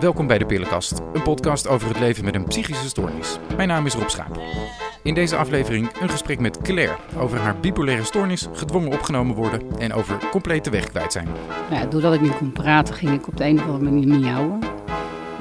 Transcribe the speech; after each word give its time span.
Welkom 0.00 0.26
bij 0.26 0.38
de 0.38 0.46
Pillenkast, 0.46 1.00
een 1.12 1.22
podcast 1.22 1.68
over 1.68 1.88
het 1.88 1.98
leven 1.98 2.24
met 2.24 2.34
een 2.34 2.44
psychische 2.44 2.88
stoornis. 2.88 3.38
Mijn 3.56 3.68
naam 3.68 3.86
is 3.86 3.94
Rob 3.94 4.08
Schaap. 4.08 4.40
In 5.02 5.14
deze 5.14 5.36
aflevering 5.36 5.90
een 6.00 6.08
gesprek 6.08 6.38
met 6.40 6.62
Claire 6.62 6.96
over 7.16 7.38
haar 7.38 7.56
bipolaire 7.60 8.04
stoornis, 8.04 8.48
gedwongen 8.52 8.92
opgenomen 8.92 9.34
worden 9.36 9.78
en 9.78 9.92
over 9.92 10.18
compleet 10.30 10.64
de 10.64 10.70
weg 10.70 10.88
kwijt 10.88 11.12
zijn. 11.12 11.28
Ja, 11.70 11.84
doordat 11.86 12.14
ik 12.14 12.20
niet 12.20 12.36
kon 12.36 12.52
praten, 12.52 12.94
ging 12.94 13.12
ik 13.12 13.26
op 13.28 13.36
de 13.36 13.44
een 13.44 13.58
of 13.58 13.64
andere 13.66 13.84
manier 13.90 14.08
miauwen. 14.18 14.58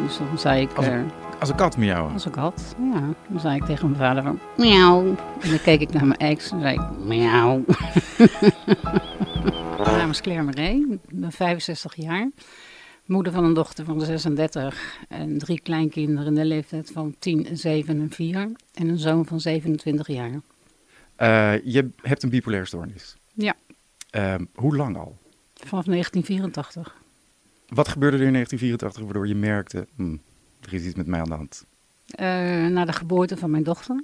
Dus 0.06 0.18
dan 0.18 0.38
zei 0.40 0.62
ik, 0.62 0.74
Als 0.74 0.86
een- 0.86 0.94
eh, 0.94 1.40
Als 1.40 1.50
een 1.50 1.56
kat 1.56 1.78
miauwen. 1.78 2.14
als 2.14 2.26
ik 2.26 2.36
had, 2.36 2.76
ja, 2.94 3.02
dan 3.28 3.40
zei 3.40 3.56
ik 3.56 3.64
tegen 3.66 3.86
mijn 3.90 4.02
vader 4.02 4.24
van 4.24 4.40
miauw. 4.58 5.06
En 5.42 5.50
dan 5.50 5.62
keek 5.64 5.82
ik 5.82 5.94
naar 5.94 6.06
mijn 6.06 6.20
ex 6.20 6.52
en 6.52 6.62
zei 6.62 6.74
ik 6.74 7.06
miauw. 7.06 7.64
mijn 9.84 9.98
naam 9.98 10.10
is 10.10 10.22
Claire 10.22 10.44
Marais, 10.44 10.80
ik 10.90 11.00
ben 11.10 11.32
65 11.32 11.96
jaar. 11.96 12.30
Moeder 13.10 13.34
van 13.34 13.44
een 13.44 13.54
dochter 13.54 13.86
van 13.86 14.02
36 14.02 14.98
en 15.08 15.38
drie 15.38 15.60
kleinkinderen 15.60 16.26
in 16.26 16.36
de 16.36 16.46
leeftijd 16.46 16.92
van 16.92 17.16
10, 17.20 17.58
7 17.58 18.00
en 18.00 18.12
4. 18.12 18.52
En 18.74 18.88
een 18.88 18.98
zoon 18.98 19.26
van 19.26 19.40
27 19.40 20.08
jaar. 20.08 20.32
Eh, 21.16 21.54
je 21.64 21.90
hebt 22.02 22.24
een 22.24 22.30
bipolaire 22.30 22.68
stoornis. 22.68 23.16
Ja. 23.34 23.56
Ehm, 24.10 24.46
hoe 24.54 24.76
lang 24.76 24.98
al? 24.98 25.18
Vanaf 25.54 25.86
1984. 25.86 26.96
Wat 27.68 27.88
gebeurde 27.88 28.18
er 28.18 28.24
in 28.24 28.32
1984 28.32 29.04
waardoor 29.04 29.28
je 29.28 29.36
merkte, 29.36 29.88
hm, 29.96 30.16
er 30.62 30.74
is 30.74 30.86
iets 30.86 30.96
met 30.96 31.08
mij 31.08 31.20
aan 31.20 31.30
de 31.30 31.36
hand? 31.36 31.66
Eh, 32.06 32.26
na 32.68 32.86
de 32.86 32.94
geboorte 32.94 33.38
van 33.38 33.52
mijn 33.52 33.64
dochter. 33.64 34.04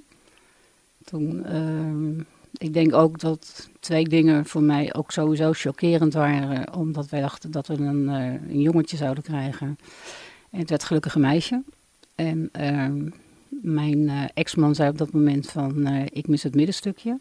Toen, 1.04 1.44
ehm, 1.44 2.20
ik 2.58 2.72
denk 2.72 2.94
ook 2.94 3.20
dat 3.20 3.68
twee 3.80 4.04
dingen 4.04 4.46
voor 4.46 4.62
mij 4.62 4.94
ook 4.94 5.10
sowieso 5.10 5.52
chockerend 5.52 6.14
waren, 6.14 6.74
omdat 6.74 7.08
wij 7.08 7.20
dachten 7.20 7.50
dat 7.50 7.66
we 7.66 7.74
een, 7.74 8.08
eh, 8.08 8.50
een 8.50 8.60
jongetje 8.60 8.96
zouden 8.96 9.22
krijgen. 9.22 9.78
En 10.50 10.58
het 10.58 10.70
werd 10.70 10.84
gelukkig 10.84 11.14
een 11.14 11.20
meisje. 11.20 11.62
En 12.14 12.48
ehm, 12.52 13.08
mijn 13.48 14.08
eh, 14.08 14.24
ex-man 14.34 14.74
zei 14.74 14.90
op 14.90 14.98
dat 14.98 15.12
moment 15.12 15.50
van, 15.50 15.86
eh, 15.86 16.04
ik 16.12 16.28
mis 16.28 16.42
het 16.42 16.54
middenstukje. 16.54 17.18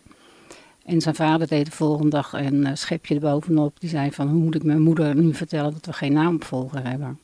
En 0.85 1.01
zijn 1.01 1.15
vader 1.15 1.47
deed 1.47 1.65
de 1.65 1.71
volgende 1.71 2.09
dag 2.09 2.33
een 2.33 2.65
eh, 2.65 2.75
schepje 2.75 3.15
erbovenop. 3.15 3.79
Die 3.79 3.89
zei 3.89 4.11
van, 4.11 4.27
hoe 4.27 4.39
moet 4.39 4.55
ik 4.55 4.63
mijn 4.63 4.81
moeder 4.81 5.15
nu 5.15 5.33
vertellen 5.33 5.73
dat 5.73 5.85
we 5.85 5.93
geen 5.93 6.13
naamopvolger 6.13 6.87
hebben? 6.87 7.19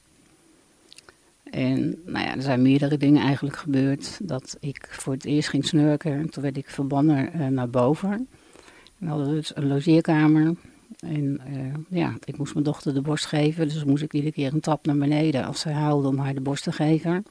En 1.52 2.00
nou 2.06 2.26
ja, 2.26 2.36
er 2.36 2.42
zijn 2.42 2.62
meerdere 2.62 2.98
dingen 2.98 3.24
eigenlijk 3.24 3.56
gebeurd. 3.56 4.20
Dat 4.24 4.58
ik 4.60 4.88
voor 4.92 5.14
het 5.14 5.26
eerst 5.26 5.50
ging 5.50 5.66
snurken. 5.66 6.12
En 6.12 6.30
toen 6.30 6.44
werd 6.44 6.58
ik 6.58 6.70
verbannen 6.70 7.34
eh, 7.34 7.48
naar 7.48 7.70
boven. 7.70 8.12
En 8.12 8.28
we 8.98 9.08
hadden 9.08 9.28
dus 9.28 9.56
een 9.56 9.68
logeerkamer. 9.68 10.56
En 11.00 11.42
eh, 11.46 12.00
ja, 12.00 12.14
ik 12.24 12.38
moest 12.38 12.54
mijn 12.54 12.66
dochter 12.66 12.94
de 12.94 13.02
borst 13.02 13.26
geven. 13.26 13.68
Dus 13.68 13.84
moest 13.84 14.04
ik 14.04 14.14
iedere 14.14 14.34
keer 14.34 14.54
een 14.54 14.60
trap 14.60 14.86
naar 14.86 14.98
beneden 14.98 15.46
als 15.46 15.60
zij 15.60 15.74
huilde 15.74 16.08
om 16.08 16.18
haar 16.18 16.34
de 16.34 16.42
borst 16.42 16.64
te 16.64 16.72
geven. 16.72 17.26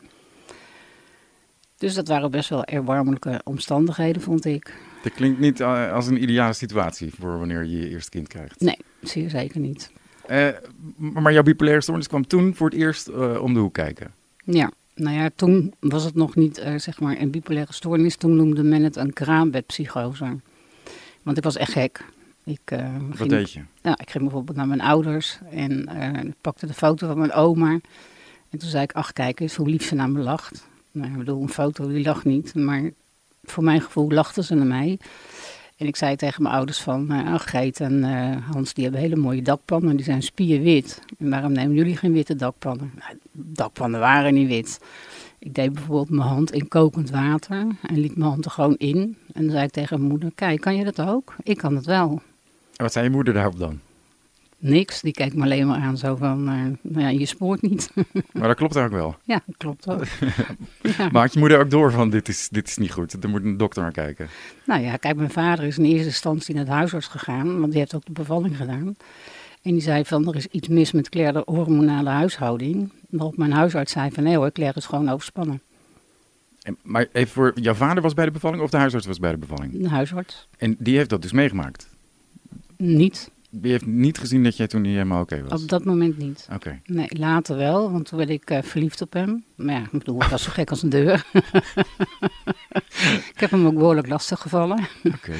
Dus 1.76 1.94
dat 1.94 2.08
waren 2.08 2.30
best 2.30 2.48
wel 2.48 2.64
erbarmelijke 2.64 3.40
omstandigheden, 3.44 4.22
vond 4.22 4.44
ik. 4.44 4.74
Dat 5.02 5.12
klinkt 5.12 5.38
niet 5.38 5.60
eh, 5.60 5.92
als 5.92 6.06
een 6.06 6.22
ideale 6.22 6.52
situatie 6.52 7.12
voor 7.18 7.38
wanneer 7.38 7.64
je 7.64 7.78
je 7.78 7.88
eerste 7.88 8.10
kind 8.10 8.28
krijgt. 8.28 8.60
Nee, 8.60 8.78
zeer 9.02 9.30
zeker 9.30 9.60
niet. 9.60 9.92
Eh, 10.30 10.48
maar 10.96 11.32
jouw 11.32 11.42
bipolaire 11.42 11.82
stoornis 11.82 12.08
kwam 12.08 12.26
toen 12.26 12.54
voor 12.54 12.70
het 12.70 12.78
eerst 12.78 13.08
eh, 13.08 13.42
om 13.42 13.54
de 13.54 13.60
hoek 13.60 13.74
kijken. 13.74 14.12
Ja, 14.44 14.70
nou 14.94 15.16
ja, 15.16 15.30
toen 15.34 15.74
was 15.78 16.04
het 16.04 16.14
nog 16.14 16.36
niet 16.36 16.58
eh, 16.58 16.74
zeg 16.78 17.00
maar 17.00 17.20
een 17.20 17.30
bipolaire 17.30 17.72
stoornis. 17.72 18.16
Toen 18.16 18.36
noemde 18.36 18.62
men 18.62 18.82
het 18.82 18.96
een 18.96 19.12
kraambedpsychose. 19.12 20.36
Want 21.22 21.36
ik 21.36 21.42
was 21.42 21.56
echt 21.56 21.72
gek. 21.72 22.04
Ik, 22.44 22.60
Wat 23.08 23.16
ging, 23.16 23.30
deed 23.30 23.52
je? 23.52 23.60
Ja, 23.82 23.98
ik 23.98 24.10
ging 24.10 24.24
bijvoorbeeld 24.24 24.56
naar 24.56 24.66
mijn 24.68 24.80
ouders 24.80 25.38
en 25.50 25.88
ik 26.26 26.34
pakte 26.40 26.66
de 26.66 26.74
foto 26.74 27.06
van 27.06 27.18
mijn 27.18 27.32
oma. 27.32 27.70
En 28.50 28.58
toen 28.58 28.68
zei 28.68 28.82
ik, 28.82 28.92
ach 28.92 29.12
kijk 29.12 29.40
eens 29.40 29.56
hoe 29.56 29.68
lief 29.68 29.82
ze 29.82 29.94
naar 29.94 30.10
me 30.10 30.20
lacht. 30.20 30.66
Nou, 30.92 31.10
ik 31.10 31.18
bedoel, 31.18 31.42
een 31.42 31.48
foto 31.48 31.88
die 31.88 32.04
lacht 32.04 32.24
niet, 32.24 32.54
maar 32.54 32.90
voor 33.42 33.64
mijn 33.64 33.80
gevoel 33.80 34.10
lachten 34.10 34.44
ze 34.44 34.54
naar 34.54 34.66
mij. 34.66 34.98
En 35.80 35.86
ik 35.86 35.96
zei 35.96 36.16
tegen 36.16 36.42
mijn 36.42 36.54
ouders 36.54 36.80
van, 36.80 37.10
ach 37.10 37.50
Geet 37.50 37.80
en 37.80 38.04
eh, 38.04 38.36
Hans, 38.52 38.74
die 38.74 38.84
hebben 38.84 39.02
hele 39.02 39.16
mooie 39.16 39.42
dakpannen, 39.42 39.96
die 39.96 40.04
zijn 40.04 40.22
spierwit. 40.22 41.02
En 41.18 41.30
waarom 41.30 41.52
nemen 41.52 41.76
jullie 41.76 41.96
geen 41.96 42.12
witte 42.12 42.36
dakpannen? 42.36 42.92
Nou, 42.98 43.18
dakpannen 43.32 44.00
waren 44.00 44.34
niet 44.34 44.48
wit. 44.48 44.80
Ik 45.38 45.54
deed 45.54 45.72
bijvoorbeeld 45.72 46.10
mijn 46.10 46.28
hand 46.28 46.52
in 46.52 46.68
kokend 46.68 47.10
water 47.10 47.66
en 47.82 47.98
liet 47.98 48.16
mijn 48.16 48.30
hand 48.30 48.44
er 48.44 48.50
gewoon 48.50 48.76
in. 48.76 49.16
En 49.32 49.42
dan 49.42 49.50
zei 49.50 49.64
ik 49.64 49.70
tegen 49.70 49.98
mijn 49.98 50.10
moeder, 50.10 50.32
kijk, 50.34 50.60
kan 50.60 50.76
je 50.76 50.84
dat 50.84 51.00
ook? 51.00 51.34
Ik 51.42 51.56
kan 51.56 51.76
het 51.76 51.86
wel. 51.86 52.10
En 52.76 52.84
wat 52.84 52.92
zei 52.92 53.04
je 53.04 53.10
moeder 53.10 53.34
daarop 53.34 53.58
dan? 53.58 53.80
Niks, 54.62 55.00
die 55.00 55.12
kijkt 55.12 55.34
me 55.34 55.42
alleen 55.42 55.66
maar 55.66 55.78
aan 55.78 55.96
zo 55.96 56.16
van, 56.16 56.48
eh, 56.48 56.92
nou 56.92 57.04
ja, 57.04 57.08
je 57.08 57.26
spoort 57.26 57.62
niet. 57.62 57.90
Maar 58.32 58.48
dat 58.48 58.56
klopt 58.56 58.76
ook 58.76 58.90
wel. 58.90 59.16
ja, 59.24 59.42
dat 59.46 59.56
klopt 59.56 59.88
ook. 59.88 60.04
ja. 60.98 61.08
Maar 61.12 61.22
had 61.22 61.32
je 61.32 61.38
moeder 61.38 61.58
ook 61.60 61.70
door 61.70 61.92
van 61.92 62.10
dit 62.10 62.28
is, 62.28 62.48
dit 62.48 62.68
is 62.68 62.76
niet 62.76 62.92
goed, 62.92 63.22
er 63.22 63.28
moet 63.28 63.44
een 63.44 63.56
dokter 63.56 63.82
naar 63.82 63.92
kijken. 63.92 64.28
Nou 64.66 64.82
ja, 64.82 64.96
kijk, 64.96 65.16
mijn 65.16 65.30
vader 65.30 65.64
is 65.64 65.78
in 65.78 65.84
eerste 65.84 66.06
instantie 66.06 66.54
naar 66.54 66.64
de 66.64 66.70
huisarts 66.70 67.06
gegaan, 67.06 67.60
want 67.60 67.70
die 67.70 67.80
heeft 67.80 67.94
ook 67.94 68.04
de 68.04 68.12
bevalling 68.12 68.56
gedaan. 68.56 68.96
En 69.62 69.72
die 69.72 69.80
zei 69.80 70.04
van, 70.04 70.28
er 70.28 70.36
is 70.36 70.46
iets 70.46 70.68
mis 70.68 70.92
met 70.92 71.08
Claire 71.08 71.32
de 71.32 71.52
hormonale 71.52 72.10
huishouding. 72.10 72.92
Waarop 73.10 73.36
mijn 73.36 73.52
huisarts 73.52 73.92
zei 73.92 74.10
van, 74.10 74.22
nee 74.22 74.36
hoor, 74.36 74.52
Claire 74.52 74.78
is 74.78 74.86
gewoon 74.86 75.08
overspannen. 75.08 75.60
En, 76.62 76.76
maar 76.82 77.06
even 77.12 77.32
voor, 77.32 77.52
jouw 77.54 77.74
vader 77.74 78.02
was 78.02 78.14
bij 78.14 78.24
de 78.24 78.30
bevalling 78.30 78.62
of 78.62 78.70
de 78.70 78.76
huisarts 78.76 79.06
was 79.06 79.18
bij 79.18 79.30
de 79.30 79.38
bevalling? 79.38 79.82
De 79.82 79.88
huisarts, 79.88 80.48
En 80.58 80.76
die 80.78 80.96
heeft 80.96 81.10
dat 81.10 81.22
dus 81.22 81.32
meegemaakt? 81.32 81.88
niet. 82.76 83.30
Die 83.50 83.70
heeft 83.70 83.86
niet 83.86 84.18
gezien 84.18 84.44
dat 84.44 84.56
jij 84.56 84.66
toen 84.66 84.82
niet 84.82 84.92
helemaal 84.92 85.22
oké 85.22 85.42
was? 85.42 85.62
Op 85.62 85.68
dat 85.68 85.84
moment 85.84 86.18
niet. 86.18 86.48
Oké. 86.52 86.80
Nee, 86.84 87.08
later 87.08 87.56
wel, 87.56 87.92
want 87.92 88.06
toen 88.06 88.18
werd 88.18 88.30
ik 88.30 88.50
eh, 88.50 88.62
verliefd 88.62 89.00
op 89.00 89.12
hem. 89.12 89.44
Maar 89.56 89.74
ja, 89.74 89.82
ik 89.82 89.90
bedoel, 89.90 90.22
ik 90.22 90.28
was 90.28 90.42
zo 90.42 90.50
gek 90.50 90.70
als 90.70 90.82
een 90.82 90.88
deur. 90.88 91.26
ik 93.34 93.36
heb 93.36 93.50
hem 93.50 93.66
ook 93.66 93.74
behoorlijk 93.74 94.08
lastig 94.08 94.40
gevallen. 94.40 94.88
Oké. 95.04 95.34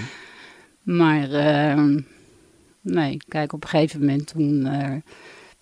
Maar 0.82 1.30
ehm, 1.30 2.00
nee, 2.80 3.16
kijk, 3.28 3.52
op 3.52 3.62
een 3.62 3.68
gegeven 3.68 4.00
moment 4.00 4.26
toen 4.26 4.66
eh, 4.66 4.96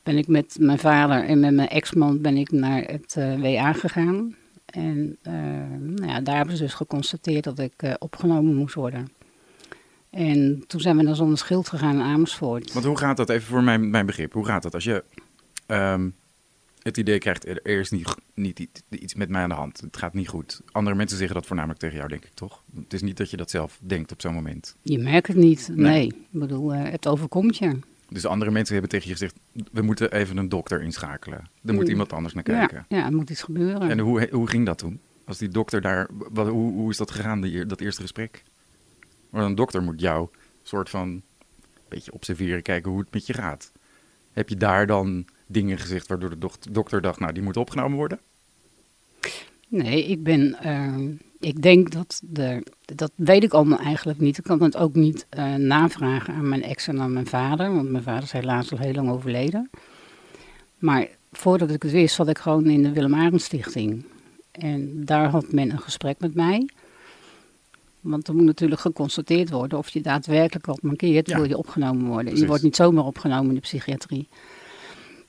ben 0.03 0.19
ik 0.19 0.27
met 0.27 0.57
mijn 0.61 0.79
vader 0.79 1.25
en 1.25 1.41
met 1.41 1.55
mijn 1.55 1.69
ex-man 1.69 2.21
ben 2.21 2.37
ik 2.37 2.51
naar 2.51 2.83
het 2.83 3.17
eh, 3.17 3.41
WA 3.41 3.73
gegaan. 3.73 4.35
En 4.67 5.19
eh, 5.23 5.33
nou 5.79 6.07
ja, 6.07 6.21
daar 6.21 6.37
hebben 6.37 6.57
ze 6.57 6.63
dus 6.63 6.75
geconstateerd 6.75 7.45
dat 7.45 7.59
ik 7.59 7.97
opgenomen 7.99 8.55
moest 8.55 8.75
worden. 8.75 9.09
En 10.19 10.65
toen 10.67 10.81
zijn 10.81 10.97
we 10.97 11.03
naar 11.03 11.15
zonder 11.15 11.39
schild 11.39 11.69
gegaan 11.69 11.95
in 11.95 12.01
Amersfoort. 12.01 12.73
Want 12.73 12.85
hoe 12.85 12.99
gaat 12.99 13.17
dat, 13.17 13.29
even 13.29 13.47
voor 13.47 13.63
mijn, 13.63 13.91
mijn 13.91 14.07
begrip, 14.07 14.33
hoe 14.33 14.45
gaat 14.45 14.63
dat 14.63 14.75
als 14.75 14.85
je 14.85 15.05
ehm, 15.67 16.09
het 16.83 16.97
idee 16.97 17.19
krijgt, 17.19 17.47
er, 17.49 17.61
er 17.63 17.79
is 17.81 17.91
niet, 17.91 18.15
niet 18.35 18.59
iets, 18.59 18.81
iets 18.91 19.15
met 19.15 19.29
mij 19.29 19.43
aan 19.43 19.49
de 19.49 19.55
hand, 19.55 19.81
het 19.81 19.97
gaat 19.97 20.15
niet 20.15 20.29
goed. 20.29 20.61
Andere 20.73 20.97
mensen 20.97 21.17
zeggen 21.19 21.37
dat 21.37 21.47
voornamelijk 21.47 21.81
tegen 21.81 21.97
jou, 21.97 22.09
denk 22.09 22.25
ik, 22.25 22.31
toch? 22.35 22.63
Het 22.75 22.93
is 22.93 23.03
niet 23.03 23.17
dat 23.17 23.31
je 23.31 23.37
dat 23.37 23.51
zelf 23.51 23.79
denkt 23.81 24.13
op 24.13 24.21
zo'n 24.21 24.35
moment. 24.35 24.75
Je 24.83 24.99
merkt 24.99 25.27
het 25.27 25.37
niet, 25.37 25.69
Nee. 25.75 25.77
nee. 25.91 26.07
Ik 26.07 26.15
bedoel, 26.31 26.73
eh, 26.75 26.91
het 26.91 27.07
overkomt 27.07 27.57
je. 27.57 27.79
Dus 28.09 28.27
andere 28.27 28.51
mensen 28.51 28.73
hebben 28.73 28.91
tegen 28.91 29.07
je 29.09 29.13
gezegd, 29.13 29.35
we 29.73 29.83
moeten 29.83 30.13
even 30.13 30.37
een 30.37 30.49
dokter 30.49 30.83
inschakelen. 30.83 31.49
Er 31.65 31.75
moet 31.75 31.85
Mm. 31.85 31.91
iemand 31.91 32.13
anders 32.13 32.35
naar 32.35 32.51
Ja, 32.51 32.59
kijken. 32.59 32.85
ja, 32.89 33.05
er 33.05 33.13
moet 33.17 33.31
iets 33.31 33.43
gebeuren. 33.43 33.91
En 33.91 33.99
hoe, 33.99 34.29
hoe 34.31 34.49
ging 34.49 34.67
dat 34.67 34.79
toen? 34.79 35.01
Als 35.25 35.39
die 35.39 35.49
dokter 35.49 35.81
daar, 35.81 36.07
wat, 36.31 36.49
hoe, 36.49 36.73
hoe 36.73 36.91
is 36.91 36.97
dat 36.97 37.11
gegaan, 37.11 37.41
die, 37.41 37.67
dat 37.67 37.81
eerste 37.81 38.03
gesprek? 38.03 38.43
Maar 39.31 39.45
een 39.45 39.55
dokter 39.55 39.83
moet 39.83 40.01
jou 40.01 40.29
soort 40.63 40.91
van 40.91 41.09
een 41.09 41.23
beetje 41.89 42.13
observeren, 42.13 42.63
kijken 42.63 42.91
hoe 42.91 43.01
het 43.01 43.13
met 43.13 43.27
je 43.27 43.33
gaat. 43.33 43.73
Heb 44.33 44.49
je 44.49 44.57
daar 44.57 44.87
dan 44.87 45.27
dingen 45.47 45.79
gezegd 45.79 46.07
waardoor 46.07 46.39
de 46.39 46.49
dokter 46.71 47.01
dacht, 47.01 47.21
nou, 47.21 47.33
die 47.33 47.43
moet 47.43 47.57
opgenomen 47.57 47.97
worden? 47.97 48.19
Nee, 49.69 50.05
ik 50.05 50.23
ben. 50.23 50.55
ehm, 50.61 51.11
ik 51.41 51.63
denk 51.63 51.91
dat 51.91 52.21
de. 52.25 52.63
Dat 52.95 53.13
weet 53.15 53.43
ik 53.43 53.53
allemaal 53.53 53.79
eigenlijk 53.79 54.19
niet. 54.19 54.39
Ik 54.39 54.45
kan 54.45 54.63
het 54.63 54.77
ook 54.77 54.95
niet 54.95 55.27
eh, 55.29 55.55
navragen 55.55 56.35
aan 56.35 56.49
mijn 56.49 56.63
ex 56.63 56.89
en 56.89 57.01
aan 57.01 57.13
mijn 57.13 57.27
vader. 57.27 57.75
Want 57.75 57.91
mijn 57.91 58.03
vader 58.03 58.23
is 58.23 58.33
helaas 58.33 58.73
al 58.73 58.79
heel 58.79 58.93
lang 58.93 59.11
overleden. 59.11 59.71
Maar 60.79 61.09
voordat 61.33 61.71
ik 61.71 61.83
het 61.83 61.93
wist, 61.93 62.15
zat 62.15 62.29
ik 62.29 62.39
gewoon 62.39 62.67
in 62.67 62.83
de 62.83 62.93
Willem 62.93 63.39
Stichting. 63.39 64.05
En 64.51 65.05
daar 65.05 65.29
had 65.29 65.53
men 65.53 65.71
een 65.71 65.81
gesprek 65.81 66.21
met 66.21 66.35
mij. 66.35 66.69
Want 68.01 68.29
er 68.29 68.35
moet 68.35 68.45
natuurlijk 68.45 68.81
geconstateerd 68.81 69.51
worden 69.51 69.79
of 69.79 69.89
je 69.89 70.01
daadwerkelijk 70.01 70.67
wat 70.67 70.83
mankeert, 70.83 71.29
Ja. 71.29 71.37
wil 71.37 71.49
je 71.49 71.59
opgenomen 71.59 72.07
worden. 72.07 72.25
Precies. 72.25 72.41
Je 72.41 72.47
wordt 72.47 72.63
niet 72.63 72.77
zomaar 72.77 73.05
opgenomen 73.05 73.49
in 73.49 73.55
de 73.55 73.61
psychiatrie. 73.61 74.29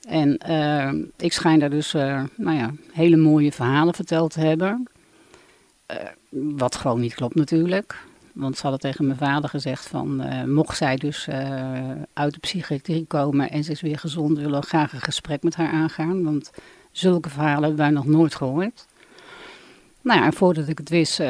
En 0.08 0.38
eh, 0.38 0.92
ik 1.16 1.32
schijn 1.32 1.58
daar 1.58 1.70
dus 1.70 1.94
eh, 1.94 2.22
nou 2.36 2.56
ja, 2.56 2.70
hele 2.92 3.16
mooie 3.16 3.52
verhalen 3.52 3.94
verteld 3.94 4.32
te 4.32 4.40
hebben. 4.40 4.88
Eh, 5.86 5.96
wat 6.28 6.76
gewoon 6.76 7.00
niet 7.00 7.14
klopt 7.14 7.34
natuurlijk. 7.34 8.04
Want 8.32 8.56
ze 8.56 8.62
hadden 8.62 8.80
tegen 8.80 9.06
mijn 9.06 9.18
vader 9.18 9.50
gezegd 9.50 9.86
van... 9.86 10.22
mocht 10.54 10.76
zij 10.76 10.96
dus 10.96 11.28
uit 12.12 12.34
de 12.34 12.40
psychiatrie 12.40 13.04
komen 13.06 13.50
en 13.50 13.64
ze 13.64 13.70
is 13.70 13.80
weer 13.80 13.98
gezond... 13.98 14.38
willen 14.38 14.60
we 14.60 14.66
graag 14.66 14.92
een 14.92 15.00
gesprek 15.00 15.42
met 15.42 15.54
haar 15.54 15.72
aangaan. 15.72 16.24
Want 16.24 16.50
zulke 16.92 17.28
verhalen 17.28 17.62
hebben 17.62 17.76
wij 17.76 17.90
nog 17.90 18.06
nooit 18.06 18.34
gehoord. 18.34 18.86
Nou 20.02 20.18
ja, 20.20 20.24
en 20.26 20.32
voordat 20.32 20.68
ik 20.68 20.78
het 20.78 20.88
wist 20.88 21.20
eh, 21.20 21.26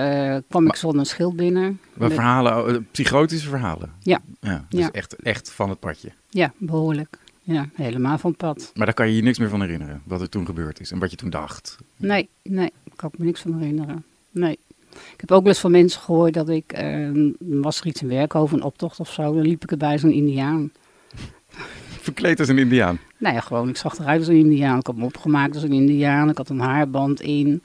kwam 0.49 0.63
Maar- 0.63 0.73
ik 0.73 0.79
zonder 0.79 1.07
schild 1.07 1.37
binnen. 1.37 1.81
Maar 1.95 2.09
Met- 2.09 2.13
verhalen, 2.17 2.75
eh, 2.75 2.81
psychotische 2.91 3.49
verhalen? 3.49 3.93
Ja. 4.03 4.21
ja 4.41 4.65
dus 4.69 4.81
Ja. 4.81 4.91
Echt, 4.91 5.17
echt 5.17 5.51
van 5.51 5.69
het 5.69 5.81
padje. 5.81 6.13
Ja, 6.29 6.53
behoorlijk. 6.59 7.19
ja, 7.43 7.69
helemaal 7.75 8.19
van 8.19 8.31
het 8.31 8.39
pad. 8.39 8.71
Maar 8.75 8.87
daar 8.87 8.95
kan 8.95 9.09
je 9.09 9.17
je 9.17 9.23
niks 9.23 9.39
meer 9.39 9.49
van 9.49 9.61
herinneren, 9.61 10.03
wat 10.05 10.21
er 10.21 10.29
toen 10.29 10.47
gebeurd 10.47 10.81
is 10.81 10.91
en 10.91 10.99
wat 10.99 11.11
je 11.11 11.17
toen 11.17 11.31
dacht. 11.31 11.77
Nee, 11.97 12.29
nee, 12.43 12.71
ik 12.85 12.93
kan 12.97 13.11
me 13.17 13.25
niks 13.25 13.41
van 13.41 13.59
herinneren. 13.59 14.05
Nee. 14.31 14.59
Ik 14.91 15.21
heb 15.21 15.31
ook 15.33 15.41
wel 15.43 15.49
eens 15.53 15.61
van 15.61 15.71
mensen 15.71 16.01
gehoord 16.01 16.35
dat 16.35 16.49
ik, 16.49 16.73
eh, 16.73 17.09
was 17.39 17.81
er 17.81 17.87
iets 17.87 18.03
in 18.03 18.09
werk 18.09 18.35
over 18.35 18.57
een 18.57 18.63
optocht 18.63 19.01
of 19.01 19.13
zo, 19.13 19.23
dan 19.23 19.43
liep 19.43 19.63
ik 19.63 19.71
erbij 19.71 19.93
als 19.93 20.03
een 20.03 20.13
indiaan. 20.13 20.73
Verkleed 22.01 22.39
als 22.39 22.49
een 22.49 22.59
indiaan. 22.59 22.99
Nou 23.19 23.35
ja, 23.35 23.41
gewoon, 23.41 23.69
ik 23.69 23.77
zag 23.77 23.99
eruit 23.99 24.19
als 24.19 24.29
een 24.29 24.37
indiaan. 24.37 24.79
Ik 24.79 24.87
had 24.87 24.97
me 24.97 25.05
opgemaakt 25.05 25.55
als 25.55 25.63
een 25.65 25.73
indiaan, 25.73 26.29
ik 26.29 26.37
had 26.37 26.49
een 26.49 26.61
haarband 26.61 27.21
in. 27.21 27.63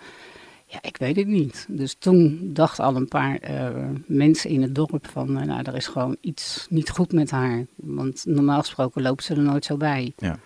Ja, 0.65 0.79
ik 0.81 0.97
weet 0.97 1.15
het 1.15 1.27
niet. 1.27 1.65
Dus 1.69 1.95
toen 1.99 2.39
dachten 2.53 2.83
al 2.83 2.95
een 2.95 3.07
paar 3.07 3.37
eh, 3.37 3.89
mensen 4.05 4.49
in 4.49 4.61
het 4.61 4.75
dorp 4.75 5.07
van, 5.07 5.37
eh, 5.39 5.45
nou, 5.45 5.63
er 5.63 5.75
is 5.75 5.87
gewoon 5.87 6.17
iets 6.21 6.67
niet 6.69 6.89
goed 6.89 7.11
met 7.11 7.31
haar. 7.31 7.65
Want 7.75 8.25
normaal 8.25 8.59
gesproken 8.59 9.01
loopt 9.01 9.23
ze 9.23 9.33
er 9.35 9.41
nooit 9.41 9.65
zo 9.65 9.77
bij. 9.77 10.13
Ja. 10.17 10.39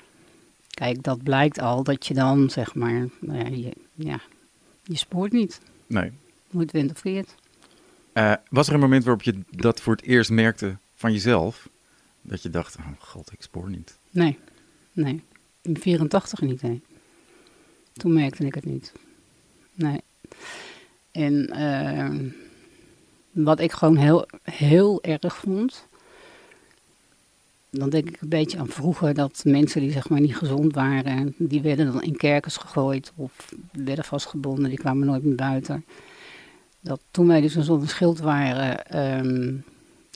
Kijk, 0.70 1.04
dat 1.04 1.24
blijkt 1.24 1.60
al 1.60 1.84
dat 1.84 2.08
je 2.08 2.14
dan, 2.14 2.50
zeg 2.50 2.76
maar, 2.76 3.08
nou 3.20 3.38
ja, 3.38 3.48
je, 3.48 3.74
ja, 3.96 4.22
je 4.84 4.98
spoort 4.98 5.32
niet. 5.32 5.62
Nee. 5.88 6.12
Hoe 6.50 6.62
het 6.62 6.72
wint 6.72 6.92
of 6.92 7.02
keert. 7.02 7.36
Eh, 8.14 8.34
was 8.50 8.68
er 8.68 8.74
een 8.74 8.80
moment 8.80 9.04
waarop 9.04 9.24
je 9.24 9.40
dat 9.50 9.82
voor 9.82 9.96
het 9.96 10.06
eerst 10.06 10.30
merkte 10.30 10.78
van 10.96 11.12
jezelf? 11.12 11.70
Dat 12.22 12.42
je 12.44 12.50
dacht, 12.50 12.76
oh 12.76 12.88
god, 13.00 13.32
ik 13.32 13.42
spoor 13.42 13.70
niet. 13.70 13.98
Nee, 14.10 14.38
nee. 14.92 15.24
In 15.62 15.80
84 15.80 16.42
niet, 16.42 16.62
nee. 16.62 16.82
Toen 17.94 18.14
merkte 18.14 18.46
ik 18.46 18.56
het 18.56 18.66
niet. 18.66 18.92
Nee. 19.74 20.02
En 21.12 21.48
eh, 21.48 22.10
wat 23.32 23.60
ik 23.60 23.72
gewoon 23.72 23.96
heel, 23.96 24.26
heel 24.44 25.04
erg 25.04 25.38
vond. 25.38 25.88
Dan 27.72 27.90
denk 27.90 28.08
ik 28.08 28.22
een 28.22 28.30
beetje 28.30 28.58
aan 28.58 28.68
vroeger 28.68 29.14
dat 29.14 29.42
mensen 29.44 29.82
die 29.82 29.92
zeg 29.92 30.10
maar 30.10 30.22
niet 30.22 30.36
gezond 30.36 30.74
waren, 30.74 31.34
die 31.38 31.62
werden 31.62 31.92
dan 31.94 32.04
in 32.04 32.16
kerkers 32.16 32.58
gegooid 32.58 33.12
of 33.16 33.54
werden 33.72 34.06
vastgebonden, 34.06 34.70
die 34.70 34.80
kwamen 34.80 35.08
nooit 35.08 35.24
meer 35.24 35.36
buiten. 35.36 35.86
Dat 36.80 37.00
toen 37.12 37.28
wij 37.28 37.42
dus 37.42 37.56
een 37.56 37.64
zo'n 37.64 37.88
schild 37.88 38.20
waren, 38.20 38.86
ehm, 38.86 39.56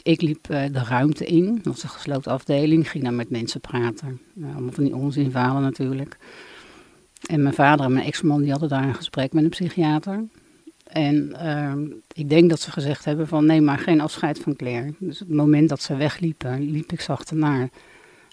ik 0.03 0.21
liep 0.21 0.49
eh, 0.49 0.63
de 0.71 0.83
ruimte 0.83 1.25
in, 1.25 1.55
dat 1.55 1.73
was 1.73 1.83
een 1.83 1.89
gesloten 1.89 2.31
afdeling, 2.31 2.89
ging 2.89 3.03
daar 3.03 3.13
met 3.13 3.29
mensen 3.29 3.59
praten. 3.59 4.21
Nou, 4.33 4.53
allemaal 4.53 4.73
van 4.73 4.83
die 4.83 4.95
onzinverhalen 4.95 5.61
natuurlijk. 5.61 6.17
En 7.23 7.41
mijn 7.41 7.53
vader 7.53 7.85
en 7.85 7.93
mijn 7.93 8.05
ex-man 8.05 8.41
die 8.41 8.51
hadden 8.51 8.69
daar 8.69 8.87
een 8.87 8.95
gesprek 8.95 9.33
met 9.33 9.43
een 9.43 9.49
psychiater. 9.49 10.23
En 10.83 11.33
ehm, 11.39 11.85
ik 12.13 12.29
denk 12.29 12.49
dat 12.49 12.59
ze 12.59 12.71
gezegd 12.71 13.05
hebben 13.05 13.27
van 13.27 13.45
neem 13.45 13.63
maar 13.63 13.79
geen 13.79 14.01
afscheid 14.01 14.39
van 14.39 14.55
Claire. 14.55 14.93
Dus 14.99 15.19
het 15.19 15.29
moment 15.29 15.69
dat 15.69 15.81
ze 15.81 15.95
wegliepen, 15.95 16.71
liep 16.71 16.91
ik 16.91 17.01
zacht 17.01 17.29
ernaar. 17.29 17.69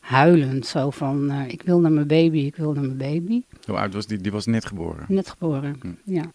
Huilend, 0.01 0.67
zo 0.67 0.91
van 0.91 1.31
eh, 1.31 1.49
ik 1.49 1.63
wil 1.63 1.81
naar 1.81 1.93
mijn 1.93 2.07
baby, 2.07 2.39
ik 2.39 2.57
wil 2.57 2.73
naar 2.73 2.85
mijn 2.85 2.97
baby. 2.97 3.43
Hoe 3.67 3.77
oud 3.77 3.95
was 3.95 4.07
die? 4.07 4.19
Die 4.19 4.33
was 4.33 4.47
net 4.47 4.65
geboren. 4.67 5.05
Net 5.09 5.29
geboren, 5.29 5.77
Hm. 5.81 5.89
ja. 6.05 6.33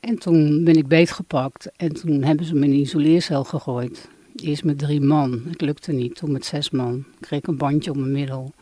En 0.00 0.18
toen 0.18 0.64
ben 0.64 0.74
ik 0.76 0.86
beetgepakt 0.88 1.70
en 1.76 1.92
toen 1.92 2.22
hebben 2.22 2.46
ze 2.46 2.54
me 2.54 2.64
in 2.64 2.70
een 2.72 2.78
isoleercel 2.78 3.44
gegooid. 3.44 4.08
Eerst 4.36 4.64
met 4.64 4.78
drie 4.78 5.00
man, 5.00 5.42
het 5.48 5.60
lukte 5.60 5.92
niet. 5.92 6.14
Toen 6.14 6.32
met 6.32 6.44
zes 6.44 6.70
man. 6.70 6.94
Ik 6.96 7.20
kreeg 7.20 7.42
een 7.42 7.56
bandje 7.56 7.90
om 7.90 7.98
mijn 8.00 8.12
middel. 8.12 8.52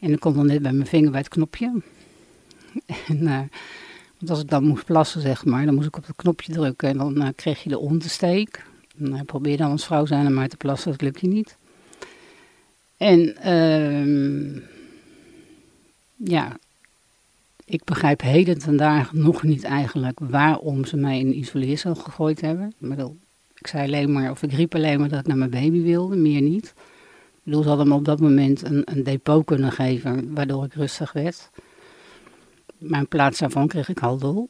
En 0.00 0.12
ik 0.12 0.20
kon 0.20 0.34
dan 0.34 0.46
net 0.46 0.62
bij 0.62 0.72
mijn 0.72 0.86
vinger 0.86 1.10
bij 1.10 1.20
het 1.20 1.28
knopje. 1.28 1.72
En, 3.08 3.26
eh, 3.26 3.42
want 4.18 4.30
als 4.30 4.40
ik 4.40 4.48
dan 4.48 4.64
moest 4.64 4.84
plassen, 4.84 5.20
zeg 5.20 5.44
maar, 5.44 5.64
dan 5.64 5.74
moest 5.74 5.86
ik 5.86 5.96
op 5.96 6.06
het 6.06 6.16
knopje 6.16 6.52
drukken. 6.52 6.88
En 6.88 6.96
dan 6.96 7.22
eh, 7.22 7.28
kreeg 7.34 7.62
je 7.62 7.68
de 7.68 7.78
ondersteek. 7.78 8.64
En, 8.98 9.14
eh, 9.14 9.20
probeer 9.20 9.56
dan 9.56 9.70
als 9.70 9.84
vrouw 9.84 10.06
zijn 10.06 10.34
maar 10.34 10.48
te 10.48 10.56
plassen, 10.56 10.90
dat 10.90 11.00
lukt 11.00 11.20
je 11.20 11.26
niet. 11.26 11.56
En 12.96 13.36
ehm, 13.36 14.60
ja, 16.16 16.56
ik 17.64 17.84
begrijp 17.84 18.20
heden 18.20 18.58
ten 18.58 18.76
dagen 18.76 19.20
nog 19.20 19.42
niet 19.42 19.64
eigenlijk 19.64 20.18
waarom 20.22 20.84
ze 20.84 20.96
mij 20.96 21.18
in 21.18 21.26
een 21.26 21.38
isoleercel 21.38 21.94
gegooid 21.94 22.40
hebben. 22.40 22.74
Ik, 22.80 22.98
ik 23.54 23.66
zei 23.66 23.86
alleen 23.86 24.12
maar, 24.12 24.30
of 24.30 24.42
ik 24.42 24.52
riep 24.52 24.74
alleen 24.74 25.00
maar 25.00 25.08
dat 25.08 25.20
ik 25.20 25.26
naar 25.26 25.36
mijn 25.36 25.50
baby 25.50 25.82
wilde, 25.82 26.16
meer 26.16 26.40
niet. 26.40 26.74
Ik 27.34 27.40
bedoel, 27.42 27.62
ze 27.62 27.68
hadden 27.68 27.88
me 27.88 27.94
op 27.94 28.04
dat 28.04 28.20
moment 28.20 28.64
een, 28.64 28.82
een 28.84 29.02
depot 29.02 29.44
kunnen 29.44 29.72
geven, 29.72 30.34
waardoor 30.34 30.64
ik 30.64 30.74
rustig 30.74 31.12
werd. 31.12 31.50
In 32.80 33.06
plaats 33.08 33.38
daarvan 33.38 33.68
kreeg 33.68 33.88
ik 33.88 33.98
haldol. 33.98 34.48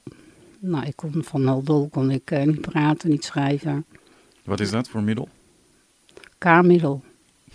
Nou, 0.59 0.87
ik 0.87 0.97
kon, 0.97 1.25
van 1.25 1.47
haldol 1.47 1.89
kon 1.89 2.11
ik 2.11 2.31
eh, 2.31 2.43
niet 2.45 2.61
praten, 2.61 3.11
niet 3.11 3.25
schrijven. 3.25 3.85
Wat 4.45 4.61
is 4.61 4.71
dat 4.71 4.89
voor 4.89 5.03
middel? 5.03 5.29
K-middel, 6.39 7.03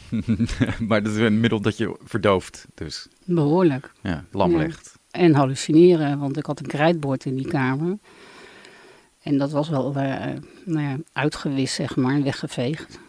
maar 0.88 1.04
dat 1.04 1.14
is 1.14 1.20
een 1.20 1.40
middel 1.40 1.62
dat 1.62 1.78
je 1.78 1.98
verdooft, 2.04 2.66
dus 2.76 3.08
behoorlijk. 3.26 3.92
ja, 4.02 4.26
lam 4.32 4.52
Ja. 4.52 4.58
legt. 4.58 4.94
En 5.12 5.34
hallucineren, 5.34 6.20
want 6.20 6.38
ik 6.38 6.46
had 6.46 6.60
een 6.60 6.66
krijtbord 6.66 7.26
in 7.26 7.36
die 7.36 7.48
kamer. 7.48 7.98
En 9.22 9.38
dat 9.38 9.52
was 9.52 9.70
wel 9.70 9.96
eh, 9.96 10.34
nou 10.66 10.82
ja, 10.88 10.98
uitgewist, 11.14 11.74
zeg 11.76 11.96
maar, 11.96 12.24
weggeveegd. 12.24 13.00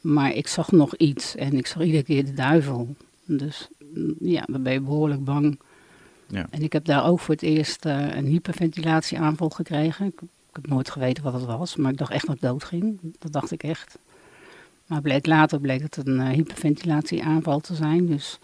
Maar 0.00 0.32
ik 0.34 0.46
zag 0.48 0.72
nog 0.72 0.96
iets 0.96 1.34
en 1.36 1.52
ik 1.58 1.66
zag 1.66 1.82
iedere 1.82 2.02
keer 2.02 2.24
de 2.24 2.34
duivel. 2.34 2.94
Dus 3.24 3.68
mm, 3.94 4.14
ja, 4.20 4.42
dan 4.46 4.62
ben 4.62 4.72
je 4.72 4.80
behoorlijk 4.80 5.24
bang. 5.24 5.58
Ja. 6.30 6.46
En 6.50 6.62
ik 6.62 6.72
heb 6.72 6.84
daar 6.84 7.06
ook 7.06 7.20
voor 7.20 7.34
het 7.34 7.42
eerst 7.42 7.84
eh, 7.84 8.14
een 8.16 8.26
hyperventilatieaanval 8.26 9.50
gekregen. 9.50 10.06
Ik, 10.06 10.20
ik 10.20 10.56
heb 10.56 10.66
nooit 10.66 10.90
geweten 10.90 11.22
wat 11.22 11.32
het 11.32 11.44
was, 11.44 11.76
maar 11.76 11.92
ik 11.92 11.98
dacht 11.98 12.12
echt 12.12 12.26
dat 12.26 12.34
ik 12.34 12.40
dood 12.40 12.64
ging. 12.64 12.98
Dat 13.18 13.32
dacht 13.32 13.50
ik 13.50 13.62
echt. 13.62 13.98
Maar 14.86 15.00
bleek 15.00 15.26
later 15.26 15.60
bleek 15.60 15.82
het 15.82 15.96
een 15.96 16.20
eh, 16.20 16.28
hyperventilatieaanval 16.28 17.60
te 17.60 17.74
zijn. 17.74 18.06
Dus 18.06 18.38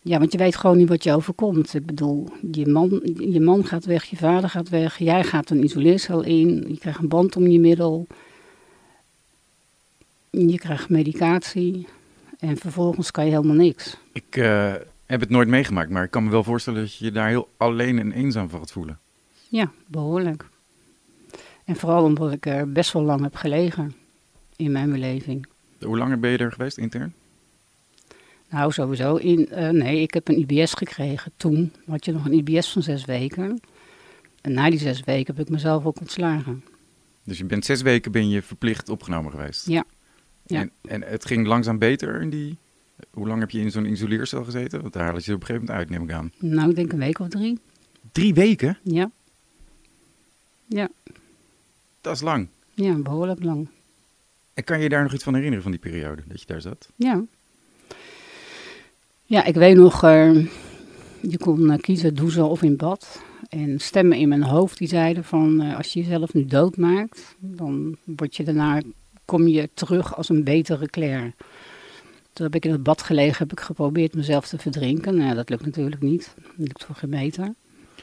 ja, 0.00 0.18
want 0.18 0.32
je 0.32 0.38
weet 0.38 0.56
gewoon 0.56 0.76
niet 0.76 0.88
wat 0.88 1.04
je 1.04 1.12
overkomt. 1.12 1.74
Ik 1.74 1.86
bedoel, 1.86 2.28
je 2.52 2.66
man, 2.66 3.00
je 3.18 3.40
man 3.40 3.64
gaat 3.64 3.84
weg, 3.84 4.04
je 4.04 4.16
vader 4.16 4.50
gaat 4.50 4.68
weg, 4.68 4.98
jij 4.98 5.24
gaat 5.24 5.50
een 5.50 5.64
isoleercel 5.64 6.22
in, 6.22 6.64
je 6.68 6.78
krijgt 6.78 6.98
een 6.98 7.08
band 7.08 7.36
om 7.36 7.46
je 7.46 7.60
middel, 7.60 8.06
je 10.30 10.58
krijgt 10.58 10.88
medicatie 10.88 11.86
en 12.38 12.56
vervolgens 12.56 13.10
kan 13.10 13.24
je 13.24 13.30
helemaal 13.30 13.56
niks. 13.56 13.96
Ik 14.12 14.36
eh, 14.36 14.74
heb 15.06 15.20
het 15.20 15.30
nooit 15.30 15.48
meegemaakt, 15.48 15.90
maar 15.90 16.04
ik 16.04 16.10
kan 16.10 16.24
me 16.24 16.30
wel 16.30 16.44
voorstellen 16.44 16.80
dat 16.80 16.96
je 16.96 17.04
je 17.04 17.12
daar 17.12 17.28
heel 17.28 17.48
alleen 17.56 17.98
en 17.98 18.12
eenzaam 18.12 18.48
van 18.48 18.58
gaat 18.58 18.72
voelen. 18.72 18.98
Ja, 19.48 19.70
behoorlijk. 19.86 20.44
En 21.64 21.76
vooral 21.76 22.04
omdat 22.04 22.32
ik 22.32 22.46
er 22.46 22.72
best 22.72 22.92
wel 22.92 23.02
lang 23.02 23.22
heb 23.22 23.34
gelegen 23.34 23.94
in 24.56 24.72
mijn 24.72 24.90
beleving. 24.90 25.46
Hoe 25.80 25.98
lang 25.98 26.20
ben 26.20 26.30
je 26.30 26.38
er 26.38 26.52
geweest, 26.52 26.78
intern? 26.78 27.14
Nou, 28.48 28.72
sowieso. 28.72 29.16
In, 29.16 29.50
eh, 29.50 29.68
nee, 29.68 30.00
ik 30.00 30.14
heb 30.14 30.28
een 30.28 30.46
IBS 30.48 30.74
gekregen. 30.74 31.32
Toen 31.36 31.72
had 31.86 32.04
je 32.04 32.12
nog 32.12 32.24
een 32.24 32.32
IBS 32.32 32.72
van 32.72 32.82
zes 32.82 33.04
weken. 33.04 33.60
En 34.40 34.52
na 34.52 34.70
die 34.70 34.78
zes 34.78 35.00
weken 35.04 35.36
heb 35.36 35.46
ik 35.46 35.52
mezelf 35.52 35.84
ook 35.84 36.00
ontslagen. 36.00 36.64
Dus 37.24 37.38
je 37.38 37.44
bent 37.44 37.64
zes 37.64 37.82
weken 37.82 38.12
ben 38.12 38.28
je 38.28 38.42
verplicht 38.42 38.88
opgenomen 38.88 39.30
geweest. 39.30 39.66
Ja. 39.66 39.84
Ja. 40.46 40.60
En, 40.60 40.70
en 40.82 41.02
het 41.02 41.24
ging 41.24 41.46
langzaam 41.46 41.78
beter 41.78 42.20
in 42.20 42.30
die... 42.30 42.56
Hoe 43.10 43.26
lang 43.26 43.40
heb 43.40 43.50
je 43.50 43.60
in 43.60 43.70
zo'n 43.70 43.86
isoleercel 43.86 44.44
gezeten? 44.44 44.80
Want 44.80 44.92
daar 44.92 45.20
ze 45.20 45.30
je 45.30 45.36
op 45.36 45.40
een 45.40 45.46
gegeven 45.46 45.66
moment 45.66 45.70
uit, 45.70 45.90
neem 45.90 46.08
ik 46.08 46.14
aan. 46.14 46.32
Nou, 46.38 46.70
ik 46.70 46.76
denk 46.76 46.92
een 46.92 46.98
week 46.98 47.18
of 47.18 47.28
drie. 47.28 47.58
Drie 48.12 48.34
weken? 48.34 48.78
Ja. 48.82 49.10
Ja, 50.66 50.88
Dat 52.00 52.14
is 52.14 52.20
lang. 52.20 52.46
ja 52.74 52.94
behoorlijk 52.94 53.42
lang. 53.44 53.68
En 54.54 54.64
kan 54.64 54.80
je 54.80 54.88
daar 54.88 55.02
nog 55.02 55.12
iets 55.14 55.24
van 55.24 55.34
herinneren 55.34 55.62
van 55.62 55.72
die 55.72 55.80
periode 55.80 56.22
dat 56.26 56.40
je 56.40 56.46
daar 56.46 56.60
zat? 56.60 56.88
Ja. 56.96 57.22
Ja, 59.24 59.44
ik 59.44 59.54
weet 59.54 59.76
nog, 59.76 60.02
eh, 60.04 60.34
je 61.20 61.38
kon 61.38 61.70
eh, 61.70 61.78
kiezen 61.78 62.14
douchen 62.14 62.48
of 62.48 62.62
in 62.62 62.76
bad. 62.76 63.22
En 63.48 63.80
stemmen 63.80 64.18
in 64.18 64.28
mijn 64.28 64.42
hoofd 64.42 64.78
die 64.78 64.88
zeiden 64.88 65.24
van, 65.24 65.60
eh, 65.60 65.76
als 65.76 65.92
je 65.92 66.00
jezelf 66.00 66.34
nu 66.34 66.44
doodmaakt, 66.46 67.34
dan 67.38 67.96
word 68.04 68.36
je 68.36 68.44
daarna, 68.44 68.80
kom 69.24 69.46
je 69.48 69.68
terug 69.74 70.16
als 70.16 70.28
een 70.28 70.44
betere 70.44 70.86
Claire. 70.86 71.32
Toen 72.34 72.46
heb 72.46 72.54
ik 72.54 72.64
in 72.64 72.72
het 72.72 72.82
bad 72.82 73.02
gelegen, 73.02 73.36
heb 73.38 73.52
ik 73.52 73.60
geprobeerd 73.60 74.14
mezelf 74.14 74.48
te 74.48 74.58
verdrinken. 74.58 75.16
Nou, 75.16 75.34
dat 75.34 75.48
lukt 75.48 75.64
natuurlijk 75.64 76.00
niet. 76.02 76.34
Dat 76.36 76.52
lukt 76.56 76.84
voor 76.84 76.94
geen 76.94 77.10
meter. 77.10 77.52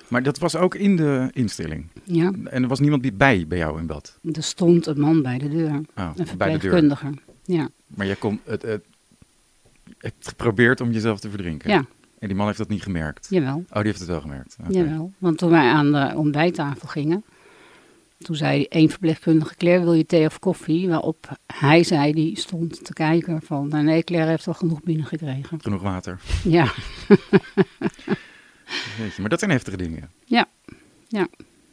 Maar 0.08 0.24
dat 0.24 0.38
was 0.40 0.56
ook 0.56 0.76
in 0.76 0.96
de 0.96 1.30
instelling. 1.34 1.88
Ja, 2.04 2.32
En 2.44 2.62
er 2.64 2.68
was 2.68 2.80
niemand 2.80 3.18
bij 3.18 3.46
bij 3.48 3.58
jou 3.58 3.80
in 3.80 3.86
bad. 3.86 4.18
er 4.34 4.44
stond 4.44 4.86
een 4.86 5.00
man 5.00 5.22
bij 5.22 5.38
de 5.38 5.50
deur, 5.50 5.70
Oh, 5.70 5.76
een 5.76 5.84
bij 5.96 6.06
de 6.06 6.14
deur. 6.16 6.26
verpleegkundige. 6.28 7.10
Ja, 7.46 7.70
Maar 7.88 8.06
jij 8.06 8.16
kon 8.16 8.40
het, 8.44 8.62
het, 8.62 8.84
hebt 9.98 10.28
geprobeerd 10.28 10.82
om 10.82 10.92
jezelf 10.92 11.20
te 11.20 11.30
verdrinken. 11.30 11.70
ja, 11.70 11.86
En 12.20 12.28
die 12.28 12.38
man 12.38 12.46
heeft 12.46 12.58
dat 12.58 12.70
niet 12.70 12.84
gemerkt. 12.84 13.28
jawel. 13.30 13.64
Oh, 13.70 13.76
die 13.76 13.84
heeft 13.86 14.00
het 14.00 14.08
wel 14.08 14.22
gemerkt. 14.22 14.56
Jawel, 14.70 15.12
want 15.18 15.38
toen 15.38 15.50
wij 15.50 15.70
aan 15.70 15.92
de 15.92 16.12
ontbijttafel 16.16 16.88
gingen, 16.88 17.24
toen 18.24 18.36
zei 18.36 18.66
één 18.66 18.90
verpleegkundige, 18.90 19.56
Claire, 19.56 19.84
wil 19.84 19.94
je 19.94 20.06
thee 20.06 20.25
of 20.25 20.40
koffie? 20.40 20.90
Waarop 20.90 21.38
hij 21.54 21.84
zei, 21.84 22.13
die 22.13 22.40
stond 22.40 22.86
te 22.86 22.94
kijken 22.94 23.42
van, 23.42 23.68
"Nou, 23.68 23.84
nee, 23.84 24.04
Claire 24.04 24.30
heeft 24.30 24.48
al 24.48 24.54
genoeg 24.54 24.84
binnengekregen. 24.84 25.62
Genoeg 25.62 25.82
water. 25.82 26.20
Ja, 26.44 26.74
Weet 29.00 29.16
je, 29.16 29.22
maar 29.22 29.30
dat 29.30 29.40
zijn 29.40 29.51
heftige 29.51 29.78
dingen. 29.78 30.10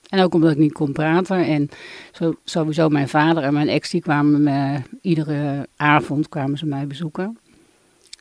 en 0.09 0.21
ook 0.21 0.35
omdat 0.35 0.50
ik 0.50 0.59
niet 0.59 0.73
kon 0.73 0.93
praten. 0.93 1.47
En 1.47 1.69
zo, 2.12 2.35
sowieso 2.45 2.88
mijn 2.88 3.09
vader 3.09 3.43
en 3.43 3.52
mijn 3.52 3.69
ex, 3.69 3.90
die 3.90 4.00
kwamen 4.00 4.43
me, 4.43 4.83
iedere 5.02 5.69
avond 5.76 6.28
kwamen 6.28 6.59
ze 6.59 6.67
mij 6.67 6.87
bezoeken. 6.87 7.38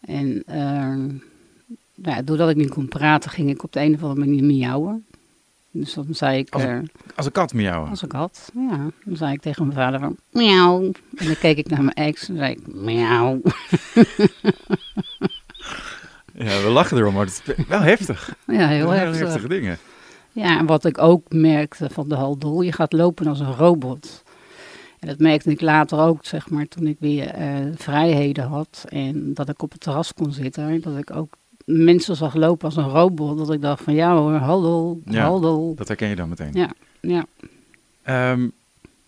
En 0.02 0.44
uh, 0.50 0.56
nou 1.96 2.16
ja, 2.16 2.22
doordat 2.22 2.50
ik 2.50 2.56
niet 2.56 2.70
kon 2.70 2.88
praten, 2.88 3.32
ging 3.32 3.50
ik 3.50 3.64
op 3.64 3.72
de 3.72 3.80
een 3.80 3.94
of 3.94 4.02
andere 4.04 4.20
manier 4.20 4.44
miauwen. 4.44 5.06
Dus 5.72 5.94
dan 5.94 6.08
zei 6.10 6.38
ik... 6.38 6.54
Als 6.54 6.64
een, 6.64 6.70
uh, 6.70 7.16
als 7.16 7.26
een 7.26 7.32
kat 7.32 7.54
miauwen? 7.54 7.90
Als 7.90 8.02
een 8.02 8.08
kat, 8.08 8.52
ja. 8.54 8.90
Dan 9.06 9.16
zei 9.16 9.34
ik 9.34 9.42
tegen 9.42 9.68
mijn 9.68 9.78
vader 9.78 10.00
van 10.00 10.18
miauw. 10.32 10.82
En 11.16 11.26
dan 11.26 11.38
keek 11.40 11.58
ik 11.58 11.70
naar 11.70 11.84
mijn 11.84 11.96
ex 11.96 12.30
en 12.30 12.38
zei 12.38 12.52
ik 12.52 12.76
miauw. 12.76 13.42
ja, 16.46 16.62
we 16.62 16.70
lachen 16.70 16.98
erom, 16.98 17.14
maar 17.14 17.26
het 17.26 17.42
is 17.46 17.56
wel 17.68 17.82
heftig. 17.82 18.36
Ja, 18.48 18.68
heel, 18.68 18.68
heel 18.68 18.90
heftig. 18.90 19.20
heftige 19.20 19.48
dingen. 19.48 19.78
Ja, 20.32 20.60
en 20.60 20.66
wat 20.66 20.86
ik 20.86 20.98
ook 20.98 21.32
merkte 21.32 21.90
van 21.90 22.10
de 22.10 22.16
haldol, 22.16 22.62
je 22.62 22.72
gaat 22.72 22.94
lopen 22.94 23.28
als 23.28 23.40
een 23.40 23.56
robot. 23.56 24.24
En 25.00 25.08
dat 25.08 25.20
merkte 25.20 25.50
ik 25.50 25.62
later 25.62 26.00
ook, 26.00 26.26
zeg 26.26 26.50
maar, 26.50 26.68
toen 26.68 26.88
ik 26.88 26.98
weer 27.00 27.40
uh, 27.40 27.74
vrijheden 27.76 28.48
had 28.48 28.86
en 28.90 29.34
dat 29.34 29.50
ik 29.50 29.62
op 29.62 29.72
het 29.72 29.82
terras 29.82 30.14
kon 30.14 30.32
zitten. 30.32 30.82
Dat 30.82 30.98
ik 30.98 31.16
ook 31.16 31.34
mensen 31.72 32.16
zag 32.16 32.34
lopen 32.36 32.66
als 32.66 32.76
een 32.76 32.90
robot, 32.90 33.38
dat 33.38 33.52
ik 33.52 33.62
dacht 33.62 33.84
van 33.84 33.94
ja 33.94 34.16
hoor, 34.16 34.34
hallo, 34.34 35.00
Ja, 35.06 35.24
hallo. 35.24 35.74
Dat 35.76 35.88
herken 35.88 36.08
je 36.10 36.16
dan 36.16 36.30
meteen. 36.30 36.52
Ja, 36.54 36.72
ja, 37.02 37.26
Ehm, 38.04 38.48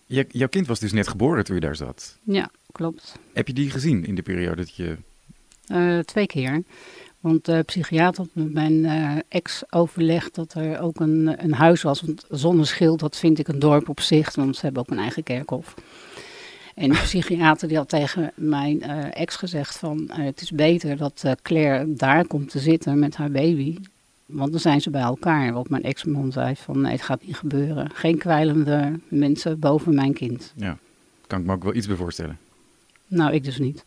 je, 0.06 0.26
jouw 0.28 0.48
kind 0.48 0.66
was 0.66 0.78
dus 0.80 0.92
net 0.92 1.08
geboren 1.08 1.44
toen 1.44 1.54
je 1.54 1.60
daar 1.60 1.76
zat. 1.76 2.18
ja, 2.22 2.50
klopt. 2.72 3.18
Heb 3.32 3.46
je 3.46 3.52
die 3.52 3.70
gezien 3.70 4.04
in 4.06 4.14
de 4.14 4.22
periode 4.22 4.56
dat 4.56 4.74
je... 4.74 4.96
Eh, 5.66 5.98
twee 5.98 6.26
keer. 6.26 6.62
Want 7.20 7.44
de 7.44 7.62
psychiater 7.62 8.24
had 8.24 8.44
met 8.44 8.52
mijn 8.52 8.84
eh, 8.84 9.16
ex 9.28 9.62
overlegd 9.70 10.34
dat 10.34 10.54
er 10.54 10.80
ook 10.80 11.00
een, 11.00 11.44
een 11.44 11.52
huis 11.52 11.82
was. 11.82 12.00
Want 12.00 12.24
Zonneschild, 12.30 12.98
dat 13.00 13.16
vind 13.16 13.38
ik 13.38 13.48
een 13.48 13.58
dorp 13.58 13.88
op 13.88 14.00
zich, 14.00 14.34
want 14.34 14.56
ze 14.56 14.60
hebben 14.64 14.82
ook 14.82 14.90
een 14.90 14.98
eigen 14.98 15.22
kerkhof. 15.22 15.74
En 16.80 16.88
de 16.88 17.00
psychiater 17.02 17.68
die 17.68 17.76
had 17.76 17.88
tegen 17.88 18.32
mijn 18.34 18.82
eh, 18.82 19.20
ex 19.20 19.36
gezegd 19.36 19.78
van 19.78 20.08
eh, 20.08 20.24
het 20.24 20.40
is 20.40 20.50
beter 20.50 20.96
dat 20.96 21.22
eh, 21.24 21.32
Claire 21.42 21.94
daar 21.94 22.26
komt 22.26 22.50
te 22.50 22.58
zitten 22.58 22.98
met 22.98 23.16
haar 23.16 23.30
baby. 23.30 23.76
Want 24.26 24.50
dan 24.50 24.60
zijn 24.60 24.80
ze 24.80 24.90
bij 24.90 25.00
elkaar. 25.00 25.52
Wat 25.52 25.68
mijn 25.68 25.82
ex-man 25.82 26.32
zei 26.32 26.56
van 26.56 26.80
nee, 26.80 26.92
het 26.92 27.02
gaat 27.02 27.26
niet 27.26 27.36
gebeuren. 27.36 27.90
Geen 27.94 28.18
kwijlende 28.18 28.98
mensen 29.08 29.58
boven 29.58 29.94
mijn 29.94 30.12
kind. 30.12 30.52
Ja, 30.56 30.78
kan 31.26 31.40
ik 31.40 31.46
me 31.46 31.52
ook 31.52 31.62
wel 31.62 31.74
iets 31.74 31.86
bij 31.86 31.96
voorstellen. 31.96 32.38
Nou, 33.06 33.32
ik 33.32 33.44
dus 33.44 33.58
niet. 33.58 33.84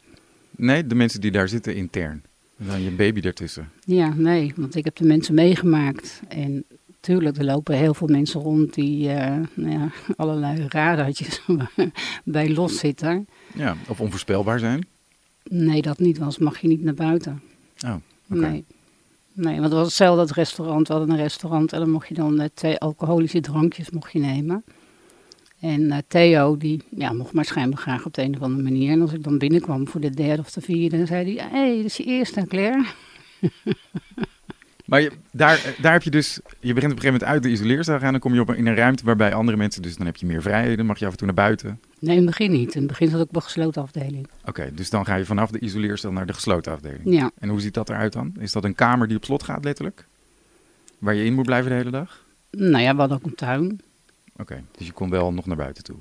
Nee, 0.51 0.87
de 0.87 0.95
mensen 0.95 1.21
die 1.21 1.31
daar 1.31 1.49
zitten 1.49 1.75
intern. 1.75 2.23
En 2.57 2.65
dan 2.65 2.81
je 2.81 2.91
baby 2.91 3.21
ertussen. 3.21 3.69
Ja, 3.85 4.13
nee, 4.15 4.53
want 4.55 4.75
ik 4.75 4.85
heb 4.85 4.95
de 4.95 5.05
mensen 5.05 5.33
meegemaakt. 5.33 6.21
En 6.27 6.65
tuurlijk, 7.03 7.37
er 7.37 7.45
lopen 7.45 7.75
heel 7.75 7.93
veel 7.93 8.07
mensen 8.07 8.41
rond 8.41 8.73
die 8.73 9.07
nou 9.53 9.71
ja, 9.71 9.91
allerlei 10.15 10.65
radartjes 10.67 11.41
bij 12.23 12.49
los 12.49 12.77
zitten. 12.77 13.27
Ja, 13.55 13.75
of 13.87 14.01
onvoorspelbaar 14.01 14.59
zijn. 14.59 14.87
Nee, 15.43 15.81
dat 15.81 15.99
niet, 15.99 16.17
anders 16.17 16.37
mag 16.37 16.59
je 16.59 16.67
niet 16.67 16.83
naar 16.83 16.93
buiten. 16.93 17.41
Oh, 17.85 17.95
oké. 18.29 18.39
Nee. 18.39 18.65
Nee, 19.33 19.53
want 19.53 19.63
het 19.63 19.73
was 19.73 19.85
hetzelfde 19.85 20.21
het 20.21 20.31
restaurant. 20.31 20.87
We 20.87 20.93
hadden 20.93 21.11
een 21.11 21.21
restaurant 21.21 21.73
en 21.73 21.79
dan 21.79 21.89
mocht 21.89 22.07
je 22.07 22.13
dan 22.13 22.39
eh, 22.39 22.49
twee 22.53 22.77
alcoholische 22.77 23.39
drankjes 23.39 23.89
mocht 23.89 24.11
je 24.11 24.19
nemen. 24.19 24.63
En 25.59 25.91
eh, 25.91 25.97
Theo, 26.07 26.57
die 26.57 26.83
ja, 26.89 27.13
mocht 27.13 27.33
maar 27.33 27.45
schijnbaar 27.45 27.79
graag 27.79 28.05
op 28.05 28.13
de 28.13 28.21
een 28.21 28.35
of 28.35 28.41
andere 28.41 28.63
manier. 28.63 28.91
En 28.91 29.01
als 29.01 29.13
ik 29.13 29.23
dan 29.23 29.37
binnenkwam 29.37 29.87
voor 29.87 30.01
de 30.01 30.09
derde 30.09 30.41
of 30.41 30.51
de 30.51 30.61
vierde, 30.61 30.97
dan 30.97 31.07
zei 31.07 31.35
hij... 31.35 31.47
Hé, 31.49 31.57
hey, 31.57 31.75
dat 31.75 31.85
is 31.85 31.97
je 31.97 32.03
eerste, 32.03 32.45
Claire. 32.47 32.85
Maar 34.93 35.01
je, 35.01 35.11
daar, 35.31 35.75
daar 35.81 35.91
heb 35.91 36.03
je 36.03 36.09
dus, 36.09 36.39
je 36.59 36.73
begint 36.73 36.91
op 36.91 36.97
een 36.97 37.03
gegeven 37.03 37.11
moment 37.11 37.23
uit 37.23 37.43
de 37.43 37.49
isoleercel 37.49 37.99
gaan, 37.99 38.11
dan 38.11 38.19
kom 38.21 38.33
je 38.33 38.39
op 38.39 38.53
in 38.53 38.65
een 38.67 38.75
ruimte 38.75 39.05
waarbij 39.05 39.33
andere 39.33 39.57
mensen, 39.57 39.81
dus 39.81 39.95
dan 39.97 40.05
heb 40.05 40.15
je 40.15 40.25
meer 40.25 40.41
vrijheden, 40.41 40.85
mag 40.85 40.99
je 40.99 41.05
af 41.05 41.11
en 41.11 41.17
toe 41.17 41.25
naar 41.27 41.35
buiten. 41.35 41.79
Nee, 41.99 42.11
in 42.11 42.17
het 42.21 42.25
begin 42.25 42.51
niet. 42.51 42.73
In 42.75 42.79
het 42.81 42.89
begin 42.89 43.09
zat 43.09 43.21
ik 43.21 43.27
op 43.29 43.35
een 43.35 43.41
gesloten 43.41 43.81
afdeling. 43.81 44.27
Oké, 44.45 44.71
dus 44.73 44.89
dan 44.89 45.05
ga 45.05 45.15
je 45.15 45.25
vanaf 45.25 45.51
de 45.51 45.59
isoleercel 45.59 46.11
naar 46.11 46.25
de 46.25 46.33
gesloten 46.33 46.71
afdeling. 46.71 47.01
Ja, 47.03 47.31
En 47.39 47.49
hoe 47.49 47.61
ziet 47.61 47.73
dat 47.73 47.89
eruit 47.89 48.13
dan? 48.13 48.33
Is 48.39 48.51
dat 48.51 48.63
een 48.63 48.75
kamer 48.75 49.07
die 49.07 49.17
op 49.17 49.25
slot 49.25 49.43
gaat, 49.43 49.63
letterlijk? 49.63 50.05
Waar 50.97 51.13
je 51.13 51.23
in 51.25 51.33
moet 51.33 51.45
blijven 51.45 51.69
de 51.71 51.77
hele 51.77 51.89
dag? 51.91 52.21
nou 52.51 52.83
ja, 52.83 52.93
we 52.93 52.99
hadden 52.99 53.17
ook 53.17 53.25
een 53.25 53.35
tuin. 53.35 53.81
Oké, 54.37 54.63
dus 54.77 54.87
je 54.87 54.93
kon 54.93 55.09
wel 55.09 55.33
nog 55.33 55.45
naar 55.45 55.57
buiten 55.57 55.83
toe. 55.83 55.97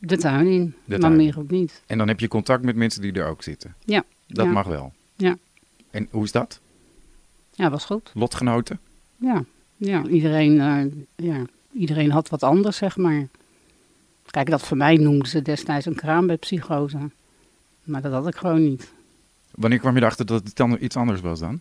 De 0.00 0.16
tuin 0.16 0.46
in, 0.46 0.64
De 0.84 0.90
maar 0.90 0.98
tuin. 1.00 1.16
meer 1.16 1.38
ook 1.38 1.50
niet. 1.50 1.82
En 1.86 1.98
dan 1.98 2.08
heb 2.08 2.20
je 2.20 2.28
contact 2.28 2.62
met 2.62 2.76
mensen 2.76 3.02
die 3.02 3.12
er 3.12 3.26
ook 3.26 3.42
zitten. 3.42 3.74
Ja. 3.84 4.04
Dat 4.26 4.46
Ja. 4.46 4.52
mag 4.52 4.66
wel. 4.66 4.92
Ja. 5.16 5.36
En 5.90 6.08
hoe 6.10 6.24
is 6.24 6.32
dat? 6.32 6.60
Ja, 7.60 7.70
was 7.70 7.84
goed. 7.84 8.10
Lotgenoten? 8.14 8.78
Ja, 9.16 9.44
ja 9.76 10.06
iedereen, 10.06 10.60
eh, 10.60 11.26
ja, 11.26 11.44
iedereen 11.72 12.10
had 12.10 12.28
wat 12.28 12.42
anders, 12.42 12.76
zeg 12.76 12.96
maar. 12.96 13.26
Kijk, 14.26 14.50
dat 14.50 14.62
voor 14.62 14.76
mij 14.76 14.96
noemden 14.96 15.28
ze 15.28 15.42
destijds 15.42 15.86
een 15.86 15.94
kraambedpsychose. 15.94 17.10
Maar 17.82 18.02
dat 18.02 18.12
had 18.12 18.26
ik 18.26 18.34
gewoon 18.34 18.62
niet. 18.62 18.90
Wanneer 19.50 19.78
kwam 19.78 19.94
je 19.94 20.00
erachter 20.00 20.26
dat 20.26 20.44
het 20.44 20.56
dan 20.56 20.76
iets 20.80 20.96
anders 20.96 21.20
was 21.20 21.40
dan? 21.40 21.60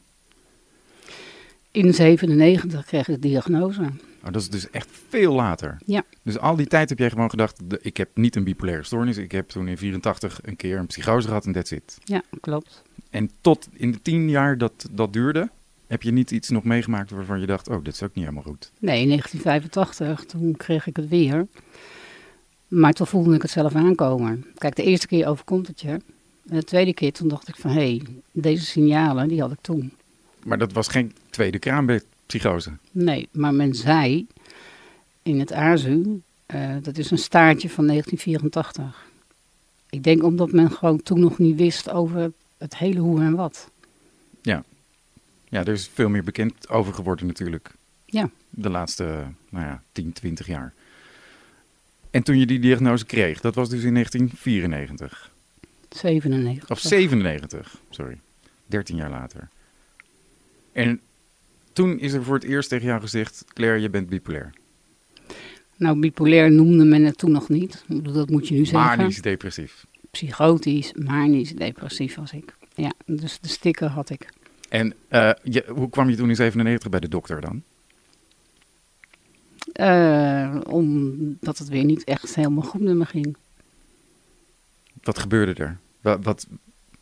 In 1.71 1.93
97 1.93 2.85
kreeg 2.85 3.07
ik 3.07 3.21
de 3.21 3.27
diagnose. 3.27 3.81
Oh, 4.23 4.31
dat 4.31 4.41
is 4.41 4.49
dus 4.49 4.69
echt 4.69 4.89
veel 5.07 5.33
later. 5.33 5.77
Ja. 5.85 6.03
Dus 6.21 6.37
al 6.37 6.55
die 6.55 6.67
tijd 6.67 6.89
heb 6.89 6.99
jij 6.99 7.09
gewoon 7.09 7.29
gedacht, 7.29 7.61
ik 7.81 7.97
heb 7.97 8.09
niet 8.13 8.35
een 8.35 8.43
bipolaire 8.43 8.83
stoornis. 8.83 9.17
Ik 9.17 9.31
heb 9.31 9.49
toen 9.49 9.67
in 9.67 9.77
84 9.77 10.39
een 10.43 10.55
keer 10.55 10.77
een 10.77 10.87
psychose 10.87 11.27
gehad 11.27 11.45
en 11.45 11.51
that's 11.51 11.71
it. 11.71 11.97
Ja, 12.03 12.23
klopt. 12.41 12.81
En 13.09 13.31
tot 13.41 13.67
in 13.73 13.91
de 13.91 14.01
tien 14.01 14.29
jaar 14.29 14.57
dat 14.57 14.87
dat 14.91 15.13
duurde, 15.13 15.49
heb 15.89 16.03
je 16.03 16.11
niet 16.11 16.31
iets 16.31 16.49
nog 16.49 16.63
meegemaakt 16.63 17.09
waarvan 17.09 17.39
je 17.39 17.45
dacht, 17.45 17.67
oh, 17.67 17.83
dit 17.83 17.93
is 17.93 18.03
ook 18.03 18.15
niet 18.15 18.23
helemaal 18.25 18.43
goed. 18.43 18.71
Nee, 18.79 19.01
in 19.01 19.07
1985, 19.07 20.25
toen 20.25 20.57
kreeg 20.57 20.87
ik 20.87 20.95
het 20.95 21.07
weer. 21.07 21.47
Maar 22.67 22.93
toen 22.93 23.07
voelde 23.07 23.35
ik 23.35 23.41
het 23.41 23.51
zelf 23.51 23.75
aankomen. 23.75 24.45
Kijk, 24.57 24.75
de 24.75 24.83
eerste 24.83 25.07
keer 25.07 25.27
overkomt 25.27 25.67
het 25.67 25.81
je. 25.81 25.89
En 25.89 26.55
de 26.55 26.63
tweede 26.63 26.93
keer, 26.93 27.11
toen 27.11 27.27
dacht 27.27 27.47
ik 27.47 27.55
van, 27.55 27.71
hé, 27.71 27.75
hey, 27.75 28.01
deze 28.31 28.65
signalen, 28.65 29.27
die 29.27 29.41
had 29.41 29.51
ik 29.51 29.57
toen. 29.61 29.91
Maar 30.43 30.57
dat 30.57 30.71
was 30.71 30.87
geen 30.87 31.13
tweede 31.29 31.59
kraambedpsychose. 31.59 32.71
Nee, 32.91 33.27
maar 33.31 33.53
men 33.53 33.75
zei 33.75 34.27
in 35.23 35.39
het 35.39 35.53
AZU, 35.53 36.21
eh, 36.45 36.75
dat 36.81 36.97
is 36.97 37.11
een 37.11 37.17
staartje 37.17 37.69
van 37.69 37.85
1984. 37.85 39.07
Ik 39.89 40.03
denk 40.03 40.23
omdat 40.23 40.51
men 40.51 40.71
gewoon 40.71 41.03
toen 41.03 41.19
nog 41.19 41.37
niet 41.37 41.57
wist 41.57 41.89
over 41.89 42.31
het 42.57 42.77
hele 42.77 42.99
hoe 42.99 43.21
en 43.21 43.35
wat. 43.35 43.69
Ja, 44.41 44.63
er 45.49 45.67
is 45.67 45.89
veel 45.93 46.09
meer 46.09 46.23
bekend 46.23 46.69
over 46.69 46.93
geworden 46.93 47.27
natuurlijk. 47.27 47.71
Ja. 48.05 48.29
De 48.49 48.69
laatste, 48.69 49.23
nou 49.49 49.65
ja, 49.65 49.83
10, 49.91 50.13
20 50.13 50.47
jaar. 50.47 50.73
En 52.11 52.23
toen 52.23 52.39
je 52.39 52.45
die 52.45 52.59
diagnose 52.59 53.05
kreeg, 53.05 53.41
dat 53.41 53.55
was 53.55 53.69
dus 53.69 53.83
in 53.83 53.93
1994. 53.93 55.29
97. 55.89 56.69
Of 56.69 56.79
97, 56.79 57.77
sorry. 57.89 58.19
13 58.65 58.95
jaar 58.95 59.09
later. 59.09 59.49
En 60.71 61.01
toen 61.73 61.99
is 61.99 62.13
er 62.13 62.23
voor 62.23 62.35
het 62.35 62.43
eerst 62.43 62.69
tegen 62.69 62.87
jou 62.87 63.01
gezegd, 63.01 63.45
Claire, 63.53 63.81
je 63.81 63.89
bent 63.89 64.09
bipolair. 64.09 64.53
Nou, 65.75 65.99
bipolair 65.99 66.51
noemde 66.51 66.83
men 66.83 67.03
het 67.03 67.17
toen 67.17 67.31
nog 67.31 67.49
niet. 67.49 67.83
Dat 67.87 68.29
moet 68.29 68.47
je 68.47 68.53
nu 68.53 68.65
zeggen. 68.65 68.97
Manisch 68.97 69.21
depressief. 69.21 69.85
Psychotisch, 70.11 70.93
manisch, 70.93 71.55
depressief 71.55 72.15
was 72.15 72.33
ik. 72.33 72.53
Ja, 72.75 72.93
dus 73.05 73.39
de 73.39 73.47
sticker 73.47 73.87
had 73.87 74.09
ik. 74.09 74.29
En 74.69 74.93
eh, 75.07 75.31
je, 75.43 75.65
hoe 75.67 75.89
kwam 75.89 76.09
je 76.09 76.15
toen 76.15 76.29
in 76.29 76.35
97 76.35 76.89
bij 76.89 76.99
de 76.99 77.07
dokter 77.07 77.41
dan? 77.41 77.63
Eh, 79.73 80.61
omdat 80.67 81.57
het 81.57 81.67
weer 81.67 81.83
niet 81.83 82.03
echt 82.03 82.35
helemaal 82.35 82.63
goed 82.63 82.81
met 82.81 82.95
me 82.95 83.05
ging. 83.05 83.35
Wat 85.03 85.19
gebeurde 85.19 85.63
er? 85.63 85.77
Wat, 86.01 86.23
wat, 86.23 86.47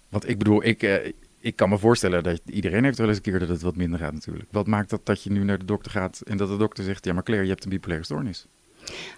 want 0.10 0.30
ik 0.30 0.38
bedoel, 0.38 0.64
ik, 0.64 0.84
eh, 0.84 1.12
ik 1.40 1.56
kan 1.56 1.70
me 1.70 1.78
voorstellen 1.78 2.24
dat 2.24 2.42
iedereen 2.46 2.84
heeft 2.84 2.98
wel 2.98 3.08
eens 3.08 3.18
een 3.18 3.24
keer 3.24 3.40
dat 3.40 3.50
het 3.50 3.62
wat 3.62 3.76
minder 3.76 4.00
gaat 4.00 4.14
natuurlijk. 4.14 4.48
Wat 4.52 4.68
maakt 4.68 4.90
dat 4.90 5.06
dat 5.06 5.24
je 5.24 5.32
nu 5.32 5.44
naar 5.44 5.60
de 5.60 5.66
dokter 5.66 5.92
gaat 5.92 6.22
en 6.26 6.38
dat 6.38 6.50
de 6.50 6.58
dokter 6.58 6.84
zegt, 6.84 7.06
ja 7.06 7.14
maar 7.14 7.24
Claire, 7.24 7.46
je 7.46 7.52
hebt 7.52 7.64
een 7.64 7.72
bipolaire 7.72 8.06
stoornis. 8.06 8.46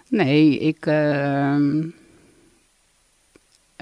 Nee, 0.08 0.58
ik. 0.58 0.86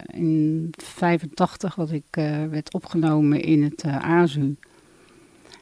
In 0.06 0.70
85 0.76 1.74
dat 1.74 1.90
ik 1.90 2.04
eh, 2.10 2.44
werd 2.44 2.74
opgenomen 2.74 3.42
in 3.42 3.62
het 3.62 3.82
eh 3.82 3.96
AZU. 3.96 4.54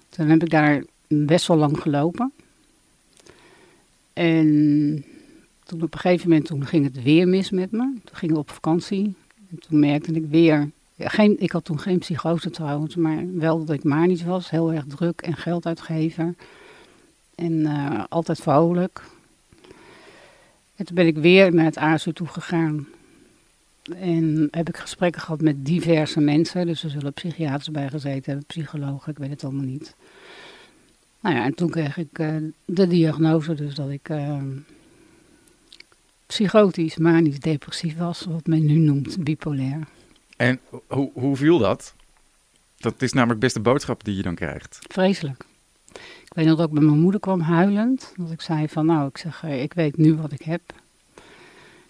Toen 0.08 0.28
heb 0.28 0.42
ik 0.42 0.50
daar 0.50 0.84
best 1.06 1.46
wel 1.46 1.56
lang 1.56 1.80
gelopen. 1.80 2.32
En 4.12 5.04
toen 5.64 5.82
op 5.82 5.94
een 5.94 6.00
gegeven 6.00 6.28
moment 6.28 6.46
toen 6.46 6.66
ging 6.66 6.84
het 6.84 7.02
weer 7.02 7.28
mis 7.28 7.50
met 7.50 7.70
me. 7.70 7.94
Toen 8.04 8.16
gingen 8.16 8.34
we 8.34 8.40
op 8.40 8.50
vakantie. 8.50 9.14
En 9.50 9.58
toen 9.58 9.78
merkte 9.78 10.12
ik 10.12 10.26
weer. 10.26 10.70
Geen, 10.98 11.40
ik 11.40 11.52
had 11.52 11.64
toen 11.64 11.80
geen 11.80 11.98
psychose 11.98 12.50
trouwens, 12.50 12.96
maar 12.96 13.34
wel 13.34 13.64
dat 13.64 13.76
ik 13.76 13.84
manisch 13.84 14.22
was. 14.22 14.50
Heel 14.50 14.72
erg 14.72 14.84
druk 14.86 15.20
en 15.20 15.36
geld 15.36 15.66
uitgeven. 15.66 16.36
En 17.34 17.66
eh, 17.66 18.04
altijd 18.08 18.40
vrolijk. 18.40 19.02
En 20.76 20.84
toen 20.84 20.94
ben 20.94 21.06
ik 21.06 21.16
weer 21.16 21.54
naar 21.54 21.64
het 21.64 21.76
ASU 21.76 22.12
toe 22.12 22.26
gegaan. 22.26 22.86
En 23.88 24.48
heb 24.50 24.68
ik 24.68 24.76
gesprekken 24.76 25.20
gehad 25.20 25.40
met 25.40 25.64
diverse 25.64 26.20
mensen. 26.20 26.66
Dus 26.66 26.82
er 26.82 26.90
zullen 26.90 27.12
psychiaters 27.12 27.70
bij 27.70 27.88
gezeten 27.88 28.24
hebben, 28.24 28.46
psychologen, 28.46 29.12
ik 29.12 29.18
weet 29.18 29.30
het 29.30 29.44
allemaal 29.44 29.64
niet. 29.64 29.94
Nou 31.20 31.34
ja, 31.34 31.44
en 31.44 31.54
toen 31.54 31.70
kreeg 31.70 31.96
ik 31.96 32.18
eh, 32.18 32.34
de 32.64 32.86
diagnose 32.86 33.54
dus 33.54 33.74
dat 33.74 33.90
ik 33.90 34.08
eh, 34.08 34.38
psychotisch, 36.26 36.96
manisch, 36.96 37.40
depressief 37.40 37.96
was. 37.96 38.24
Wat 38.24 38.46
men 38.46 38.66
nu 38.66 38.74
noemt 38.74 39.24
bipolair. 39.24 39.86
En 40.36 40.60
hoe, 40.86 41.10
hoe 41.14 41.36
viel 41.36 41.58
dat? 41.58 41.94
Dat 42.78 43.02
is 43.02 43.12
namelijk 43.12 43.40
best 43.40 43.54
de 43.54 43.60
boodschap 43.60 44.04
die 44.04 44.16
je 44.16 44.22
dan 44.22 44.34
krijgt. 44.34 44.78
Vreselijk. 44.88 45.44
Ik 46.24 46.32
weet 46.34 46.46
nog 46.46 46.56
dat 46.56 46.68
ik 46.68 46.74
bij 46.74 46.82
mijn 46.82 47.00
moeder 47.00 47.20
kwam 47.20 47.40
huilend. 47.40 48.12
Dat 48.16 48.30
ik 48.30 48.40
zei 48.40 48.68
van 48.68 48.86
nou, 48.86 49.08
ik 49.08 49.18
zeg, 49.18 49.42
eh, 49.44 49.62
ik 49.62 49.72
weet 49.72 49.96
nu 49.96 50.14
wat 50.14 50.32
ik 50.32 50.42
heb. 50.42 50.60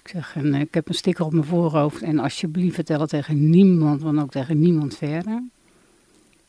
Ik 0.07 0.13
zeg, 0.13 0.37
en, 0.37 0.55
eh, 0.55 0.61
ik 0.61 0.75
heb 0.75 0.89
een 0.89 0.95
sticker 0.95 1.25
op 1.25 1.33
mijn 1.33 1.45
voorhoofd 1.45 2.03
en 2.03 2.19
alsjeblieft 2.19 2.75
vertel 2.75 3.01
het 3.01 3.09
tegen 3.09 3.51
niemand, 3.51 4.03
want 4.03 4.19
ook 4.19 4.31
tegen 4.31 4.59
niemand 4.59 4.97
verder. 4.97 5.43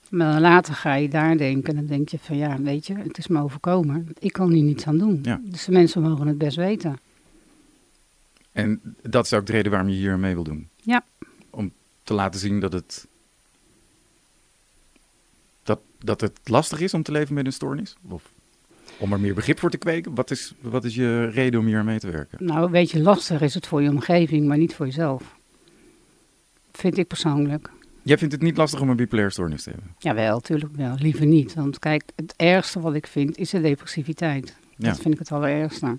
Maar 0.10 0.42
later 0.42 0.74
ga 0.74 0.94
je 0.94 1.10
daar 1.10 1.38
denken 1.38 1.70
en 1.70 1.76
dan 1.76 1.86
denk 1.86 2.10
je 2.10 2.20
van 2.20 2.38
ja, 2.38 2.62
weet 2.62 2.88
je, 2.88 2.96
het 2.96 3.18
is 3.18 3.28
me 3.28 3.42
overkomen. 3.42 4.08
Ik 4.20 4.34
kan 4.34 4.52
hier 4.52 4.64
niets 4.64 4.88
aan 4.88 4.98
doen. 4.98 5.20
Ja. 5.24 5.42
Dus 5.44 5.66
de 5.66 5.72
mensen 5.72 6.02
mogen 6.02 6.28
het 6.28 6.38
best 6.38 6.56
weten. 6.56 7.00
En 8.52 8.82
dat 9.02 9.26
is 9.26 9.34
ook 9.34 9.46
de 9.46 9.52
reden 9.52 9.72
waarom 9.72 9.90
je 9.90 9.96
hier 9.96 10.20
mee 10.20 10.34
wil 10.34 10.44
doen. 10.44 10.68
Ja. 10.82 11.04
Om 11.50 11.72
te 12.04 12.14
laten 12.14 12.40
zien 12.40 12.60
dat 12.60 12.74
het, 12.74 13.08
dat, 15.64 15.80
dat 16.00 16.22
het 16.22 16.40
lastig 16.44 16.80
is 16.80 16.94
om 16.94 17.04
te 17.04 17.12
leven 17.12 17.34
met 17.34 17.46
een 17.46 17.54
stoornis? 17.54 17.96
Of 18.08 18.30
om 18.98 19.14
er 19.14 19.20
meer 19.20 19.34
begrip 19.34 19.60
voor 19.60 19.70
te 19.70 19.78
kweken? 19.78 20.16
Wat 20.16 20.32
is, 20.32 20.54
wat 20.62 20.84
is 20.84 20.96
je 20.96 21.30
reden 21.30 21.60
om 21.60 21.66
hier 21.66 21.80
aan 21.80 21.86
mee 21.86 22.00
te 22.00 22.12
werken? 22.12 22.46
Nou, 22.46 22.72
weet 22.72 22.92
je, 22.92 23.02
lastig 23.02 23.42
is 23.42 23.54
het 23.54 23.68
voor 23.68 23.82
je 23.82 23.90
omgeving, 23.90 24.48
maar 24.48 24.58
niet 24.58 24.76
voor 24.76 24.86
jezelf. 24.86 25.36
Vind 26.72 26.98
ik 26.98 27.08
persoonlijk. 27.08 27.70
Jij 28.02 28.18
vindt 28.18 28.34
het 28.34 28.44
niet 28.44 28.58
lastig 28.58 28.82
om 28.82 28.90
een 28.90 28.96
bipolaire 28.96 29.32
stoornis 29.32 29.64
te 29.64 29.70
hebben? 29.70 29.96
Jawel, 29.98 30.40
tuurlijk 30.40 30.76
wel. 30.76 30.96
Liever 31.00 31.26
niet. 31.26 31.54
Want 31.54 31.80
kijk, 31.80 32.04
het 32.16 32.34
ergste 32.36 32.80
wat 32.80 32.94
ik 32.94 33.08
vind 33.08 33.38
is 33.38 33.50
de 33.50 33.62
depressiviteit. 33.62 34.56
Ja. 34.76 34.90
Dat 34.90 35.00
vind 35.00 35.14
ik 35.14 35.20
het 35.20 35.32
allerergste. 35.32 35.98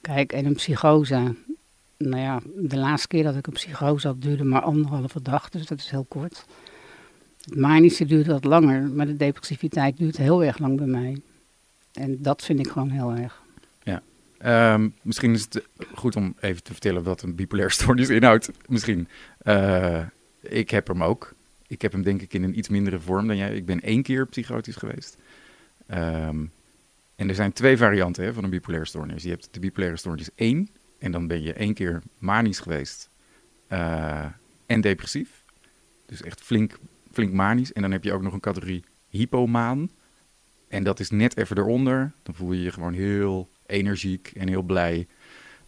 Kijk, 0.00 0.32
en 0.32 0.44
een 0.44 0.54
psychose. 0.54 1.34
Nou 1.96 2.22
ja, 2.22 2.40
de 2.56 2.76
laatste 2.76 3.08
keer 3.08 3.22
dat 3.22 3.36
ik 3.36 3.46
een 3.46 3.52
psychose 3.52 4.06
had 4.06 4.22
duurde 4.22 4.44
maar 4.44 4.62
anderhalve 4.62 5.22
dag, 5.22 5.48
dus 5.48 5.66
dat 5.66 5.78
is 5.78 5.90
heel 5.90 6.06
kort. 6.08 6.44
Het 7.44 7.56
manische 7.56 8.04
duurt 8.04 8.26
wat 8.26 8.44
langer, 8.44 8.82
maar 8.82 9.06
de 9.06 9.16
depressiviteit 9.16 9.96
duurt 9.96 10.16
heel 10.16 10.44
erg 10.44 10.58
lang 10.58 10.76
bij 10.76 10.86
mij. 10.86 11.20
En 11.98 12.22
dat 12.22 12.44
vind 12.44 12.58
ik 12.58 12.68
gewoon 12.68 12.90
heel 12.90 13.12
erg. 13.12 13.42
Ehm, 14.38 14.88
misschien 15.02 15.34
is 15.34 15.42
het 15.50 15.62
goed 15.94 16.16
om 16.16 16.34
even 16.40 16.62
te 16.62 16.72
vertellen 16.72 17.02
wat 17.02 17.22
een 17.22 17.34
bipolaire 17.34 17.72
stoornis 17.74 18.08
inhoudt. 18.08 18.50
Misschien. 18.68 19.08
Eh, 19.38 20.02
ik 20.40 20.70
heb 20.70 20.86
hem 20.86 21.02
ook. 21.02 21.32
Ik 21.66 21.82
heb 21.82 21.92
hem 21.92 22.02
denk 22.02 22.22
ik 22.22 22.34
in 22.34 22.42
een 22.42 22.58
iets 22.58 22.68
mindere 22.68 23.00
vorm 23.00 23.26
dan 23.26 23.36
jij. 23.36 23.54
Ik 23.54 23.66
ben 23.66 23.80
één 23.80 24.02
keer 24.02 24.26
psychotisch 24.26 24.76
geweest. 24.76 25.16
Ehm, 25.86 26.44
en 27.16 27.28
er 27.28 27.34
zijn 27.34 27.52
twee 27.52 27.76
varianten 27.76 28.34
van 28.34 28.44
een 28.44 28.50
bipolaire 28.50 28.86
stoornis. 28.86 29.22
Je 29.22 29.28
hebt 29.28 29.48
de 29.50 29.60
bipolaire 29.60 29.96
stoornis 29.96 30.28
1. 30.34 30.68
En 30.98 31.12
dan 31.12 31.26
ben 31.26 31.42
je 31.42 31.52
één 31.52 31.74
keer 31.74 32.02
manisch 32.18 32.58
geweest. 32.60 33.08
eh, 33.68 34.24
en 34.66 34.80
depressief. 34.80 35.28
Dus 36.06 36.22
echt 36.22 36.40
flink, 36.40 36.78
flink 37.12 37.32
manisch. 37.32 37.72
En 37.72 37.82
dan 37.82 37.90
heb 37.90 38.04
je 38.04 38.12
ook 38.12 38.22
nog 38.22 38.32
een 38.32 38.40
categorie 38.40 38.84
hypomaan. 39.10 39.90
En 40.68 40.84
dat 40.84 41.00
is 41.00 41.10
net 41.10 41.36
even 41.36 41.58
eronder. 41.58 42.12
Dan 42.22 42.34
voel 42.34 42.52
je 42.52 42.62
je 42.62 42.70
gewoon 42.72 42.92
heel 42.92 43.48
energiek 43.66 44.32
en 44.36 44.48
heel 44.48 44.62
blij. 44.62 45.06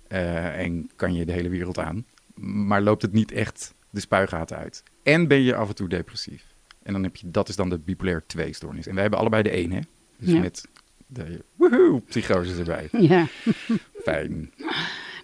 eh, 0.09 0.59
en 0.61 0.90
kan 0.97 1.14
je 1.14 1.25
de 1.25 1.33
hele 1.33 1.49
wereld 1.49 1.78
aan. 1.78 2.04
Maar 2.35 2.83
loopt 2.83 3.02
het 3.02 3.12
niet 3.12 3.33
echt 3.33 3.75
de 3.90 4.00
spuigaten 4.00 4.57
uit. 4.57 4.83
En 5.02 5.28
ben 5.28 5.40
je 5.42 5.54
af 5.54 5.69
en 5.69 5.75
toe 5.75 5.88
depressief. 5.88 6.45
En 6.83 6.92
dan 6.92 7.02
heb 7.02 7.16
je, 7.16 7.30
dat 7.30 7.49
is 7.49 7.57
dan 7.57 7.69
de 7.69 7.78
bipolaire 7.78 8.23
2 8.26 8.52
stoornis. 8.52 8.87
En 8.87 8.92
wij 8.92 9.02
hebben 9.02 9.21
allebei 9.21 9.42
de 9.42 9.50
1, 9.50 9.73
hè? 9.73 9.80
Dus 10.16 10.33
Ja. 10.33 10.40
met 10.40 10.64
de 11.07 11.40
woehoe, 11.57 12.00
psychoses 12.00 12.59
erbij. 12.59 12.88
Ja, 13.12 13.26
Fijn. 14.02 14.50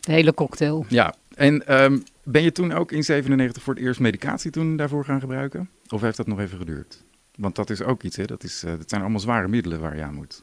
de 0.01 0.13
hele 0.13 0.35
cocktail. 0.35 0.87
Ja, 0.89 1.15
en 1.35 1.67
ehm, 1.67 1.99
ben 2.23 2.43
je 2.43 2.53
toen 2.53 2.73
ook 2.73 2.93
in 2.93 3.05
97 3.05 3.63
voor 3.63 3.75
het 3.75 3.83
eerst 3.83 4.01
medicatie 4.01 4.51
toen 4.51 4.77
daarvoor 4.77 5.05
gaan 5.05 5.21
gebruiken? 5.21 5.69
Of 5.89 6.01
heeft 6.01 6.17
dat 6.17 6.27
nog 6.27 6.41
even 6.41 6.59
geduurd? 6.59 7.03
Want 7.37 7.55
dat 7.55 7.71
is 7.71 7.83
ook 7.83 8.03
iets, 8.03 8.17
hè? 8.17 8.25
Dat, 8.25 8.45
is, 8.45 8.63
eh, 8.63 8.71
dat 8.71 8.89
zijn 8.89 9.01
allemaal 9.01 9.21
zware 9.21 9.49
middelen 9.49 9.81
waar 9.81 9.97
je 9.97 10.03
aan 10.03 10.15
moet. 10.15 10.43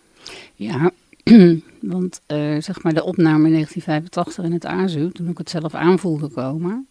Ja, 0.56 0.92
want 1.96 2.22
eh, 2.26 2.58
zeg 2.60 2.84
maar 2.84 2.94
de 2.94 3.04
opname 3.04 3.46
in 3.46 3.54
1985 3.54 4.44
in 4.46 4.52
het 4.52 4.66
AZU, 4.66 5.12
toen 5.12 5.30
ik 5.30 5.38
het 5.38 5.50
zelf 5.50 5.74
aanvoelde 5.74 6.28
komen. 6.28 6.88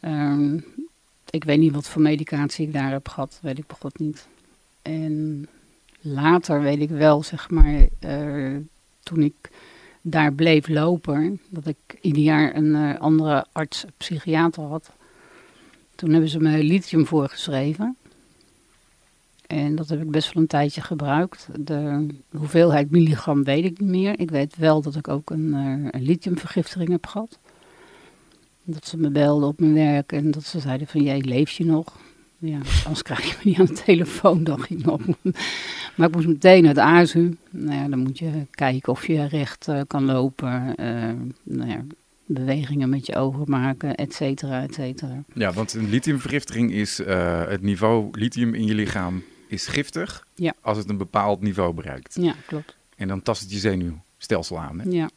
ehm, 0.00 0.58
ik 1.30 1.44
weet 1.44 1.58
niet 1.58 1.72
wat 1.72 1.88
voor 1.88 2.02
medicatie 2.02 2.66
ik 2.66 2.72
daar 2.72 2.90
heb 2.90 3.08
gehad, 3.08 3.38
weet 3.42 3.58
ik 3.58 3.66
begot 3.66 3.98
niet. 3.98 4.26
En 4.82 5.46
later 6.00 6.60
weet 6.60 6.80
ik 6.80 6.88
wel, 6.88 7.22
zeg 7.22 7.50
maar, 7.50 7.86
eh, 7.98 8.56
toen 9.02 9.22
ik 9.22 9.34
daar 10.00 10.32
bleef 10.32 10.68
lopen, 10.68 11.40
dat 11.48 11.66
ik 11.66 11.98
ieder 12.00 12.22
jaar 12.22 12.56
een 12.56 12.98
andere 12.98 13.46
arts, 13.52 13.84
psychiater 13.96 14.62
had. 14.62 14.90
Toen 15.94 16.10
hebben 16.10 16.28
ze 16.30 16.40
me 16.40 16.62
lithium 16.64 17.06
voorgeschreven. 17.06 17.96
En 19.46 19.74
dat 19.74 19.88
heb 19.88 20.02
ik 20.02 20.10
best 20.10 20.32
wel 20.32 20.42
een 20.42 20.48
tijdje 20.48 20.80
gebruikt. 20.80 21.48
De 21.60 22.06
hoeveelheid 22.36 22.90
milligram 22.90 23.44
weet 23.44 23.64
ik 23.64 23.80
niet 23.80 23.90
meer. 23.90 24.20
Ik 24.20 24.30
weet 24.30 24.56
wel 24.56 24.82
dat 24.82 24.94
ik 24.94 25.08
ook 25.08 25.30
een, 25.30 25.54
eh, 25.54 25.88
een 26.00 26.02
lithiumvergiftiging 26.02 26.88
heb 26.90 27.06
gehad. 27.06 27.38
Dat 28.62 28.86
ze 28.86 28.96
me 28.96 29.10
belden 29.10 29.48
op 29.48 29.60
mijn 29.60 29.74
werk 29.74 30.12
en 30.12 30.30
dat 30.30 30.44
ze 30.44 30.60
zeiden 30.60 30.86
van, 30.86 31.02
jij 31.02 31.20
leef 31.20 31.50
je 31.50 31.64
nog? 31.64 31.96
Ja, 32.38 32.58
anders 32.84 33.02
krijg 33.02 33.24
je 33.24 33.34
me 33.36 33.50
niet 33.50 33.58
aan 33.58 33.74
de 33.74 33.82
telefoon, 33.82 34.44
dacht 34.44 34.70
ik 34.70 34.84
nog. 34.84 35.00
Maar 35.96 36.08
ik 36.08 36.14
moest 36.14 36.26
meteen 36.26 36.62
naar 36.62 36.74
het 36.74 36.82
ASU. 36.82 37.36
Nou 37.50 37.78
ja, 37.78 37.88
dan 37.88 37.98
moet 37.98 38.18
je 38.18 38.30
kijken 38.50 38.92
of 38.92 39.06
je 39.06 39.26
recht 39.26 39.68
eh, 39.68 39.80
kan 39.86 40.04
lopen. 40.04 40.76
eh, 40.76 41.10
nou 41.42 41.70
ja, 41.70 41.84
bewegingen 42.26 42.88
met 42.88 43.06
je 43.06 43.16
ogen 43.16 43.44
maken, 43.46 43.94
et 43.94 44.14
cetera, 44.14 44.62
et 44.62 44.74
cetera. 44.74 45.22
Ja, 45.34 45.52
want 45.52 45.74
een 45.74 45.88
lithiumvergiftiging 45.88 46.72
is 46.72 46.98
het 47.48 47.62
niveau 47.62 48.08
lithium 48.12 48.54
in 48.54 48.66
je 48.66 48.74
lichaam 48.74 49.22
is 49.46 49.66
giftig 49.66 50.26
Ja. 50.34 50.54
als 50.60 50.78
het 50.78 50.88
een 50.88 50.96
bepaald 50.96 51.40
niveau 51.40 51.72
bereikt. 51.74 52.16
Ja, 52.20 52.34
klopt. 52.46 52.76
En 52.96 53.08
dan 53.08 53.22
tast 53.22 53.40
het 53.42 53.52
je 53.52 53.58
zenuwstelsel 53.58 54.58
aan. 54.58 54.80
Hè? 54.80 54.90
Ja, 54.90 55.08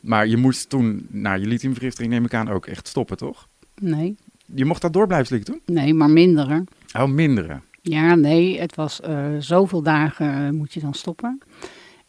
Maar 0.00 0.26
je 0.26 0.36
moest 0.36 0.68
toen 0.68 1.06
na 1.10 1.32
je 1.32 1.46
lithiumvergiftiging, 1.46 2.12
neem 2.12 2.24
ik 2.24 2.34
aan, 2.34 2.48
ook 2.48 2.66
echt 2.66 2.88
stoppen, 2.88 3.16
toch? 3.16 3.46
nee. 3.74 4.16
Je 4.54 4.64
mocht 4.64 4.82
dat 4.82 4.92
door 4.92 5.06
blijven 5.06 5.26
slikken 5.26 5.52
toen? 5.52 5.74
Nee, 5.74 5.94
maar 5.94 6.10
minder. 6.10 6.50
hè. 6.50 6.60
Oh, 7.02 7.08
minderen. 7.08 7.62
Ja, 7.82 8.14
nee, 8.14 8.60
het 8.60 8.74
was 8.74 9.00
eh, 9.00 9.26
zoveel 9.38 9.82
dagen 9.82 10.46
eh, 10.46 10.50
moet 10.50 10.72
je 10.74 10.80
dan 10.80 10.94
stoppen. 10.94 11.40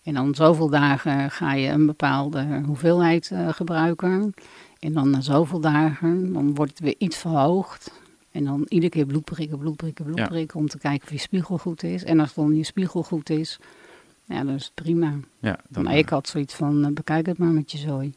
En 0.03 0.13
dan 0.13 0.35
zoveel 0.35 0.69
dagen 0.69 1.31
ga 1.31 1.53
je 1.53 1.67
een 1.69 1.85
bepaalde 1.85 2.61
hoeveelheid 2.65 3.29
eh, 3.31 3.53
gebruiken. 3.53 4.33
En 4.79 4.93
dan 4.93 5.09
na 5.09 5.21
zoveel 5.21 5.59
dagen, 5.59 6.33
dan 6.33 6.55
wordt 6.55 6.71
het 6.71 6.79
weer 6.79 6.95
iets 6.97 7.17
verhoogd. 7.17 7.91
En 8.37 8.43
dan 8.43 8.65
iedere 8.67 8.91
keer 8.91 9.05
bloed 9.05 9.23
prikken, 9.23 9.57
bloed 9.57 9.75
prikken, 9.75 10.05
bloed 10.05 10.17
Ja. 10.17 10.27
prikken, 10.27 10.59
om 10.59 10.67
te 10.67 10.77
kijken 10.77 11.03
of 11.07 11.11
je 11.13 11.17
spiegel 11.19 11.57
goed 11.57 11.83
is. 11.83 12.03
En 12.03 12.19
als 12.19 12.33
dan 12.33 12.55
je 12.55 12.63
spiegel 12.63 13.03
goed 13.03 13.29
is, 13.29 13.59
ja, 14.25 14.43
dan 14.43 14.53
is 14.53 14.63
het 14.63 14.73
prima. 14.73 15.13
Ja, 15.39 15.59
dan, 15.67 15.83
maar 15.83 15.97
ik 15.97 16.09
had 16.09 16.27
zoiets 16.27 16.53
van, 16.53 16.85
eh, 16.85 16.91
bekijk 16.91 17.25
het 17.25 17.37
maar 17.37 17.51
met 17.51 17.71
je 17.71 17.77
zooi. 17.77 18.13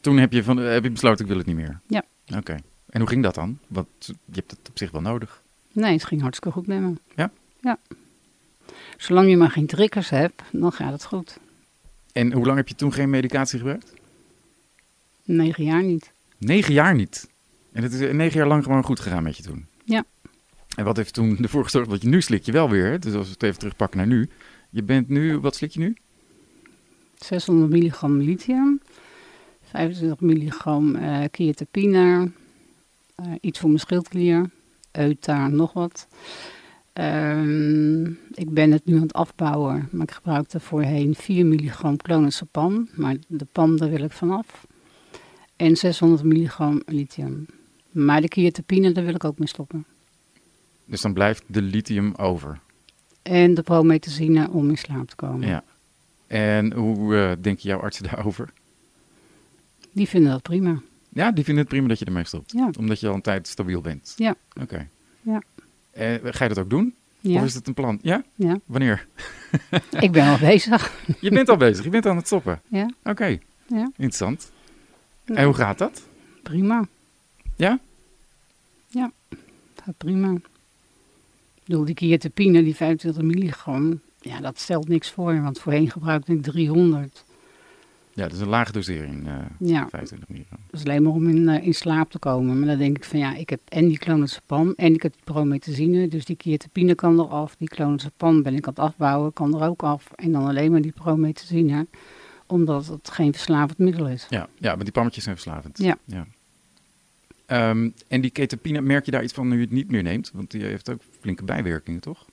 Toen 0.00 0.16
heb 0.18 0.32
je, 0.32 0.44
van, 0.44 0.56
heb 0.56 0.82
je 0.82 0.90
besloten, 0.90 1.20
ik 1.20 1.26
wil 1.30 1.38
het 1.38 1.46
niet 1.46 1.56
meer? 1.56 1.80
Ja. 1.86 2.04
Oké. 2.36 2.56
En 2.90 3.00
hoe 3.00 3.08
ging 3.08 3.22
dat 3.22 3.34
dan? 3.34 3.58
Want 3.66 3.86
je 4.00 4.14
hebt 4.32 4.50
het 4.50 4.68
op 4.68 4.78
zich 4.78 4.90
wel 4.90 5.00
nodig. 5.00 5.42
Nee, 5.72 5.92
het 5.92 6.04
ging 6.04 6.20
hartstikke 6.20 6.58
goed 6.58 6.66
met 6.66 6.80
me. 6.80 6.92
Ja? 7.16 7.30
Ja. 7.62 7.78
Zolang 8.96 9.28
je 9.30 9.36
maar 9.36 9.50
geen 9.50 9.66
triggers 9.66 10.10
hebt, 10.10 10.42
dan 10.52 10.72
gaat 10.72 10.92
het 10.92 11.04
goed. 11.04 11.38
En 12.12 12.32
hoe 12.32 12.44
lang 12.46 12.56
heb 12.56 12.68
je 12.68 12.74
toen 12.74 12.92
geen 12.92 13.10
medicatie 13.10 13.58
gebruikt? 13.58 13.92
Negen 15.24 15.64
jaar 15.64 15.82
niet. 15.82 16.10
Negen 16.38 16.72
jaar 16.74 16.94
niet. 16.94 17.28
En 17.72 17.82
het 17.82 17.92
is 17.92 18.00
eh, 18.00 18.14
negen 18.14 18.38
jaar 18.38 18.48
lang 18.48 18.64
gewoon 18.64 18.84
goed 18.84 19.00
gegaan 19.00 19.22
met 19.22 19.36
je 19.36 19.42
toen. 19.42 19.66
Ja. 19.84 20.04
En 20.76 20.84
wat 20.84 20.96
heeft 20.96 21.14
toen 21.14 21.38
ervoor 21.38 21.64
gezorgd? 21.64 21.88
Want 21.88 22.02
je 22.02 22.08
nu 22.08 22.22
slik 22.22 22.44
je 22.44 22.52
wel 22.52 22.70
weer. 22.70 23.00
Dus 23.00 23.14
als 23.14 23.26
we 23.26 23.32
het 23.32 23.42
even 23.42 23.58
terugpakken 23.58 23.98
naar 23.98 24.06
nu. 24.06 24.28
Je 24.70 24.82
bent 24.82 25.08
nu, 25.08 25.38
wat 25.38 25.56
slik 25.56 25.70
je 25.70 25.80
nu? 25.80 25.96
600 27.16 27.70
milligram 27.70 28.20
lithium, 28.20 28.80
25 29.62 30.20
milligram 30.20 30.94
eh, 30.94 31.24
iets 33.40 33.58
voor 33.58 33.68
mijn 33.68 33.80
schildklier, 33.80 34.50
euta, 34.92 35.48
nog 35.48 35.72
wat. 35.72 36.08
Ehm, 36.92 38.04
ik 38.34 38.50
ben 38.50 38.72
het 38.72 38.84
nu 38.84 38.94
aan 38.94 39.02
het 39.02 39.12
afbouwen, 39.12 39.88
maar 39.90 40.02
ik 40.02 40.10
gebruikte 40.10 40.60
voorheen 40.60 41.14
4 41.14 41.46
milligram 41.46 41.96
clonazepam, 41.96 42.88
maar 42.94 43.16
de 43.26 43.46
pam 43.52 43.76
daar 43.76 43.90
wil 43.90 44.02
ik 44.02 44.12
vanaf. 44.12 44.66
En 45.56 45.76
600 45.76 46.22
milligram 46.22 46.82
lithium. 46.86 47.46
Maar 47.90 48.20
de 48.20 48.28
keratine, 48.28 48.92
daar 48.92 49.04
wil 49.04 49.14
ik 49.14 49.24
ook 49.24 49.38
mee 49.38 49.48
stoppen. 49.48 49.84
Dus 50.84 51.00
dan 51.00 51.12
blijft 51.12 51.42
de 51.46 51.62
lithium 51.62 52.14
over. 52.14 52.60
En 53.22 53.54
de 53.54 53.62
promethazine 53.62 54.50
om 54.50 54.68
in 54.68 54.78
slaap 54.78 55.08
te 55.08 55.16
komen. 55.16 55.48
Ja. 55.48 55.64
En 56.26 56.72
hoe 56.72 57.16
eh 57.16 57.32
denken 57.40 57.62
jouw 57.68 57.80
artsen 57.80 58.04
daarover? 58.04 58.52
Die 59.92 60.08
vinden 60.08 60.30
dat 60.30 60.42
prima. 60.42 60.80
Ja, 61.08 61.30
die 61.32 61.44
vinden 61.44 61.62
het 61.62 61.72
prima 61.72 61.88
dat 61.88 61.98
je 61.98 62.04
ermee 62.04 62.24
stopt. 62.24 62.52
Ja. 62.52 62.70
Omdat 62.78 63.00
je 63.00 63.08
al 63.08 63.14
een 63.14 63.20
tijd 63.20 63.48
stabiel 63.48 63.80
bent. 63.80 64.14
Ja. 64.16 64.34
Oké. 64.60 64.88
Ja. 65.22 65.42
Eh, 65.90 66.14
ga 66.22 66.44
je 66.44 66.48
dat 66.54 66.58
ook 66.58 66.70
doen? 66.70 66.94
Ja, 67.20 67.38
Of 67.40 67.44
is 67.46 67.54
het 67.54 67.66
een 67.66 67.74
plan? 67.74 67.98
Ja? 68.02 68.22
ja. 68.34 68.60
Wanneer? 68.66 69.06
ik 70.00 70.12
ben 70.12 70.28
al 70.28 70.38
bezig. 70.38 70.92
Je 71.20 71.30
bent 71.30 71.48
al 71.48 71.56
bezig. 71.56 71.84
Je 71.84 71.90
bent 71.90 72.06
aan 72.06 72.16
het 72.16 72.26
stoppen. 72.26 72.60
Ja, 72.68 72.90
Oké. 73.04 73.38
ja. 73.66 73.84
Interessant. 73.84 74.50
En 75.24 75.44
hoe 75.44 75.54
gaat 75.54 75.78
dat? 75.78 76.02
Prima. 76.42 76.88
Ja? 77.60 77.78
Gaat 79.84 79.96
prima. 79.96 80.34
bedoel, 81.64 81.84
die 81.84 81.94
keratine, 81.94 82.62
die 82.62 82.76
25 82.76 83.22
milligram, 83.22 84.00
ja, 84.20 84.40
dat 84.40 84.58
stelt 84.58 84.88
niks 84.88 85.10
voor. 85.10 85.42
Want 85.42 85.58
voorheen 85.60 85.90
gebruikte 85.90 86.32
ik 86.32 86.42
300. 86.42 87.24
Ja, 88.12 88.22
dat 88.22 88.32
is 88.32 88.40
een 88.40 88.48
lage 88.48 88.72
dosering, 88.72 89.26
eh 89.26 89.34
Ja, 89.58 89.88
25 89.88 90.28
milligram. 90.28 90.58
dat 90.70 90.80
is 90.80 90.86
alleen 90.86 91.02
maar 91.02 91.12
om 91.12 91.28
in, 91.28 91.48
eh, 91.48 91.66
in 91.66 91.74
slaap 91.74 92.10
te 92.10 92.18
komen. 92.18 92.58
Maar 92.58 92.68
dan 92.68 92.78
denk 92.78 92.96
ik 92.96 93.04
van 93.04 93.18
ja, 93.18 93.34
ik 93.36 93.50
heb 93.50 93.60
en 93.68 93.88
die 93.88 93.98
clonazepam 93.98 94.72
en 94.76 94.94
ik 94.94 95.02
heb 95.02 95.12
die 95.12 95.22
promethazine. 95.24 96.08
Dus 96.08 96.24
die 96.24 96.36
keratine 96.36 96.94
kan 96.94 97.20
eraf. 97.20 97.56
Die 97.56 97.68
clonazepam 97.68 98.42
ben 98.42 98.54
ik 98.54 98.66
aan 98.66 98.72
het 98.74 98.82
afbouwen, 98.82 99.32
kan 99.32 99.60
er 99.60 99.68
ook 99.68 99.82
af. 99.82 100.10
En 100.14 100.32
dan 100.32 100.46
alleen 100.46 100.70
maar 100.70 100.82
die 100.82 100.92
promethazine, 100.92 101.86
omdat 102.46 102.86
het 102.86 103.10
geen 103.10 103.32
verslavend 103.32 103.78
middel 103.78 104.08
is. 104.08 104.26
Ja, 104.30 104.48
ja, 104.58 104.74
maar 104.74 104.84
die 104.84 104.92
pammetjes 104.92 105.24
zijn 105.24 105.36
verslavend. 105.36 105.78
Ja. 105.78 105.96
Ehm, 107.50 107.90
en 108.08 108.20
die 108.20 108.30
ketapine, 108.30 108.80
merk 108.80 109.04
je 109.04 109.10
daar 109.10 109.22
iets 109.22 109.32
van 109.32 109.48
nu 109.48 109.54
je 109.54 109.60
het 109.60 109.70
niet 109.70 109.90
meer 109.90 110.02
neemt? 110.02 110.30
Want 110.34 110.50
die 110.50 110.62
heeft 110.62 110.90
ook 110.90 111.00
flinke 111.20 111.44
bijwerkingen, 111.44 112.00
toch? 112.00 112.24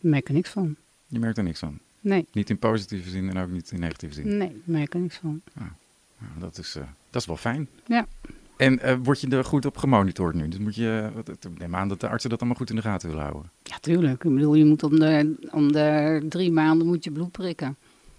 Daar 0.00 0.10
merk 0.10 0.22
ik 0.22 0.28
er 0.28 0.34
niks 0.34 0.50
van. 0.50 0.76
Je 1.06 1.18
merkt 1.18 1.38
er 1.38 1.44
niks 1.44 1.58
van. 1.58 1.78
Nee, 2.00 2.26
Niet 2.32 2.50
in 2.50 2.58
positieve 2.58 3.10
zin 3.10 3.30
en 3.30 3.38
ook 3.38 3.50
niet 3.50 3.70
in 3.70 3.80
negatieve 3.80 4.14
zin. 4.14 4.28
nee, 4.28 4.48
daar 4.48 4.58
merk 4.64 4.84
ik 4.84 4.94
er 4.94 5.00
niks 5.00 5.16
van. 5.16 5.40
Nou, 5.52 5.70
dat, 6.38 6.58
is, 6.58 6.74
eh, 6.76 6.82
dat 7.10 7.20
is 7.20 7.26
wel 7.26 7.36
fijn. 7.36 7.68
Ja. 7.86 8.06
En 8.56 8.80
eh, 8.80 8.96
word 9.02 9.20
je 9.20 9.28
er 9.28 9.44
goed 9.44 9.66
op 9.66 9.76
gemonitord 9.76 10.34
nu? 10.34 10.48
Dus 10.48 10.58
moet 10.58 10.74
je, 10.74 11.10
ik 11.26 11.58
neem 11.58 11.74
aan 11.76 11.88
dat 11.88 12.00
de 12.00 12.08
artsen 12.08 12.30
dat 12.30 12.38
allemaal 12.38 12.58
goed 12.58 12.70
in 12.70 12.76
de 12.76 12.82
gaten 12.82 13.08
willen 13.08 13.24
houden. 13.24 13.50
Ja, 13.62 13.78
tuurlijk. 13.80 14.24
Ik 14.24 14.34
bedoel, 14.34 14.54
je 14.54 14.64
moet 14.64 14.82
om 14.82 14.98
de, 14.98 15.34
om 15.50 15.72
de 15.72 16.20
drie 16.28 16.52
maanden 16.52 16.86
moet 16.86 17.04
je 17.04 17.10
bloed 17.10 17.32
prikken. 17.32 17.76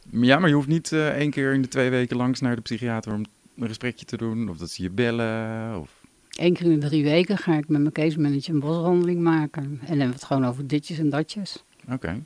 Ja, 0.09 0.39
maar 0.39 0.49
je 0.49 0.55
hoeft 0.55 0.67
niet 0.67 0.91
eh, 0.91 1.07
één 1.07 1.31
keer 1.31 1.53
in 1.53 1.61
de 1.61 1.67
twee 1.67 1.89
weken 1.89 2.17
langs 2.17 2.39
naar 2.39 2.55
de 2.55 2.61
psychiater 2.61 3.13
om 3.13 3.25
een 3.57 3.67
gesprekje 3.67 4.05
te 4.05 4.17
doen. 4.17 4.49
Of 4.49 4.57
dat 4.57 4.69
ze 4.69 4.81
je 4.83 4.89
bellen. 4.89 5.79
Of... 5.79 5.96
Eén 6.37 6.53
keer 6.53 6.71
in 6.71 6.79
de 6.79 6.87
drie 6.87 7.03
weken 7.03 7.37
ga 7.37 7.57
ik 7.57 7.67
met 7.67 7.81
mijn 7.81 7.93
case 7.93 8.19
manager 8.19 8.53
een 8.53 8.59
boswandeling 8.59 9.21
maken. 9.21 9.63
En 9.63 9.69
dan 9.69 9.87
hebben 9.87 10.07
we 10.07 10.13
het 10.13 10.23
gewoon 10.23 10.45
over 10.45 10.67
ditjes 10.67 10.97
en 10.99 11.09
datjes. 11.09 11.63
Oké. 11.91 12.21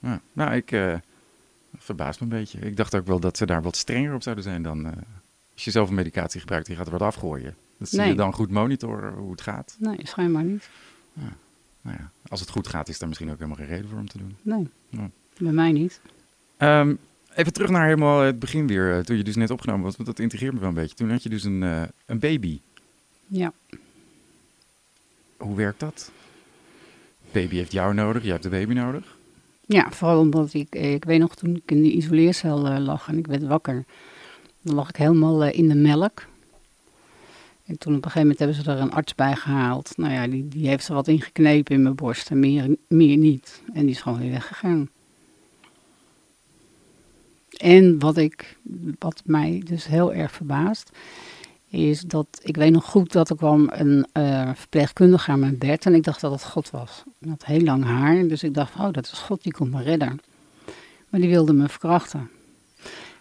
Ja. 0.00 0.20
Nou, 0.32 0.54
ik 0.54 0.72
eh 0.72 0.94
verbaas 1.78 2.18
me 2.18 2.22
een 2.22 2.28
beetje. 2.38 2.58
Ik 2.58 2.76
dacht 2.76 2.94
ook 2.94 3.06
wel 3.06 3.20
dat 3.20 3.36
ze 3.36 3.46
daar 3.46 3.62
wat 3.62 3.76
strenger 3.76 4.14
op 4.14 4.22
zouden 4.22 4.44
zijn 4.44 4.62
dan... 4.62 4.86
eh, 4.86 4.92
als 5.54 5.64
je 5.64 5.70
zoveel 5.70 5.94
medicatie 5.94 6.40
gebruikt, 6.40 6.66
die 6.66 6.76
gaat 6.76 6.86
er 6.86 6.92
wat 6.92 7.02
afgooien. 7.02 7.54
Dat 7.78 7.92
Nee. 7.92 8.08
je 8.08 8.14
dan 8.14 8.32
goed 8.32 8.50
monitoren 8.50 9.12
hoe 9.14 9.30
het 9.30 9.40
gaat. 9.40 9.76
Nee, 9.78 9.98
schijnbaar 10.02 10.44
niet. 10.44 10.68
Nou 11.80 11.96
ja, 11.98 12.10
als 12.28 12.40
het 12.40 12.48
goed 12.50 12.66
gaat, 12.68 12.88
is 12.88 12.98
daar 12.98 13.08
misschien 13.08 13.30
ook 13.30 13.36
helemaal 13.36 13.56
geen 13.56 13.66
reden 13.66 13.88
voor 13.88 13.98
om 13.98 14.08
te 14.08 14.18
doen. 14.18 14.36
Nee, 14.42 14.68
Ja. 14.88 15.10
bij 15.38 15.52
mij 15.52 15.72
niet. 15.72 16.00
Ehm, 16.56 16.94
even 17.34 17.52
terug 17.52 17.70
naar 17.70 17.84
helemaal 17.84 18.20
het 18.20 18.38
begin 18.38 18.66
weer, 18.66 18.92
eh, 18.94 19.00
toen 19.04 19.16
je 19.16 19.24
dus 19.24 19.36
net 19.36 19.50
opgenomen 19.50 19.84
was. 19.84 19.96
Want 19.96 20.08
dat 20.08 20.18
integreert 20.18 20.52
me 20.52 20.58
wel 20.60 20.68
een 20.68 20.74
beetje. 20.74 20.94
Toen 20.96 21.10
had 21.10 21.22
je 21.22 21.28
dus 21.28 21.44
een, 21.44 21.62
een 22.06 22.18
baby. 22.18 22.60
Ja, 23.30 23.52
Hoe 25.36 25.56
werkt 25.56 25.80
dat? 25.80 26.10
Baby 27.32 27.56
heeft 27.56 27.72
jou 27.72 27.94
nodig, 27.94 28.22
jij 28.22 28.30
hebt 28.30 28.42
de 28.42 28.48
baby 28.48 28.72
nodig. 28.74 29.16
ja 29.66 29.90
vooral 29.90 30.20
omdat 30.20 30.54
ik, 30.54 30.74
eh, 30.74 30.92
ik 30.92 31.04
weet 31.04 31.20
nog 31.20 31.34
toen 31.34 31.56
ik 31.56 31.70
in 31.70 31.82
die 31.82 31.92
isoleercel 31.92 32.66
eh, 32.66 32.78
lag 32.78 33.08
en 33.08 33.18
ik 33.18 33.26
werd 33.26 33.42
wakker. 33.46 33.84
Dan 34.62 34.74
lag 34.74 34.88
ik 34.88 34.96
helemaal 34.96 35.44
eh, 35.44 35.58
in 35.58 35.68
de 35.68 35.74
melk. 35.74 36.26
En 37.64 37.78
toen 37.78 37.96
op 37.96 38.04
een 38.04 38.10
gegeven 38.10 38.20
moment 38.20 38.38
hebben 38.38 38.56
ze 38.56 38.70
er 38.70 38.78
een 38.80 38.92
arts 38.92 39.14
bij 39.14 39.36
gehaald. 39.36 39.92
Nou 39.96 40.12
ja, 40.12 40.26
die, 40.26 40.48
die 40.48 40.68
heeft 40.68 40.88
er 40.88 40.94
wat 40.94 41.08
in 41.08 41.20
geknepen 41.20 41.74
in 41.74 41.82
mijn 41.82 41.94
borst 41.94 42.30
en 42.30 42.40
meer, 42.40 42.76
meer 42.88 43.16
niet. 43.16 43.62
En 43.72 43.80
die 43.80 43.90
is 43.90 44.00
gewoon 44.00 44.18
weer 44.18 44.30
weggegaan. 44.30 44.88
En 47.56 47.98
wat, 47.98 48.16
ik, 48.16 48.56
wat 48.98 49.22
mij 49.24 49.62
dus 49.64 49.86
heel 49.86 50.14
erg 50.14 50.32
verbaast, 50.32 50.90
is 51.70 52.00
dat 52.00 52.26
ik 52.42 52.56
weet 52.56 52.72
nog 52.72 52.84
goed 52.84 53.12
dat 53.12 53.30
er 53.30 53.36
kwam 53.36 53.70
een 53.72 54.06
eh, 54.12 54.50
verpleegkundige 54.54 55.30
aan 55.30 55.38
mijn 55.38 55.58
bed 55.58 55.86
en 55.86 55.94
ik 55.94 56.04
dacht 56.04 56.20
dat 56.20 56.32
het 56.32 56.44
God 56.44 56.70
was. 56.70 57.02
Hij 57.20 57.30
had 57.30 57.44
heel 57.44 57.60
lang 57.60 57.84
haar, 57.84 58.26
dus 58.26 58.42
ik 58.42 58.54
dacht, 58.54 58.74
oh, 58.74 58.92
dat 58.92 59.04
is 59.04 59.18
God, 59.18 59.42
die 59.42 59.52
komt 59.52 59.70
me 59.70 59.82
redden. 59.82 60.20
Maar 61.08 61.20
die 61.20 61.28
wilde 61.28 61.52
me 61.52 61.68
verkrachten. 61.68 62.30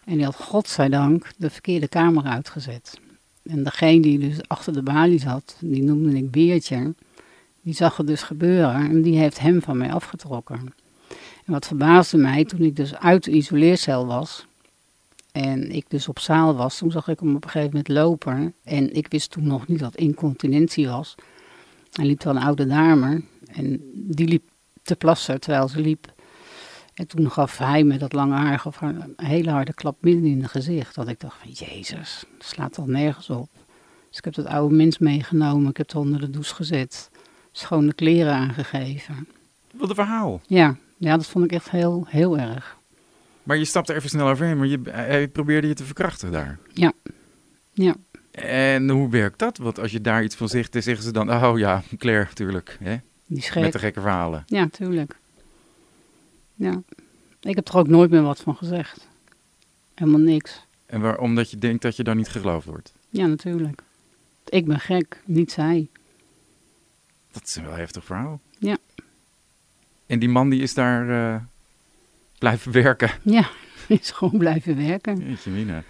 En 0.06 0.16
die 0.16 0.24
had 0.24 0.36
godzijdank 0.36 1.32
de 1.38 1.50
verkeerde 1.50 1.88
kamer 1.88 2.24
uitgezet. 2.24 3.00
En 3.44 3.64
degene 3.64 4.02
die 4.02 4.20
dus 4.20 4.48
achter 4.48 4.74
de 4.74 4.84
balie 4.84 5.20
zat, 5.20 5.56
die 5.60 5.84
noemde 5.84 6.18
ik 6.18 6.32
Beertje, 6.32 6.94
die 7.62 7.74
zag 7.74 7.98
het 7.98 8.08
dus 8.08 8.24
gebeuren 8.24 8.90
en 8.90 9.02
die 9.02 9.18
heeft 9.18 9.40
hem 9.40 9.62
van 9.62 9.78
mij 9.78 9.94
afgetrokken. 9.94 10.74
En 11.46 11.54
wat 11.54 11.68
verbaasde 11.68 12.18
mij, 12.18 12.46
toen 12.46 12.62
ik 12.62 12.76
dus 12.76 12.96
uit 12.96 13.24
de 13.24 13.32
isoleercel 13.32 14.06
was 14.06 14.47
en 15.32 15.72
ik 15.72 15.90
dus 15.90 16.08
op 16.08 16.20
zaal 16.20 16.56
was, 16.56 16.78
toen 16.78 16.92
zag 16.92 17.08
ik 17.08 17.20
hem 17.20 17.36
op 17.36 17.44
een 17.44 17.50
gegeven 17.50 17.70
moment 17.70 17.88
lopen. 17.88 18.54
En 18.64 18.94
ik 18.94 19.08
wist 19.08 19.32
toen 19.32 19.48
nog 19.48 19.68
niet 19.68 19.80
dat 19.80 19.96
incontinentie 19.96 20.88
was. 20.88 21.16
Hij 21.92 22.06
liep 22.06 22.24
wel 22.24 22.36
een 22.36 22.42
oude 22.42 22.68
dame 22.68 23.22
en 23.46 23.80
die 23.94 24.28
liep 24.28 24.44
te 24.84 24.96
plassen 24.96 25.40
terwijl 25.40 25.68
ze 25.68 25.80
liep. 25.80 26.14
En 26.94 27.08
toen 27.08 27.32
gaf 27.32 27.58
hij 27.58 27.84
met 27.84 28.00
dat 28.00 28.14
lange 28.14 28.36
haar 28.36 28.60
gaf 28.60 28.78
haar 28.78 28.96
een 28.96 29.14
hele 29.16 29.50
harde 29.50 29.74
klap 29.74 29.98
midden 30.02 30.26
in 30.26 30.42
het 30.42 30.52
gezicht. 30.52 30.96
Dat 30.96 31.08
ik 31.08 31.20
dacht 31.20 31.38
van, 31.42 31.52
jezus, 31.52 32.24
dat 32.38 32.48
slaat 32.48 32.78
al 32.78 32.86
nergens 32.86 33.30
op. 33.30 33.50
Dus 34.10 34.18
ik 34.18 34.24
heb 34.24 34.34
dat 34.34 34.46
oude 34.46 34.76
mens 34.76 34.98
meegenomen, 34.98 35.70
ik 35.70 35.78
heb 35.78 35.88
het 35.88 35.96
onder 35.96 36.20
de 36.20 36.30
douche 36.30 36.56
gezet. 36.56 37.10
Schone 37.52 37.94
kleren 37.94 38.34
aangegeven. 38.34 39.28
Wat 39.74 39.90
een 39.90 39.96
verhaal. 39.96 40.42
Ja, 40.48 40.76
ja 40.98 41.18
dat 41.18 41.28
vond 41.28 41.46
ik 41.46 41.52
echt 41.52 41.70
heel, 41.70 42.06
heel 42.08 42.38
erg. 42.38 42.77
Maar 43.48 43.58
je 43.58 43.66
stapte 43.66 43.94
even 43.94 44.10
snel 44.10 44.28
overheen, 44.30 44.58
maar 44.58 44.68
je, 44.68 44.80
hij 44.90 45.28
probeerde 45.28 45.68
je 45.68 45.74
te 45.74 45.84
verkrachten 45.84 46.32
daar. 46.32 46.60
Ja, 46.74 46.94
ja. 47.74 47.96
En 48.32 48.90
hoe 48.90 49.10
werkt 49.10 49.40
dat? 49.40 49.58
Want 49.58 49.80
als 49.80 49.92
je 49.92 50.02
daar 50.02 50.24
iets 50.24 50.36
van 50.36 50.50
zegt, 50.50 50.74
dan 50.74 50.82
zeggen 50.82 51.04
ze 51.04 51.12
dan... 51.12 51.32
Oh 51.32 51.58
ja, 51.58 51.84
Claire, 51.98 52.24
natuurlijk. 52.24 52.78
Hè? 52.80 52.98
Die. 53.26 53.50
Met 53.56 53.72
de 53.72 53.80
gekke 53.80 54.02
verhalen. 54.02 54.44
Ja, 54.48 54.68
tuurlijk. 54.72 55.16
Ja. 56.56 56.82
Ik 57.42 57.56
heb 57.56 57.68
er 57.68 57.78
ook 57.78 57.88
nooit 57.88 58.12
meer 58.12 58.22
wat 58.22 58.40
van 58.40 58.56
gezegd. 58.56 59.08
Helemaal 59.94 60.20
niks. 60.20 60.66
En 60.86 61.02
waar, 61.02 61.20
omdat 61.20 61.52
je 61.52 61.58
denkt 61.58 61.82
dat 61.82 61.96
je 61.96 62.04
dan 62.04 62.18
niet 62.18 62.30
geloofd 62.30 62.66
wordt. 62.66 62.94
Ja, 63.10 63.26
natuurlijk. 63.26 63.82
Ik 64.46 64.66
ben 64.66 64.80
gek, 64.80 65.22
niet 65.26 65.52
zij. 65.52 65.88
Dat 67.32 67.44
is 67.44 67.56
een 67.56 67.66
wel 67.66 67.76
heftig 67.76 68.04
verhaal. 68.04 68.40
Ja. 68.60 68.78
En 70.06 70.20
die 70.20 70.30
man 70.30 70.50
die 70.50 70.62
is 70.62 70.74
daar 70.74 71.10
eh, 71.10 71.42
blijven 72.38 72.72
werken. 72.72 73.10
Ja, 73.24 73.50
is 73.88 74.12
gewoon 74.12 74.38
blijven 74.38 74.88
werken. 74.88 75.28
Jeetje 75.30 75.52
mina. 75.52 75.84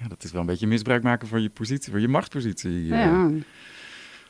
Ja, 0.00 0.08
dat 0.08 0.24
is 0.24 0.32
wel 0.32 0.40
een 0.40 0.46
beetje 0.46 0.66
misbruik 0.66 1.02
maken 1.02 1.28
van 1.28 1.42
je 1.42 1.48
positie, 1.48 1.92
van 1.92 2.00
je 2.00 2.08
machtspositie. 2.08 2.70
eh. 2.82 2.88
Ja. 2.88 3.30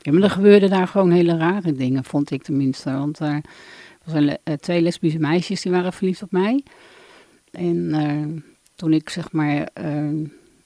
ja, 0.01 0.12
maar 0.12 0.22
er 0.22 0.31
gebeurden 0.31 0.70
daar 0.70 0.88
gewoon 0.88 1.11
hele 1.11 1.37
rare 1.37 1.72
dingen, 1.72 2.05
vond 2.05 2.31
ik 2.31 2.42
tenminste. 2.42 2.90
Want 2.92 3.18
er 3.18 3.40
waren 4.05 4.22
le- 4.24 4.37
eh, 4.44 4.55
twee 4.55 4.81
lesbische 4.83 5.18
meisjes 5.18 5.62
die 5.62 5.72
waren 5.72 5.92
verliefd 5.92 6.22
op 6.22 6.33
mij. 6.33 6.62
En 7.51 7.94
eh, 7.94 8.42
toen 8.74 8.92
ik 8.92 9.09
zeg 9.09 9.33
maar 9.33 9.68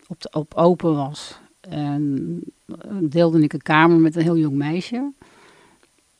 op, 0.07 0.21
de, 0.21 0.29
op 0.31 0.55
open 0.55 0.95
was, 0.95 1.39
deelde 3.01 3.43
ik 3.43 3.53
een 3.53 3.63
kamer 3.63 3.97
met 3.99 4.17
een 4.17 4.23
heel 4.23 4.37
jong 4.39 4.57
meisje. 4.57 5.13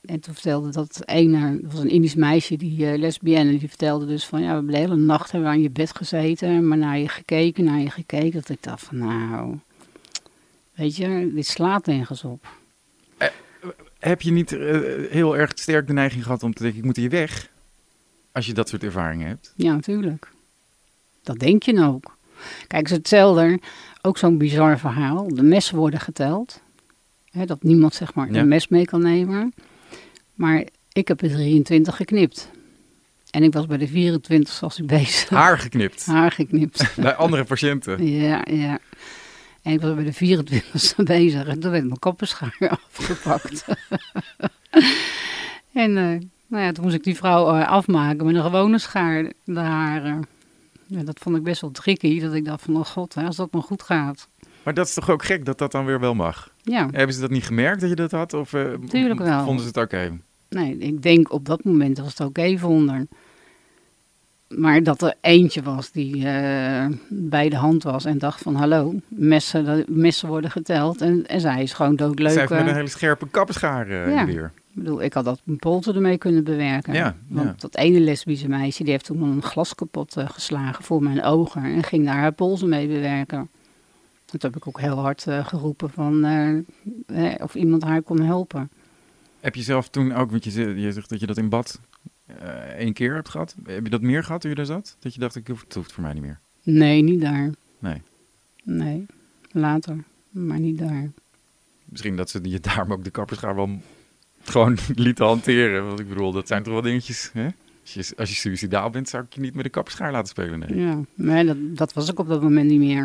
En 0.05 0.19
toen 0.19 0.33
vertelde 0.33 0.69
dat 0.71 1.01
ene, 1.05 1.59
dat 1.61 1.71
was 1.71 1.81
een 1.81 1.89
Indisch 1.89 2.15
meisje, 2.15 2.55
die 2.57 2.87
eh, 2.91 2.99
lesbienne, 2.99 3.57
die 3.57 3.67
vertelde 3.69 4.05
dus 4.05 4.25
van, 4.25 4.41
ja, 4.41 4.47
we 4.47 4.53
hebben 4.53 4.71
de 4.71 4.77
hele 4.77 4.95
nacht 4.95 5.31
hebben 5.31 5.49
aan 5.49 5.61
je 5.61 5.69
bed 5.69 5.95
gezeten, 5.95 6.67
maar 6.67 6.77
naar 6.77 6.97
je 6.97 7.07
gekeken, 7.07 7.63
naar 7.63 7.79
je 7.79 7.89
gekeken. 7.89 8.31
Dat 8.31 8.49
ik 8.49 8.63
dacht 8.63 8.83
van, 8.83 8.97
nou, 8.97 9.59
weet 10.73 10.95
je, 10.95 11.31
dit 11.33 11.45
slaat 11.47 11.85
nergens 11.85 12.23
op. 12.23 12.45
Heb 13.99 14.21
je 14.21 14.31
niet 14.31 14.51
eh, 14.51 14.79
heel 15.09 15.37
erg 15.37 15.51
sterk 15.55 15.87
de 15.87 15.93
neiging 15.93 16.23
gehad 16.23 16.43
om 16.43 16.53
te 16.53 16.61
denken, 16.61 16.79
ik 16.79 16.85
moet 16.85 16.95
hier 16.95 17.09
weg? 17.09 17.49
Als 18.31 18.45
je 18.45 18.53
dat 18.53 18.69
soort 18.69 18.83
ervaringen 18.83 19.27
hebt. 19.27 19.53
Ja, 19.55 19.73
natuurlijk. 19.73 20.31
Dat 21.23 21.39
denk 21.39 21.63
je 21.63 21.73
nou 21.73 21.93
ook. 21.93 22.17
Kijk, 22.67 22.81
het 22.81 22.91
is 22.91 22.97
hetzelfde, 22.97 23.59
ook 24.01 24.17
zo'n 24.17 24.37
bizar 24.37 24.79
verhaal. 24.79 25.27
De 25.27 25.43
messen 25.43 25.75
worden 25.77 25.99
geteld. 25.99 26.61
Hè, 27.31 27.45
dat 27.45 27.63
niemand 27.63 27.93
zeg 27.93 28.13
maar 28.13 28.31
Ja. 28.31 28.39
een 28.39 28.47
mes 28.47 28.67
mee 28.67 28.85
kan 28.85 29.01
nemen. 29.01 29.53
Maar 30.33 30.63
ik 30.91 31.07
heb 31.07 31.21
er 31.21 31.29
23 31.29 31.95
geknipt. 31.95 32.49
En 33.31 33.43
ik 33.43 33.53
was 33.53 33.65
bij 33.65 33.77
de 33.77 33.87
24 33.87 34.63
als 34.63 34.79
ik 34.79 34.87
bezig. 34.87 35.29
Haar 35.29 35.59
geknipt. 35.59 36.05
Haar 36.05 36.31
geknipt. 36.31 36.93
Bij 37.01 37.15
andere 37.15 37.43
patiënten. 37.43 38.07
Ja, 38.07 38.45
ja. 38.49 38.79
En 39.61 39.73
ik 39.73 39.81
was 39.81 39.93
bij 39.95 40.03
de 40.03 40.13
24 40.13 40.95
bezig 41.05 41.47
en 41.47 41.59
toen 41.59 41.71
werd 41.71 41.85
mijn 41.85 41.99
koppenschaar 41.99 42.57
afgepakt. 42.93 43.65
en 45.73 45.97
eh, 45.97 46.19
nou 46.47 46.63
ja, 46.63 46.71
toen 46.71 46.83
moest 46.83 46.95
ik 46.95 47.03
die 47.03 47.15
vrouw 47.15 47.55
eh, 47.55 47.67
afmaken 47.67 48.25
met 48.25 48.35
een 48.35 48.41
gewone 48.41 48.79
schaar, 48.79 49.31
de 49.43 49.59
haren. 49.59 50.27
Ja, 50.85 51.03
dat 51.03 51.19
vond 51.19 51.35
ik 51.35 51.43
best 51.43 51.61
wel 51.61 51.71
tricky, 51.71 52.19
dat 52.19 52.33
ik 52.33 52.45
dacht 52.45 52.61
van, 52.61 52.75
oh 52.75 52.85
god, 52.85 53.13
hè, 53.13 53.23
als 53.23 53.35
dat 53.35 53.51
maar 53.51 53.61
goed 53.61 53.81
gaat. 53.81 54.27
Maar 54.63 54.73
dat 54.73 54.87
is 54.87 54.93
toch 54.93 55.09
ook 55.09 55.23
gek 55.25 55.45
dat 55.45 55.57
dat 55.57 55.71
dan 55.71 55.85
weer 55.85 55.99
wel 55.99 56.13
mag? 56.15 56.51
Ja, 56.61 56.87
Hebben 56.91 57.15
ze 57.15 57.21
dat 57.21 57.29
niet 57.29 57.45
gemerkt 57.45 57.81
dat 57.81 57.89
je 57.89 57.95
dat 57.95 58.11
had? 58.11 58.33
Of 58.33 58.53
eh, 58.53 58.61
Tuurlijk 58.87 59.19
wel. 59.19 59.43
vonden 59.43 59.61
ze 59.61 59.67
het 59.67 59.77
oké? 59.77 60.17
nee, 60.49 60.77
ik 60.77 61.01
denk 61.03 61.31
op 61.31 61.45
dat 61.45 61.63
moment 61.63 61.97
was 61.97 62.17
het 62.17 62.27
oké 62.27 62.57
vonden. 62.57 63.09
Maar 64.47 64.83
dat 64.83 65.01
er 65.01 65.13
eentje 65.21 65.61
was 65.61 65.91
die 65.91 66.27
eh, 66.27 66.85
bij 67.09 67.49
de 67.49 67.55
hand 67.55 67.83
was 67.83 68.05
en 68.05 68.17
dacht 68.17 68.41
van 68.41 68.55
hallo, 68.55 68.93
messen, 69.07 69.85
messen 69.87 70.27
worden 70.27 70.51
geteld. 70.51 71.01
En, 71.01 71.27
en 71.27 71.39
zij 71.41 71.63
is 71.63 71.73
gewoon 71.73 71.95
doodleuk. 71.95 72.31
Zij 72.31 72.39
heeft 72.39 72.51
met 72.53 72.61
eh, 72.61 72.67
een 72.67 72.75
hele 72.75 72.87
scherpe 72.87 73.27
kapperschaar 73.31 73.87
eh, 73.89 74.13
Ja. 74.13 74.25
weer. 74.25 74.51
Ik 74.55 74.83
bedoel, 74.83 75.01
ik 75.03 75.13
had 75.13 75.25
dat 75.25 75.39
mijn 75.43 75.57
polsen 75.59 75.95
ermee 75.95 76.17
kunnen 76.17 76.43
bewerken. 76.43 76.93
Ja, 76.93 77.15
Want 77.27 77.47
ja. 77.47 77.55
dat 77.57 77.75
ene 77.75 77.99
lesbische 77.99 78.47
meisje, 78.49 78.83
die 78.83 78.91
heeft 78.91 79.05
toen 79.05 79.21
een 79.21 79.41
glas 79.41 79.75
kapot 79.75 80.15
geslagen 80.17 80.83
voor 80.83 81.03
mijn 81.03 81.23
ogen. 81.23 81.63
En 81.63 81.83
ging 81.83 82.05
daar 82.05 82.15
haar 82.17 82.31
polsen 82.31 82.69
mee 82.69 82.87
bewerken. 82.87 83.49
Dat 84.33 84.41
heb 84.41 84.55
ik 84.55 84.67
ook 84.67 84.79
heel 84.79 84.97
hard 84.97 85.27
eh, 85.27 85.45
geroepen 85.45 85.89
van 85.89 86.25
eh, 86.25 86.57
eh, 87.33 87.41
of 87.41 87.55
iemand 87.55 87.83
haar 87.83 88.01
kon 88.01 88.21
helpen. 88.21 88.69
Heb 89.39 89.55
je 89.55 89.61
zelf 89.61 89.89
toen 89.89 90.13
ook, 90.13 90.31
want 90.31 90.43
je, 90.43 90.81
je 90.81 90.91
zegt 90.91 91.09
dat 91.09 91.19
je 91.19 91.25
dat 91.25 91.37
in 91.37 91.49
bad 91.49 91.79
één 92.77 92.93
keer 92.93 93.13
hebt 93.13 93.29
gehad. 93.29 93.55
Heb 93.63 93.83
je 93.83 93.89
dat 93.89 94.01
meer 94.01 94.23
gehad 94.23 94.41
toen 94.41 94.49
je 94.49 94.55
daar 94.55 94.65
zat? 94.65 94.95
Dat 94.99 95.13
je 95.13 95.19
dacht, 95.19 95.35
ik 95.35 95.47
hoef, 95.47 95.61
het 95.61 95.73
hoeft 95.73 95.91
voor 95.91 96.03
mij 96.03 96.13
niet 96.13 96.21
meer. 96.21 96.39
Nee, 96.63 97.01
niet 97.01 97.21
daar. 97.21 97.49
Nee. 97.79 98.01
Nee, 98.63 99.05
later. 99.51 100.03
Maar 100.29 100.59
niet 100.59 100.77
daar. 100.77 101.11
Misschien 101.85 102.15
dat 102.15 102.29
ze 102.29 102.39
je 102.43 102.59
daarom 102.59 102.91
ook 102.91 103.03
de 103.03 103.09
kapperschaar 103.09 103.55
wel 103.55 103.69
gewoon 104.43 104.77
lieten 104.95 105.25
hanteren. 105.25 105.87
Want 105.87 105.99
ik 105.99 106.09
bedoel, 106.09 106.31
dat 106.31 106.47
zijn 106.47 106.63
toch 106.63 106.73
wel 106.73 106.81
dingetjes, 106.81 107.29
hè? 107.33 107.47
Als 107.83 107.93
je, 107.93 108.13
als 108.17 108.29
je 108.29 108.35
suicidaal 108.35 108.89
bent, 108.89 109.09
zou 109.09 109.23
ik 109.23 109.33
je 109.33 109.41
niet 109.41 109.53
met 109.55 109.63
de 109.63 109.69
kapperschaar 109.69 110.11
laten 110.11 110.27
spelen, 110.27 110.59
nee. 110.59 110.79
Ja, 110.79 110.99
maar 111.13 111.45
dat, 111.45 111.57
dat 111.59 111.93
was 111.93 112.09
ik 112.09 112.19
op 112.19 112.27
dat 112.27 112.41
moment 112.41 112.69
niet 112.69 112.79
meer. 112.79 113.03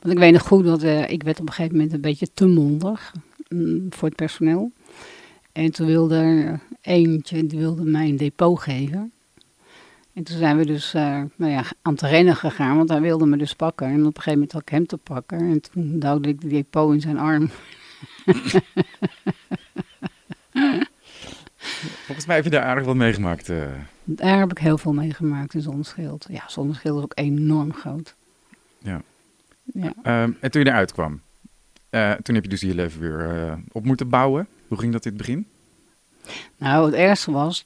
Want 0.00 0.14
ik 0.14 0.18
weet 0.18 0.32
nog 0.32 0.42
goed 0.42 0.64
dat 0.64 0.82
eh, 0.82 1.10
ik 1.10 1.22
werd 1.22 1.40
op 1.40 1.46
een 1.46 1.52
gegeven 1.52 1.76
moment 1.76 1.92
een 1.94 2.00
beetje 2.00 2.28
te 2.34 2.46
mondig 2.46 3.12
mm, 3.48 3.86
voor 3.90 4.08
het 4.08 4.16
personeel. 4.16 4.72
En 5.52 5.70
toen 5.72 5.86
wilde 5.86 6.16
er 6.16 6.60
eentje, 6.80 7.46
die 7.46 7.58
wilde 7.58 7.84
mij 7.84 8.08
een 8.08 8.16
depot 8.16 8.60
geven. 8.60 9.12
En 10.14 10.22
toen 10.24 10.36
zijn 10.36 10.56
we 10.56 10.66
dus 10.66 10.94
eh, 10.94 11.22
nou 11.36 11.52
ja, 11.52 11.64
aan 11.82 11.92
het 11.92 12.02
rennen 12.02 12.36
gegaan, 12.36 12.76
want 12.76 12.88
hij 12.88 13.00
wilde 13.00 13.26
me 13.26 13.36
dus 13.36 13.54
pakken. 13.54 13.86
En 13.86 14.00
op 14.00 14.06
een 14.06 14.22
gegeven 14.22 14.32
moment 14.32 14.52
had 14.52 14.62
ik 14.62 14.68
hem 14.68 14.86
te 14.86 14.96
pakken. 14.96 15.38
En 15.38 15.60
toen 15.60 15.98
duwde 15.98 16.28
ik 16.28 16.40
de 16.40 16.48
depot 16.48 16.92
in 16.94 17.00
zijn 17.00 17.18
arm. 17.18 17.50
Volgens 22.06 22.26
mij 22.26 22.36
heb 22.36 22.44
je 22.44 22.50
daar 22.50 22.64
aardig 22.64 22.84
wat 22.84 22.96
meegemaakt. 22.96 23.48
eh. 23.48 23.66
Daar 24.04 24.38
heb 24.38 24.50
ik 24.50 24.58
heel 24.58 24.78
veel 24.78 24.92
meegemaakt 24.92 25.54
in 25.54 25.60
Zonneschild. 25.60 26.26
Ja, 26.28 26.42
Zonneschild 26.48 26.96
is 26.96 27.04
ook 27.04 27.12
enorm 27.14 27.72
groot. 27.72 28.14
Ja. 28.78 29.02
Ja. 29.64 29.92
Ehm, 30.02 30.32
en 30.40 30.50
toen 30.50 30.62
je 30.62 30.68
eruit 30.68 30.92
kwam, 30.92 31.20
eh, 31.90 32.12
toen 32.12 32.34
heb 32.34 32.44
je 32.44 32.50
dus 32.50 32.60
je 32.60 32.74
leven 32.74 33.00
weer 33.00 33.46
eh, 33.46 33.52
op 33.72 33.84
moeten 33.84 34.08
bouwen. 34.08 34.46
Hoe 34.68 34.78
ging 34.78 34.92
dat 34.92 35.04
in 35.04 35.10
het 35.12 35.20
begin? 35.20 35.46
Nou, 36.56 36.86
het 36.86 36.94
ergste 36.94 37.30
was, 37.30 37.64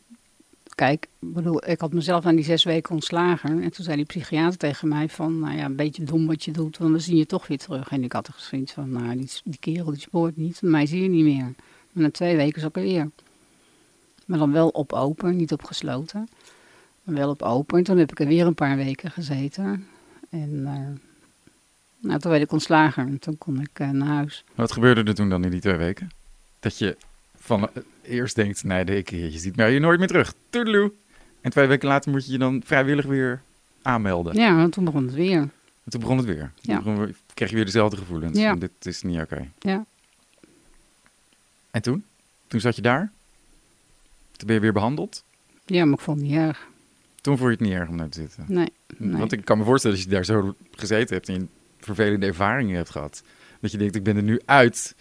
kijk, 0.75 1.09
ik 1.19 1.33
bedoel, 1.33 1.69
ik 1.71 1.81
had 1.81 1.93
mezelf 1.93 2.27
aan 2.27 2.35
die 2.35 2.45
zes 2.45 2.65
weken 2.65 2.95
ontslagen. 2.95 3.63
En 3.63 3.71
toen 3.71 3.85
zei 3.85 3.97
die 3.97 4.05
psychiater 4.05 4.59
tegen 4.59 4.89
mij 4.89 5.09
van, 5.09 5.39
nou 5.39 5.57
ja, 5.57 5.65
een 5.65 5.77
beetje 5.77 6.05
dom 6.05 6.27
wat 6.27 6.45
je 6.45 6.51
doet, 6.51 6.79
want 6.79 6.91
dan 6.91 7.01
zie 7.01 7.17
je 7.17 7.27
toch 7.27 7.47
weer 7.47 7.59
terug. 7.59 7.89
En 7.89 8.05
ik 8.05 8.13
had 8.13 8.27
er 8.27 8.35
zoiets 8.37 8.73
van, 8.73 8.91
nou, 8.91 9.17
die, 9.17 9.31
die 9.45 9.59
kerel 9.61 9.91
die 9.91 10.01
spoort 10.01 10.37
niet, 10.37 10.63
mij 10.63 10.87
zie 10.87 11.03
je 11.03 11.09
niet 11.09 11.25
meer. 11.25 11.55
Maar 11.93 12.05
na 12.05 12.11
twee 12.11 12.37
weken 12.37 12.61
zat 12.61 12.71
ik 12.71 12.77
er 12.77 12.89
weer. 12.89 13.11
Maar 14.27 14.39
dan 14.39 14.53
wel 14.53 14.69
op 14.69 14.93
open, 14.93 15.37
niet 15.37 15.53
op 15.53 15.65
gesloten. 15.65 16.29
Maar 17.03 17.15
wel 17.15 17.31
op 17.31 17.43
open. 17.43 17.79
En 17.79 17.85
toen 17.85 17.99
heb 17.99 18.11
ik 18.11 18.21
er 18.21 18.27
weer 18.27 18.47
een 18.47 18.55
paar 18.55 18.77
weken 18.77 19.11
gezeten. 19.11 19.87
En 20.31 20.63
eh, 20.67 21.01
nou, 22.09 22.21
toen 22.21 22.31
werd 22.31 22.43
ik 22.43 22.53
ontslagen. 22.53 23.07
En 23.07 23.19
toen 23.19 23.39
kon 23.39 23.61
ik 23.61 23.71
eh, 23.73 23.91
naar 23.91 24.09
huis. 24.09 24.45
Wat 24.55 24.73
gebeurde 24.73 25.03
er 25.03 25.15
toen 25.15 25.29
dan 25.29 25.45
in 25.45 25.51
die 25.51 25.61
twee 25.61 25.77
weken? 25.77 26.11
Dat 26.61 26.79
je 26.79 26.97
van 27.39 27.63
eh, 27.73 27.83
eerst 28.03 28.35
denkt, 28.35 28.65
nee, 28.65 28.85
de- 28.85 29.05
je 29.31 29.39
ziet 29.39 29.57
mij 29.57 29.71
hier 29.71 29.81
nooit 29.81 29.99
meer 29.99 30.09
terug. 30.09 30.35
Toedeloe. 30.51 30.93
En 31.41 31.51
twee 31.51 31.67
weken 31.67 31.89
later 31.89 32.11
moet 32.11 32.27
je 32.27 32.33
je 32.33 32.39
dan 32.39 32.63
vrijwillig 32.65 33.05
weer 33.05 33.43
aanmelden. 33.83 34.35
Ja, 34.35 34.61
en 34.63 34.71
toen 34.71 34.85
begon 34.85 35.05
het 35.05 35.15
weer. 35.15 35.39
En 35.39 35.91
toen 35.93 36.01
begon 36.01 36.17
het 36.17 36.27
weer. 36.27 36.53
Ja. 36.61 36.83
we- 36.83 37.15
kreeg 37.35 37.49
je 37.49 37.55
weer 37.57 37.65
dezelfde 37.65 37.97
gevoelens. 37.97 38.39
Ja. 38.39 38.55
Dit 38.55 38.71
is 38.87 39.03
niet 39.03 39.21
oké. 39.21 39.49
Ja. 39.59 39.85
En 41.71 41.83
toen? 41.83 42.05
Toen 42.47 42.61
zat 42.61 42.77
je 42.77 42.83
daar. 42.83 43.13
Toen 44.37 44.47
ben 44.47 44.57
je 44.57 44.63
weer 44.63 44.73
behandeld. 44.73 45.25
Ja, 45.65 45.85
maar 45.85 45.95
ik 45.95 46.01
vond 46.01 46.21
het 46.21 46.29
niet 46.29 46.39
erg. 46.39 46.67
Toen 47.21 47.39
vond 47.39 47.51
je 47.51 47.57
het 47.57 47.65
niet 47.67 47.79
erg 47.79 47.89
om 47.89 47.97
daar 47.97 48.09
te 48.09 48.21
zitten. 48.21 48.45
Nee. 48.49 48.73
Nee. 48.97 49.17
Want 49.17 49.33
ik 49.33 49.45
kan 49.45 49.59
me 49.59 49.65
voorstellen, 49.65 49.97
als 49.97 50.05
je 50.05 50.11
daar 50.11 50.25
zo 50.25 50.55
gezeten 50.71 51.15
hebt 51.15 51.29
en 51.29 51.35
je 51.35 51.47
vervelende 51.81 52.27
ervaringen 52.27 52.77
hebt 52.77 52.91
gehad, 52.91 53.23
dat 53.61 53.71
je 53.71 53.79
denkt, 53.79 53.95
ik 53.95 54.03
ben 54.03 54.17
er 54.17 54.23
nu 54.23 54.41
uit. 54.45 54.95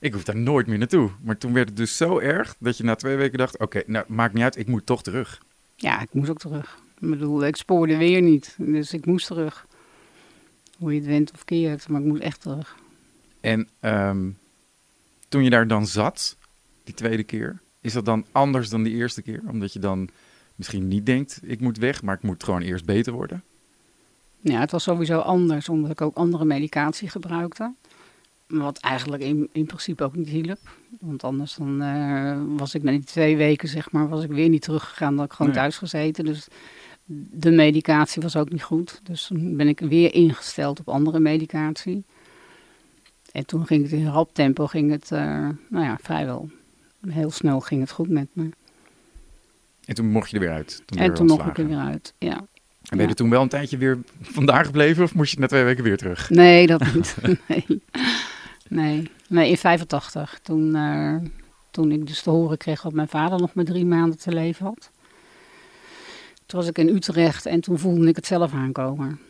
Ik 0.00 0.12
hoef 0.12 0.24
daar 0.24 0.36
nooit 0.36 0.66
meer 0.66 0.78
naartoe. 0.78 1.10
Maar 1.22 1.38
toen 1.38 1.52
werd 1.52 1.68
het 1.68 1.76
dus 1.76 1.96
zo 1.96 2.18
erg 2.18 2.56
dat 2.58 2.76
je 2.76 2.84
na 2.84 2.94
twee 2.94 3.16
weken 3.16 3.38
dacht, 3.38 3.58
oké, 3.58 3.82
nou 3.86 4.04
maakt 4.08 4.34
niet 4.34 4.42
uit, 4.42 4.56
ik 4.56 4.66
moet 4.66 4.86
toch 4.86 5.02
terug. 5.02 5.42
Ja, 5.76 6.00
ik 6.02 6.12
moest 6.12 6.30
ook 6.30 6.38
terug. 6.38 6.78
Ik 7.00 7.10
bedoel, 7.10 7.46
ik 7.46 7.56
spoorde 7.56 7.96
weer 7.96 8.22
niet. 8.22 8.54
Dus 8.58 8.92
ik 8.92 9.06
moest 9.06 9.26
terug. 9.26 9.66
Hoe 10.78 10.92
je 10.92 10.98
het 10.98 11.08
went 11.08 11.32
of 11.32 11.44
keert, 11.44 11.88
maar 11.88 12.00
ik 12.00 12.06
moest 12.06 12.22
echt 12.22 12.40
terug. 12.40 12.76
En 13.40 13.68
ehm, 13.80 14.28
toen 15.28 15.44
je 15.44 15.50
daar 15.50 15.66
dan 15.66 15.86
zat, 15.86 16.36
die 16.84 16.94
tweede 16.94 17.24
keer, 17.24 17.60
is 17.88 17.94
dat 17.94 18.04
dan 18.04 18.24
anders 18.32 18.68
dan 18.68 18.82
die 18.82 18.94
eerste 18.94 19.22
keer? 19.22 19.42
Omdat 19.48 19.72
je 19.72 19.78
dan 19.78 20.08
misschien 20.54 20.88
niet 20.88 21.06
denkt, 21.06 21.40
ik 21.42 21.60
moet 21.60 21.78
weg, 21.78 22.02
maar 22.02 22.14
ik 22.14 22.22
moet 22.22 22.44
gewoon 22.44 22.60
eerst 22.62 22.84
beter 22.84 23.12
worden. 23.12 23.42
Ja, 24.40 24.60
het 24.60 24.70
was 24.70 24.82
sowieso 24.82 25.18
anders, 25.18 25.68
omdat 25.68 25.90
ik 25.90 26.00
ook 26.00 26.16
andere 26.16 26.44
medicatie 26.44 27.08
gebruikte. 27.08 27.72
Wat 28.46 28.78
eigenlijk 28.78 29.22
in, 29.22 29.48
in 29.52 29.66
principe 29.66 30.04
ook 30.04 30.16
niet 30.16 30.28
hielp. 30.28 30.58
Want 31.00 31.24
anders 31.24 31.54
dan 31.54 31.82
eh, 31.82 32.38
was 32.56 32.74
ik 32.74 32.82
na 32.82 32.90
die 32.90 33.04
twee 33.04 33.36
weken, 33.36 33.68
zeg 33.68 33.90
maar, 33.90 34.08
was 34.08 34.24
ik 34.24 34.30
weer 34.30 34.48
niet 34.48 34.62
teruggegaan. 34.62 35.08
Dan 35.10 35.18
had 35.18 35.26
ik 35.26 35.32
gewoon 35.32 35.52
Nee. 35.52 35.60
thuis 35.60 35.76
gezeten. 35.76 36.24
Dus 36.24 36.48
de 37.30 37.50
medicatie 37.50 38.22
was 38.22 38.36
ook 38.36 38.50
niet 38.50 38.62
goed. 38.62 39.00
Dus 39.02 39.26
toen 39.26 39.56
ben 39.56 39.68
ik 39.68 39.80
weer 39.80 40.14
ingesteld 40.14 40.80
op 40.80 40.88
andere 40.88 41.20
medicatie. 41.20 42.04
En 43.32 43.46
toen 43.46 43.66
ging 43.66 43.82
het 43.82 43.92
in 43.92 44.06
rap 44.06 44.34
tempo, 44.34 44.66
ging 44.66 44.90
het, 44.90 45.12
eh, 45.12 45.48
nou 45.68 45.84
ja, 45.84 45.98
vrijwel 46.02 46.50
heel 47.08 47.30
snel 47.30 47.60
ging 47.60 47.80
het 47.80 47.90
goed 47.90 48.08
met 48.08 48.28
me. 48.32 48.48
En 49.84 49.94
toen 49.94 50.10
mocht 50.10 50.30
je 50.30 50.36
er 50.36 50.42
weer 50.42 50.52
uit. 50.52 50.82
Toen 50.84 50.98
en 50.98 51.06
weer 51.06 51.16
toen 51.16 51.26
mocht 51.26 51.46
ik 51.46 51.58
er 51.58 51.66
weer 51.66 51.78
uit, 51.78 52.14
ja. 52.18 52.36
En 52.36 52.96
ben 52.96 53.00
je 53.00 53.08
er 53.08 53.14
toen 53.14 53.30
wel 53.30 53.42
een 53.42 53.48
tijdje 53.48 53.76
weer 53.76 53.98
vandaag 54.20 54.66
gebleven 54.66 55.04
of 55.04 55.14
moest 55.14 55.32
je 55.32 55.40
na 55.40 55.46
twee 55.46 55.64
weken 55.64 55.84
weer 55.84 55.96
terug? 55.96 56.30
Nee, 56.30 56.66
dat 56.66 56.80
niet. 56.94 57.16
nee. 57.48 57.66
nee. 58.68 59.10
Nee, 59.28 59.50
in 59.50 59.56
85. 59.56 60.38
Toen, 60.42 60.74
eh, 60.74 61.16
toen 61.70 61.92
ik 61.92 62.06
dus 62.06 62.22
te 62.22 62.30
horen 62.30 62.56
kreeg 62.56 62.80
dat 62.80 62.92
mijn 62.92 63.08
vader 63.08 63.40
nog 63.40 63.54
maar 63.54 63.64
drie 63.64 63.84
maanden 63.84 64.18
te 64.18 64.32
leven 64.32 64.66
had. 64.66 64.90
Toen 66.46 66.60
was 66.60 66.68
ik 66.68 66.78
in 66.78 66.88
Utrecht 66.88 67.46
en 67.46 67.60
toen 67.60 67.78
voelde 67.78 68.08
ik 68.08 68.16
het 68.16 68.26
zelf 68.26 68.52
aankomen. 68.52 69.20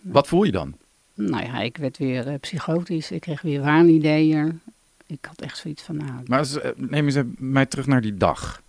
Wat 0.00 0.26
voel 0.26 0.44
je 0.44 0.52
dan? 0.52 0.74
Nou 1.14 1.44
ja, 1.44 1.60
ik 1.60 1.76
werd 1.76 1.98
weer 1.98 2.26
eh, 2.26 2.34
psychotisch. 2.40 3.10
Ik 3.10 3.20
kreeg 3.20 3.42
weer 3.42 3.60
waanideeën. 3.60 4.60
Ik 5.06 5.24
had 5.24 5.40
echt 5.40 5.58
zoiets 5.58 5.82
van, 5.82 5.96
nou... 5.96 6.10
Maar 6.26 6.38
als, 6.38 6.60
eh, 6.60 6.70
neem 6.76 7.04
eens 7.04 7.18
mij 7.38 7.66
terug 7.66 7.86
naar 7.86 8.00
die 8.00 8.16
dag. 8.16 8.62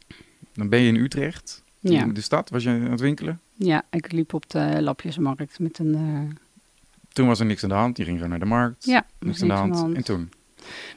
Dan 0.54 0.70
ben 0.70 0.80
je 0.80 0.88
in 0.88 0.96
Utrecht, 0.96 1.64
Ja, 1.80 2.04
in 2.04 2.14
de 2.14 2.22
stad. 2.22 2.50
Was 2.50 2.64
je 2.64 2.70
aan 2.70 2.82
het 2.82 3.00
winkelen? 3.00 3.40
ja, 3.58 3.84
ik 3.90 4.12
liep 4.12 4.34
op 4.34 4.50
de 4.50 4.78
Lapjesmarkt 4.82 5.60
met 5.60 5.80
een... 5.80 5.96
eh, 5.96 6.36
Toen 7.14 7.28
was 7.28 7.40
er 7.40 7.46
niks 7.46 7.64
aan 7.64 7.70
de 7.70 7.76
hand. 7.76 7.98
Je 7.98 8.04
ging 8.04 8.16
gewoon 8.16 8.30
naar 8.30 8.40
de 8.40 8.46
markt. 8.46 8.86
ja, 8.86 9.06
niks 9.20 9.42
aan 9.42 9.48
de 9.48 9.54
hand. 9.54 9.96
En 9.96 10.04
toen? 10.04 10.30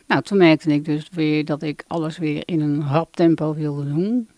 Nou, 0.06 0.22
toen 0.22 0.38
merkte 0.38 0.72
ik 0.72 0.84
dus 0.84 1.08
weer 1.12 1.44
dat 1.44 1.62
ik 1.62 1.84
alles 1.86 2.18
weer 2.18 2.42
in 2.44 2.60
een 2.60 2.88
rap 2.88 3.16
tempo 3.16 3.54
wilde 3.54 3.84
doen. 3.94 4.28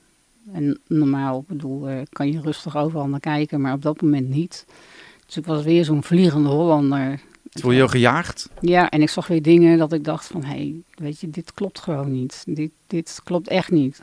En 0.52 0.80
normaal, 0.86 1.40
ik 1.40 1.46
bedoel, 1.46 1.88
eh, 1.88 2.00
kan 2.12 2.32
je 2.32 2.40
rustig 2.40 2.76
overal 2.76 3.06
naar 3.08 3.20
kijken, 3.20 3.60
maar 3.60 3.72
op 3.72 3.82
dat 3.82 4.00
moment 4.02 4.28
niet. 4.28 4.66
Dus 5.26 5.36
ik 5.36 5.46
was 5.46 5.64
weer 5.64 5.84
zo'n 5.84 6.02
vliegende 6.02 6.48
Hollander. 6.48 7.20
Voel 7.50 7.70
je 7.70 7.82
je 7.82 7.88
gejaagd? 7.88 8.48
Ja, 8.60 8.90
en 8.90 9.02
ik 9.02 9.08
zag 9.08 9.26
weer 9.26 9.42
dingen 9.42 9.78
dat 9.78 9.92
ik 9.92 10.04
dacht 10.04 10.26
van, 10.26 10.44
hé, 10.44 10.48
hey, 10.48 10.74
weet 10.94 11.20
je, 11.20 11.30
dit 11.30 11.54
klopt 11.54 11.80
gewoon 11.80 12.12
niet. 12.12 12.42
Dit, 12.46 12.70
dit 12.86 13.20
klopt 13.24 13.48
echt 13.48 13.70
niet. 13.70 14.02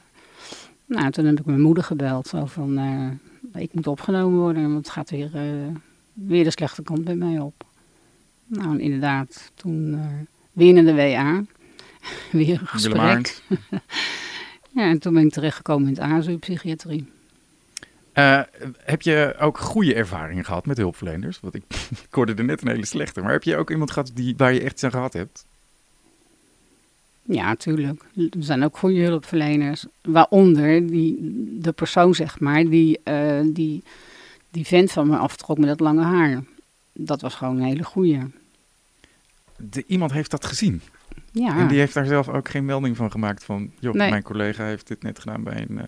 Nou, 0.85 1.11
toen 1.11 1.25
heb 1.25 1.39
ik 1.39 1.45
mijn 1.45 1.61
moeder 1.61 1.83
gebeld, 1.83 2.27
zo 2.27 2.45
van, 2.45 2.77
eh, 2.77 3.61
ik 3.61 3.73
moet 3.73 3.87
opgenomen 3.87 4.39
worden, 4.39 4.63
want 4.63 4.75
het 4.75 4.89
gaat 4.89 5.09
weer, 5.09 5.29
eh, 5.35 5.75
weer 6.13 6.43
de 6.43 6.51
slechte 6.51 6.81
kant 6.81 7.03
bij 7.03 7.15
mij 7.15 7.39
op. 7.39 7.65
Nou, 8.45 8.71
en 8.71 8.79
inderdaad, 8.79 9.51
toen 9.55 9.93
eh 9.93 10.35
weer 10.51 10.73
naar 10.73 10.83
de 10.83 10.93
WA, 10.93 11.43
weer 12.41 12.59
een 12.61 12.67
gesprek. 12.67 13.41
Ja, 14.77 14.89
en 14.89 14.99
toen 14.99 15.13
ben 15.13 15.25
ik 15.25 15.31
terechtgekomen 15.31 15.87
in 15.87 15.93
het 15.93 16.03
ASU-psychiatrie. 16.03 17.05
Eh, 18.17 18.41
heb 18.77 19.01
je 19.01 19.35
ook 19.39 19.57
goede 19.57 19.93
ervaringen 19.93 20.45
gehad 20.45 20.65
met 20.65 20.77
hulpverleners? 20.77 21.39
Want 21.39 21.55
ik, 21.55 21.63
ik 22.07 22.07
hoorde 22.13 22.33
er 22.33 22.43
net 22.43 22.61
een 22.61 22.67
hele 22.67 22.85
slechte. 22.85 23.21
Maar 23.21 23.31
heb 23.31 23.43
je 23.43 23.57
ook 23.57 23.69
iemand 23.69 23.91
gehad 23.91 24.11
die, 24.13 24.33
waar 24.37 24.53
je 24.53 24.61
echt 24.61 24.83
aan 24.83 24.91
gehad 24.91 25.13
hebt? 25.13 25.45
Ja, 27.23 27.55
tuurlijk. 27.55 28.03
Er 28.15 28.27
zijn 28.39 28.63
ook 28.63 28.77
goede 28.77 29.01
hulpverleners. 29.01 29.85
Waaronder 30.01 30.87
die, 30.87 31.17
de 31.59 31.71
persoon, 31.71 32.15
zeg 32.15 32.39
maar, 32.39 32.63
die, 32.69 32.99
eh, 33.03 33.39
die 33.45 33.83
die 34.51 34.65
vent 34.65 34.91
van 34.91 35.07
me 35.07 35.17
aftrok 35.17 35.57
met 35.57 35.67
dat 35.67 35.79
lange 35.79 36.03
haar. 36.03 36.43
Dat 36.93 37.21
was 37.21 37.35
gewoon 37.35 37.57
een 37.57 37.63
hele 37.63 37.83
goeie. 37.83 38.19
De, 39.57 39.83
iemand 39.87 40.11
heeft 40.11 40.31
dat 40.31 40.45
gezien. 40.45 40.81
Ja, 41.31 41.57
En 41.57 41.67
die 41.67 41.79
heeft 41.79 41.93
daar 41.93 42.05
zelf 42.05 42.27
ook 42.29 42.49
geen 42.49 42.65
melding 42.65 42.95
van 42.97 43.11
gemaakt 43.11 43.43
van... 43.43 43.71
joh, 43.79 43.93
Nee. 43.93 44.09
mijn 44.09 44.23
collega 44.23 44.65
heeft 44.65 44.87
dit 44.87 45.03
net 45.03 45.19
gedaan 45.19 45.43
bij 45.43 45.65
een... 45.69 45.79
eh, 45.79 45.87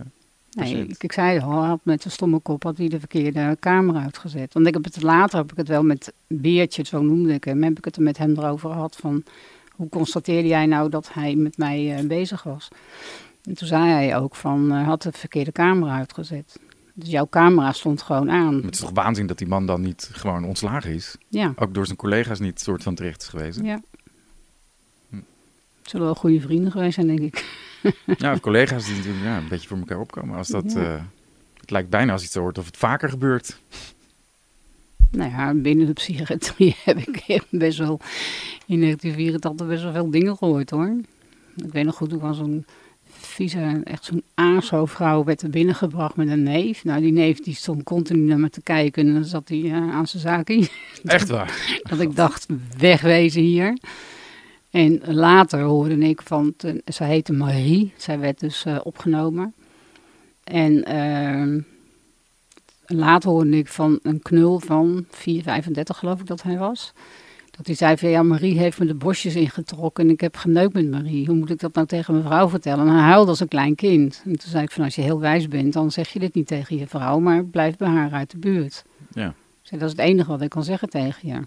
Nee, 0.52 0.88
ik, 0.88 1.04
ik 1.04 1.12
zei 1.12 1.40
al, 1.40 1.60
hij 1.60 1.70
had 1.70 1.80
met 1.84 2.02
zijn 2.02 2.14
stomme 2.14 2.40
kop 2.40 2.64
had 2.64 2.78
hij 2.78 2.88
de 2.88 3.00
verkeerde 3.00 3.58
camera 3.60 4.04
uitgezet. 4.04 4.54
Want 4.54 4.68
ik 4.68 4.74
heb 4.74 4.84
het 4.84 5.02
later 5.02 5.38
heb 5.38 5.52
ik 5.52 5.58
het 5.58 5.68
wel 5.68 5.84
met 5.84 6.14
Beertje, 6.28 6.86
zo 6.86 7.02
noemde 7.02 7.34
ik 7.34 7.44
hem, 7.44 7.64
heb 7.64 7.78
ik 7.78 7.86
het 7.86 7.96
er 7.96 8.02
met 8.02 8.18
hem 8.18 8.38
erover 8.38 8.70
gehad 8.70 8.96
van 8.96 9.24
hoe 9.76 9.90
constateerde 9.90 10.48
jij 10.48 10.66
nou 10.66 10.90
dat 10.90 11.14
hij 11.14 11.36
met 11.36 11.58
mij 11.58 11.96
eh, 11.96 12.06
bezig 12.08 12.44
was? 12.44 12.68
En 13.44 13.54
toen 13.54 13.68
zei 13.68 13.90
hij 13.90 14.18
ook 14.18 14.36
van, 14.36 14.72
eh, 14.72 14.86
had 14.88 15.02
de 15.02 15.12
verkeerde 15.12 15.52
camera 15.52 15.98
uitgezet. 15.98 16.60
Dus 16.94 17.10
jouw 17.10 17.28
camera 17.30 17.72
stond 17.72 18.02
gewoon 18.02 18.32
aan. 18.32 18.56
Het 18.56 18.74
is 18.74 18.80
toch 18.80 18.92
waanzin 18.94 19.28
dat 19.28 19.38
die 19.38 19.48
man 19.48 19.66
dan 19.66 19.82
niet 19.82 20.10
gewoon 20.12 20.44
ontslagen 20.46 20.94
is? 20.94 21.16
Ja, 21.28 21.54
Ook 21.56 21.74
door 21.74 21.86
zijn 21.86 21.98
collega's 21.98 22.40
niet 22.40 22.60
soort 22.60 22.84
van 22.84 22.96
terecht 22.96 23.22
is 23.22 23.28
geweest. 23.28 23.60
ja. 23.64 23.82
Hm. 25.10 25.16
Het 25.82 25.90
zullen 25.90 26.06
wel 26.06 26.16
goede 26.16 26.42
vrienden 26.42 26.72
geweest 26.72 26.94
zijn, 26.94 27.08
denk 27.08 27.20
ik. 27.20 27.68
Ja, 28.18 28.34
of 28.34 28.40
collega's 28.40 28.86
die 28.86 28.96
natuurlijk 28.96 29.24
ja, 29.24 29.38
een 29.38 29.48
beetje 29.48 29.68
voor 29.68 29.78
elkaar 29.78 30.00
opkomen. 30.00 30.38
Als 30.38 30.48
dat, 30.48 30.74
Ja. 30.74 30.82
eh, 30.96 31.02
het 31.60 31.72
lijkt 31.72 31.90
bijna 31.90 32.12
als 32.12 32.24
iets 32.24 32.36
hoort 32.36 32.58
of 32.58 32.66
het 32.66 32.78
vaker 32.78 33.10
gebeurt. 33.10 33.60
Nou 35.12 35.32
ja, 35.32 35.54
binnen 35.54 35.86
de 35.86 35.94
psychiatrie 35.94 36.76
heb 36.86 36.98
ik 36.98 37.42
best 37.50 37.78
wel 37.78 38.00
in 38.66 38.80
1984 38.82 39.68
best 39.68 39.84
wel 39.84 39.92
veel 39.94 40.10
dingen 40.12 40.38
gehoord 40.38 40.70
hoor. 40.70 40.94
Ik 41.56 41.72
weet 41.72 41.86
nog 41.86 41.96
goed, 41.96 42.10
toen 42.10 42.20
was 42.20 42.38
zo'n 42.38 42.66
vieze, 43.12 43.82
echt 43.84 44.06
zo'n 44.06 44.24
ASO-vrouw 44.34 45.24
werd 45.24 45.42
er 45.42 45.50
binnengebracht 45.50 46.16
met 46.16 46.28
een 46.28 46.44
neef. 46.44 46.84
Nou, 46.84 47.02
die 47.02 47.12
neef 47.12 47.40
die 47.40 47.56
stond 47.56 47.84
continu 47.84 48.20
naar 48.28 48.40
me 48.40 48.50
te 48.50 48.62
kijken 48.62 49.08
en 49.08 49.14
dan 49.14 49.26
zat 49.26 49.50
hij 49.50 49.64
eh, 49.64 49.74
aan 49.76 50.08
zijn 50.08 50.22
zaken. 50.22 50.68
Echt 51.04 51.30
waar. 51.30 51.80
dat 51.90 52.00
ik 52.00 52.16
dacht, 52.16 52.46
wegwezen 52.78 53.42
hier. 53.42 53.78
En 54.70 55.02
later 55.06 55.62
hoorde 55.62 55.98
ik 55.98 56.22
van, 56.22 56.54
te- 56.58 56.82
zij 56.86 57.08
heette 57.08 57.34
Marie, 57.34 57.94
zij 57.98 58.20
werd 58.20 58.40
dus 58.40 58.66
eh, 58.66 58.80
opgenomen. 58.84 59.54
En 60.44 60.84
ehm, 60.84 61.60
later 62.86 63.30
hoorde 63.30 63.58
ik 63.58 63.68
van 63.68 64.00
een 64.04 64.22
knul 64.22 64.60
van 64.60 65.06
4,35 65.06 65.82
geloof 65.84 66.20
ik 66.20 66.26
dat 66.28 66.42
hij 66.44 66.58
was. 66.58 66.94
Dat 67.52 67.66
hij 67.66 67.76
zei 67.76 67.98
van, 67.98 68.10
ja 68.10 68.24
Marie 68.24 68.60
heeft 68.60 68.80
me 68.80 68.86
de 68.86 68.94
bosjes 68.94 69.36
ingetrokken 69.36 70.04
en 70.04 70.10
ik 70.10 70.22
heb 70.22 70.38
geneukt 70.38 70.74
met 70.74 70.90
Marie. 70.90 71.26
Hoe 71.26 71.36
moet 71.36 71.50
ik 71.50 71.60
dat 71.60 71.74
nou 71.74 71.88
tegen 71.88 72.14
mijn 72.14 72.26
vrouw 72.26 72.50
vertellen? 72.50 72.88
En 72.88 72.94
hij 72.94 73.04
huilde 73.04 73.30
als 73.30 73.40
een 73.40 73.48
klein 73.48 73.76
kind. 73.76 74.22
En 74.26 74.32
toen 74.40 74.50
zei 74.52 74.64
ik 74.64 74.72
van, 74.72 74.84
als 74.84 74.96
je 74.96 75.02
heel 75.02 75.20
wijs 75.20 75.48
bent, 75.48 75.74
dan 75.74 75.92
zeg 75.92 76.10
je 76.10 76.20
dit 76.20 76.34
niet 76.34 76.48
tegen 76.48 76.78
je 76.78 76.88
vrouw, 76.88 77.20
maar 77.20 77.46
blijf 77.46 77.78
bij 77.78 77.88
haar 77.88 78.12
uit 78.12 78.32
de 78.32 78.38
buurt. 78.38 78.84
Ja. 79.14 79.34
Zei, 79.62 79.80
dat 79.82 79.90
is 79.90 79.98
het 79.98 80.06
enige 80.06 80.30
wat 80.30 80.42
ik 80.42 80.50
kan 80.50 80.64
zeggen 80.64 80.90
tegen 80.90 81.28
je. 81.28 81.42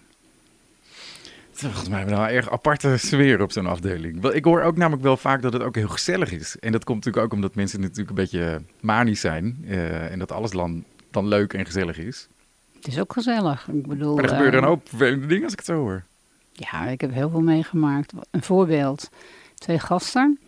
Volgens 1.69 1.89
mij 1.89 1.97
hebben 1.97 2.15
we 2.15 2.21
nou 2.21 2.31
een 2.33 2.37
erg 2.37 2.51
aparte 2.51 2.97
sfeer 2.97 3.41
op 3.41 3.51
zo'n 3.51 3.65
afdeling. 3.65 4.21
Wel, 4.21 4.33
Ik 4.35 4.45
hoor 4.45 4.61
ook 4.61 4.77
namelijk 4.77 5.03
wel 5.03 5.17
vaak 5.17 5.41
dat 5.41 5.53
het 5.53 5.61
ook 5.61 5.75
heel 5.75 5.87
gezellig 5.87 6.31
is. 6.31 6.59
En 6.59 6.71
dat 6.71 6.83
komt 6.83 6.97
natuurlijk 6.97 7.25
ook 7.25 7.33
omdat 7.33 7.55
mensen 7.55 7.79
natuurlijk 7.81 8.09
een 8.09 8.15
beetje 8.15 8.61
manisch 8.79 9.19
zijn. 9.19 9.57
eh, 9.67 10.11
en 10.11 10.19
dat 10.19 10.31
alles 10.31 10.51
dan, 10.51 10.83
dan 11.11 11.27
leuk 11.27 11.53
en 11.53 11.65
gezellig 11.65 11.97
is. 11.97 12.27
Het 12.75 12.87
is 12.87 12.99
ook 12.99 13.13
gezellig. 13.13 13.67
Ik 13.67 13.87
bedoel, 13.87 14.15
Maar 14.15 14.23
er 14.23 14.29
gebeuren 14.29 14.53
eh, 14.53 14.61
een 14.61 14.67
hoop 14.67 14.89
vervelende 14.89 15.25
dingen 15.25 15.43
als 15.43 15.51
ik 15.51 15.59
het 15.59 15.67
zo 15.67 15.75
hoor. 15.77 16.03
Ja, 16.51 16.85
ik 16.87 17.01
heb 17.01 17.13
heel 17.13 17.29
veel 17.29 17.41
meegemaakt. 17.41 18.13
Een 18.31 18.43
voorbeeld. 18.43 19.09
Twee 19.55 19.79
gasten, 19.79 20.39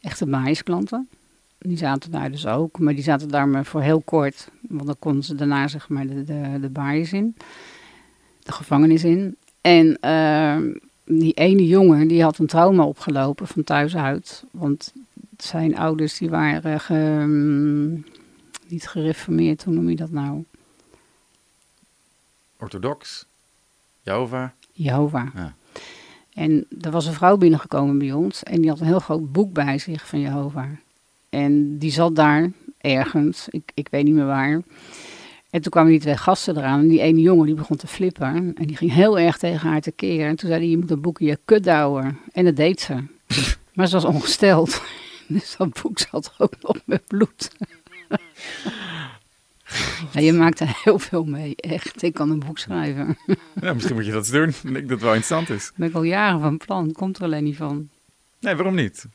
echte 0.00 0.26
maaisklanten. 0.26 1.08
Die 1.58 1.76
zaten 1.76 2.10
daar 2.10 2.30
dus 2.30 2.46
ook, 2.46 2.78
maar 2.78 2.94
die 2.94 3.02
zaten 3.02 3.28
daar 3.28 3.48
maar 3.48 3.64
voor 3.64 3.82
heel 3.82 4.00
kort. 4.00 4.48
Want 4.68 4.86
dan 4.86 4.96
konden 4.98 5.22
ze 5.22 5.34
daarna 5.34 5.68
zeg 5.68 5.88
maar 5.88 6.06
de, 6.06 6.24
de, 6.24 6.70
de 6.72 7.06
in. 7.10 7.36
De 8.42 8.52
gevangenis 8.52 9.04
in. 9.04 9.36
En 9.66 9.98
eh, 10.00 10.56
die 11.04 11.32
ene 11.32 11.66
jongen, 11.66 12.08
die 12.08 12.22
had 12.22 12.38
een 12.38 12.46
trauma 12.46 12.84
opgelopen 12.84 13.46
van 13.46 13.64
thuis 13.64 13.96
uit. 13.96 14.44
Want 14.50 14.92
zijn 15.36 15.76
ouders, 15.76 16.18
die 16.18 16.28
waren 16.30 16.80
ge- 16.80 17.24
mm, 17.26 18.04
niet 18.66 18.88
gereformeerd, 18.88 19.64
hoe 19.64 19.74
noem 19.74 19.88
je 19.90 19.96
dat 19.96 20.10
nou? 20.10 20.44
Orthodox, 22.58 23.26
Jehovah. 24.02 24.48
Jehovah. 24.72 25.28
Ja. 25.34 25.54
En 26.34 26.66
er 26.80 26.90
was 26.90 27.06
een 27.06 27.12
vrouw 27.12 27.36
binnengekomen 27.36 27.98
bij 27.98 28.12
ons 28.12 28.42
en 28.42 28.60
die 28.60 28.70
had 28.70 28.80
een 28.80 28.86
heel 28.86 28.98
groot 29.00 29.32
boek 29.32 29.52
bij 29.52 29.78
zich 29.78 30.06
van 30.06 30.20
Jehovah. 30.20 30.70
En 31.28 31.78
die 31.78 31.90
zat 31.92 32.16
daar 32.16 32.50
ergens, 32.80 33.48
ik, 33.48 33.70
ik 33.74 33.88
weet 33.88 34.04
niet 34.04 34.14
meer 34.14 34.26
waar. 34.26 34.62
En 35.50 35.62
toen 35.62 35.70
kwamen 35.70 35.90
die 35.90 36.00
twee 36.00 36.16
gasten 36.16 36.56
eraan 36.56 36.80
en 36.80 36.88
die 36.88 37.00
ene 37.00 37.20
jongen 37.20 37.46
die 37.46 37.54
begon 37.54 37.76
te 37.76 37.86
flippen. 37.86 38.52
En 38.54 38.66
die 38.66 38.76
ging 38.76 38.92
heel 38.92 39.18
erg 39.18 39.38
tegen 39.38 39.68
haar 39.68 39.80
tekeer. 39.80 40.26
En 40.26 40.36
toen 40.36 40.48
zei 40.48 40.60
hij, 40.60 40.70
je 40.70 40.78
moet 40.78 40.88
dat 40.88 41.00
boek 41.00 41.20
in 41.20 41.26
je 41.26 41.38
kut 41.44 41.64
douwen. 41.64 42.18
En 42.32 42.44
dat 42.44 42.56
deed 42.56 42.80
ze. 42.80 42.94
maar 43.74 43.86
ze 43.86 43.94
was 43.94 44.04
ongesteld. 44.04 44.80
Dus 45.28 45.56
dat 45.56 45.82
boek 45.82 45.98
zat 45.98 46.34
ook 46.38 46.52
nog 46.60 46.76
met 46.84 47.02
bloed. 47.06 47.50
ja, 50.12 50.20
je 50.20 50.32
maakt 50.32 50.60
er 50.60 50.80
heel 50.84 50.98
veel 50.98 51.24
mee, 51.24 51.56
echt. 51.56 52.02
Ik 52.02 52.14
kan 52.14 52.30
een 52.30 52.38
boek 52.38 52.58
schrijven. 52.58 53.18
Ja, 53.60 53.74
misschien 53.74 53.94
moet 53.94 54.06
je 54.06 54.12
dat 54.12 54.20
eens 54.20 54.30
doen. 54.30 54.48
Ik 54.48 54.62
denk 54.62 54.74
dat 54.74 54.90
het 54.90 55.00
wel 55.00 55.14
interessant 55.14 55.50
is. 55.50 55.72
Ben 55.74 55.88
ik 55.88 55.94
al 55.94 56.02
jaren 56.02 56.40
van 56.40 56.56
plan. 56.56 56.92
Komt 56.92 57.16
er 57.16 57.22
alleen 57.22 57.44
niet 57.44 57.56
van. 57.56 57.88
Nee, 58.40 58.54
waarom 58.54 58.74
niet? 58.74 59.06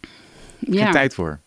Ja, 0.59 0.83
Geen 0.83 0.91
tijd 0.91 1.13
voor. 1.13 1.39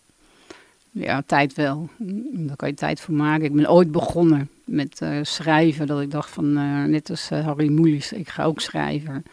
Ja, 1.03 1.21
tijd 1.25 1.53
wel. 1.53 1.89
Daar 2.31 2.55
kan 2.55 2.67
je 2.67 2.73
tijd 2.73 2.99
voor 2.99 3.13
maken. 3.13 3.45
Ik 3.45 3.53
ben 3.53 3.69
ooit 3.69 3.91
begonnen 3.91 4.49
met 4.65 5.01
eh, 5.01 5.19
schrijven. 5.21 5.87
Dat 5.87 6.01
ik 6.01 6.11
dacht 6.11 6.29
van, 6.29 6.57
eh, 6.57 6.83
net 6.83 7.09
als 7.09 7.31
eh, 7.31 7.45
Harry 7.45 7.69
Mulisch, 7.69 8.11
ik 8.11 8.29
ga 8.29 8.43
ook 8.43 8.61
schrijven. 8.61 9.23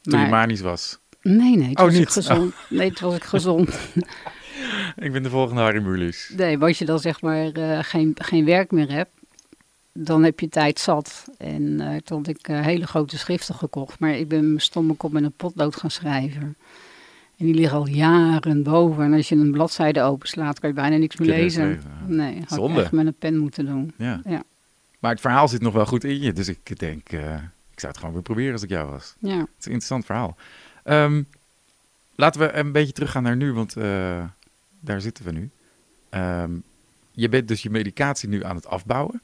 Toen 0.00 0.20
je 0.20 0.26
manisch 0.26 0.60
was. 0.60 0.98
Nee, 1.22 1.56
nee, 1.56 1.68
het 1.68 1.78
Oh, 1.78 1.84
was 1.84 1.92
ik 1.92 1.98
niet? 1.98 2.10
gezond. 2.10 2.54
Nee, 2.68 2.88
het 2.88 3.00
was 3.00 3.14
ik 3.16 3.24
gezond. 3.24 3.68
Ik 4.96 5.12
ben 5.12 5.22
de 5.22 5.30
volgende 5.30 5.60
Harry 5.60 5.82
Mulisch. 5.82 6.32
Nee, 6.36 6.58
als 6.58 6.78
je 6.78 6.84
dan 6.84 6.98
zeg 6.98 7.20
maar 7.20 7.50
geen, 7.84 8.12
geen 8.14 8.44
werk 8.44 8.70
meer 8.70 8.90
hebt, 8.90 9.10
dan 9.92 10.22
heb 10.22 10.40
je 10.40 10.48
tijd 10.48 10.78
zat. 10.78 11.24
En 11.38 11.76
toen 12.04 12.18
had 12.18 12.28
ik 12.28 12.46
hele 12.46 12.86
grote 12.86 13.18
schriften 13.18 13.54
gekocht. 13.54 13.98
Maar 13.98 14.14
ik 14.16 14.28
ben 14.28 14.46
mijn 14.46 14.60
stomme 14.60 14.94
kop 14.94 15.12
met 15.12 15.22
een 15.22 15.32
potlood 15.32 15.76
gaan 15.76 15.90
schrijven. 15.90 16.56
En 17.36 17.44
die 17.46 17.54
liggen 17.54 17.78
al 17.78 17.88
jaren 17.88 18.62
boven. 18.62 19.04
En 19.04 19.12
als 19.12 19.28
je 19.28 19.34
een 19.34 19.50
bladzijde 19.50 20.02
openslaat, 20.02 20.60
kan 20.60 20.68
je 20.68 20.74
bijna 20.74 20.96
niks 20.96 21.16
meer 21.16 21.28
lezen. 21.28 21.68
ja. 21.68 21.78
Nee, 22.06 22.38
had 22.38 22.48
Zonde. 22.58 22.78
ik 22.78 22.82
echt 22.82 22.92
met 22.92 23.06
een 23.06 23.14
pen 23.18 23.36
moeten 23.38 23.66
doen. 23.66 23.92
Ja. 23.98 24.20
Ja. 24.24 24.42
Maar 24.98 25.10
het 25.12 25.20
verhaal 25.20 25.48
zit 25.48 25.60
nog 25.60 25.72
wel 25.74 25.86
goed 25.86 26.04
in 26.04 26.20
je. 26.20 26.32
Dus 26.32 26.48
ik 26.48 26.78
denk, 26.78 27.08
eh, 27.12 27.34
ik 27.72 27.80
zou 27.80 27.92
het 27.92 27.96
gewoon 27.98 28.12
weer 28.14 28.22
proberen 28.22 28.52
als 28.52 28.62
ik 28.62 28.68
jou 28.68 28.90
was. 28.90 29.14
Ja, 29.18 29.38
Het 29.38 29.48
is 29.58 29.64
een 29.66 29.72
interessant 29.72 30.04
verhaal. 30.04 30.36
Ehm, 30.84 31.22
laten 32.14 32.40
we 32.40 32.52
een 32.52 32.72
beetje 32.72 32.92
teruggaan 32.92 33.22
naar 33.22 33.36
nu, 33.36 33.52
want 33.52 33.76
eh, 33.76 34.24
daar 34.80 35.00
zitten 35.00 35.24
we 35.24 35.32
nu. 35.32 35.50
Ehm, 36.08 36.50
je 37.12 37.28
bent 37.28 37.48
dus 37.48 37.62
je 37.62 37.70
medicatie 37.70 38.28
nu 38.28 38.44
aan 38.44 38.56
het 38.56 38.66
afbouwen. 38.66 39.20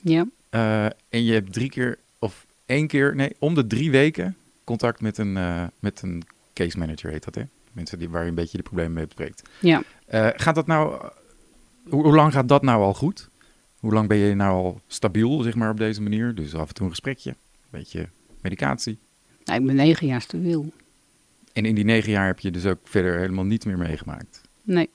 ja, 0.00 0.26
Eh, 0.50 0.84
en 0.84 1.24
je 1.24 1.32
hebt 1.32 1.52
drie 1.52 1.68
keer, 1.70 1.98
of 2.18 2.46
één 2.66 2.86
keer, 2.86 3.14
nee, 3.16 3.36
om 3.38 3.54
de 3.54 3.66
drie 3.66 3.90
weken 3.90 4.36
contact 4.64 5.00
met 5.00 5.18
een, 5.18 5.36
eh, 5.36 5.64
met 5.78 6.02
een 6.02 6.22
case 6.64 6.78
manager, 6.78 7.10
heet 7.10 7.24
dat 7.24 7.34
hè? 7.34 7.42
Mensen 7.72 7.98
die, 7.98 8.08
waar 8.08 8.22
je 8.22 8.28
een 8.28 8.34
beetje 8.34 8.56
de 8.56 8.62
problemen 8.62 8.92
mee 8.92 9.04
bespreekt. 9.04 9.42
ja. 9.60 9.82
Eh, 10.06 10.28
gaat 10.34 10.54
dat 10.54 10.66
nou, 10.66 11.00
hoe, 11.88 12.02
hoe 12.02 12.14
lang 12.14 12.32
gaat 12.32 12.48
dat 12.48 12.62
nou 12.62 12.82
al 12.82 12.94
goed? 12.94 13.28
Hoe 13.78 13.92
lang 13.92 14.08
ben 14.08 14.16
je 14.16 14.34
nou 14.34 14.52
al 14.52 14.80
stabiel, 14.86 15.42
zeg 15.42 15.54
maar, 15.54 15.70
op 15.70 15.76
deze 15.78 16.02
manier? 16.02 16.34
Dus 16.34 16.54
af 16.54 16.68
en 16.68 16.74
toe 16.74 16.84
een 16.84 16.90
gesprekje, 16.90 17.30
een 17.30 17.36
beetje 17.70 18.08
medicatie. 18.40 18.98
Nou, 19.44 19.60
ik 19.60 19.66
ben 19.66 19.74
negen 19.74 20.06
jaar 20.06 20.20
stabiel. 20.20 20.72
En 21.52 21.64
in 21.64 21.74
die 21.74 21.84
negen 21.84 22.10
jaar 22.12 22.26
heb 22.26 22.38
je 22.40 22.50
dus 22.50 22.66
ook 22.66 22.78
verder 22.84 23.18
helemaal 23.18 23.44
niets 23.44 23.64
meer 23.64 23.78
meegemaakt. 23.78 24.40
Nee, 24.62 24.88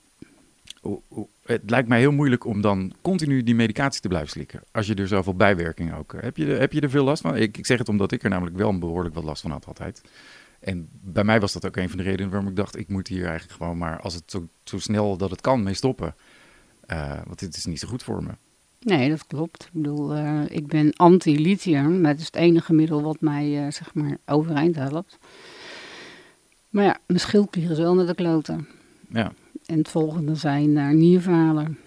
Het 1.45 1.61
lijkt 1.69 1.87
mij 1.87 1.99
heel 1.99 2.11
moeilijk 2.11 2.45
om 2.45 2.61
dan 2.61 2.93
continu 3.01 3.43
die 3.43 3.55
medicatie 3.55 4.01
te 4.01 4.07
blijven 4.07 4.29
slikken. 4.29 4.61
Als 4.71 4.87
je 4.87 4.95
er 4.95 5.07
zoveel 5.07 5.35
bijwerkingen 5.35 5.95
ook. 5.97 6.15
Heb 6.19 6.37
je, 6.37 6.45
er- 6.45 6.59
heb 6.59 6.73
je 6.73 6.81
er 6.81 6.89
veel 6.89 7.03
last 7.03 7.21
van? 7.21 7.35
Ik, 7.35 7.57
ik 7.57 7.65
zeg 7.65 7.77
het 7.77 7.89
omdat 7.89 8.11
ik 8.11 8.23
er 8.23 8.29
namelijk 8.29 8.57
wel 8.57 8.77
behoorlijk 8.77 9.15
wat 9.15 9.23
last 9.23 9.41
van 9.41 9.51
had 9.51 9.65
altijd. 9.65 10.01
En 10.65 10.89
bij 11.01 11.23
mij 11.23 11.39
was 11.39 11.53
dat 11.53 11.65
ook 11.65 11.75
een 11.75 11.89
van 11.89 11.97
de 11.97 12.03
redenen 12.03 12.31
waarom 12.31 12.49
ik 12.49 12.55
dacht, 12.55 12.77
ik 12.77 12.87
moet 12.87 13.07
hier 13.07 13.25
eigenlijk 13.25 13.51
gewoon 13.51 13.77
maar, 13.77 13.99
als 14.01 14.13
het 14.13 14.23
zo, 14.25 14.47
zo 14.63 14.79
snel 14.79 15.17
dat 15.17 15.29
het 15.29 15.41
kan, 15.41 15.63
mee 15.63 15.73
stoppen. 15.73 16.15
Eh, 16.85 17.21
want 17.25 17.39
dit 17.39 17.55
is 17.55 17.65
niet 17.65 17.79
zo 17.79 17.87
goed 17.87 18.03
voor 18.03 18.23
me. 18.23 18.29
nee, 18.79 19.09
dat 19.09 19.27
klopt. 19.27 19.63
Ik 19.63 19.69
bedoel, 19.71 20.13
eh, 20.13 20.41
ik 20.49 20.67
ben 20.67 20.93
anti-lithium. 20.95 22.03
Dat 22.03 22.19
is 22.19 22.25
het 22.25 22.35
enige 22.35 22.73
middel 22.73 23.01
wat 23.01 23.21
mij, 23.21 23.65
eh, 23.65 23.71
zeg 23.71 23.93
maar, 23.93 24.17
overeind 24.25 24.75
helpt. 24.75 25.17
Maar 26.69 26.83
ja, 26.83 26.97
mijn 27.05 27.19
schildklier 27.19 27.71
is 27.71 27.77
wel 27.77 27.95
naar 27.95 28.05
de 28.05 28.15
kloten. 28.15 28.67
Ja, 29.09 29.31
En 29.65 29.77
het 29.77 29.89
volgende 29.89 30.35
zijn 30.35 30.69
uh, 30.69 30.89
nierfalen. 30.89 31.77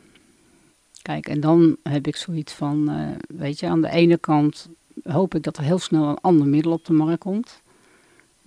Kijk, 1.03 1.29
en 1.29 1.41
dan 1.41 1.77
heb 1.83 2.07
ik 2.07 2.17
zoiets 2.17 2.53
van, 2.53 2.91
weet 3.29 3.61
je, 3.61 3.67
aan 3.67 3.81
de 3.81 3.91
ene 3.91 4.19
kant 4.19 4.69
hoop 5.03 5.35
ik 5.35 5.43
dat 5.43 5.57
er 5.57 5.63
heel 5.63 5.79
snel 5.79 6.09
een 6.09 6.21
ander 6.21 6.47
middel 6.47 6.73
op 6.73 6.85
de 6.85 6.93
markt 6.93 7.23
komt. 7.23 7.63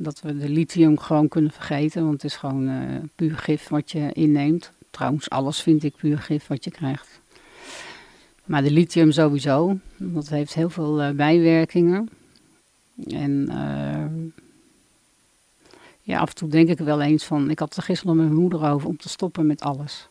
Dat 0.04 0.22
we 0.22 0.38
de 0.38 0.50
lithium 0.50 1.00
gewoon 1.00 1.28
kunnen 1.28 1.52
vergeten, 1.52 2.02
want 2.02 2.14
het 2.14 2.24
is 2.24 2.36
gewoon 2.38 2.68
eh, 2.68 2.78
puur 3.16 3.38
gif 3.38 3.68
wat 3.68 3.92
je 3.92 4.12
inneemt. 4.14 4.72
Trouwens, 4.90 5.30
alles 5.30 5.62
vind 5.62 5.84
ik 5.84 5.96
puur 5.96 6.18
gif 6.18 6.48
wat 6.48 6.64
je 6.64 6.72
krijgt. 6.72 7.22
Maar 8.46 8.64
de 8.64 8.72
lithium 8.72 9.12
sowieso, 9.12 9.78
dat 9.98 10.30
heeft 10.30 10.54
heel 10.54 10.70
veel 10.70 11.02
eh, 11.02 11.16
bijwerkingen. 11.16 12.10
En 13.08 13.50
eh, 13.50 14.32
ja, 16.02 16.20
af 16.20 16.30
en 16.30 16.36
toe 16.36 16.50
denk 16.50 16.70
ik 16.70 16.78
wel 16.78 17.02
eens 17.02 17.26
van. 17.26 17.50
Ik 17.50 17.60
had 17.60 17.76
er 17.76 17.84
gisteren 17.84 18.16
met 18.16 18.26
mijn 18.26 18.40
moeder 18.40 18.70
over 18.70 18.88
om 18.88 18.98
te 18.98 19.10
stoppen 19.10 19.46
met 19.46 19.62
alles. 19.62 20.08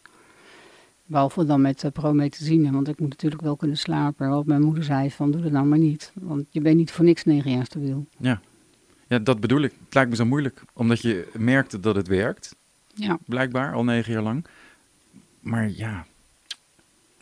Behalve 1.06 1.44
dan 1.44 1.60
met 1.60 1.82
uh, 1.82 1.90
promethazine, 1.90 2.70
want 2.70 2.88
ik 2.88 2.98
moet 2.98 3.08
natuurlijk 3.08 3.42
wel 3.42 3.56
kunnen 3.56 3.76
slapen. 3.76 4.28
Wat 4.28 4.46
mijn 4.46 4.62
moeder 4.62 4.84
zei 4.84 5.10
van, 5.10 5.30
doe 5.30 5.40
dat 5.40 5.52
nou 5.52 5.66
maar 5.66 5.78
niet. 5.78 6.12
Want 6.14 6.44
je 6.50 6.60
bent 6.60 6.76
niet 6.76 6.90
voor 6.90 7.04
niks 7.04 7.24
negen 7.24 7.50
jaar 7.50 7.64
stabiel. 7.64 8.06
Ja. 8.18 8.40
Ja, 9.10 9.18
dat 9.18 9.40
bedoel 9.40 9.60
ik. 9.60 9.72
Het 9.84 9.94
lijkt 9.94 10.10
me 10.10 10.16
zo 10.16 10.24
moeilijk. 10.24 10.62
Omdat 10.72 11.00
je 11.00 11.28
merkte 11.32 11.80
dat 11.80 11.94
het 11.94 12.08
werkt. 12.08 12.54
Ja. 12.94 13.18
Blijkbaar, 13.26 13.74
al 13.74 13.84
negen 13.84 14.12
jaar 14.12 14.22
lang. 14.22 14.44
Maar 15.40 15.70
ja, 15.70 16.06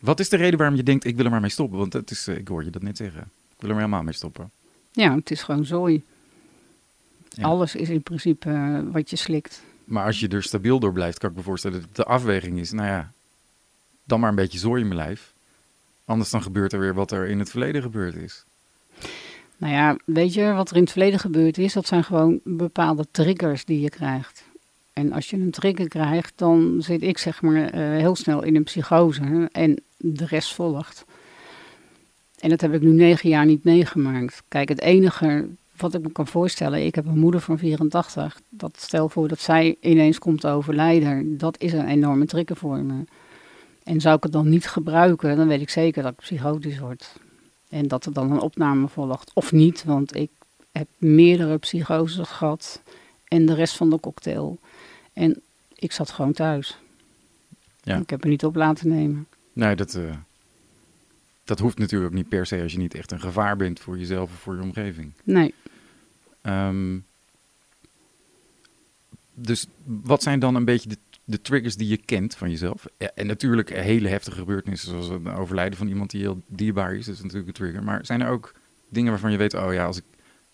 wat 0.00 0.20
is 0.20 0.28
de 0.28 0.36
reden 0.36 0.58
waarom 0.58 0.76
je 0.76 0.82
denkt, 0.82 1.04
ik 1.04 1.16
wil 1.16 1.24
er 1.24 1.30
maar 1.30 1.40
mee 1.40 1.50
stoppen? 1.50 1.78
Want 1.78 1.92
het 1.92 2.10
is, 2.10 2.28
ik 2.28 2.48
hoor 2.48 2.64
je 2.64 2.70
dat 2.70 2.82
net 2.82 2.96
zeggen. 2.96 3.20
Ik 3.22 3.56
wil 3.58 3.68
er 3.68 3.74
maar 3.74 3.84
helemaal 3.84 4.02
mee 4.02 4.14
stoppen. 4.14 4.50
Ja, 4.92 5.14
het 5.14 5.30
is 5.30 5.42
gewoon 5.42 5.66
zooi. 5.66 6.02
Alles 7.40 7.74
is 7.74 7.88
in 7.88 8.02
principe 8.02 8.48
uh, 8.48 8.80
wat 8.92 9.10
je 9.10 9.16
slikt. 9.16 9.62
Maar 9.84 10.04
als 10.04 10.20
je 10.20 10.28
er 10.28 10.42
stabiel 10.42 10.78
door 10.78 10.92
blijft, 10.92 11.18
kan 11.18 11.30
ik 11.30 11.36
me 11.36 11.42
voorstellen 11.42 11.80
dat 11.80 11.96
de 11.96 12.04
afweging 12.04 12.58
is, 12.58 12.70
nou 12.70 12.88
ja, 12.88 13.12
dan 14.04 14.20
maar 14.20 14.28
een 14.28 14.34
beetje 14.34 14.58
zooi 14.58 14.80
in 14.80 14.88
mijn 14.88 15.00
lijf. 15.00 15.32
Anders 16.04 16.30
dan 16.30 16.42
gebeurt 16.42 16.72
er 16.72 16.80
weer 16.80 16.94
wat 16.94 17.10
er 17.10 17.26
in 17.26 17.38
het 17.38 17.50
verleden 17.50 17.82
gebeurd 17.82 18.14
is. 18.14 18.44
Nou 19.58 19.72
ja, 19.72 19.96
weet 20.04 20.34
je, 20.34 20.52
wat 20.52 20.70
er 20.70 20.76
in 20.76 20.82
het 20.82 20.90
verleden 20.90 21.18
gebeurd 21.18 21.58
is, 21.58 21.72
dat 21.72 21.86
zijn 21.86 22.04
gewoon 22.04 22.40
bepaalde 22.44 23.06
triggers 23.10 23.64
die 23.64 23.80
je 23.80 23.90
krijgt. 23.90 24.44
En 24.92 25.12
als 25.12 25.30
je 25.30 25.36
een 25.36 25.50
trigger 25.50 25.88
krijgt, 25.88 26.32
dan 26.36 26.76
zit 26.78 27.02
ik 27.02 27.18
zeg 27.18 27.42
maar 27.42 27.54
uh, 27.54 27.70
heel 27.72 28.16
snel 28.16 28.42
in 28.42 28.56
een 28.56 28.64
psychose 28.64 29.48
en 29.52 29.82
de 29.96 30.26
rest 30.26 30.54
volgt. 30.54 31.04
En 32.38 32.48
dat 32.48 32.60
heb 32.60 32.74
ik 32.74 32.80
nu 32.80 32.90
negen 32.90 33.28
jaar 33.28 33.46
niet 33.46 33.64
meegemaakt. 33.64 34.42
Kijk, 34.48 34.68
het 34.68 34.80
enige 34.80 35.48
wat 35.76 35.94
ik 35.94 36.02
me 36.02 36.12
kan 36.12 36.26
voorstellen, 36.26 36.84
ik 36.84 36.94
heb 36.94 37.06
een 37.06 37.18
moeder 37.18 37.40
van 37.40 37.58
84. 37.58 38.40
Dat 38.48 38.76
stel 38.80 39.08
voor 39.08 39.28
dat 39.28 39.40
zij 39.40 39.76
ineens 39.80 40.18
komt 40.18 40.40
te 40.40 40.48
overlijden, 40.48 41.38
dat 41.38 41.60
is 41.60 41.72
een 41.72 41.88
enorme 41.88 42.26
trigger 42.26 42.56
voor 42.56 42.78
me. 42.78 43.04
En 43.82 44.00
zou 44.00 44.16
ik 44.16 44.22
het 44.22 44.32
dan 44.32 44.48
niet 44.48 44.66
gebruiken, 44.66 45.36
dan 45.36 45.48
weet 45.48 45.60
ik 45.60 45.70
zeker 45.70 46.02
dat 46.02 46.12
ik 46.12 46.18
psychotisch 46.18 46.78
word. 46.78 47.12
En 47.68 47.88
dat 47.88 48.06
er 48.06 48.12
dan 48.12 48.32
een 48.32 48.40
opname 48.40 48.88
volgt. 48.88 49.30
Of 49.34 49.52
niet, 49.52 49.84
want 49.84 50.16
ik 50.16 50.30
heb 50.72 50.88
meerdere 50.96 51.58
psychoses 51.58 52.28
gehad 52.28 52.82
en 53.24 53.46
de 53.46 53.54
rest 53.54 53.76
van 53.76 53.90
de 53.90 54.00
cocktail. 54.00 54.58
En 55.12 55.40
ik 55.74 55.92
zat 55.92 56.10
gewoon 56.10 56.32
thuis. 56.32 56.78
Ja. 57.82 57.96
Ik 57.96 58.10
heb 58.10 58.22
er 58.22 58.28
niet 58.28 58.44
op 58.44 58.56
laten 58.56 58.88
nemen. 58.88 59.26
Nee, 59.52 59.76
dat, 59.76 59.94
uh, 59.94 60.16
dat 61.44 61.58
hoeft 61.58 61.78
natuurlijk 61.78 62.14
niet 62.14 62.28
per 62.28 62.46
se 62.46 62.62
als 62.62 62.72
je 62.72 62.78
niet 62.78 62.94
echt 62.94 63.12
een 63.12 63.20
gevaar 63.20 63.56
bent 63.56 63.80
voor 63.80 63.98
jezelf 63.98 64.30
of 64.30 64.38
voor 64.38 64.54
je 64.54 64.62
omgeving. 64.62 65.12
Nee. 65.24 65.54
Um, 66.42 67.04
dus 69.34 69.66
wat 69.84 70.22
zijn 70.22 70.38
dan 70.38 70.54
een 70.54 70.64
beetje 70.64 70.88
de, 70.88 70.98
de, 71.28 71.40
triggers 71.40 71.76
die 71.76 71.88
je 71.88 71.96
kent 71.96 72.34
van 72.34 72.50
jezelf? 72.50 72.86
Ja, 72.98 73.10
en 73.14 73.26
natuurlijk 73.26 73.70
hele 73.70 74.08
heftige 74.08 74.38
gebeurtenissen, 74.38 74.88
zoals 74.88 75.08
het 75.08 75.34
overlijden 75.34 75.78
van 75.78 75.88
iemand 75.88 76.10
die 76.10 76.20
heel 76.20 76.42
dierbaar 76.46 76.94
is, 76.94 77.06
dat 77.06 77.14
is 77.14 77.22
natuurlijk 77.22 77.48
een 77.48 77.54
trigger. 77.54 77.82
Maar 77.82 78.06
zijn 78.06 78.20
er 78.20 78.28
ook 78.28 78.54
dingen 78.88 79.10
waarvan 79.10 79.30
je 79.30 79.36
weet, 79.36 79.54
oh 79.54 79.72
ja, 79.72 79.84
als 79.84 79.96
ik 79.96 80.04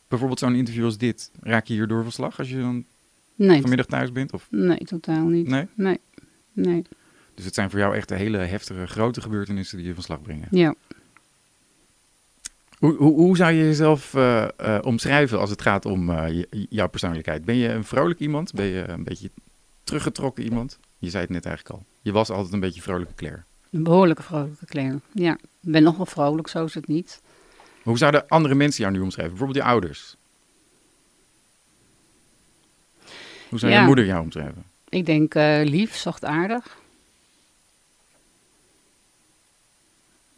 bijvoorbeeld 0.08 0.38
zo'n 0.38 0.54
interview 0.54 0.84
als 0.84 0.98
dit, 0.98 1.30
raak 1.40 1.66
je 1.66 1.74
hierdoor 1.74 2.02
verslag 2.02 2.38
als 2.38 2.48
je 2.48 2.60
dan 2.60 2.84
nee, 3.34 3.60
vanmiddag 3.60 3.86
thuis 3.86 4.12
bent? 4.12 4.32
Of? 4.32 4.46
Nee, 4.50 4.78
totaal 4.78 5.26
niet. 5.26 5.48
Nee? 5.48 5.66
Nee. 5.74 6.00
nee. 6.52 6.84
Dus 7.34 7.44
het 7.44 7.54
zijn 7.54 7.70
voor 7.70 7.78
jou 7.78 7.96
echt 7.96 8.08
de 8.08 8.14
hele 8.14 8.38
heftige, 8.38 8.86
grote 8.86 9.20
gebeurtenissen 9.20 9.78
die 9.78 9.86
je 9.86 9.94
van 9.94 10.02
slag 10.02 10.22
brengen? 10.22 10.48
Ja. 10.50 10.74
Hoe, 12.78 12.96
hoe, 12.96 13.14
hoe 13.14 13.36
zou 13.36 13.52
je 13.52 13.64
jezelf 13.64 14.14
uh, 14.14 14.48
uh, 14.60 14.78
omschrijven 14.82 15.38
als 15.38 15.50
het 15.50 15.62
gaat 15.62 15.86
om 15.86 16.10
uh, 16.10 16.42
jouw 16.50 16.88
persoonlijkheid? 16.88 17.44
Ben 17.44 17.56
je 17.56 17.68
een 17.68 17.84
vrolijk 17.84 18.20
iemand? 18.20 18.52
Ben 18.52 18.66
je 18.66 18.88
een 18.88 19.04
beetje 19.04 19.30
teruggetrokken 19.84 20.44
iemand? 20.44 20.78
Je 20.98 21.10
zei 21.10 21.22
het 21.22 21.32
net 21.32 21.46
eigenlijk 21.46 21.76
al. 21.76 21.86
Je 22.00 22.12
was 22.12 22.30
altijd 22.30 22.52
een 22.52 22.60
beetje 22.60 22.82
vrolijke 22.82 23.14
Claire. 23.14 23.42
Een 23.70 23.82
behoorlijke 23.82 24.22
vrolijke 24.22 24.66
Claire, 24.66 25.00
ja. 25.12 25.32
Ik 25.32 25.70
ben 25.70 25.82
nog 25.82 25.96
wel 25.96 26.06
vrolijk, 26.06 26.48
zo 26.48 26.64
is 26.64 26.74
het 26.74 26.86
niet. 26.86 27.22
Hoe 27.82 27.98
zouden 27.98 28.28
andere 28.28 28.54
mensen 28.54 28.82
jou 28.82 28.96
nu 28.96 29.00
omschrijven? 29.00 29.36
Bijvoorbeeld 29.36 29.64
je 29.64 29.70
ouders. 29.70 30.16
Hoe 33.48 33.58
zou 33.58 33.72
ja, 33.72 33.80
je 33.80 33.86
moeder 33.86 34.04
jou 34.04 34.22
omschrijven? 34.22 34.64
Ik 34.88 35.06
denk 35.06 35.34
lief, 35.68 35.96
zachtaardig. 35.96 36.76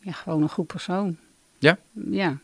Ja, 0.00 0.12
gewoon 0.12 0.42
een 0.42 0.48
goed 0.48 0.66
persoon. 0.66 1.16
Ja? 1.58 1.78
Ja. 1.92 2.38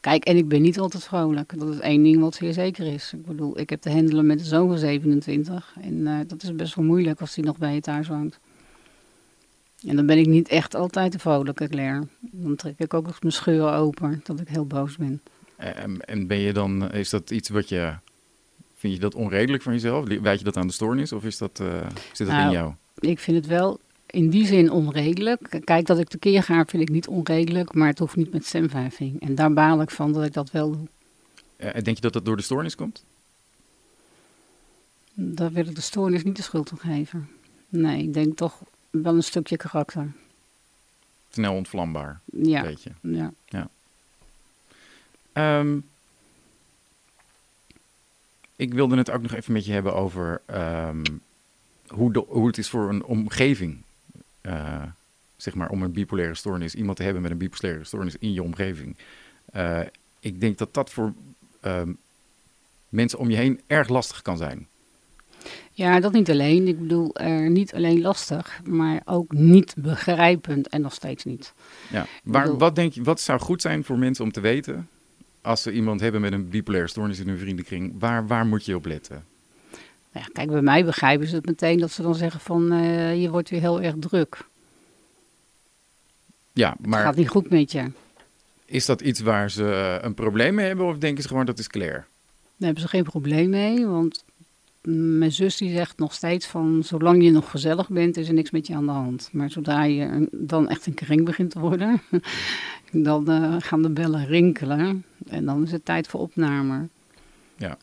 Kijk, 0.00 0.24
en 0.24 0.36
ik 0.36 0.48
ben 0.48 0.62
niet 0.62 0.78
altijd 0.78 1.04
vrolijk. 1.04 1.58
Dat 1.58 1.68
is 1.68 1.78
één 1.78 2.02
ding 2.02 2.20
wat 2.20 2.34
zeer 2.34 2.52
zeker 2.52 2.92
is. 2.92 3.12
Ik 3.12 3.26
bedoel, 3.26 3.58
ik 3.58 3.70
heb 3.70 3.80
te 3.80 3.90
handelen 3.90 4.26
met 4.26 4.40
een 4.40 4.46
zoon 4.46 4.68
van 4.68 4.78
27. 4.78 5.74
En 5.80 5.94
uh, 5.94 6.18
dat 6.26 6.42
is 6.42 6.54
best 6.54 6.74
wel 6.74 6.84
moeilijk 6.84 7.20
als 7.20 7.34
hij 7.34 7.44
nog 7.44 7.58
bij 7.58 7.74
je 7.74 7.80
thuis 7.80 8.08
woont. 8.08 8.38
En 9.86 9.96
dan 9.96 10.06
ben 10.06 10.18
ik 10.18 10.26
niet 10.26 10.48
echt 10.48 10.74
altijd 10.74 11.12
de 11.12 11.18
vrolijke 11.18 11.68
Claire. 11.68 12.06
Dan 12.20 12.56
trek 12.56 12.74
ik 12.78 12.94
ook 12.94 13.20
mijn 13.20 13.32
scheur 13.32 13.72
open, 13.72 14.20
dat 14.24 14.40
ik 14.40 14.48
heel 14.48 14.66
boos 14.66 14.96
ben. 14.96 15.22
En, 15.56 16.00
en 16.00 16.26
ben 16.26 16.38
je 16.38 16.52
dan, 16.52 16.92
is 16.92 17.10
dat 17.10 17.30
iets 17.30 17.48
wat 17.48 17.68
je, 17.68 17.94
vind 18.74 18.94
je 18.94 19.00
dat 19.00 19.14
onredelijk 19.14 19.62
van 19.62 19.72
jezelf? 19.72 20.08
Wijd 20.20 20.38
je 20.38 20.44
dat 20.44 20.56
aan 20.56 20.66
de 20.66 20.72
stoornis 20.72 21.12
of 21.12 21.24
is 21.24 21.38
dat, 21.38 21.60
uh, 21.62 21.80
zit 22.12 22.26
dat 22.26 22.36
nou, 22.36 22.46
in 22.46 22.52
jou? 22.52 22.72
Ik 22.98 23.18
vind 23.18 23.36
het 23.36 23.46
wel 23.46 23.80
in 24.10 24.30
die 24.30 24.46
zin 24.46 24.70
onredelijk. 24.70 25.60
Kijk, 25.64 25.86
dat 25.86 25.98
ik 25.98 26.08
tekeer 26.08 26.42
ga 26.42 26.64
vind 26.64 26.82
ik 26.82 26.88
niet 26.88 27.08
onredelijk, 27.08 27.74
maar 27.74 27.88
het 27.88 27.98
hoeft 27.98 28.16
niet 28.16 28.32
met 28.32 28.46
stemverving. 28.46 29.20
En 29.20 29.34
daar 29.34 29.52
baal 29.52 29.80
ik 29.80 29.90
van 29.90 30.12
dat 30.12 30.24
ik 30.24 30.32
dat 30.32 30.50
wel 30.50 30.70
doe. 30.70 30.88
En 31.56 31.84
denk 31.84 31.96
je 31.96 32.02
dat 32.02 32.12
dat 32.12 32.24
door 32.24 32.36
de 32.36 32.42
stoornis 32.42 32.74
komt? 32.74 33.04
Daar 35.14 35.52
wil 35.52 35.66
ik 35.66 35.74
de 35.74 35.80
stoornis 35.80 36.22
niet 36.22 36.36
de 36.36 36.42
schuld 36.42 36.72
op 36.72 36.78
geven. 36.78 37.28
Nee, 37.68 38.02
ik 38.02 38.14
denk 38.14 38.36
toch 38.36 38.62
wel 38.90 39.14
een 39.14 39.22
stukje 39.22 39.56
karakter. 39.56 40.12
Snel 41.30 41.54
ontvlambaar, 41.54 42.20
ja. 42.24 42.62
weet 42.62 42.82
je. 42.82 42.90
Ja. 43.00 43.32
ja. 43.44 43.68
Um, 45.58 45.88
ik 48.56 48.74
wilde 48.74 48.96
het 48.96 49.10
ook 49.10 49.22
nog 49.22 49.32
even 49.32 49.52
met 49.52 49.64
je 49.64 49.72
hebben 49.72 49.94
over 49.94 50.42
um, 50.46 51.02
hoe, 51.86 52.12
de, 52.12 52.24
hoe 52.28 52.46
het 52.46 52.58
is 52.58 52.68
voor 52.68 52.88
een 52.88 53.04
omgeving 53.04 53.82
uh, 54.42 54.82
zeg 55.36 55.54
maar, 55.54 55.70
om 55.70 55.82
een 55.82 55.92
bipolaire 55.92 56.34
stoornis, 56.34 56.74
iemand 56.74 56.96
te 56.96 57.02
hebben 57.02 57.22
met 57.22 57.30
een 57.30 57.38
bipolaire 57.38 57.84
stoornis 57.84 58.16
in 58.18 58.32
je 58.32 58.42
omgeving. 58.42 58.96
Uh, 59.56 59.80
ik 60.20 60.40
denk 60.40 60.58
dat 60.58 60.74
dat 60.74 60.90
voor 60.90 61.12
uh, 61.64 61.82
mensen 62.88 63.18
om 63.18 63.30
je 63.30 63.36
heen 63.36 63.60
erg 63.66 63.88
lastig 63.88 64.22
kan 64.22 64.36
zijn. 64.36 64.66
Ja, 65.72 66.00
dat 66.00 66.12
niet 66.12 66.30
alleen. 66.30 66.68
Ik 66.68 66.80
bedoel, 66.80 67.20
uh, 67.20 67.48
niet 67.48 67.74
alleen 67.74 68.00
lastig, 68.00 68.60
maar 68.64 69.02
ook 69.04 69.32
niet 69.32 69.74
begrijpend 69.76 70.68
en 70.68 70.80
nog 70.80 70.92
steeds 70.92 71.24
niet. 71.24 71.52
Ja, 71.90 72.06
waar, 72.22 72.42
bedoel... 72.42 72.58
wat 72.58 72.74
denk 72.74 72.92
je, 72.92 73.02
wat 73.02 73.20
zou 73.20 73.40
goed 73.40 73.62
zijn 73.62 73.84
voor 73.84 73.98
mensen 73.98 74.24
om 74.24 74.32
te 74.32 74.40
weten 74.40 74.88
als 75.40 75.62
ze 75.62 75.72
iemand 75.72 76.00
hebben 76.00 76.20
met 76.20 76.32
een 76.32 76.48
bipolaire 76.48 76.88
stoornis 76.88 77.18
in 77.18 77.28
hun 77.28 77.38
vriendenkring? 77.38 77.94
Waar, 77.98 78.26
waar 78.26 78.46
moet 78.46 78.64
je 78.64 78.76
op 78.76 78.84
letten? 78.84 79.24
Nou 80.12 80.26
ja, 80.26 80.32
kijk, 80.32 80.50
bij 80.50 80.62
mij 80.62 80.84
begrijpen 80.84 81.26
ze 81.26 81.34
het 81.34 81.46
meteen 81.46 81.78
dat 81.78 81.90
ze 81.90 82.02
dan 82.02 82.14
zeggen 82.14 82.40
van 82.40 82.72
uh, 82.72 83.22
je 83.22 83.30
wordt 83.30 83.50
weer 83.50 83.60
heel 83.60 83.80
erg 83.80 83.94
druk. 83.98 84.38
Ja, 86.52 86.76
maar... 86.80 86.98
Het 86.98 87.08
gaat 87.08 87.16
niet 87.16 87.28
goed 87.28 87.50
met 87.50 87.72
je. 87.72 87.90
Is 88.64 88.86
dat 88.86 89.00
iets 89.00 89.20
waar 89.20 89.50
ze 89.50 89.62
uh, 89.62 90.04
een 90.04 90.14
probleem 90.14 90.54
mee 90.54 90.66
hebben 90.66 90.86
of 90.86 90.98
denken 90.98 91.22
ze 91.22 91.28
gewoon 91.28 91.46
dat 91.46 91.58
is 91.58 91.66
Claire? 91.66 91.96
Daar 91.96 92.68
hebben 92.68 92.82
ze 92.82 92.88
geen 92.88 93.04
probleem 93.04 93.50
mee, 93.50 93.86
want 93.86 94.24
mijn 94.82 95.32
zus 95.32 95.56
die 95.56 95.72
zegt 95.72 95.98
nog 95.98 96.14
steeds 96.14 96.46
van 96.46 96.82
zolang 96.84 97.24
je 97.24 97.30
nog 97.30 97.50
gezellig 97.50 97.88
bent 97.88 98.16
is 98.16 98.28
er 98.28 98.34
niks 98.34 98.50
met 98.50 98.66
je 98.66 98.74
aan 98.74 98.86
de 98.86 98.92
hand. 98.92 99.28
Maar 99.32 99.50
zodra 99.50 99.84
je 99.84 100.28
dan 100.32 100.68
echt 100.68 100.86
een 100.86 100.94
kring 100.94 101.24
begint 101.24 101.50
te 101.50 101.58
worden, 101.58 102.02
dan 102.92 103.30
uh, 103.30 103.56
gaan 103.58 103.82
de 103.82 103.90
bellen 103.90 104.26
rinkelen 104.26 105.04
en 105.28 105.44
dan 105.44 105.62
is 105.62 105.72
het 105.72 105.84
tijd 105.84 106.08
voor 106.08 106.20
opname. 106.20 106.88
Ja. 107.56 107.78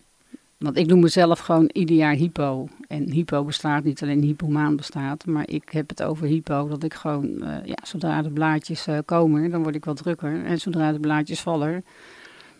Want 0.57 0.77
ik 0.77 0.85
noem 0.85 0.99
mezelf 0.99 1.39
gewoon 1.39 1.69
ieder 1.73 1.95
jaar 1.95 2.13
hypo. 2.13 2.67
En 2.87 3.11
hypo 3.11 3.43
bestaat 3.43 3.83
niet 3.83 4.01
alleen 4.01 4.21
hypomaan 4.21 4.75
bestaat, 4.75 5.25
maar 5.25 5.49
ik 5.49 5.69
heb 5.69 5.89
het 5.89 6.03
over 6.03 6.27
hypo. 6.27 6.67
Dat 6.67 6.83
ik 6.83 6.93
gewoon, 6.93 7.25
uh, 7.25 7.55
ja, 7.65 7.77
zodra 7.83 8.21
de 8.21 8.29
blaadjes 8.29 8.87
uh, 8.87 8.97
komen, 9.05 9.49
dan 9.49 9.63
word 9.63 9.75
ik 9.75 9.85
wat 9.85 9.97
drukker. 9.97 10.45
En 10.45 10.59
zodra 10.59 10.91
de 10.91 10.99
blaadjes 10.99 11.41
vallen, 11.41 11.85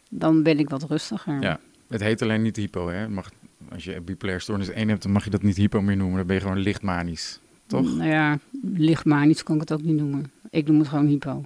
dan 0.09 0.43
ben 0.43 0.59
ik 0.59 0.69
wat 0.69 0.83
rustiger. 0.83 1.41
Ja, 1.41 1.59
het 1.87 2.01
heet 2.01 2.21
alleen 2.21 2.41
niet 2.41 2.55
hypo, 2.55 2.87
hè? 2.87 3.09
Mag, 3.09 3.29
als 3.71 3.83
je 3.83 4.01
bipolaire 4.01 4.41
stoornis 4.41 4.69
1 4.69 4.89
hebt, 4.89 5.03
dan 5.03 5.11
mag 5.11 5.23
je 5.23 5.29
dat 5.29 5.41
niet 5.41 5.57
hypo 5.57 5.81
meer 5.81 5.97
noemen. 5.97 6.17
Dan 6.17 6.27
ben 6.27 6.35
je 6.35 6.41
gewoon 6.41 6.57
lichtmanisch, 6.57 7.39
toch? 7.67 7.95
Nou 7.95 8.09
ja, 8.09 8.39
lichtmanisch 8.73 9.43
kan 9.43 9.55
ik 9.55 9.61
het 9.61 9.71
ook 9.71 9.81
niet 9.81 9.97
noemen. 9.97 10.31
Ik 10.49 10.67
noem 10.67 10.79
het 10.79 10.87
gewoon 10.87 11.07
hypo. 11.07 11.45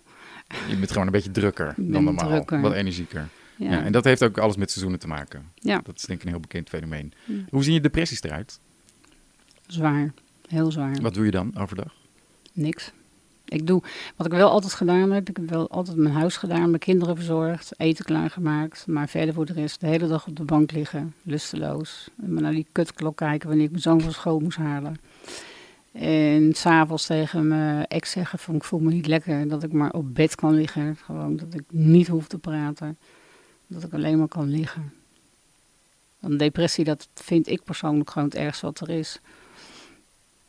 Je 0.69 0.75
bent 0.75 0.91
gewoon 0.91 1.05
een 1.05 1.13
beetje 1.13 1.31
drukker 1.31 1.73
dan 1.77 2.03
normaal, 2.03 2.29
drukker. 2.29 2.61
wat 2.61 2.73
energieker. 2.73 3.27
Ja. 3.69 3.83
en 3.83 3.91
dat 3.91 4.03
heeft 4.03 4.23
ook 4.23 4.37
alles 4.37 4.55
met 4.55 4.71
seizoenen 4.71 4.99
te 4.99 5.07
maken. 5.07 5.51
Ja. 5.55 5.81
Dat 5.83 5.95
is 5.95 6.01
denk 6.01 6.19
ik 6.19 6.25
een 6.25 6.31
heel 6.31 6.41
bekend 6.41 6.69
fenomeen. 6.69 7.13
Hoe 7.49 7.63
zien 7.63 7.73
je 7.73 7.81
depressies 7.81 8.23
eruit? 8.23 8.59
Zwaar, 9.67 10.13
heel 10.47 10.71
zwaar. 10.71 11.01
Wat 11.01 11.13
doe 11.13 11.25
je 11.25 11.31
dan 11.31 11.57
overdag? 11.57 11.93
Niks. 12.53 12.91
Ik 13.45 13.67
doe 13.67 13.81
wat 14.15 14.25
ik 14.25 14.31
wel 14.31 14.49
altijd 14.49 14.73
gedaan 14.73 15.11
heb. 15.11 15.29
Ik 15.29 15.37
heb 15.37 15.49
wel 15.49 15.69
altijd 15.69 15.97
mijn 15.97 16.13
huis 16.13 16.37
gedaan, 16.37 16.69
mijn 16.69 16.79
kinderen 16.79 17.15
verzorgd, 17.15 17.71
eten 17.77 18.05
klaargemaakt. 18.05 18.87
Maar 18.87 19.09
verder 19.09 19.33
voor 19.33 19.45
de 19.45 19.53
rest 19.53 19.79
de 19.79 19.87
hele 19.87 20.07
dag 20.07 20.27
op 20.27 20.35
de 20.35 20.43
bank 20.43 20.71
liggen, 20.71 21.13
lusteloos. 21.21 22.09
En 22.23 22.33
maar 22.33 22.41
naar 22.41 22.51
die 22.51 22.67
kutklok 22.71 23.17
kijken 23.17 23.47
wanneer 23.47 23.65
ik 23.65 23.71
mijn 23.71 23.83
zoon 23.83 24.01
van 24.01 24.11
school 24.11 24.39
moest 24.39 24.57
halen. 24.57 24.95
En 25.91 26.53
s'avonds 26.53 27.05
tegen 27.05 27.47
mijn 27.47 27.87
ex 27.87 28.11
zeggen 28.11 28.39
van 28.39 28.55
ik 28.55 28.63
voel 28.63 28.79
me 28.79 28.91
niet 28.91 29.07
lekker. 29.07 29.47
Dat 29.47 29.63
ik 29.63 29.71
maar 29.71 29.91
op 29.91 30.15
bed 30.15 30.35
kan 30.35 30.53
liggen. 30.53 30.97
Gewoon 31.05 31.35
dat 31.37 31.53
ik 31.53 31.63
niet 31.69 32.07
hoef 32.07 32.27
te 32.27 32.37
praten. 32.37 32.97
Dat 33.71 33.83
ik 33.83 33.93
alleen 33.93 34.17
maar 34.17 34.27
kan 34.27 34.49
liggen. 34.49 34.93
Want 36.19 36.39
depressie, 36.39 36.83
dat 36.83 37.07
vind 37.13 37.47
ik 37.47 37.63
persoonlijk 37.63 38.09
gewoon 38.09 38.27
het 38.27 38.37
ergste 38.37 38.65
wat 38.65 38.79
er 38.79 38.89
is. 38.89 39.19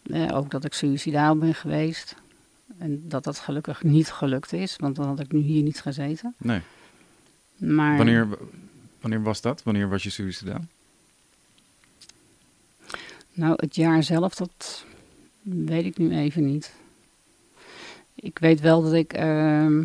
Eh, 0.02 0.36
ook 0.36 0.50
dat 0.50 0.64
ik 0.64 0.72
suicidaal 0.72 1.36
ben 1.36 1.54
geweest. 1.54 2.14
En 2.78 3.08
dat 3.08 3.24
dat 3.24 3.38
gelukkig 3.38 3.82
niet 3.82 4.10
gelukt 4.10 4.52
is, 4.52 4.76
want 4.76 4.96
dan 4.96 5.06
had 5.06 5.20
ik 5.20 5.32
nu 5.32 5.40
hier 5.40 5.62
niet 5.62 5.80
gezeten. 5.80 6.34
Nee. 6.38 6.60
Maar 7.56 7.96
Wanneer, 7.96 8.28
wanneer 9.00 9.22
was 9.22 9.40
dat? 9.40 9.62
Wanneer 9.62 9.88
was 9.88 10.02
je 10.02 10.10
suicidaal? 10.10 10.64
nou, 13.32 13.54
het 13.56 13.74
jaar 13.74 14.02
zelf, 14.02 14.34
dat 14.34 14.84
weet 15.42 15.84
ik 15.84 15.98
nu 15.98 16.16
even 16.16 16.44
niet. 16.44 16.72
Ik 18.14 18.38
weet 18.38 18.60
wel 18.60 18.82
dat 18.82 18.92
ik 18.92 19.12
ehm, 19.12 19.84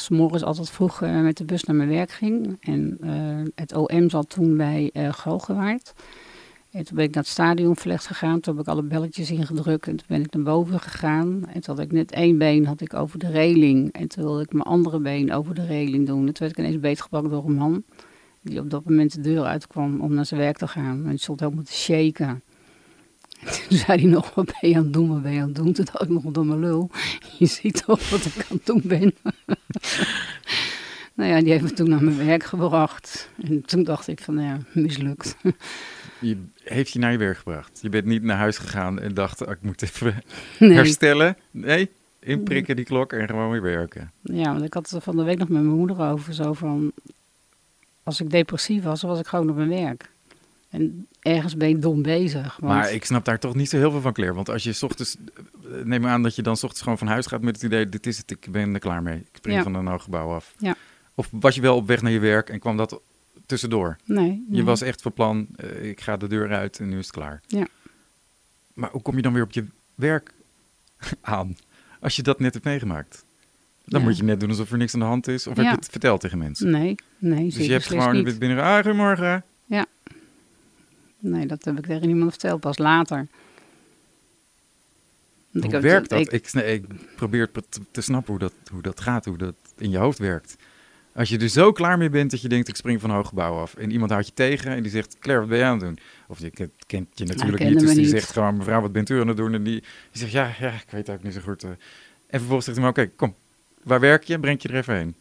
s'morgens 0.00 0.42
altijd 0.42 0.70
vroeg 0.70 1.02
eh, 1.02 1.20
met 1.20 1.36
de 1.36 1.44
bus 1.44 1.64
naar 1.64 1.76
mijn 1.76 1.88
werk 1.88 2.10
ging. 2.10 2.56
En 2.60 2.96
eh, 3.00 3.52
het 3.54 3.74
OM 3.74 4.10
zat 4.10 4.30
toen 4.30 4.56
bij 4.56 4.90
eh 4.92 5.12
Galgenwaard. 5.12 5.92
En 6.70 6.84
toen 6.84 6.96
ben 6.96 7.04
ik 7.04 7.14
naar 7.14 7.22
het 7.22 7.32
stadion 7.32 7.76
verlegd 7.76 8.06
gegaan. 8.06 8.40
Toen 8.40 8.56
heb 8.56 8.62
ik 8.62 8.70
alle 8.70 8.82
belletjes 8.82 9.30
ingedrukt. 9.30 9.86
En 9.86 9.96
toen 9.96 10.06
ben 10.08 10.20
ik 10.20 10.32
naar 10.32 10.42
boven 10.42 10.80
gegaan. 10.80 11.44
En 11.46 11.60
toen 11.60 11.76
had 11.76 11.84
ik 11.84 11.92
net 11.92 12.12
één 12.12 12.38
been 12.38 12.66
had 12.66 12.80
ik 12.80 12.94
over 12.94 13.18
de 13.18 13.30
reling. 13.30 13.92
En 13.92 14.08
toen 14.08 14.24
wilde 14.24 14.42
ik 14.42 14.52
mijn 14.52 14.64
andere 14.64 15.00
been 15.00 15.32
over 15.32 15.54
de 15.54 15.66
reling 15.66 16.06
doen. 16.06 16.26
En 16.26 16.32
toen 16.32 16.46
werd 16.46 16.58
ik 16.58 16.58
ineens 16.58 16.80
beetgepakt 16.80 17.30
door 17.30 17.44
een 17.44 17.54
man. 17.54 17.82
Die 18.42 18.60
op 18.60 18.70
dat 18.70 18.84
moment 18.84 19.14
de 19.14 19.20
deur 19.20 19.44
uitkwam 19.44 20.00
om 20.00 20.14
naar 20.14 20.26
zijn 20.26 20.40
werk 20.40 20.56
te 20.56 20.68
gaan. 20.68 21.02
En 21.04 21.10
die 21.10 21.18
stond 21.18 21.40
helemaal 21.40 21.64
te 21.64 21.72
shaken. 21.72 22.42
En 23.44 23.52
toen 23.68 23.78
zei 23.78 24.00
hij 24.00 24.10
nog, 24.10 24.34
wat 24.34 24.52
ben 24.60 24.70
je 24.70 24.76
aan 24.76 24.82
het 24.82 24.92
doen, 24.92 25.08
wat 25.08 25.22
ben 25.22 25.32
je 25.32 25.40
aan 25.40 25.46
het 25.46 25.54
doen? 25.56 25.72
Toen 25.72 25.84
dacht 25.84 26.02
ik 26.02 26.08
nog 26.08 26.22
door 26.22 26.46
mijn 26.46 26.60
lul. 26.60 26.90
Je 27.38 27.46
ziet 27.46 27.84
toch 27.86 28.10
wat 28.10 28.24
ik 28.24 28.34
aan 28.36 28.56
het 28.56 28.66
doen 28.66 28.82
ben. 28.84 29.14
nou 31.14 31.30
ja, 31.30 31.40
die 31.40 31.50
heeft 31.50 31.62
me 31.62 31.72
toen 31.72 31.88
naar 31.88 32.04
mijn 32.04 32.26
werk 32.26 32.44
gebracht. 32.44 33.30
En 33.42 33.64
toen 33.64 33.84
dacht 33.84 34.08
ik 34.08 34.20
van, 34.20 34.34
nou 34.34 34.46
ja, 34.46 34.58
mislukt. 34.72 35.36
Je 36.20 36.36
heeft 36.64 36.92
je 36.92 36.98
naar 36.98 37.12
je 37.12 37.18
werk 37.18 37.36
gebracht. 37.36 37.78
Je 37.82 37.88
bent 37.88 38.04
niet 38.04 38.22
naar 38.22 38.36
huis 38.36 38.58
gegaan 38.58 39.00
en 39.00 39.14
dacht, 39.14 39.46
ah, 39.46 39.50
ik 39.52 39.58
moet 39.62 39.82
even 39.82 40.22
Nee. 40.58 40.72
herstellen. 40.72 41.36
Nee, 41.50 41.90
inprikken 42.18 42.76
die 42.76 42.84
klok 42.84 43.12
en 43.12 43.26
gewoon 43.28 43.50
weer 43.50 43.62
werken. 43.62 44.10
Ja, 44.22 44.52
want 44.52 44.64
ik 44.64 44.74
had 44.74 44.82
het 44.84 44.92
er 44.94 45.00
van 45.00 45.16
de 45.16 45.22
week 45.22 45.38
nog 45.38 45.48
met 45.48 45.62
mijn 45.62 45.76
moeder 45.76 46.00
over. 46.00 46.34
Zo 46.34 46.52
van, 46.52 46.92
als 48.02 48.20
ik 48.20 48.30
depressief 48.30 48.82
was, 48.82 49.02
was 49.02 49.18
ik 49.20 49.26
gewoon 49.26 49.50
op 49.50 49.56
mijn 49.56 49.68
werk. 49.68 50.10
En 50.70 51.06
ergens 51.20 51.56
ben 51.56 51.68
je 51.68 51.78
dom 51.78 52.02
bezig. 52.02 52.56
Want, 52.56 52.72
Maar 52.72 52.92
ik 52.92 53.04
snap 53.04 53.24
daar 53.24 53.38
toch 53.38 53.54
niet 53.54 53.68
zo 53.68 53.76
heel 53.76 53.90
veel 53.90 54.00
van, 54.00 54.12
Claire. 54.12 54.34
Want 54.36 54.48
als 54.48 54.62
je 54.64 54.72
's 54.72 54.82
ochtends, 54.82 55.16
eh, 55.36 55.84
neem 55.84 56.06
aan 56.06 56.22
dat 56.22 56.34
je 56.36 56.42
dan 56.42 56.56
's 56.56 56.62
ochtends 56.62 56.82
gewoon 56.82 56.98
van 56.98 57.06
huis 57.06 57.26
gaat 57.26 57.42
met 57.42 57.54
het 57.54 57.64
idee, 57.64 57.88
dit 57.88 58.06
is 58.06 58.18
het, 58.18 58.30
ik 58.30 58.46
ben 58.50 58.74
er 58.74 58.80
klaar 58.80 59.02
mee. 59.02 59.16
Ik 59.18 59.26
spring 59.32 59.56
Ja. 59.56 59.62
van 59.62 59.74
een 59.74 59.86
hoog 59.86 60.02
gebouw 60.02 60.34
af. 60.34 60.54
Ja. 60.58 60.74
Of 61.14 61.28
was 61.30 61.54
je 61.54 61.60
wel 61.60 61.76
op 61.76 61.86
weg 61.86 62.02
naar 62.02 62.12
je 62.12 62.18
werk 62.18 62.48
en 62.50 62.58
kwam 62.58 62.76
dat 62.76 63.00
tussendoor? 63.46 63.96
nee, 64.04 64.44
Je 64.50 64.64
was 64.64 64.80
echt 64.80 65.02
van 65.02 65.12
plan, 65.12 65.46
eh, 65.56 65.88
ik 65.88 66.00
ga 66.00 66.16
de 66.16 66.28
deur 66.28 66.52
uit 66.52 66.78
en 66.78 66.88
nu 66.88 66.98
is 66.98 67.06
het 67.06 67.14
klaar. 67.14 67.40
Ja. 67.46 67.66
Maar 68.74 68.90
hoe 68.90 69.02
kom 69.02 69.16
je 69.16 69.22
dan 69.22 69.32
weer 69.32 69.42
op 69.42 69.52
je 69.52 69.64
werk 69.94 70.32
aan 71.20 71.56
als 72.00 72.16
je 72.16 72.22
dat 72.22 72.40
net 72.40 72.52
hebt 72.52 72.64
meegemaakt? 72.66 73.24
Dan 73.84 74.00
Ja. 74.00 74.06
moet 74.06 74.16
je 74.16 74.22
net 74.24 74.40
doen 74.40 74.48
alsof 74.48 74.70
er 74.72 74.78
niks 74.78 74.94
aan 74.94 75.00
de 75.00 75.06
hand 75.06 75.28
is. 75.28 75.46
Of 75.46 75.56
heb 75.56 75.64
Ja. 75.64 75.70
je 75.70 75.76
het 75.76 75.88
verteld 75.90 76.20
tegen 76.20 76.38
mensen? 76.38 76.70
Nee, 76.70 76.94
nee, 77.18 77.44
dus 77.44 77.66
je 77.66 77.72
hebt 77.72 77.84
gewoon, 77.86 78.24
niet. 78.24 78.38
binnen, 78.38 78.58
ah, 78.62 78.74
goedemorgen. 78.74 79.44
Nee, 81.20 81.46
dat 81.46 81.64
heb 81.64 81.78
ik 81.78 81.86
tegen 81.86 82.06
niemand 82.06 82.30
verteld, 82.30 82.60
pas 82.60 82.78
later. 82.78 83.26
Want 85.50 85.64
Hoe 85.64 85.72
heb- 85.74 85.82
werkt 85.82 86.08
dat? 86.08 86.20
ik- 86.20 86.30
Ik, 86.32 86.52
ik 86.52 86.84
probeer 87.16 87.50
te, 87.50 87.62
te 87.90 88.00
snappen 88.00 88.30
hoe 88.30 88.38
dat, 88.38 88.52
hoe 88.72 88.82
dat 88.82 89.00
gaat, 89.00 89.24
hoe 89.24 89.38
dat 89.38 89.54
in 89.78 89.90
je 89.90 89.98
hoofd 89.98 90.18
werkt. 90.18 90.56
Als 91.12 91.28
je 91.28 91.38
er 91.38 91.48
zo 91.48 91.72
klaar 91.72 91.98
mee 91.98 92.10
bent 92.10 92.30
dat 92.30 92.40
je 92.42 92.48
denkt, 92.48 92.68
ik 92.68 92.76
spring 92.76 93.00
van 93.00 93.10
een 93.10 93.16
hoog 93.16 93.28
gebouw 93.28 93.58
af. 93.58 93.74
En 93.74 93.90
iemand 93.90 94.10
houdt 94.10 94.26
je 94.26 94.32
tegen 94.34 94.70
en 94.70 94.82
die 94.82 94.90
zegt, 94.92 95.18
Claire, 95.18 95.40
wat 95.46 95.50
ben 95.50 95.58
je 95.60 95.64
aan 95.64 95.72
het 95.78 95.80
doen? 95.80 95.98
Of 96.28 96.38
je 96.38 96.50
kent, 96.50 96.70
kent 96.86 97.08
je 97.14 97.24
natuurlijk 97.24 97.56
kende 97.56 97.72
niet, 97.74 97.80
dus 97.82 97.90
die 97.94 98.00
niet. 98.00 98.10
zegt 98.10 98.32
gewoon, 98.32 98.56
mevrouw, 98.56 98.80
wat 98.80 98.92
bent 98.92 99.08
u 99.10 99.20
aan 99.20 99.28
het 99.28 99.36
doen? 99.36 99.54
En 99.54 99.62
die, 99.62 99.80
die 99.80 100.20
zegt, 100.20 100.32
ja, 100.32 100.54
ja, 100.58 100.68
ik 100.72 100.90
weet 100.90 101.06
het 101.06 101.16
ook 101.16 101.22
niet 101.22 101.34
zo 101.34 101.40
goed. 101.40 101.62
eh. 101.62 101.70
En 101.70 102.38
vervolgens 102.38 102.64
zegt 102.64 102.76
hij, 102.78 102.86
maar 102.86 102.96
oké, 103.04 103.10
kom, 103.16 103.34
waar 103.82 104.00
werk 104.00 104.24
je? 104.24 104.38
Breng 104.40 104.62
je 104.62 104.68
er 104.68 104.74
even 104.76 104.94
heen. 104.96 105.14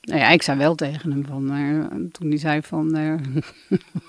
Nou 0.00 0.20
ja, 0.20 0.28
ik 0.28 0.42
zei 0.42 0.58
wel 0.58 0.74
tegen 0.74 1.10
hem 1.10 1.26
van, 1.26 1.50
eh, 1.50 2.00
toen 2.12 2.28
hij 2.28 2.38
zei 2.38 2.62
van, 2.62 2.94
eh, 2.94 3.14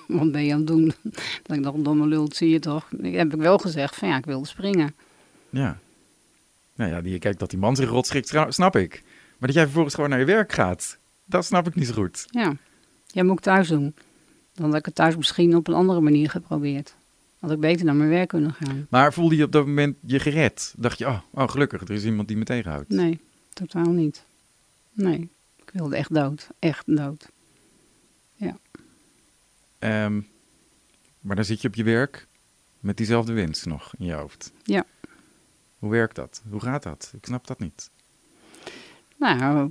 wat 0.18 0.32
ben 0.32 0.44
je 0.44 0.52
aan 0.52 0.58
het 0.58 0.66
doen? 0.66 0.92
Dat 1.42 1.56
ik 1.56 1.62
dacht, 1.62 1.84
domme 1.84 2.06
lul, 2.06 2.24
dat 2.24 2.36
zie 2.36 2.50
je 2.50 2.58
toch? 2.58 2.90
Ik 2.90 3.14
heb 3.14 3.34
ik 3.34 3.40
wel 3.40 3.58
gezegd 3.58 3.96
van, 3.96 4.08
ja, 4.08 4.16
ik 4.16 4.24
wilde 4.24 4.46
springen. 4.46 4.94
Ja. 5.50 5.78
Nou 6.74 6.90
ja, 6.90 7.00
die, 7.00 7.18
kijk, 7.18 7.38
dat 7.38 7.50
die 7.50 7.58
man 7.58 7.76
zich 7.76 7.88
rot 7.88 8.06
schrikt, 8.06 8.34
snap 8.48 8.76
ik. 8.76 9.02
Maar 9.38 9.48
dat 9.48 9.54
jij 9.54 9.64
vervolgens 9.64 9.94
gewoon 9.94 10.10
naar 10.10 10.18
je 10.18 10.24
werk 10.24 10.52
gaat, 10.52 10.98
dat 11.24 11.44
snap 11.44 11.66
ik 11.66 11.74
niet 11.74 11.86
zo 11.86 11.92
goed. 11.92 12.26
Ja, 12.30 12.56
jij 13.06 13.22
moet 13.22 13.36
ik 13.36 13.44
thuis 13.44 13.68
doen. 13.68 13.94
Dan 14.54 14.68
had 14.68 14.78
ik 14.78 14.84
het 14.84 14.94
thuis 14.94 15.16
misschien 15.16 15.56
op 15.56 15.68
een 15.68 15.74
andere 15.74 16.00
manier 16.00 16.30
geprobeerd. 16.30 16.94
Had 17.38 17.50
ik 17.50 17.60
beter 17.60 17.84
naar 17.84 17.94
mijn 17.94 18.10
werk 18.10 18.28
kunnen 18.28 18.52
gaan. 18.52 18.86
Maar 18.88 19.12
voelde 19.12 19.36
je 19.36 19.44
op 19.44 19.52
dat 19.52 19.66
moment 19.66 19.96
je 20.06 20.18
gered? 20.18 20.74
Dacht 20.76 20.98
je, 20.98 21.06
oh, 21.06 21.18
oh 21.30 21.48
gelukkig, 21.48 21.82
er 21.82 21.90
is 21.90 22.04
iemand 22.04 22.28
die 22.28 22.36
me 22.36 22.44
tegenhoudt. 22.44 22.88
Nee, 22.88 23.20
totaal 23.52 23.90
niet. 23.90 24.24
Nee, 24.92 25.28
ik 25.72 25.78
wilde 25.78 25.96
echt 25.96 26.14
dood. 26.14 26.48
Echt 26.58 26.96
dood. 26.96 27.28
Ehm, 29.80 30.20
maar 31.20 31.36
dan 31.36 31.44
zit 31.44 31.60
je 31.60 31.68
op 31.68 31.74
je 31.74 31.82
werk 31.82 32.26
met 32.80 32.96
diezelfde 32.96 33.32
wens 33.32 33.64
nog 33.64 33.92
in 33.98 34.06
je 34.06 34.12
hoofd. 34.12 34.52
Ja. 34.62 34.84
Hoe 35.78 35.90
werkt 35.90 36.16
dat? 36.16 36.42
Hoe 36.50 36.60
gaat 36.60 36.82
dat? 36.82 37.12
Ik 37.16 37.26
snap 37.26 37.46
dat 37.46 37.58
niet. 37.58 37.90
Nou, 39.16 39.64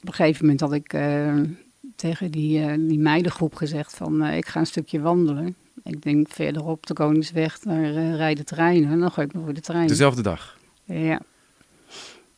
op 0.00 0.08
een 0.08 0.14
gegeven 0.14 0.44
moment 0.44 0.60
had 0.60 0.72
ik 0.72 0.92
eh, 0.92 1.40
tegen 1.96 2.30
die, 2.30 2.60
eh, 2.60 2.74
die 2.78 2.98
meidengroep 2.98 3.54
gezegd 3.54 3.96
van 3.96 4.24
ik 4.24 4.46
ga 4.46 4.60
een 4.60 4.66
stukje 4.66 5.00
wandelen. 5.00 5.56
Ik 5.82 6.02
denk 6.02 6.28
verderop 6.28 6.86
de 6.86 6.94
Koningsweg, 6.94 7.58
daar 7.58 7.94
eh, 7.94 8.14
rijden 8.14 8.44
treinen. 8.44 8.90
En 8.90 9.00
dan 9.00 9.10
ga 9.10 9.22
ik 9.22 9.32
nog 9.32 9.44
voor 9.44 9.54
de 9.54 9.60
trein. 9.60 9.86
Dezelfde 9.86 10.22
dag. 10.22 10.58
Ja. 10.84 11.20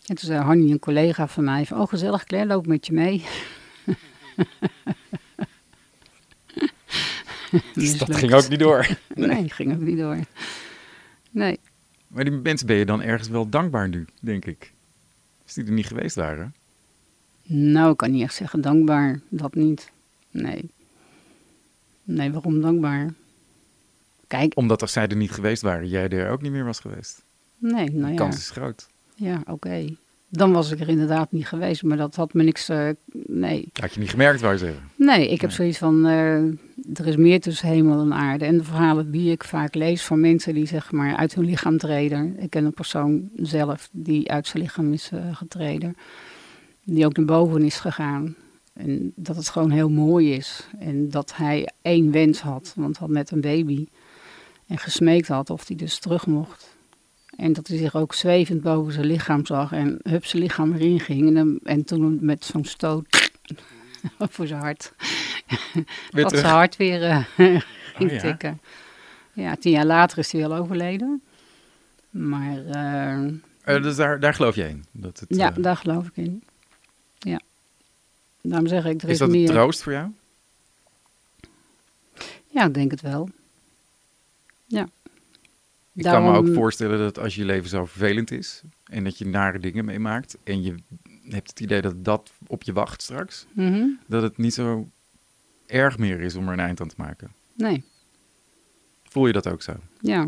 En 0.09 0.15
toen 0.15 0.29
zei 0.29 0.41
Hanny, 0.41 0.71
een 0.71 0.79
collega 0.79 1.29
van 1.29 1.45
mij, 1.45 1.67
van, 1.67 1.81
oh 1.81 1.89
gezellig 1.89 2.25
Claire, 2.25 2.49
loop 2.49 2.67
met 2.67 2.87
je 2.87 2.93
mee. 2.93 3.25
Dus 7.75 7.99
dat 7.99 8.17
ging 8.17 8.33
ook 8.33 8.49
niet 8.49 8.59
door. 8.59 8.87
Nee, 9.15 9.51
ging 9.51 9.73
ook 9.73 9.81
niet 9.81 9.99
door. 9.99 10.19
Nee, 11.31 11.59
Maar 12.09 12.25
die 12.25 12.33
mensen 12.33 12.67
ben 12.67 12.77
je 12.77 12.85
dan 12.85 13.03
ergens 13.03 13.29
wel 13.29 13.49
dankbaar 13.49 13.89
nu, 13.89 14.07
denk 14.21 14.45
ik. 14.45 14.73
Als 15.45 15.55
die 15.55 15.65
er 15.65 15.73
niet 15.73 15.87
geweest 15.87 16.17
waren. 16.17 16.55
nou 17.43 17.91
ik 17.91 17.97
kan 17.97 18.11
niet 18.11 18.23
echt 18.23 18.35
zeggen 18.35 18.61
dankbaar, 18.61 19.21
dat 19.29 19.55
niet. 19.55 19.91
Nee. 20.31 20.71
Nee, 22.05 22.31
waarom 22.31 22.61
dankbaar? 22.61 23.15
Kijk, 24.27 24.53
Omdat 24.57 24.83
als 24.83 24.93
zij 24.93 25.07
er 25.09 25.17
niet 25.17 25.31
geweest 25.31 25.63
waren, 25.63 25.89
jij 25.89 26.09
er 26.09 26.31
ook 26.31 26.43
niet 26.43 26.53
meer 26.53 26.65
was 26.65 26.81
geweest. 26.81 27.23
nee, 27.59 27.91
nou 27.91 28.07
De 28.07 28.11
ja. 28.11 28.15
kans 28.15 28.37
is 28.37 28.51
groot. 28.51 28.89
Ja, 29.19 29.43
oké. 29.47 29.85
Dan 30.31 30.53
was 30.53 30.71
ik 30.71 30.81
er 30.81 30.89
inderdaad 30.89 31.33
niet 31.33 31.47
geweest, 31.47 31.83
maar 31.83 31.97
dat 31.97 32.16
had 32.16 32.35
me 32.35 32.43
niks. 32.43 32.69
eh, 32.69 32.89
nee. 33.27 33.69
Had 33.81 33.93
je 33.95 34.01
niet 34.01 34.11
gemerkt, 34.11 34.41
wou 34.41 34.53
je 34.53 34.59
zeggen. 34.59 34.83
Nee, 34.97 35.23
ik 35.29 35.41
heb 35.41 35.49
Nee. 35.51 35.59
zoiets 35.59 35.79
van. 35.79 36.07
eh, 36.07 36.43
er 36.99 37.07
is 37.07 37.16
meer 37.16 37.41
tussen 37.41 37.69
hemel 37.69 38.01
en 38.01 38.12
aarde. 38.14 38.45
En 38.45 38.59
de 38.59 38.64
verhalen 38.64 39.11
die 39.11 39.31
ik 39.31 39.45
vaak 39.45 39.75
lees 39.75 40.05
van 40.05 40.21
mensen 40.21 40.55
die 40.55 40.66
zeg 40.66 40.93
maar 40.93 41.16
uit 41.16 41.35
hun 41.35 41.45
lichaam 41.45 41.79
treden. 41.79 42.41
Ik 42.41 42.51
ken 42.51 42.64
een 42.64 42.73
persoon 42.75 43.29
zelf 43.37 43.89
die 43.93 44.31
uit 44.31 44.47
zijn 44.47 44.62
lichaam 44.62 44.93
is 44.93 45.11
eh, 45.12 45.37
getreden. 45.37 45.97
Die 46.85 47.05
ook 47.07 47.16
naar 47.16 47.27
boven 47.27 47.62
is 47.62 47.77
gegaan. 47.79 48.35
En 48.73 49.12
dat 49.16 49.37
het 49.37 49.49
gewoon 49.49 49.71
heel 49.71 49.91
mooi 49.91 50.33
is. 50.33 50.69
En 50.79 51.11
dat 51.11 51.37
hij 51.37 51.69
één 51.83 52.11
wens 52.11 52.41
had, 52.41 52.73
want 52.77 52.99
hij 52.99 53.07
had 53.07 53.16
net 53.16 53.31
een 53.31 53.41
baby. 53.41 53.87
En 54.66 54.79
gesmeekt 54.79 55.29
had 55.29 55.51
of 55.51 55.66
hij 55.69 55.77
dus 55.77 55.99
terug 55.99 56.27
mocht. 56.27 56.77
En 57.39 57.53
dat 57.53 57.66
hij 57.66 57.76
zich 57.78 57.97
ook 57.97 58.14
zwevend 58.14 58.62
boven 58.62 58.93
zijn 58.93 59.07
lichaam 59.07 59.47
zag. 59.47 59.72
En 59.72 59.99
hup 60.03 60.24
zijn 60.24 60.43
lichaam 60.43 60.72
erin 60.72 61.01
ging. 61.01 61.36
En, 61.36 61.61
en 61.64 61.84
toen 61.84 62.18
met 62.20 62.45
zo'n 62.45 62.64
stoot 62.64 63.30
voor 64.18 64.47
zijn 64.47 64.61
hart. 64.61 64.93
Terug. 66.11 66.30
zijn 66.30 66.45
hart 66.45 66.76
weer 66.76 67.03
eh, 67.03 67.24
ging 67.95 68.11
Oh 68.11 68.11
ja. 68.11 68.20
tikken. 68.20 68.61
Ja, 69.32 69.57
tien 69.57 69.72
jaar 69.72 69.86
later 69.86 70.18
is 70.18 70.32
hij 70.32 70.41
wel 70.49 70.55
overleden. 70.57 71.22
Maar 72.11 72.64
eh, 72.66 73.24
Eh, 73.62 73.82
dus 73.82 73.97
daar, 73.97 74.20
daar 74.20 74.34
geloof 74.34 74.55
je 74.55 74.68
in? 74.68 74.84
Dat 74.93 75.20
het, 75.20 75.28
ja, 75.36 75.55
eh, 75.57 75.62
daar 75.62 75.76
geloof 75.76 76.07
ik 76.07 76.16
in. 76.16 76.43
Ja. 77.18 77.41
Daarom 78.41 78.68
zeg 78.68 78.84
ik, 78.84 79.03
er 79.03 79.09
is 79.09 79.12
is, 79.12 79.18
dat 79.18 79.28
meer. 79.28 79.49
troost 79.49 79.82
voor 79.82 79.93
jou? 79.93 80.09
Ja, 82.49 82.66
ik 82.66 82.74
denk 82.74 82.91
het 82.91 83.01
wel. 83.01 83.28
Ja. 84.66 84.89
Ik 85.99 86.05
kan 86.05 86.22
me 86.22 86.32
ook 86.36 86.55
voorstellen 86.55 86.99
dat 86.99 87.18
als 87.18 87.34
je 87.34 87.44
leven 87.44 87.68
zo 87.68 87.84
vervelend 87.84 88.30
is 88.30 88.62
en 88.84 89.05
dat 89.05 89.18
je 89.18 89.26
nare 89.26 89.59
dingen 89.59 89.84
meemaakt 89.84 90.36
en 90.44 90.62
je 90.62 90.74
hebt 91.28 91.49
het 91.51 91.61
idee 91.61 91.80
dat 91.82 92.05
dat 92.05 92.32
op 92.46 92.62
je 92.62 92.72
wacht 92.72 93.03
straks, 93.03 93.46
Mhm. 93.53 93.84
dat 94.07 94.22
het 94.22 94.36
niet 94.38 94.55
zo 94.55 94.88
erg 95.66 95.99
meer 95.99 96.20
is 96.20 96.34
om 96.34 96.46
er 96.46 96.53
een 96.53 96.61
eind 96.61 96.80
aan 96.80 96.88
te 96.88 96.94
maken. 96.99 97.30
Nee, 97.55 97.84
Voel 99.09 99.26
je 99.26 99.32
dat 99.32 99.49
ook 99.49 99.62
zo? 99.62 99.72
ja. 100.01 100.26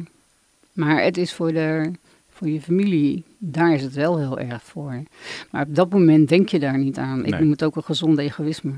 Maar 0.72 1.02
het 1.02 1.16
is 1.16 1.32
voor, 1.34 1.52
de, 1.52 1.90
voor 2.30 2.48
je 2.48 2.60
familie, 2.60 3.24
daar 3.38 3.74
is 3.74 3.82
het 3.82 3.92
wel 3.94 4.18
heel 4.18 4.38
erg 4.38 4.62
voor. 4.62 5.02
Maar 5.50 5.66
op 5.66 5.74
dat 5.74 5.90
moment 5.90 6.28
denk 6.28 6.48
je 6.48 6.58
daar 6.58 6.78
niet 6.78 6.98
aan. 6.98 7.24
Ik 7.24 7.30
Nee. 7.30 7.40
noem 7.40 7.50
het 7.50 7.64
ook 7.64 7.76
een 7.76 7.82
gezond 7.84 8.18
egoïsme. 8.18 8.72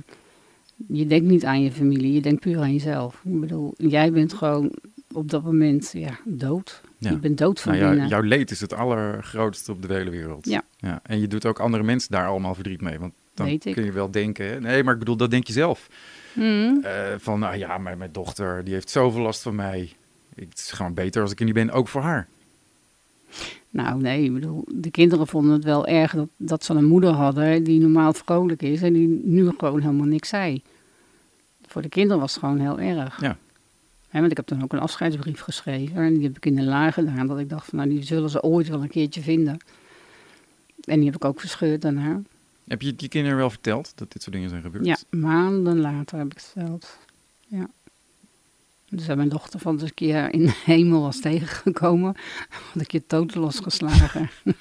Je 0.89 1.07
denkt 1.07 1.27
niet 1.27 1.45
aan 1.45 1.63
je 1.63 1.73
familie, 1.73 2.13
je 2.13 2.21
denkt 2.21 2.41
puur 2.41 2.59
aan 2.59 2.73
jezelf. 2.73 3.21
Ik 3.25 3.41
bedoel, 3.41 3.75
jij 3.77 4.13
bent 4.13 4.33
gewoon 4.33 4.73
op 5.15 5.31
dat 5.31 5.43
moment 5.45 5.91
ja, 5.95 6.19
dood. 6.25 6.81
Ja. 6.99 7.11
Je 7.11 7.17
bent 7.17 7.39
dood 7.39 7.61
van 7.61 7.71
Nou, 7.73 7.83
jou- 7.85 7.93
binnen. 7.95 8.11
jouw 8.11 8.21
leed 8.29 8.51
is 8.51 8.61
het 8.61 8.73
allergrootste 8.75 9.73
op 9.73 9.83
de 9.89 9.95
hele 9.95 10.11
wereld. 10.11 10.47
Ja. 10.47 10.63
ja. 10.77 11.01
En 11.03 11.21
je 11.21 11.27
doet 11.29 11.47
ook 11.47 11.61
andere 11.61 11.83
mensen 11.83 12.11
daar 12.11 12.27
allemaal 12.27 12.55
verdriet 12.55 12.81
mee. 12.81 12.99
Want 12.99 13.13
dan 13.35 13.47
Weet 13.47 13.65
ik. 13.65 13.73
kun 13.75 13.85
je 13.85 13.93
wel 13.93 14.11
denken... 14.11 14.47
hè, 14.47 14.61
Nee, 14.61 14.83
maar 14.85 14.93
ik 14.93 14.99
bedoel, 14.99 15.17
dat 15.17 15.31
denk 15.31 15.47
je 15.47 15.53
zelf. 15.53 15.89
Mhm. 16.33 16.75
Eh, 16.83 16.93
van, 17.19 17.39
nou 17.39 17.57
ja, 17.57 17.79
mijn, 17.79 17.99
mijn 17.99 18.13
dochter 18.13 18.65
die 18.65 18.75
heeft 18.75 18.91
zoveel 18.91 19.23
last 19.23 19.43
van 19.43 19.55
mij. 19.55 19.93
Ik- 20.35 20.49
Het 20.49 20.59
is 20.59 20.71
gewoon 20.71 20.95
beter 20.95 21.23
als 21.23 21.33
ik 21.33 21.39
er 21.39 21.45
niet 21.45 21.55
ben, 21.55 21.71
ook 21.71 21.89
voor 21.89 22.01
haar. 22.03 22.29
Nou, 23.71 24.01
nee, 24.01 24.25
ik 24.25 24.33
bedoel, 24.35 24.65
de 24.75 24.91
kinderen 24.91 25.27
vonden 25.27 25.53
het 25.53 25.65
wel 25.65 25.87
erg 25.87 26.13
dat, 26.15 26.29
dat 26.37 26.65
ze 26.65 26.75
een 26.75 26.85
moeder 26.85 27.11
hadden 27.11 27.65
die 27.65 27.81
normaal 27.81 28.13
vrolijk 28.13 28.63
is 28.63 28.83
en 28.83 28.93
die 28.93 29.21
nu 29.25 29.49
gewoon 29.57 29.81
helemaal 29.81 30.07
niks 30.07 30.29
zei. 30.29 30.63
Voor 31.67 31.83
de 31.83 31.89
kinderen 31.89 32.21
was 32.21 32.31
het 32.35 32.41
gewoon 32.43 32.59
heel 32.61 32.81
erg. 32.81 33.21
Ja. 33.21 33.37
Want 34.21 34.31
ik 34.31 34.37
heb 34.37 34.47
toen 34.47 34.63
ook 34.63 34.73
een 34.73 34.79
afscheidsbrief 34.79 35.41
geschreven 35.41 35.97
en 35.97 36.15
die 36.15 36.23
heb 36.23 36.37
ik 36.37 36.47
in 36.47 36.55
de 36.55 36.63
laag 36.63 36.95
gedaan, 36.95 37.27
dat 37.27 37.39
ik 37.39 37.49
dacht 37.49 37.67
van, 37.67 37.79
nou, 37.79 37.91
die 37.91 38.03
zullen 38.03 38.31
ze 38.31 38.43
ooit 38.43 38.69
wel 38.69 38.83
een 38.83 38.89
keertje 38.89 39.23
vinden. 39.23 39.59
En 40.85 40.97
die 40.97 41.05
heb 41.05 41.15
ik 41.15 41.25
ook 41.25 41.41
verscheurd 41.41 41.83
daarna. 41.83 42.21
Heb 42.65 42.83
je 42.83 42.95
je 42.97 43.09
kinderen 43.09 43.39
wel 43.39 43.51
verteld 43.51 43.93
dat 43.95 44.13
dit 44.13 44.23
soort 44.23 44.35
dingen 44.35 44.49
zijn 44.49 44.63
gebeurd? 44.63 44.85
Ja, 44.85 44.97
maanden 45.11 45.81
later 45.81 46.19
heb 46.19 46.27
ik 46.27 46.33
het 46.33 46.51
verteld. 46.53 46.99
Ja. 47.47 47.69
Dus 48.89 49.07
mijn 49.07 49.29
dochter 49.29 49.61
van 49.61 49.73
eens 49.73 49.83
een 49.83 49.95
keer 49.95 50.33
in 50.33 50.45
de 50.45 50.61
hemel 50.65 51.01
was 51.01 51.21
tegengekomen, 51.21 52.17
had 52.73 52.83
ik 52.83 52.93
je 52.93 53.07
tot 53.07 53.35
losgeslagen. 53.35 54.31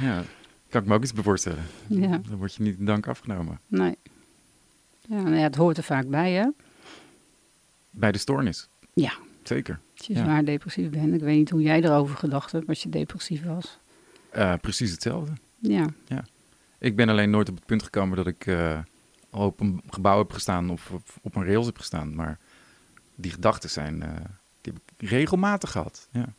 Ja, 0.00 0.24
kan 0.68 0.82
ik 0.82 0.88
me 0.88 0.94
ook 0.94 1.02
iets 1.02 1.12
bij 1.12 1.22
voorstellen. 1.22 1.64
Ja. 1.86 2.20
Dan 2.28 2.36
word 2.38 2.54
je 2.54 2.62
niet 2.62 2.78
in 2.78 2.84
dank 2.84 3.06
afgenomen. 3.06 3.60
Nee. 3.66 3.96
Ja, 5.08 5.22
nou 5.22 5.34
ja, 5.34 5.42
het 5.42 5.56
hoort 5.56 5.76
er 5.76 5.82
vaak 5.82 6.08
bij, 6.08 6.32
hè? 6.32 6.46
Bij 7.96 8.12
de 8.12 8.18
stoornis. 8.18 8.68
Ja. 8.94 9.12
Zeker. 9.42 9.78
Als 9.98 10.06
je 10.06 10.12
Ja. 10.14 10.22
zwaar 10.24 10.44
depressief 10.44 10.90
bent. 10.90 11.14
Ik 11.14 11.20
weet 11.20 11.36
niet 11.36 11.50
hoe 11.50 11.62
jij 11.62 11.82
erover 11.82 12.16
gedacht 12.16 12.52
hebt 12.52 12.68
als 12.68 12.82
je 12.82 12.88
depressief 12.88 13.44
was. 13.44 13.78
Eh, 14.30 14.54
precies 14.60 14.90
hetzelfde. 14.90 15.32
Ja, 15.60 15.86
Ik 16.78 16.96
ben 16.96 17.08
alleen 17.08 17.30
nooit 17.30 17.48
op 17.48 17.54
het 17.54 17.66
punt 17.66 17.82
gekomen 17.82 18.16
dat 18.16 18.26
ik 18.26 18.46
al 19.30 19.46
op 19.46 19.60
een 19.60 19.82
gebouw 19.90 20.18
heb 20.18 20.32
gestaan 20.32 20.70
of 20.70 20.90
op, 20.90 21.02
op 21.22 21.34
een 21.36 21.44
rails 21.44 21.66
heb 21.66 21.76
gestaan. 21.78 22.14
Maar 22.14 22.38
die 23.14 23.30
gedachten 23.30 23.70
zijn, 23.70 24.02
eh, 24.02 24.08
die 24.60 24.72
heb 24.72 24.82
ik 24.96 25.08
regelmatig 25.08 25.70
gehad. 25.70 26.08
Ja. 26.12 26.32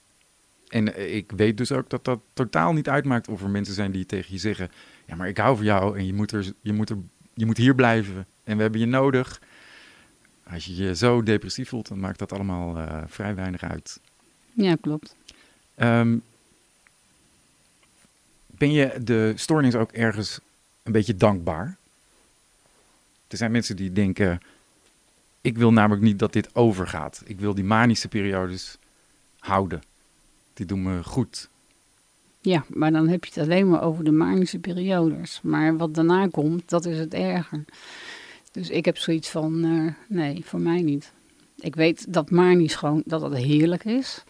En 0.67 1.13
ik 1.15 1.31
weet 1.31 1.57
dus 1.57 1.71
ook 1.71 1.89
dat 1.89 2.05
dat 2.05 2.19
totaal 2.33 2.73
niet 2.73 2.89
uitmaakt 2.89 3.27
of 3.27 3.41
er 3.41 3.49
mensen 3.49 3.73
zijn 3.73 3.91
die 3.91 4.05
tegen 4.05 4.33
je 4.33 4.39
zeggen... 4.39 4.71
Ja, 5.05 5.15
maar 5.15 5.27
ik 5.27 5.37
hou 5.37 5.55
van 5.55 5.65
jou 5.65 5.97
en 5.97 6.05
je 6.05 6.13
moet, 6.13 6.31
er, 6.31 6.53
je 6.61 6.73
moet, 6.73 6.89
er, 6.89 6.97
je 7.33 7.45
moet 7.45 7.57
hier 7.57 7.75
blijven 7.75 8.25
en 8.43 8.55
we 8.55 8.61
hebben 8.61 8.79
je 8.81 8.85
nodig. 8.85 9.41
Als 10.51 10.65
je 10.65 10.75
je 10.75 10.95
zo 10.95 11.23
depressief 11.23 11.69
voelt, 11.69 11.87
dan 11.87 11.99
maakt 11.99 12.19
dat 12.19 12.33
allemaal 12.33 12.77
eh, 12.77 13.03
vrij 13.07 13.35
weinig 13.35 13.63
uit. 13.63 13.99
ja 14.53 14.75
klopt. 14.81 15.15
Ehm, 15.75 16.17
ben 18.45 18.71
je 18.71 19.03
de 19.03 19.33
stoornis 19.35 19.75
ook 19.75 19.91
ergens 19.91 20.39
een 20.83 20.91
beetje 20.91 21.15
dankbaar? 21.15 21.77
Er 23.27 23.37
zijn 23.37 23.51
mensen 23.51 23.75
die 23.75 23.93
denken: 23.93 24.41
ik 25.41 25.57
wil 25.57 25.71
namelijk 25.73 26.01
niet 26.01 26.19
dat 26.19 26.33
dit 26.33 26.55
overgaat. 26.55 27.21
Ik 27.25 27.39
wil 27.39 27.53
die 27.53 27.63
manische 27.63 28.07
periodes 28.07 28.77
houden. 29.39 29.83
Die 30.53 30.65
doen 30.65 30.83
me 30.83 31.03
goed. 31.03 31.49
Ja, 32.41 32.65
maar 32.67 32.91
dan 32.91 33.07
heb 33.07 33.25
je 33.25 33.31
het 33.33 33.43
alleen 33.43 33.69
maar 33.69 33.83
over 33.83 34.03
de 34.03 34.11
manische 34.11 34.59
periodes. 34.59 35.39
Maar 35.43 35.77
wat 35.77 35.93
daarna 35.93 36.27
komt, 36.27 36.69
dat 36.69 36.85
is 36.85 36.97
het 36.97 37.13
erger. 37.13 37.65
Dus 38.57 38.69
ik 38.69 38.85
heb 38.85 38.97
zoiets 38.97 39.29
van, 39.29 39.63
eh, 39.63 40.17
nee, 40.17 40.45
voor 40.45 40.59
mij 40.59 40.81
niet. 40.81 41.11
Ik 41.59 41.75
weet 41.75 42.13
dat 42.13 42.29
manisch 42.29 42.75
gewoon, 42.75 43.01
dat 43.05 43.21
het 43.21 43.35
heerlijk 43.35 43.85
is. 43.85 44.23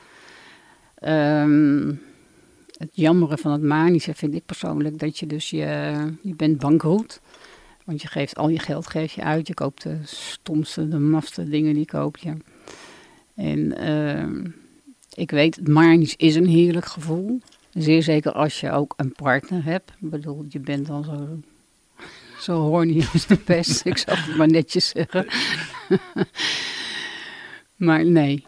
Ehm, 0.95 1.93
het 2.77 2.89
jammere 2.91 3.37
van 3.37 3.51
het 3.51 3.61
manische 3.61 4.13
vind 4.13 4.33
ik 4.33 4.45
persoonlijk 4.45 4.99
dat 4.99 5.19
je 5.19 5.27
dus 5.27 5.49
je, 5.49 5.95
je 6.21 6.35
bent 6.35 6.59
bankroet. 6.59 7.21
Want 7.85 8.01
je 8.01 8.07
geeft 8.07 8.35
al 8.35 8.49
je 8.49 8.59
geld 8.59 8.87
geef 8.87 9.11
je 9.11 9.23
uit. 9.23 9.47
Je 9.47 9.53
koopt 9.53 9.83
de 9.83 9.97
stomste, 10.03 10.87
de 10.87 10.99
mafste 10.99 11.49
dingen 11.49 11.73
die 11.73 11.85
koop 11.85 12.17
je. 12.17 12.33
En 13.35 13.77
ehm, 13.77 14.45
ik 15.13 15.31
weet, 15.31 15.55
het 15.55 15.67
manisch 15.67 16.15
is 16.15 16.35
een 16.35 16.47
heerlijk 16.47 16.85
gevoel. 16.85 17.39
Zeer 17.73 18.03
zeker 18.03 18.31
als 18.31 18.59
je 18.59 18.71
ook 18.71 18.93
een 18.97 19.11
partner 19.11 19.63
hebt. 19.63 19.91
Ik 19.99 20.09
bedoel, 20.09 20.45
je 20.49 20.59
bent 20.59 20.87
dan 20.87 21.03
zo, 21.03 21.39
zo 22.39 22.61
horny 22.61 23.03
als 23.13 23.27
de 23.27 23.37
pest. 23.37 23.85
ik 23.85 23.97
zal 23.97 24.15
het 24.15 24.37
maar 24.37 24.47
netjes 24.47 24.87
zeggen. 24.87 25.25
maar 27.87 28.05
nee, 28.05 28.45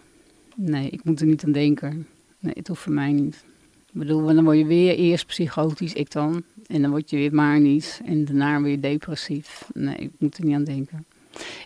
nee, 0.56 0.90
ik 0.90 1.04
moet 1.04 1.20
er 1.20 1.28
niet 1.28 1.44
aan 1.44 1.52
denken. 1.52 2.08
Nee, 2.40 2.54
het 2.56 2.68
hoeft 2.68 2.82
voor 2.82 2.94
mij 2.94 3.12
niet. 3.12 3.44
Ik 3.92 4.00
bedoel, 4.00 4.26
dan 4.26 4.44
word 4.44 4.58
je 4.58 4.66
weer 4.66 4.96
eerst 4.96 5.26
psychotisch, 5.26 5.94
ik 5.94 6.12
dan. 6.12 6.44
En 6.68 6.82
dan 6.82 6.92
word 6.92 7.10
je 7.10 7.18
weer 7.18 7.34
manisch 7.34 8.00
en 8.06 8.26
daarna 8.26 8.62
weer 8.62 8.82
depressief. 8.82 9.70
Nee, 9.74 9.96
ik 9.96 10.12
moet 10.18 10.38
er 10.38 10.46
niet 10.46 10.56
aan 10.56 10.64
denken. 10.64 11.06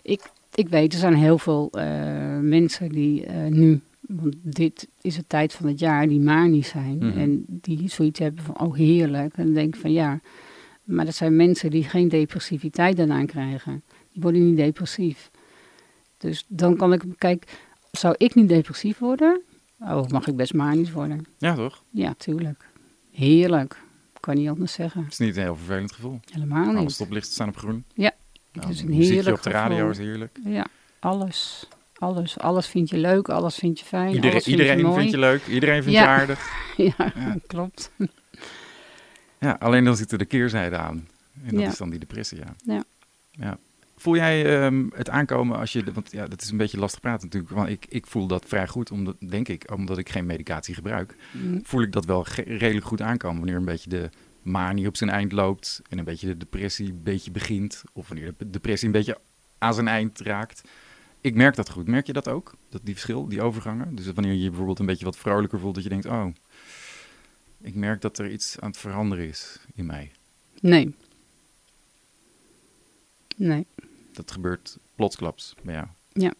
Ik, 0.02 0.20
ik 0.54 0.68
weet, 0.68 0.92
er 0.92 0.98
zijn 0.98 1.14
heel 1.14 1.38
veel 1.38 1.68
eh, 1.72 2.38
mensen 2.38 2.88
die 2.88 3.26
eh, 3.26 3.46
nu 3.46 3.80
want 4.08 4.34
dit 4.42 4.88
is 5.00 5.16
de 5.16 5.24
tijd 5.26 5.52
van 5.52 5.66
het 5.66 5.78
jaar 5.78 6.08
die 6.08 6.20
manisch 6.20 6.68
zijn. 6.68 6.96
Mhm. 6.96 7.18
En 7.18 7.44
die 7.48 7.88
zoiets 7.88 8.18
hebben 8.18 8.44
van, 8.44 8.60
oh 8.60 8.74
heerlijk. 8.74 9.36
En 9.36 9.44
dan 9.44 9.54
denk 9.54 9.74
ik 9.74 9.80
van 9.80 9.92
ja, 9.92 10.20
maar 10.84 11.04
dat 11.04 11.14
zijn 11.14 11.36
mensen 11.36 11.70
die 11.70 11.84
geen 11.84 12.08
depressiviteit 12.08 12.96
daarna 12.96 13.24
krijgen. 13.24 13.82
Die 14.12 14.22
worden 14.22 14.46
niet 14.46 14.56
depressief. 14.56 15.30
Dus 16.18 16.44
dan 16.48 16.76
kan 16.76 16.92
ik, 16.92 17.02
kijk, 17.18 17.58
zou 17.90 18.14
ik 18.18 18.34
niet 18.34 18.48
depressief 18.48 18.98
worden? 18.98 19.40
Oh, 19.80 20.06
mag 20.08 20.26
ik 20.26 20.36
best 20.36 20.54
manisch 20.54 20.90
worden? 20.92 21.26
Ja, 21.38 21.54
toch? 21.54 21.82
Ja, 21.90 22.14
tuurlijk. 22.18 22.64
Heerlijk. 23.12 23.76
Kan 24.20 24.34
niet 24.36 24.48
anders 24.48 24.72
zeggen. 24.72 25.02
Het 25.02 25.12
is 25.12 25.18
niet 25.18 25.36
een 25.36 25.42
heel 25.42 25.56
vervelend 25.56 25.92
gevoel. 25.92 26.20
Helemaal 26.32 26.68
Alle 26.68 26.80
niet. 26.80 26.90
stoplichten 26.92 27.32
staan 27.32 27.48
op 27.48 27.56
groen. 27.56 27.84
Ja, 27.94 28.12
Nou, 28.52 28.66
het 28.66 28.76
is 28.76 28.82
een 28.82 28.92
heerlijk 28.92 29.36
op 29.36 29.42
de 29.42 29.50
radio 29.50 29.76
gevoel. 29.76 29.90
is 29.90 29.98
heerlijk. 29.98 30.38
Ja, 30.44 30.66
alles. 30.98 31.68
Alles. 31.98 32.38
Alles 32.38 32.66
vind 32.66 32.90
je 32.90 32.96
leuk, 32.98 33.28
alles 33.28 33.54
vind 33.56 33.78
je 33.78 33.84
fijn, 33.84 34.08
Iedereen, 34.08 34.30
alles 34.30 34.44
vind 34.44 34.56
iedereen 34.58 34.78
je 34.78 34.84
mooi. 34.84 34.98
vind 34.98 35.10
je 35.10 35.18
leuk, 35.18 35.46
iedereen 35.46 35.82
vindt 35.82 35.98
Ja. 35.98 36.02
je 36.14 36.20
aardig. 36.20 36.48
Ja, 36.76 36.94
Ja. 37.14 37.36
klopt. 37.46 37.90
Ja, 39.44 39.56
alleen 39.58 39.84
dan 39.84 39.96
zit 39.96 40.12
er 40.12 40.18
de 40.18 40.24
keerzijde 40.24 40.76
aan. 40.76 41.08
En 41.44 41.50
dat 41.54 41.60
Ja. 41.60 41.68
is 41.68 41.76
dan 41.76 41.90
die 41.90 41.98
depressie, 41.98 42.38
ja. 42.38 42.54
Ja. 42.64 42.84
ja. 43.30 43.58
Voel 43.96 44.16
jij 44.16 44.60
ehm, 44.64 44.86
het 44.94 45.10
aankomen 45.10 45.58
als 45.58 45.72
je... 45.72 45.92
Want 45.92 46.12
ja, 46.12 46.26
dat 46.26 46.42
is 46.42 46.50
een 46.50 46.56
beetje 46.56 46.78
lastig 46.78 47.00
praten 47.00 47.24
natuurlijk. 47.24 47.52
Want 47.54 47.68
ik, 47.68 47.86
ik 47.88 48.06
voel 48.06 48.26
dat 48.26 48.44
vrij 48.46 48.68
goed, 48.68 48.90
omdat, 48.90 49.16
denk 49.28 49.48
ik, 49.48 49.70
omdat 49.72 49.98
ik 49.98 50.08
geen 50.08 50.26
medicatie 50.26 50.74
gebruik. 50.74 51.14
Mm, 51.32 51.60
Voel 51.64 51.82
ik 51.82 51.92
dat 51.92 52.04
wel 52.04 52.26
redelijk 52.34 52.86
goed 52.86 53.00
aankomen. 53.02 53.36
Wanneer 53.38 53.56
een 53.56 53.64
beetje 53.64 53.90
de 53.90 54.10
manie 54.42 54.86
op 54.88 54.96
zijn 54.96 55.10
eind 55.10 55.32
loopt. 55.32 55.82
En 55.88 55.98
een 55.98 56.04
beetje 56.04 56.26
de 56.26 56.36
depressie 56.36 56.88
een 56.88 57.02
beetje 57.02 57.30
begint. 57.30 57.82
Of 57.92 58.08
wanneer 58.08 58.34
de 58.38 58.50
depressie 58.50 58.86
een 58.86 58.92
beetje 58.92 59.18
aan 59.58 59.74
zijn 59.74 59.88
eind 59.88 60.20
raakt. 60.20 60.62
Ik 61.20 61.34
merk 61.34 61.54
dat 61.54 61.70
goed. 61.70 61.86
Merk 61.88 62.06
je 62.06 62.12
dat 62.12 62.28
ook? 62.28 62.54
Dat 62.68 62.80
die 62.84 62.94
verschil, 62.94 63.28
die 63.28 63.42
overgangen? 63.42 63.94
Dus 63.94 64.12
wanneer 64.12 64.32
je 64.32 64.42
je 64.42 64.48
bijvoorbeeld 64.48 64.78
een 64.78 64.86
beetje 64.86 65.04
wat 65.04 65.16
vrolijker 65.16 65.58
voelt. 65.60 65.74
Dat 65.74 65.82
je 65.84 65.88
denkt, 65.88 66.06
oh, 66.06 66.26
ik 67.64 67.74
merk 67.74 68.00
dat 68.00 68.18
er 68.18 68.30
iets 68.30 68.60
aan 68.60 68.68
het 68.70 68.78
veranderen 68.78 69.28
is 69.28 69.58
in 69.74 69.86
mij. 69.86 70.12
Nee. 70.60 70.94
Nee. 73.36 73.66
Dat 74.12 74.30
gebeurt 74.30 74.76
plotsklaps 74.94 75.54
bij 75.62 75.74
jou. 75.74 75.86
Ja. 76.12 76.32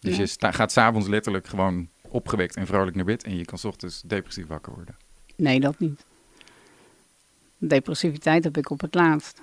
Dus 0.00 0.16
je 0.16 0.26
sta- 0.26 0.52
gaat 0.52 0.72
s'avonds 0.72 1.08
letterlijk 1.08 1.46
gewoon 1.46 1.88
opgewekt 2.08 2.56
en 2.56 2.66
vrolijk 2.66 2.96
naar 2.96 3.04
bed. 3.04 3.24
En 3.24 3.36
je 3.36 3.44
kan 3.44 3.58
's 3.58 3.64
ochtends 3.64 4.02
depressief 4.02 4.46
wakker 4.46 4.72
worden. 4.74 4.96
Nee, 5.36 5.60
dat 5.60 5.78
niet. 5.78 6.04
Depressiviteit 7.58 8.44
heb 8.44 8.56
ik 8.56 8.70
op 8.70 8.80
het 8.80 8.94
laatst. 8.94 9.40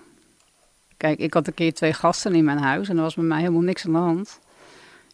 Kijk, 0.98 1.20
ik 1.20 1.34
had 1.34 1.48
een 1.48 1.54
keer 1.54 1.74
twee 1.74 1.94
gasten 1.94 2.36
in 2.36 2.44
mijn 2.46 2.58
huis 2.58 2.90
en 2.90 2.96
er 2.96 3.02
was 3.02 3.16
met 3.16 3.26
mij 3.26 3.40
helemaal 3.40 3.62
niks 3.62 3.86
aan 3.86 3.92
de 3.92 3.98
hand. 3.98 4.40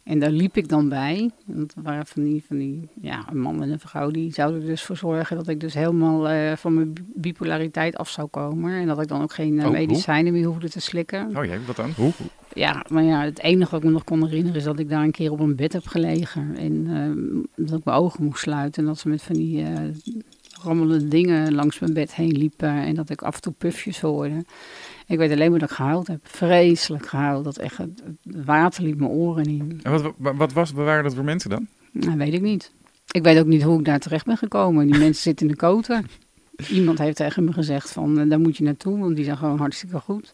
En 0.04 0.20
daar 0.20 0.32
liep 0.32 0.58
ik 0.58 0.68
dan 0.70 0.90
bij. 0.90 1.30
Want 1.46 1.74
waren 1.84 2.06
van 2.06 2.24
die, 2.24 2.44
van 2.48 2.58
die, 2.58 2.88
ja, 3.02 3.26
een 3.30 3.40
man 3.40 3.62
en 3.64 3.70
een 3.70 3.80
vrouw, 3.80 4.12
die 4.12 4.34
zouden 4.34 4.62
er 4.62 4.68
dus 4.68 4.84
voor 4.84 4.98
zorgen 4.98 5.36
dat 5.36 5.48
ik 5.48 5.60
dus 5.60 5.74
helemaal 5.74 6.30
eh, 6.30 6.56
van 6.56 6.74
mijn 6.74 6.94
bi- 6.94 7.02
bipolariteit 7.16 7.98
af 7.98 8.10
zou 8.10 8.28
komen. 8.28 8.74
En 8.74 8.88
dat 8.88 9.02
ik 9.02 9.08
dan 9.08 9.22
ook 9.22 9.34
geen 9.34 9.54
eh, 9.60 9.66
Oh, 9.66 9.70
hoe? 9.70 9.80
medicijnen 9.80 10.34
meer 10.34 10.46
hoefde 10.46 10.70
te 10.70 10.80
slikken. 10.82 11.38
Oh 11.38 11.46
jee, 11.46 11.60
wat 11.68 11.76
dan? 11.76 11.92
Hoe? 11.96 12.12
Ja, 12.54 12.86
maar 12.90 13.04
ja, 13.04 13.24
het 13.24 13.40
enige 13.40 13.72
wat 13.72 13.80
ik 13.80 13.86
me 13.86 13.92
nog 13.94 14.04
kon 14.04 14.24
herinneren 14.26 14.58
is 14.58 14.64
dat 14.64 14.80
ik 14.80 14.90
daar 14.90 15.04
een 15.04 15.12
keer 15.12 15.32
op 15.32 15.40
een 15.40 15.56
bed 15.56 15.74
heb 15.74 15.88
gelegen. 15.88 16.56
En 16.58 16.88
eh, 17.56 17.66
dat 17.66 17.80
ik 17.80 17.86
mijn 17.86 17.98
ogen 17.98 18.24
moest 18.24 18.40
sluiten. 18.42 18.82
En 18.82 18.88
dat 18.88 19.00
ze 19.00 19.10
met 19.10 19.22
van 19.22 19.36
die 19.36 19.64
eh, 19.64 19.80
schrammelende 20.42 21.08
dingen 21.08 21.54
langs 21.54 21.80
mijn 21.80 21.94
bed 21.94 22.16
heen 22.16 22.32
liepen 22.38 22.70
en 22.70 22.96
dat 22.96 23.10
ik 23.10 23.22
af 23.22 23.36
en 23.36 23.42
toe 23.42 23.54
pufjes 23.58 24.02
hoorde. 24.02 24.46
Ik 25.08 25.18
weet 25.18 25.32
alleen 25.32 25.52
maar 25.52 25.60
dat 25.60 25.70
ik 25.70 25.76
gehuild 25.76 26.08
heb. 26.08 26.20
Vreselijk 26.24 27.08
gehuild. 27.08 27.44
Dat 27.44 27.58
echt 27.58 27.78
het, 27.78 28.04
water 28.24 28.84
liep 28.84 29.00
mijn 29.00 29.12
oren 29.12 29.46
in. 29.46 29.80
En 29.84 29.92
wat, 29.92 30.14
wat, 30.18 30.54
was, 30.54 30.72
wat 30.72 30.86
waren 30.86 31.04
dat 31.04 31.16
voor 31.16 31.24
mensen 31.24 31.50
dan? 31.50 31.68
Nou, 31.92 32.18
weet 32.18 32.34
ik 32.34 32.42
niet. 32.42 32.72
Ik 33.12 33.24
weet 33.24 33.40
ook 33.40 33.46
niet 33.46 33.64
hoe 33.64 33.80
ik 33.80 33.86
daar 33.86 34.00
terecht 34.00 34.26
ben 34.26 34.38
gekomen. 34.38 34.86
Die 34.86 34.98
mensen 34.98 35.22
zitten 35.22 35.46
in 35.46 35.52
de 35.52 35.58
koten. 35.58 36.06
Iemand 36.70 36.98
heeft 36.98 37.16
tegen 37.16 37.44
me 37.44 37.54
gezegd 37.54 37.92
van, 37.92 38.20
eh, 38.20 38.30
daar 38.30 38.40
moet 38.40 38.58
je 38.58 38.64
naartoe, 38.64 39.00
want 39.00 39.16
die 39.16 39.26
zijn 39.26 39.38
gewoon 39.38 39.58
hartstikke 39.58 40.00
goed. 40.00 40.34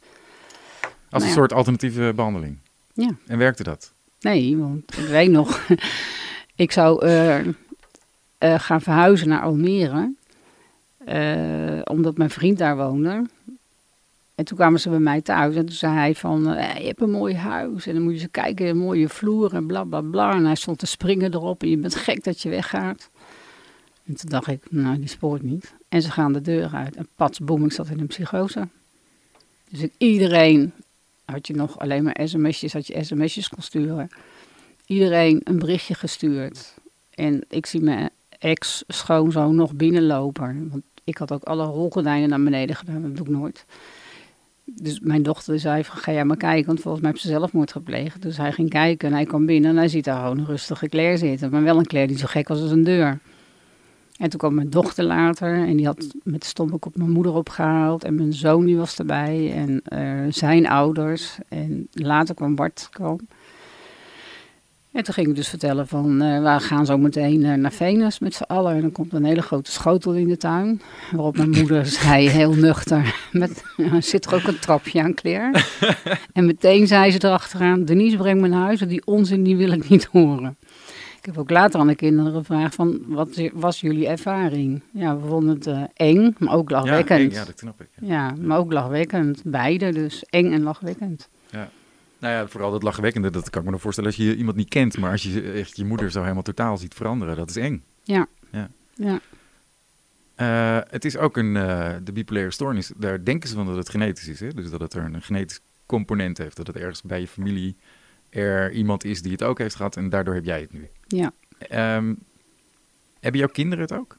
Als 0.82 0.89
Nou 1.09 1.24
een 1.24 1.30
ja. 1.30 1.34
soort 1.36 1.53
alternatieve 1.53 2.13
behandeling. 2.15 2.57
Ja. 2.93 3.09
En 3.28 3.38
werkte 3.38 3.63
dat? 3.63 3.91
Nee, 4.20 4.57
want 4.57 4.97
ik 4.97 5.05
weet 5.05 5.32
nog, 5.32 5.67
ik 6.55 6.72
zou 6.72 7.05
eh, 7.05 7.39
eh, 7.39 7.45
gaan 8.38 8.82
verhuizen 8.82 9.28
naar 9.28 9.41
Almere, 9.41 10.13
omdat 11.84 12.17
mijn 12.17 12.30
vriend 12.30 12.57
daar 12.57 12.78
woonde. 12.78 13.26
En 14.40 14.46
toen 14.46 14.58
kwamen 14.58 14.80
ze 14.80 14.90
bij 14.90 15.00
mij 15.00 15.22
thuis 15.22 15.56
en 15.56 15.66
toen 15.66 15.76
zei 15.76 15.94
hij 15.94 16.16
van, 16.16 16.54
eh, 16.54 16.78
je 16.78 16.88
hebt 16.88 17.02
een 17.02 17.12
mooi 17.12 17.36
huis 17.36 17.88
en 17.88 17.94
dan 17.94 18.04
moet 18.04 18.14
je 18.14 18.20
eens 18.20 18.32
kijken, 18.32 18.68
een 18.68 18.78
mooie 18.78 19.10
vloer 19.10 19.54
en 19.54 19.68
bla 19.68 19.84
bla 19.84 20.02
bla. 20.02 20.34
En 20.34 20.46
hij 20.46 20.56
stond 20.56 20.80
te 20.80 20.86
springen 20.86 21.34
erop 21.34 21.64
en 21.64 21.70
je 21.70 21.78
bent 21.78 21.96
gek 21.96 22.24
dat 22.24 22.42
je 22.42 22.50
weggaat. 22.50 23.10
En 24.06 24.16
toen 24.16 24.30
dacht 24.30 24.48
ik, 24.48 24.64
nou 24.70 24.98
die 25.00 25.08
spoort 25.08 25.42
niet. 25.42 25.74
En 25.90 26.02
ze 26.02 26.12
gaan 26.12 26.34
de 26.34 26.42
deur 26.42 26.70
uit 26.74 26.96
en 26.96 27.08
pats, 27.16 27.40
boem, 27.40 27.66
ik 27.66 27.72
zat 27.72 27.90
in 27.90 28.00
een 28.00 28.08
psychose. 28.08 28.68
Dus 29.70 29.82
ik, 29.82 29.94
iedereen, 29.98 30.72
had 31.26 31.48
je 31.48 31.56
nog 31.56 31.80
alleen 31.80 32.04
maar 32.04 32.20
sms'jes, 32.24 32.74
had 32.74 32.88
je 32.88 33.04
sms'jes 33.04 33.50
kon 33.50 33.64
sturen. 33.64 34.10
Iedereen 34.86 35.42
een 35.44 35.60
berichtje 35.60 35.94
gestuurd. 35.94 36.74
En 37.10 37.44
ik 37.50 37.66
zie 37.66 37.82
mijn 37.82 38.10
ex-schoonzoon 38.38 39.56
nog 39.56 39.74
binnenlopen. 39.74 40.70
Want 40.70 40.84
ik 41.04 41.18
had 41.18 41.32
ook 41.32 41.44
alle 41.44 41.66
rolgordijnen 41.66 42.30
naar 42.30 42.44
beneden 42.44 42.76
gedaan, 42.76 43.02
dat 43.02 43.16
doe 43.16 43.26
ik 43.26 43.32
nooit. 43.32 43.66
Dus 44.76 44.99
mijn 44.99 45.24
dochter 45.24 45.59
zei 45.59 45.84
van, 45.84 45.97
ga 45.97 46.11
jij 46.11 46.26
maar 46.26 46.38
kijken, 46.38 46.65
want 46.65 46.80
volgens 46.80 47.03
mij 47.03 47.11
heeft 47.11 47.24
ze 47.24 47.30
zelfmoord 47.30 47.72
gepleegd. 47.72 48.22
Dus 48.22 48.38
hij 48.38 48.51
ging 48.51 48.70
kijken 48.70 49.07
en 49.07 49.13
hij 49.13 49.26
kwam 49.26 49.45
binnen 49.45 49.72
en 49.72 49.78
hij 49.78 49.88
ziet 49.88 50.03
daar 50.03 50.22
gewoon 50.22 50.38
een 50.38 50.45
rustige 50.45 51.17
zitten. 51.17 51.51
Maar 51.51 51.63
wel 51.63 51.78
een 51.78 51.86
Claire 51.86 52.11
die 52.11 52.20
zo 52.20 52.28
gek 52.28 52.47
was 52.47 52.61
als 52.61 52.72
een 52.72 52.84
deur. 52.84 53.20
En 54.17 54.30
toen 54.30 54.39
kwam 54.39 54.53
mijn 54.53 54.70
dochter 54.70 55.03
later 55.03 55.67
en 55.67 55.78
die 55.78 55.86
had 55.86 56.07
met 56.24 56.41
de 56.41 56.47
stompik 56.47 56.86
op 56.86 56.97
mijn 56.97 57.11
moeder 57.11 57.34
opgehaald. 57.34 58.03
En 58.03 58.15
mijn 58.15 58.34
zoon 58.34 58.65
die 58.65 58.78
was 58.78 58.99
erbij 58.99 59.53
en 59.53 59.82
eh, 59.84 60.32
zijn 60.34 60.67
ouders. 60.67 61.38
En 61.47 61.88
later 61.91 62.36
kwam 62.36 62.55
Bart 62.55 62.88
kwam. 62.91 63.20
En 64.92 65.04
toen 65.04 65.14
ging 65.14 65.28
ik 65.28 65.36
dus 65.36 65.48
vertellen 65.48 65.88
van, 65.88 66.22
eh, 66.22 66.54
we 66.54 66.60
gaan 66.60 66.86
zo 66.86 66.98
meteen 66.98 67.46
eh, 67.46 67.54
naar 67.54 67.72
Venus 67.72 68.20
met 68.20 68.34
z'n 68.34 68.44
allen. 68.44 68.76
En 68.76 68.82
dan 68.82 68.92
komt 68.92 69.14
een 69.14 69.24
hele 69.24 69.42
grote 69.42 69.72
schotel 69.72 70.14
in 70.14 70.28
de 70.28 70.38
tuin. 70.38 70.82
Waarop 71.12 71.38
mijn 71.38 71.50
moeder 71.50 71.86
zei 72.02 72.30
heel 72.30 72.54
nuchter, 72.54 73.16
met, 73.32 73.64
zit 74.00 74.26
er 74.26 74.36
ook 74.36 74.48
een 74.48 74.60
trapje 74.60 75.04
aan, 75.04 75.14
Claire? 75.14 75.64
en 76.34 76.46
meteen 76.46 76.88
zei 76.88 77.12
ze 77.12 77.24
erachteraan, 77.24 77.86
Denise 77.86 78.18
breng 78.18 78.42
me 78.42 78.48
naar 78.48 78.64
huis, 78.64 78.80
want 78.80 78.92
die 78.92 79.06
onzin 79.06 79.44
die 79.44 79.58
wil 79.58 79.72
ik 79.72 79.90
niet 79.90 80.06
horen. 80.06 80.58
Ik 81.20 81.26
heb 81.26 81.38
ook 81.38 81.50
later 81.50 81.80
aan 81.80 81.88
de 81.88 81.96
kinderen 81.96 82.34
gevraagd 82.34 82.76
van, 82.76 83.02
wat 83.08 83.42
was 83.54 83.80
jullie 83.80 84.08
ervaring? 84.08 84.82
Ja, 84.92 85.20
we 85.20 85.28
vonden 85.28 85.56
het 85.56 85.68
eh, 85.68 85.84
eng, 85.94 86.36
maar 86.38 86.56
ook 86.56 86.70
lachwekkend. 86.70 87.34
Ja, 87.34 87.46
dat 87.46 87.60
snap 87.60 87.82
ik. 87.82 87.88
Ja. 88.02 88.34
maar 88.42 88.58
ook 88.58 88.72
lachwekkend. 88.74 89.42
Beide, 89.46 89.94
dus 89.94 90.24
eng 90.30 90.54
en 90.54 90.64
lachwekkend. 90.64 91.30
Nou 92.20 92.34
ja, 92.34 92.47
vooral 92.47 92.72
dat 92.72 92.84
lachwekkende, 92.84 93.30
dat 93.30 93.49
kan 93.49 93.59
ik 93.59 93.65
me 93.65 93.72
nog 93.72 93.82
voorstellen 93.82 94.09
als 94.09 94.20
je 94.20 94.36
iemand 94.36 94.57
niet 94.57 94.70
kent. 94.70 94.97
Maar 94.97 95.11
als 95.11 95.24
je 95.24 95.51
echt 95.51 95.78
je 95.78 95.86
moeder 95.86 96.11
zo 96.11 96.22
helemaal 96.22 96.43
totaal 96.43 96.78
ziet 96.78 96.93
veranderen, 96.93 97.36
dat 97.36 97.49
is 97.49 97.55
eng. 97.55 97.84
Ja. 98.03 98.28
Ja. 98.51 98.70
Ja. 98.95 99.20
Eh, 100.36 100.91
het 100.91 101.05
is 101.05 101.17
ook 101.17 101.38
een, 101.38 101.55
eh, 101.55 101.95
de 102.03 102.11
bipolaire 102.11 102.51
stoornis, 102.51 102.91
daar 102.97 103.24
denken 103.24 103.49
ze 103.49 103.55
van 103.55 103.65
dat 103.65 103.76
het 103.76 103.89
genetisch 103.89 104.28
is. 104.28 104.39
Hè? 104.39 104.47
Dus 104.47 104.70
dat 104.70 104.80
het 104.80 104.93
er 104.93 105.03
een 105.03 105.22
genetisch 105.22 105.59
component 105.86 106.38
heeft. 106.38 106.55
Dat 106.55 106.67
het 106.67 106.76
ergens 106.76 107.01
bij 107.01 107.20
je 107.20 107.28
familie 107.28 107.76
er 108.30 108.72
iemand 108.72 109.03
is 109.03 109.22
die 109.22 109.32
het 109.32 109.43
ook 109.43 109.57
heeft 109.57 109.76
gehad 109.76 109.95
en 109.95 110.09
daardoor 110.09 110.34
heb 110.34 110.45
jij 110.45 110.61
het 110.61 110.74
nu. 110.74 110.88
Ja. 111.07 111.32
Ehm, 111.57 112.13
hebben 113.20 113.39
jouw 113.39 113.49
kinderen 113.49 113.84
het 113.84 113.93
ook? 113.93 114.17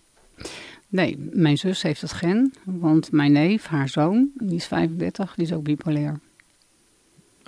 Nee, 0.89 1.31
mijn 1.33 1.59
zus 1.59 1.83
heeft 1.83 2.01
het 2.01 2.13
gen, 2.13 2.55
want 2.65 3.13
mijn 3.13 3.33
neef, 3.33 3.67
haar 3.67 3.89
zoon, 3.89 4.31
die 4.35 4.57
is 4.57 4.67
35, 4.67 5.35
die 5.35 5.45
is 5.45 5.53
ook 5.53 5.63
bipolair. 5.63 6.21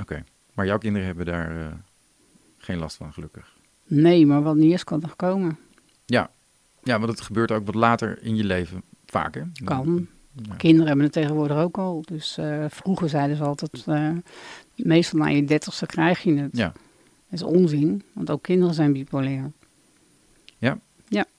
Oké. 0.01 0.25
Maar 0.53 0.67
jouw 0.67 0.79
kinderen 0.79 1.07
hebben 1.07 1.27
daar 1.27 1.61
eh, 1.61 1.67
geen 2.59 2.79
last 2.79 2.97
van, 2.97 3.13
gelukkig. 3.13 3.57
Nee, 3.87 4.27
maar 4.27 4.43
wat 4.43 4.57
niet 4.57 4.73
is, 4.73 4.85
kan 4.85 5.01
nog 5.01 5.17
komen. 5.17 5.59
Ja. 6.05 6.31
ja, 6.83 6.99
want 6.99 7.11
het 7.11 7.21
gebeurt 7.21 7.51
ook 7.51 7.67
wat 7.67 7.75
later 7.75 8.23
in 8.23 8.37
je 8.37 8.45
leven 8.45 8.83
vaak, 9.07 9.35
hè? 9.35 9.43
Kan. 9.65 10.07
Ja. 10.43 10.55
Kinderen 10.55 10.87
hebben 10.87 11.05
het 11.05 11.15
tegenwoordig 11.15 11.57
ook 11.57 11.79
al. 11.79 12.03
Dus 12.07 12.39
eh, 12.39 12.65
vroeger 12.69 13.09
zeiden 13.09 13.37
ze 13.37 13.43
altijd, 13.43 13.85
eh, 13.87 14.11
meestal 14.75 15.19
na 15.19 15.27
je 15.27 15.45
dertigste 15.45 15.87
krijg 15.87 16.23
je 16.23 16.35
het. 16.35 16.57
Ja. 16.57 16.73
Dat 17.29 17.41
is 17.41 17.43
onzin, 17.43 18.03
want 18.13 18.31
ook 18.31 18.43
kinderen 18.43 18.75
zijn 18.75 18.93
bipolair. 18.93 19.51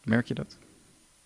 Merk 0.03 0.27
je 0.27 0.33
dat? 0.33 0.57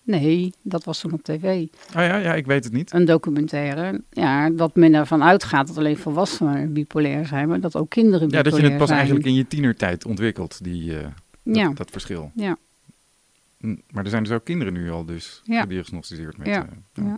Nee, 0.08 0.54
dat 0.62 0.84
was 0.84 1.00
toen 1.00 1.12
op 1.14 1.24
tv. 1.24 1.44
Oh 1.88 1.94
ja, 1.94 2.16
ja, 2.18 2.34
ik 2.34 2.46
weet 2.46 2.64
het 2.64 2.74
niet. 2.74 2.94
Een 2.94 3.06
documentaire. 3.06 4.02
Ja, 4.10 4.50
dat 4.50 4.76
men 4.76 4.94
ervan 4.94 5.24
uitgaat 5.24 5.68
dat 5.68 5.78
alleen 5.78 5.98
volwassenen 5.98 6.74
bipolair 6.74 7.26
zijn, 7.26 7.48
maar 7.48 7.60
dat 7.60 7.76
ook 7.76 7.90
kinderen 7.90 8.30
Ja, 8.30 8.42
bipolair 8.42 8.52
dat 8.52 8.60
je 8.62 8.68
het 8.70 8.78
pas 8.78 8.88
zijn. 8.88 9.00
eigenlijk 9.00 9.28
in 9.30 9.36
je 9.36 9.48
tienertijd 9.48 10.06
ontwikkelt, 10.06 10.64
die, 10.64 10.98
eh, 10.98 11.04
dat, 11.44 11.56
Ja, 11.56 11.72
dat 11.74 11.92
verschil. 11.92 12.32
ja, 12.36 12.58
Maar 13.92 14.04
er 14.04 14.10
zijn 14.10 14.24
dus 14.24 14.32
ook 14.32 14.44
kinderen 14.46 14.74
nu 14.74 14.92
al 14.92 15.06
dus 15.06 15.42
Ja. 15.44 15.62
gediagnosticeerd 15.62 16.38
met... 16.38 16.48
Ja. 16.48 16.68
eh, 16.94 17.04
Ja. 17.06 17.18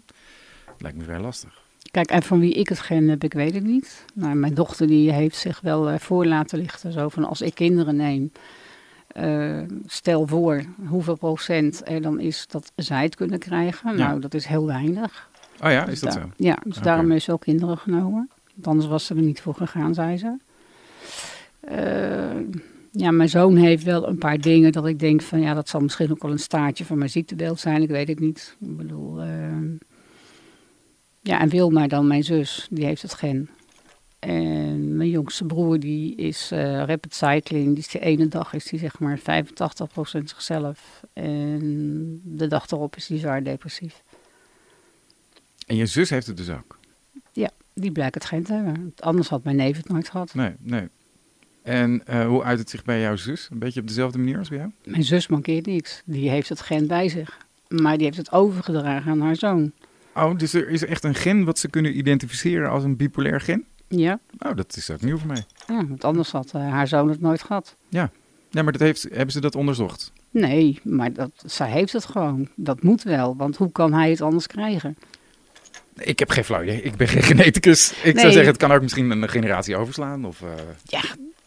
Lijkt 0.77 0.97
me 0.97 1.03
vrij 1.03 1.19
lastig. 1.19 1.61
Kijk, 1.91 2.09
en 2.09 2.23
van 2.23 2.39
wie 2.39 2.53
ik 2.53 2.69
het 2.69 2.79
gen 2.79 3.07
heb, 3.07 3.23
ik 3.23 3.33
weet 3.33 3.53
het 3.53 3.63
niet. 3.63 4.05
Nou, 4.13 4.35
mijn 4.35 4.53
dochter 4.53 4.87
die 4.87 5.11
heeft 5.11 5.35
zich 5.35 5.61
wel 5.61 5.89
eh, 5.89 5.99
voor 5.99 6.25
laten 6.25 6.59
lichten. 6.59 6.91
Zo 6.91 7.09
van, 7.09 7.23
als 7.25 7.41
ik 7.41 7.55
kinderen 7.55 7.95
neem, 7.95 8.31
eh, 9.09 9.61
stel 9.85 10.27
voor 10.27 10.63
hoeveel 10.87 11.15
procent 11.15 11.81
er 11.87 12.01
dan 12.01 12.19
is 12.19 12.47
dat 12.47 12.71
zij 12.75 13.03
het 13.03 13.15
kunnen 13.15 13.39
krijgen. 13.39 13.97
Ja. 13.97 14.07
Nou, 14.07 14.19
dat 14.19 14.33
is 14.33 14.45
heel 14.45 14.65
weinig. 14.65 15.29
Oh 15.63 15.71
ja, 15.71 15.85
Dus 15.85 15.93
is 15.93 15.99
dat 15.99 16.13
zo? 16.13 16.29
Ja, 16.35 16.57
dus 16.63 16.77
daarom 16.77 17.19
ze 17.19 17.31
ook 17.31 17.41
kinderen 17.41 17.77
genomen. 17.77 18.29
Want 18.53 18.67
anders 18.67 18.87
was 18.87 19.05
ze 19.05 19.15
er 19.15 19.21
niet 19.21 19.41
voor 19.41 19.55
gegaan, 19.55 19.93
zei 19.93 20.17
ze. 20.17 20.37
Eh, 21.59 22.39
ja, 22.91 23.11
mijn 23.11 23.29
zoon 23.29 23.55
heeft 23.55 23.83
wel 23.83 24.07
een 24.07 24.17
paar 24.17 24.37
dingen 24.37 24.71
dat 24.71 24.87
ik 24.87 24.99
denk 24.99 25.21
van... 25.21 25.41
ja, 25.41 25.53
dat 25.53 25.69
zal 25.69 25.79
misschien 25.79 26.11
ook 26.11 26.21
wel 26.21 26.31
een 26.31 26.39
staartje 26.39 26.85
van 26.85 26.97
mijn 26.97 27.09
ziektebeeld 27.09 27.59
zijn. 27.59 27.81
Ik 27.81 27.89
weet 27.89 28.07
het 28.07 28.19
niet. 28.19 28.55
Ik 28.59 28.77
bedoel... 28.77 29.21
eh, 29.21 29.27
ja, 31.21 31.39
en 31.39 31.49
Wilma 31.49 31.87
dan, 31.87 32.07
mijn 32.07 32.23
zus, 32.23 32.67
die 32.69 32.85
heeft 32.85 33.01
het 33.01 33.13
gen. 33.13 33.49
En 34.19 34.97
mijn 34.97 35.09
jongste 35.09 35.45
broer, 35.45 35.79
die 35.79 36.15
is 36.15 36.51
eh, 36.51 36.83
rapid 36.83 37.15
cycling. 37.15 37.67
Die 37.67 37.77
is 37.77 37.87
de 37.87 37.99
ene 37.99 38.27
dag 38.27 38.53
is 38.53 38.65
die 38.65 38.79
zeg 38.79 38.99
maar 38.99 39.19
85% 39.19 39.21
zichzelf. 40.23 41.03
En 41.13 42.21
de 42.23 42.47
dag 42.47 42.71
erop 42.71 42.95
is 42.95 43.07
die 43.07 43.19
zwaar 43.19 43.43
depressief. 43.43 44.03
En 45.67 45.75
je 45.75 45.85
zus 45.85 46.09
heeft 46.09 46.27
het 46.27 46.37
dus 46.37 46.49
ook? 46.49 46.79
Die 47.79 47.91
blijkt 47.91 48.15
het 48.15 48.25
geen 48.25 48.43
te 48.43 48.53
hebben. 48.53 48.93
Anders 48.99 49.27
had 49.27 49.43
mijn 49.43 49.55
neef 49.55 49.77
het 49.77 49.89
nooit 49.89 50.09
gehad. 50.09 50.33
Nee, 50.33 50.53
nee. 50.59 50.87
En 51.61 52.01
eh, 52.05 52.27
hoe 52.27 52.43
uit 52.43 52.59
het 52.59 52.69
zich 52.69 52.83
bij 52.83 53.01
jouw 53.01 53.15
zus? 53.15 53.47
Een 53.51 53.59
beetje 53.59 53.81
op 53.81 53.87
dezelfde 53.87 54.17
manier 54.17 54.37
als 54.37 54.49
bij 54.49 54.57
jou? 54.57 54.71
Mijn 54.83 55.03
zus 55.03 55.27
mankeert 55.27 55.65
niks. 55.65 56.01
Die 56.05 56.29
heeft 56.29 56.49
het 56.49 56.61
gen 56.61 56.87
bij 56.87 57.09
zich. 57.09 57.37
Maar 57.67 57.95
die 57.97 58.05
heeft 58.05 58.17
het 58.17 58.31
overgedragen 58.31 59.11
aan 59.11 59.21
haar 59.21 59.35
zoon. 59.35 59.71
Oh, 60.15 60.37
dus 60.37 60.53
er 60.53 60.69
is 60.69 60.85
echt 60.85 61.03
een 61.03 61.15
gen 61.15 61.45
wat 61.45 61.59
ze 61.59 61.69
kunnen 61.69 61.97
identificeren 61.97 62.69
als 62.69 62.83
een 62.83 62.95
bipolair 62.95 63.41
gen? 63.41 63.65
Ja, 63.89 64.19
Oh, 64.39 64.55
dat 64.55 64.75
is 64.77 64.89
ook 64.91 65.01
nieuw 65.01 65.17
voor 65.17 65.27
mij. 65.27 65.43
ja 65.67 65.85
want 65.87 66.03
anders 66.03 66.31
had 66.31 66.51
eh, 66.53 66.69
haar 66.69 66.87
zoon 66.87 67.09
het 67.09 67.21
nooit 67.21 67.41
gehad. 67.43 67.75
Ja, 67.89 68.11
maar 68.51 68.71
dat 68.71 68.81
heeft, 68.81 69.03
hebben 69.11 69.31
ze 69.31 69.41
dat 69.41 69.55
onderzocht? 69.55 70.11
Nee, 70.31 70.79
maar 70.83 71.13
dat, 71.13 71.31
zij 71.45 71.69
heeft 71.69 71.93
het 71.93 72.05
gewoon. 72.05 72.47
Dat 72.55 72.83
moet 72.83 73.03
wel, 73.03 73.35
want 73.35 73.57
hoe 73.57 73.71
kan 73.71 73.93
hij 73.93 74.09
het 74.09 74.21
anders 74.21 74.47
krijgen? 74.47 74.97
Ik 75.95 76.19
heb 76.19 76.29
geen 76.29 76.43
flauw 76.43 76.61
idee. 76.63 76.81
Ik 76.81 76.95
ben 76.95 77.07
geen 77.07 77.23
geneticus. 77.23 77.91
Ik 78.03 78.19
zou 78.19 78.31
zeggen, 78.31 78.51
het 78.51 78.57
kan 78.57 78.71
ook 78.71 78.81
misschien 78.81 79.11
een 79.11 79.29
generatie 79.29 79.75
overslaan. 79.77 80.25
Of, 80.25 80.41
eh, 80.41 80.47
Ja, 80.83 81.01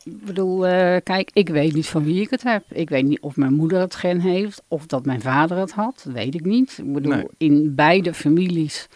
ik 0.05 0.25
bedoel, 0.25 0.67
eh, 0.67 0.97
kijk, 1.03 1.31
ik 1.33 1.49
weet 1.49 1.75
niet 1.75 1.87
van 1.87 2.05
wie 2.05 2.21
ik 2.23 2.31
het 2.31 2.43
heb. 2.43 2.65
Ik 2.69 2.89
weet 2.89 3.05
niet 3.05 3.21
of 3.21 3.37
mijn 3.37 3.55
moeder 3.55 3.81
het 3.81 3.95
gen 3.95 4.21
heeft 4.21 4.63
of 4.69 4.87
dat 4.87 5.05
mijn 5.07 5.21
vader 5.21 5.57
het 5.57 5.73
had. 5.73 6.01
Dat 6.05 6.13
weet 6.13 6.35
ik 6.35 6.45
niet. 6.45 6.79
Ik 6.79 6.93
bedoel, 6.93 7.13
Nee. 7.13 7.27
in 7.37 7.75
beide 7.75 8.15
families. 8.15 8.89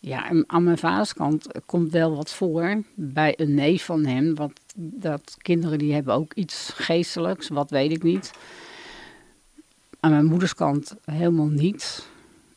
Ja, 0.00 0.44
aan 0.46 0.64
mijn 0.64 0.78
vaders 0.78 1.12
kant 1.14 1.46
komt 1.66 1.90
wel 1.90 2.16
wat 2.16 2.32
voor 2.32 2.82
bij 2.94 3.34
een 3.36 3.54
neef 3.54 3.84
van 3.84 4.04
hem. 4.04 4.34
Want 4.34 4.60
dat 4.76 5.36
kinderen 5.38 5.78
die 5.78 5.92
hebben 5.92 6.14
ook 6.14 6.34
iets 6.34 6.72
geestelijks, 6.74 7.48
wat 7.48 7.70
weet 7.70 7.90
ik 7.90 8.02
niet. 8.02 8.32
Aan 10.00 10.10
mijn 10.10 10.24
moeders 10.24 10.54
kant 10.54 10.94
helemaal 11.04 11.46
niet. 11.48 12.08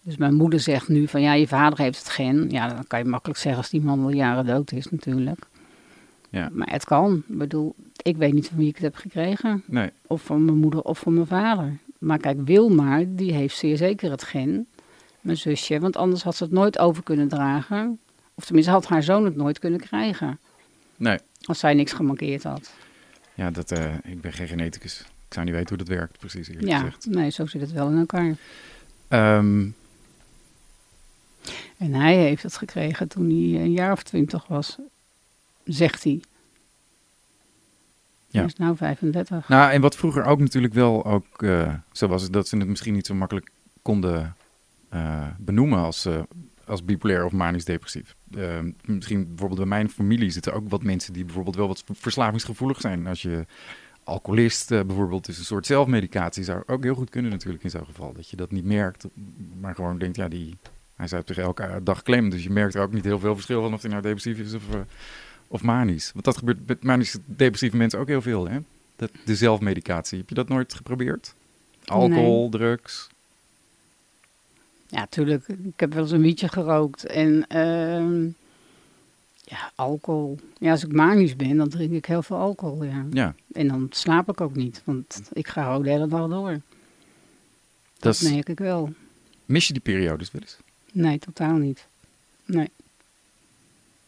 Dus 0.01 0.17
mijn 0.17 0.33
moeder 0.33 0.59
zegt 0.59 0.87
nu 0.87 1.07
van 1.07 1.21
ja, 1.21 1.33
je 1.33 1.47
vader 1.47 1.79
heeft 1.79 1.97
het 1.97 2.09
gen. 2.09 2.49
Ja, 2.49 2.67
dan 2.67 2.87
kan 2.87 2.99
je 2.99 3.05
makkelijk 3.05 3.39
zeggen 3.39 3.61
als 3.61 3.69
die 3.69 3.81
man 3.81 4.03
al 4.03 4.09
jaren 4.09 4.45
dood 4.45 4.71
is 4.71 4.89
natuurlijk. 4.89 5.39
Ja. 6.29 6.49
Maar 6.51 6.71
het 6.71 6.85
kan. 6.85 7.23
Ik 7.27 7.37
bedoel, 7.37 7.75
ik 8.01 8.17
weet 8.17 8.33
niet 8.33 8.47
van 8.47 8.57
wie 8.57 8.67
ik 8.67 8.75
het 8.75 8.83
heb 8.83 8.95
gekregen. 8.95 9.63
nee. 9.65 9.89
Of 10.07 10.21
van 10.21 10.45
mijn 10.45 10.57
moeder 10.57 10.81
of 10.81 10.99
van 10.99 11.13
mijn 11.13 11.27
vader. 11.27 11.77
Maar 11.99 12.17
kijk, 12.17 12.37
Wilma, 12.45 13.03
die 13.07 13.33
heeft 13.33 13.57
zeer 13.57 13.77
zeker 13.77 14.11
het 14.11 14.23
gen. 14.23 14.67
mijn 15.23 15.37
zusje. 15.37 15.79
Want 15.79 15.95
anders 15.97 16.23
had 16.23 16.35
ze 16.35 16.43
het 16.43 16.53
nooit 16.53 16.79
over 16.79 17.03
kunnen 17.03 17.27
dragen. 17.27 17.99
Of 18.33 18.45
tenminste 18.45 18.71
had 18.71 18.85
haar 18.87 19.03
zoon 19.03 19.25
het 19.25 19.35
nooit 19.35 19.59
kunnen 19.59 19.79
krijgen. 19.79 20.39
Nee. 20.95 21.17
Als 21.41 21.59
zij 21.59 21.73
niks 21.73 21.91
gemankeerd 21.91 22.43
had. 22.43 22.71
Ja, 23.33 23.51
dat, 23.51 23.71
eh, 23.71 23.93
ik 24.03 24.21
ben 24.21 24.33
geen 24.33 24.47
geneticus. 24.47 24.99
Ik 24.99 25.33
zou 25.33 25.45
niet 25.45 25.55
weten 25.55 25.69
hoe 25.75 25.85
dat 25.85 25.95
werkt, 25.97 26.17
precies 26.17 26.47
eerlijk 26.47 26.67
Ja, 26.67 26.77
gezegd. 26.79 27.05
nee, 27.05 27.29
zo 27.29 27.45
zit 27.45 27.61
het 27.61 27.71
wel 27.71 27.89
in 27.89 27.97
elkaar. 27.97 28.35
Ehm, 29.07 29.65
En 31.77 31.93
hij 31.93 32.15
heeft 32.15 32.43
het 32.43 32.57
gekregen 32.57 33.07
toen 33.07 33.23
hij 33.29 33.61
een 33.61 33.71
jaar 33.71 33.91
of 33.91 34.03
twintig 34.03 34.47
was, 34.47 34.77
zegt 35.63 36.03
hij. 36.03 36.21
Ja. 38.27 38.39
Hij 38.39 38.45
is 38.45 38.55
nou 38.55 38.75
35. 38.77 39.47
nou, 39.49 39.71
en 39.71 39.81
wat 39.81 39.95
vroeger 39.95 40.23
ook 40.25 40.39
natuurlijk 40.39 40.73
wel 40.73 41.05
ook 41.05 41.43
eh, 41.43 41.73
zo 41.91 42.07
was, 42.07 42.29
dat 42.29 42.47
ze 42.47 42.57
het 42.57 42.67
misschien 42.67 42.93
niet 42.93 43.05
zo 43.05 43.13
makkelijk 43.13 43.49
konden 43.81 44.35
eh, 44.93 45.27
benoemen 45.37 45.79
als, 45.79 46.05
eh, 46.05 46.19
als 46.65 46.85
bipolair 46.85 47.25
of 47.25 47.31
manisch 47.31 47.65
depressief. 47.65 48.15
Eh, 48.35 48.59
misschien 48.85 49.27
bijvoorbeeld 49.27 49.59
bij 49.59 49.69
mijn 49.69 49.89
familie 49.89 50.29
zitten 50.29 50.53
ook 50.53 50.69
wat 50.69 50.83
mensen 50.83 51.13
die 51.13 51.25
bijvoorbeeld 51.25 51.55
wel 51.55 51.67
wat 51.67 51.83
verslavingsgevoelig 51.91 52.81
zijn. 52.81 53.07
Als 53.07 53.21
je 53.21 53.45
alcoholist 54.03 54.71
eh, 54.71 54.83
bijvoorbeeld 54.83 55.27
is 55.27 55.37
een 55.37 55.45
soort 55.45 55.65
zelfmedicatie 55.65 56.43
zou 56.43 56.63
ook 56.65 56.83
heel 56.83 56.95
goed 56.95 57.09
kunnen 57.09 57.31
natuurlijk 57.31 57.63
in 57.63 57.69
zo'n 57.69 57.85
geval. 57.85 58.13
Dat 58.13 58.29
je 58.29 58.35
dat 58.35 58.51
niet 58.51 58.65
merkt, 58.65 59.05
maar 59.59 59.75
gewoon 59.75 59.97
denkt, 59.97 60.15
ja, 60.15 60.27
die, 60.27 60.57
hij 60.95 61.07
zou 61.07 61.21
zich 61.25 61.37
elke 61.37 61.79
dag 61.83 62.03
claimen. 62.03 62.29
Dus 62.29 62.43
je 62.43 62.49
merkt 62.49 62.75
er 62.75 62.81
ook 62.81 62.93
niet 62.93 63.03
heel 63.03 63.19
veel 63.19 63.33
verschil 63.33 63.61
van 63.61 63.73
of 63.73 63.81
hij 63.81 63.91
nou 63.91 64.01
depressief 64.01 64.39
is 64.39 64.53
of, 64.53 64.63
of 65.47 65.63
manisch. 65.63 66.11
Want 66.11 66.25
dat 66.25 66.37
gebeurt 66.37 66.67
met 66.67 66.83
manisch 66.83 67.17
depressieve 67.25 67.77
mensen 67.77 67.99
ook 67.99 68.07
heel 68.07 68.21
veel, 68.21 68.47
hè? 68.47 68.57
Dat, 68.95 69.11
de 69.25 69.35
zelfmedicatie. 69.35 70.17
Heb 70.17 70.29
je 70.29 70.35
dat 70.35 70.49
nooit 70.49 70.73
geprobeerd? 70.73 71.35
Alcohol, 71.85 72.49
drugs? 72.49 73.09
Ja, 74.93 75.07
tuurlijk. 75.09 75.47
Ik 75.47 75.79
heb 75.79 75.93
wel 75.93 76.03
eens 76.03 76.11
een 76.11 76.21
wietje 76.21 76.47
gerookt. 76.47 77.05
En 77.05 77.47
ehm, 77.47 78.25
ja, 79.43 79.71
alcohol. 79.75 80.39
Ja, 80.59 80.71
als 80.71 80.83
ik 80.83 80.91
manisch 80.91 81.35
ben, 81.35 81.57
dan 81.57 81.69
drink 81.69 81.91
ik 81.91 82.05
heel 82.05 82.23
veel 82.23 82.37
alcohol, 82.37 82.83
ja. 82.83 83.05
Ja, 83.11 83.35
En 83.51 83.67
dan 83.67 83.87
slaap 83.89 84.29
ik 84.29 84.41
ook 84.41 84.55
niet, 84.55 84.81
want 84.83 85.21
ik 85.31 85.47
ga 85.47 85.63
gewoon 85.63 85.83
de 85.83 85.89
hele 85.89 86.07
dag 86.07 86.29
door. 86.29 86.61
Dat, 87.99 88.21
merk 88.21 88.49
ik 88.49 88.59
wel. 88.59 88.93
mis 89.45 89.67
je 89.67 89.73
die 89.73 89.81
periodes 89.81 90.31
wel 90.31 90.41
eens? 90.41 90.57
Nee, 90.91 91.19
totaal 91.19 91.55
niet. 91.55 91.87
Nee. 92.45 92.69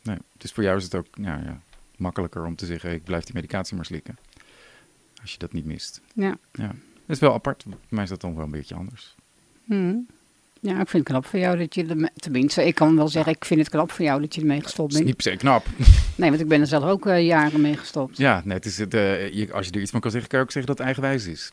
Nee. 0.01 0.17
Dus 0.37 0.51
voor 0.51 0.63
jou 0.63 0.77
is 0.77 0.83
het 0.83 0.95
ook 0.95 1.07
ja, 1.21 1.41
ja, 1.45 1.61
makkelijker 1.97 2.45
om 2.45 2.55
te 2.55 2.65
zeggen, 2.65 2.91
ik 2.91 3.03
blijf 3.03 3.23
die 3.23 3.33
medicatie 3.33 3.75
maar 3.75 3.85
slikken. 3.85 4.17
Als 5.21 5.31
je 5.31 5.37
dat 5.37 5.53
niet 5.53 5.65
mist. 5.65 6.01
Ja. 6.13 6.37
Ja. 6.51 6.67
Dat 6.67 7.15
is 7.15 7.19
wel 7.19 7.33
apart. 7.33 7.63
Voor 7.63 7.77
mij 7.89 8.03
is 8.03 8.09
dat 8.09 8.21
dan 8.21 8.35
wel 8.35 8.45
een 8.45 8.51
beetje 8.51 8.75
anders. 8.75 9.15
Hm. 9.63 9.95
Ja, 10.65 10.79
ik 10.81 10.89
vind 10.89 11.03
het 11.03 11.03
knap 11.03 11.25
voor 11.25 11.39
jou 11.39 11.57
dat 11.57 11.75
je 11.75 11.85
er... 11.85 12.09
Tenminste, 12.15 12.65
ik 12.65 12.75
kan 12.75 12.95
wel 12.95 13.07
zeggen, 13.07 13.33
ik 13.33 13.45
vind 13.45 13.59
het 13.59 13.69
knap 13.69 13.91
voor 13.91 14.05
jou 14.05 14.21
dat 14.21 14.35
je 14.35 14.41
ermee 14.41 14.61
gestopt 14.61 14.93
bent. 14.93 15.05
niet 15.05 15.15
per 15.15 15.31
se 15.31 15.37
knap. 15.37 15.65
Nee, 16.17 16.29
want 16.29 16.41
ik 16.41 16.47
ben 16.47 16.61
er 16.61 16.67
zelf 16.67 16.83
ook 16.83 17.05
eh, 17.05 17.25
jaren 17.25 17.61
mee 17.61 17.77
gestopt. 17.77 18.17
Ja, 18.17 18.41
nee, 18.45 18.57
het 18.57 18.65
is 18.65 18.77
het, 18.77 18.93
eh, 18.93 19.33
je, 19.33 19.53
als 19.53 19.65
je 19.65 19.71
er 19.71 19.81
iets 19.81 19.91
van 19.91 19.99
kan 19.99 20.11
zeggen, 20.11 20.29
kan 20.29 20.39
je 20.39 20.45
ook 20.45 20.51
zeggen 20.51 20.75
dat 20.75 20.85
het 20.85 20.87
eigenwijs 20.87 21.25
is. 21.25 21.51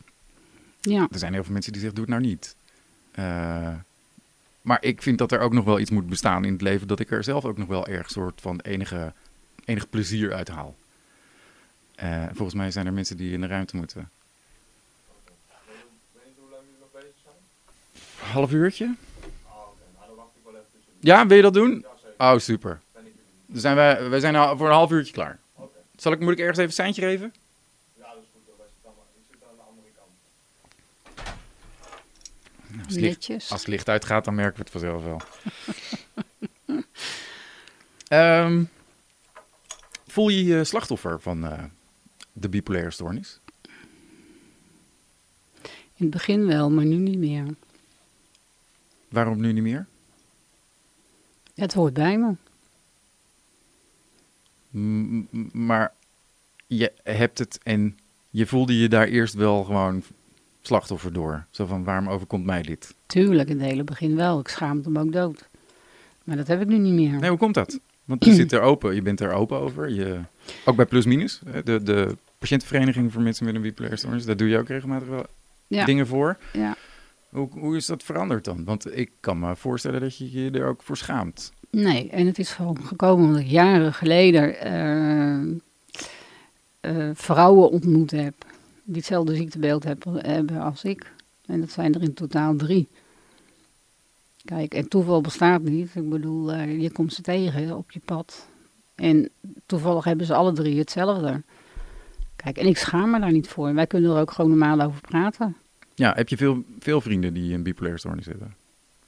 Ja. 0.81 1.07
Er 1.11 1.19
zijn 1.19 1.33
heel 1.33 1.43
veel 1.43 1.53
mensen 1.53 1.71
die 1.71 1.81
zeggen, 1.81 1.99
doe 1.99 2.09
het 2.09 2.19
nou 2.19 2.31
niet. 2.31 2.55
Eh, 3.11 3.75
maar 4.61 4.77
ik 4.81 5.01
vind 5.01 5.17
dat 5.17 5.31
er 5.31 5.39
ook 5.39 5.53
nog 5.53 5.65
wel 5.65 5.79
iets 5.79 5.89
moet 5.89 6.09
bestaan 6.09 6.45
in 6.45 6.51
het 6.51 6.61
leven... 6.61 6.87
dat 6.87 6.99
ik 6.99 7.11
er 7.11 7.23
zelf 7.23 7.45
ook 7.45 7.57
nog 7.57 7.67
wel 7.67 7.87
erg 7.87 8.09
soort 8.09 8.41
van 8.41 8.59
enige, 8.59 9.13
enig 9.65 9.89
plezier 9.89 10.33
uit 10.33 10.47
haal. 10.47 10.75
Volgens 12.33 12.53
mij 12.53 12.71
zijn 12.71 12.85
er 12.85 12.93
mensen 12.93 13.17
die 13.17 13.33
in 13.33 13.41
de 13.41 13.47
ruimte 13.47 13.75
moeten. 13.75 14.09
Half 18.31 18.51
uurtje? 18.51 18.95
Ja, 20.99 21.27
wil 21.27 21.37
je 21.37 21.43
dat 21.43 21.53
doen? 21.53 21.85
Oh, 22.17 22.37
super. 22.37 22.81
Dan 23.45 23.61
zijn 23.61 23.75
wij, 23.75 24.09
wij 24.09 24.19
zijn 24.19 24.35
al 24.35 24.57
voor 24.57 24.67
een 24.67 24.73
half 24.73 24.91
uurtje 24.91 25.13
klaar. 25.13 25.39
Zal 25.95 26.11
ik, 26.11 26.19
moet 26.19 26.31
ik 26.31 26.39
ergens 26.39 26.57
even 26.57 26.69
een 26.69 26.75
seintje 26.75 27.01
geven? 27.01 27.33
Als 32.85 32.93
het, 32.93 33.01
licht, 33.01 33.29
als 33.29 33.59
het 33.59 33.67
licht 33.67 33.89
uitgaat, 33.89 34.25
dan 34.25 34.35
merken 34.35 34.55
we 34.55 34.61
het 34.61 34.71
vanzelf 34.71 35.03
wel. 35.03 35.21
Ehm, 38.07 38.63
voel 40.07 40.29
je 40.29 40.43
je 40.43 40.63
slachtoffer 40.63 41.21
van 41.21 41.45
eh, 41.45 41.63
de 42.33 42.49
bipolaire 42.49 42.91
stoornis? 42.91 43.39
In 45.95 46.05
het 46.05 46.09
begin 46.09 46.45
wel, 46.45 46.69
maar 46.69 46.85
nu 46.85 46.95
niet 46.95 47.17
meer. 47.17 47.45
Waarom 49.13 49.41
nu 49.41 49.51
niet 49.51 49.63
meer? 49.63 49.85
Het 51.55 51.73
hoort 51.73 51.93
bij 51.93 52.17
me. 52.17 52.33
M- 54.69 55.25
maar 55.51 55.93
je 56.67 56.91
hebt 57.03 57.39
het 57.39 57.59
en 57.63 57.97
je 58.29 58.45
voelde 58.45 58.77
je 58.79 58.89
daar 58.89 59.07
eerst 59.07 59.33
wel 59.33 59.63
gewoon 59.63 60.03
slachtoffer 60.61 61.13
door. 61.13 61.45
Zo 61.51 61.65
van, 61.65 61.83
waarom 61.83 62.09
overkomt 62.09 62.45
mij 62.45 62.61
dit? 62.61 62.93
Tuurlijk, 63.05 63.49
in 63.49 63.59
het 63.59 63.69
hele 63.69 63.83
begin 63.83 64.15
wel. 64.15 64.39
Ik 64.39 64.47
schaamde 64.47 64.89
me 64.89 64.99
ook 64.99 65.11
dood. 65.11 65.47
Maar 66.23 66.35
dat 66.35 66.47
heb 66.47 66.61
ik 66.61 66.67
nu 66.67 66.77
niet 66.77 66.93
meer. 66.93 67.19
Nee, 67.19 67.29
hoe 67.29 67.39
komt 67.39 67.53
dat? 67.53 67.79
Want 68.05 68.25
je 68.25 68.33
zit 68.33 68.51
er 68.51 68.61
open, 68.61 68.95
je 68.95 69.01
bent 69.01 69.19
er 69.19 69.31
open 69.33 69.57
over. 69.57 69.89
Je, 69.89 70.19
ook 70.65 70.75
bij 70.75 70.85
Plus 70.85 71.05
Minus, 71.05 71.41
hè, 71.45 71.63
de, 71.63 71.83
de 71.83 72.17
patiëntenvereniging 72.37 73.11
voor 73.11 73.21
mensen 73.21 73.45
met 73.45 73.55
een 73.55 73.61
bipolaire 73.61 73.97
stoornis, 73.97 74.25
daar 74.25 74.37
doe 74.37 74.47
je 74.47 74.57
ook 74.57 74.67
regelmatig 74.67 75.07
wel 75.07 75.25
ja, 75.67 75.85
dingen 75.85 76.07
voor. 76.07 76.37
ja. 76.53 76.75
Hoe, 77.33 77.75
is 77.75 77.85
dat 77.85 78.03
veranderd 78.03 78.45
dan? 78.45 78.63
Want 78.63 78.97
ik 78.97 79.11
kan 79.19 79.39
me 79.39 79.55
voorstellen 79.55 80.01
dat 80.01 80.17
je 80.17 80.31
je 80.31 80.51
er 80.51 80.67
ook 80.67 80.83
voor 80.83 80.97
schaamt. 80.97 81.51
Nee, 81.69 82.09
en 82.09 82.25
het 82.25 82.39
is 82.39 82.51
gewoon 82.51 82.85
gekomen 82.85 83.25
omdat 83.25 83.41
ik 83.41 83.47
jaren 83.47 83.93
geleden 83.93 84.59
eh, 84.59 85.41
eh, 86.79 87.09
vrouwen 87.13 87.69
ontmoet 87.69 88.11
heb 88.11 88.33
die 88.83 88.95
hetzelfde 88.95 89.35
ziektebeeld 89.35 89.83
heb- 89.83 90.03
hebben 90.17 90.61
als 90.61 90.83
ik. 90.83 91.11
En 91.45 91.59
dat 91.59 91.71
zijn 91.71 91.93
er 91.93 92.01
in 92.01 92.13
totaal 92.13 92.55
drie. 92.55 92.87
Kijk, 94.45 94.73
en 94.73 94.87
toeval 94.87 95.21
bestaat 95.21 95.61
niet. 95.61 95.95
Ik 95.95 96.09
bedoel, 96.09 96.51
eh, 96.51 96.81
je 96.81 96.91
komt 96.91 97.13
ze 97.13 97.21
tegen 97.21 97.77
op 97.77 97.91
je 97.91 98.01
pad. 98.05 98.47
En 98.95 99.29
toevallig 99.65 100.03
hebben 100.03 100.25
ze 100.25 100.33
alle 100.33 100.53
drie 100.53 100.77
hetzelfde. 100.79 101.41
Kijk, 102.35 102.57
en 102.57 102.67
ik 102.67 102.77
schaam 102.77 103.09
me 103.09 103.19
daar 103.19 103.31
niet 103.31 103.47
voor. 103.47 103.73
Wij 103.73 103.87
kunnen 103.87 104.11
er 104.11 104.21
ook 104.21 104.31
gewoon 104.31 104.49
normaal 104.57 104.81
over 104.81 105.01
praten. 105.01 105.55
Ja, 105.95 106.13
heb 106.15 106.29
je 106.29 106.37
veel, 106.37 106.63
veel 106.79 107.01
vrienden 107.01 107.33
die 107.33 107.53
een 107.53 107.63
bipolaire 107.63 107.99
stoornis 107.99 108.25
hebben? 108.25 108.55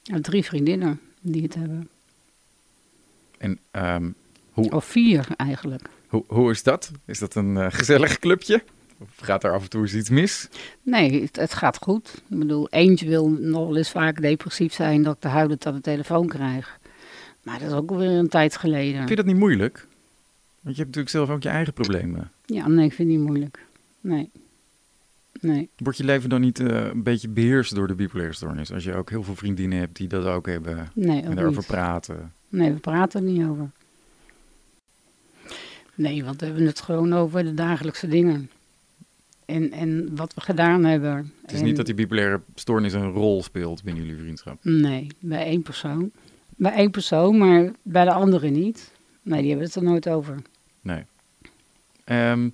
Ik 0.02 0.12
heb 0.12 0.22
drie 0.22 0.44
vriendinnen 0.44 1.00
die 1.20 1.42
het 1.42 1.54
hebben. 1.54 1.88
En 3.38 3.58
ehm, 3.70 4.10
hoe, 4.50 4.70
Of 4.70 4.84
vier 4.84 5.26
eigenlijk. 5.36 5.88
hoe, 6.06 6.24
hoe 6.26 6.50
is 6.50 6.62
dat? 6.62 6.90
Is 7.04 7.18
dat 7.18 7.34
een 7.34 7.56
eh, 7.56 7.66
gezellig 7.70 8.18
clubje? 8.18 8.62
Of 8.98 9.08
gaat 9.16 9.44
er 9.44 9.52
af 9.52 9.62
en 9.62 9.70
toe 9.70 9.82
eens 9.82 9.94
iets 9.94 10.08
mis? 10.08 10.48
Nee, 10.82 11.22
het, 11.22 11.36
het 11.36 11.54
gaat 11.54 11.76
goed. 11.76 12.22
Ik 12.28 12.38
bedoel, 12.38 12.68
eentje 12.68 13.08
wil 13.08 13.28
nog 13.28 13.66
wel 13.66 13.76
eens 13.76 13.90
vaak 13.90 14.20
depressief 14.20 14.72
zijn 14.72 15.02
dat 15.02 15.14
ik 15.14 15.22
de 15.22 15.28
huilend 15.28 15.66
aan 15.66 15.74
de 15.74 15.80
telefoon 15.80 16.26
krijg. 16.28 16.78
Maar 17.42 17.58
dat 17.58 17.68
is 17.68 17.74
ook 17.74 17.90
alweer 17.90 18.10
een 18.10 18.28
tijd 18.28 18.56
geleden. 18.56 18.96
Vind 18.96 19.08
je 19.08 19.16
dat 19.16 19.24
niet 19.24 19.36
moeilijk? 19.36 19.86
Want 20.60 20.76
je 20.76 20.82
hebt 20.82 20.96
natuurlijk 20.96 21.08
zelf 21.08 21.30
ook 21.30 21.42
je 21.42 21.48
eigen 21.48 21.72
problemen. 21.72 22.30
Ja, 22.44 22.68
nee, 22.68 22.84
ik 22.84 22.92
vind 22.92 23.08
het 23.08 23.18
niet 23.18 23.26
moeilijk. 23.26 23.64
Nee. 24.00 24.30
Nee. 25.40 25.68
Wordt 25.76 25.98
je 25.98 26.04
leven 26.04 26.28
dan 26.28 26.40
niet 26.40 26.60
eh, 26.60 26.84
een 26.86 27.02
beetje 27.02 27.28
beheerst 27.28 27.74
door 27.74 27.86
de 27.86 27.94
bipolaire 27.94 28.34
stoornis? 28.34 28.72
Als 28.72 28.84
je 28.84 28.94
ook 28.94 29.10
heel 29.10 29.22
veel 29.22 29.34
vriendinnen 29.36 29.78
hebt 29.78 29.96
die 29.96 30.08
dat 30.08 30.24
ook 30.26 30.46
hebben 30.46 30.88
Nee, 30.94 31.22
en 31.22 31.34
daarover 31.34 31.58
niet. 31.58 31.66
praten. 31.66 32.32
Nee, 32.48 32.72
we 32.72 32.78
praten 32.78 33.24
er 33.26 33.30
niet 33.32 33.46
over. 33.46 33.70
Nee, 35.94 36.24
want 36.24 36.40
we 36.40 36.46
hebben 36.46 36.66
het 36.66 36.80
gewoon 36.80 37.12
over 37.12 37.44
de 37.44 37.54
dagelijkse 37.54 38.08
dingen. 38.08 38.50
En, 39.44 39.72
en 39.72 40.16
wat 40.16 40.34
we 40.34 40.40
gedaan 40.40 40.84
hebben. 40.84 41.32
Het 41.42 41.52
is 41.52 41.58
En- 41.58 41.64
niet 41.64 41.76
dat 41.76 41.86
die 41.86 41.94
bipolaire 41.94 42.40
stoornis 42.54 42.92
een 42.92 43.10
rol 43.10 43.42
speelt 43.42 43.82
binnen 43.82 44.04
jullie 44.04 44.20
vriendschap. 44.20 44.58
Nee, 44.64 45.06
bij 45.18 45.44
één 45.44 45.62
persoon. 45.62 46.10
Bij 46.56 46.72
één 46.72 46.90
persoon, 46.90 47.38
maar 47.38 47.70
bij 47.82 48.04
de 48.04 48.12
andere 48.12 48.48
niet. 48.48 48.90
Nee, 49.22 49.40
die 49.40 49.48
hebben 49.48 49.66
het 49.66 49.76
er 49.76 49.82
nooit 49.82 50.08
over. 50.08 50.36
Nee. 50.80 51.02
Ehm, 52.04 52.48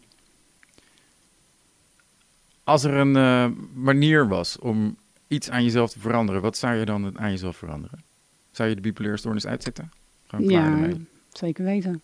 als 2.64 2.84
er 2.84 2.94
een 2.94 3.16
eh, 3.16 3.46
manier 3.74 4.28
was 4.28 4.58
om 4.58 4.96
iets 5.28 5.50
aan 5.50 5.64
jezelf 5.64 5.90
te 5.92 5.98
veranderen, 6.00 6.42
wat 6.42 6.56
zou 6.56 6.74
je 6.74 6.84
dan 6.84 7.18
aan 7.18 7.30
jezelf 7.30 7.56
veranderen? 7.56 8.02
Zou 8.50 8.68
je 8.68 8.74
de 8.74 8.80
bipolaire 8.80 9.18
stoornis 9.18 9.46
uitzetten? 9.46 9.90
Gewoon 10.26 10.46
klaar 10.46 10.78
Ja, 10.78 10.82
ermee? 10.82 11.06
zeker 11.32 11.64
weten. 11.64 12.00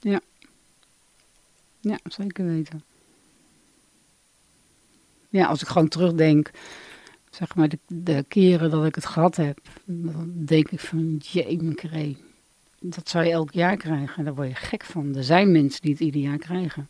Ja. 0.00 0.20
Ja, 1.80 1.98
zeker 2.04 2.44
weten. 2.44 2.82
Ja, 5.28 5.46
als 5.46 5.62
ik 5.62 5.68
gewoon 5.68 5.88
terugdenk, 5.88 6.50
zeg 7.30 7.54
maar, 7.54 7.68
de, 7.68 7.78
de 7.86 8.24
keren 8.28 8.70
dat 8.70 8.84
ik 8.84 8.94
het 8.94 9.06
gehad 9.06 9.36
heb, 9.36 9.58
dan 9.84 10.32
denk 10.44 10.70
ik 10.70 10.80
van, 10.80 11.16
jee, 11.16 12.16
Dat 12.80 13.08
zou 13.08 13.24
je 13.24 13.30
elk 13.30 13.50
jaar 13.52 13.76
krijgen, 13.76 14.24
daar 14.24 14.34
word 14.34 14.48
je 14.48 14.54
gek 14.54 14.84
van. 14.84 15.14
Er 15.16 15.24
zijn 15.24 15.52
mensen 15.52 15.82
die 15.82 15.90
het 15.92 16.00
ieder 16.00 16.20
jaar 16.20 16.38
krijgen. 16.38 16.88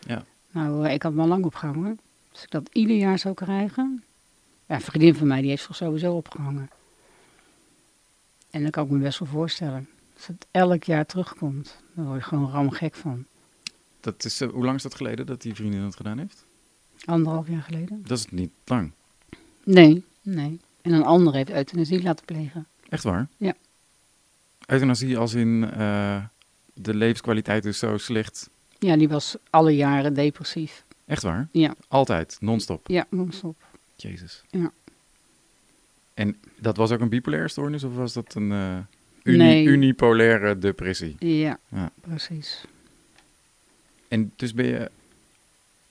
Ja. 0.00 0.24
Nou, 0.50 0.86
eh, 0.86 0.94
ik 0.94 1.02
had 1.02 1.12
me 1.12 1.20
al 1.20 1.28
lang 1.28 1.44
opgehangen. 1.44 1.98
Als 2.38 2.46
ik 2.46 2.52
dat 2.52 2.68
ieder 2.72 2.96
jaar 2.96 3.18
zou 3.18 3.34
krijgen. 3.34 4.04
Ja, 4.66 4.74
een 4.74 4.80
vriendin 4.80 5.14
van 5.14 5.26
mij, 5.26 5.40
die 5.40 5.50
heeft 5.50 5.64
zich 5.64 5.76
sowieso 5.76 6.14
opgehangen. 6.14 6.70
En 8.50 8.62
dat 8.62 8.70
kan 8.70 8.84
ik 8.84 8.90
me 8.90 8.98
best 8.98 9.18
wel 9.18 9.28
voorstellen. 9.28 9.88
Als 10.14 10.26
het 10.26 10.46
elk 10.50 10.82
jaar 10.84 11.06
terugkomt, 11.06 11.76
dan 11.94 12.06
word 12.06 12.18
je 12.18 12.24
gewoon 12.26 12.50
ramgek 12.50 12.94
van. 12.94 13.24
Dat 14.00 14.24
is, 14.24 14.40
eh, 14.40 14.48
hoe 14.48 14.64
lang 14.64 14.76
is 14.76 14.82
dat 14.82 14.94
geleden 14.94 15.26
dat 15.26 15.42
die 15.42 15.54
vriendin 15.54 15.80
dat 15.80 15.96
gedaan 15.96 16.18
heeft? 16.18 16.44
Anderhalf 17.04 17.48
jaar 17.48 17.62
geleden. 17.62 18.02
Dat 18.06 18.18
is 18.18 18.26
niet 18.30 18.50
lang. 18.64 18.92
Nee, 19.64 20.04
nee. 20.22 20.60
En 20.80 20.92
een 20.92 21.04
ander 21.04 21.34
heeft 21.34 21.50
euthanasie 21.50 22.02
laten 22.02 22.24
plegen. 22.24 22.66
Echt 22.88 23.02
waar? 23.02 23.28
Ja. 23.36 23.54
Euthanasie 24.66 25.18
als 25.18 25.34
in 25.34 25.70
eh, 25.70 26.24
de 26.72 26.94
levenskwaliteit 26.94 27.64
is 27.64 27.78
zo 27.78 27.96
slecht. 27.96 28.50
Ja, 28.78 28.96
die 28.96 29.08
was 29.08 29.36
alle 29.50 29.76
jaren 29.76 30.14
depressief. 30.14 30.86
Echt 31.08 31.22
waar? 31.22 31.48
Ja, 31.52 31.74
Altijd, 31.88 32.36
non-stop. 32.40 32.88
ja, 32.88 33.06
non-stop. 33.10 33.56
Jezus. 33.96 34.42
Ja. 34.50 34.72
En 36.14 36.40
dat 36.56 36.76
was 36.76 36.90
ook 36.90 37.00
een 37.00 37.08
bipolaire 37.08 37.48
stoornis 37.48 37.84
of 37.84 37.94
was 37.94 38.12
dat 38.12 38.34
een 38.34 38.52
eh, 38.52 38.78
uni- 39.22 39.36
Nee. 39.44 39.64
unipolaire 39.64 40.58
depressie? 40.58 41.16
Ja, 41.18 41.58
Ja. 41.68 41.90
precies. 42.00 42.64
En 44.08 44.32
dus 44.36 44.54
ben 44.54 44.66
je 44.66 44.90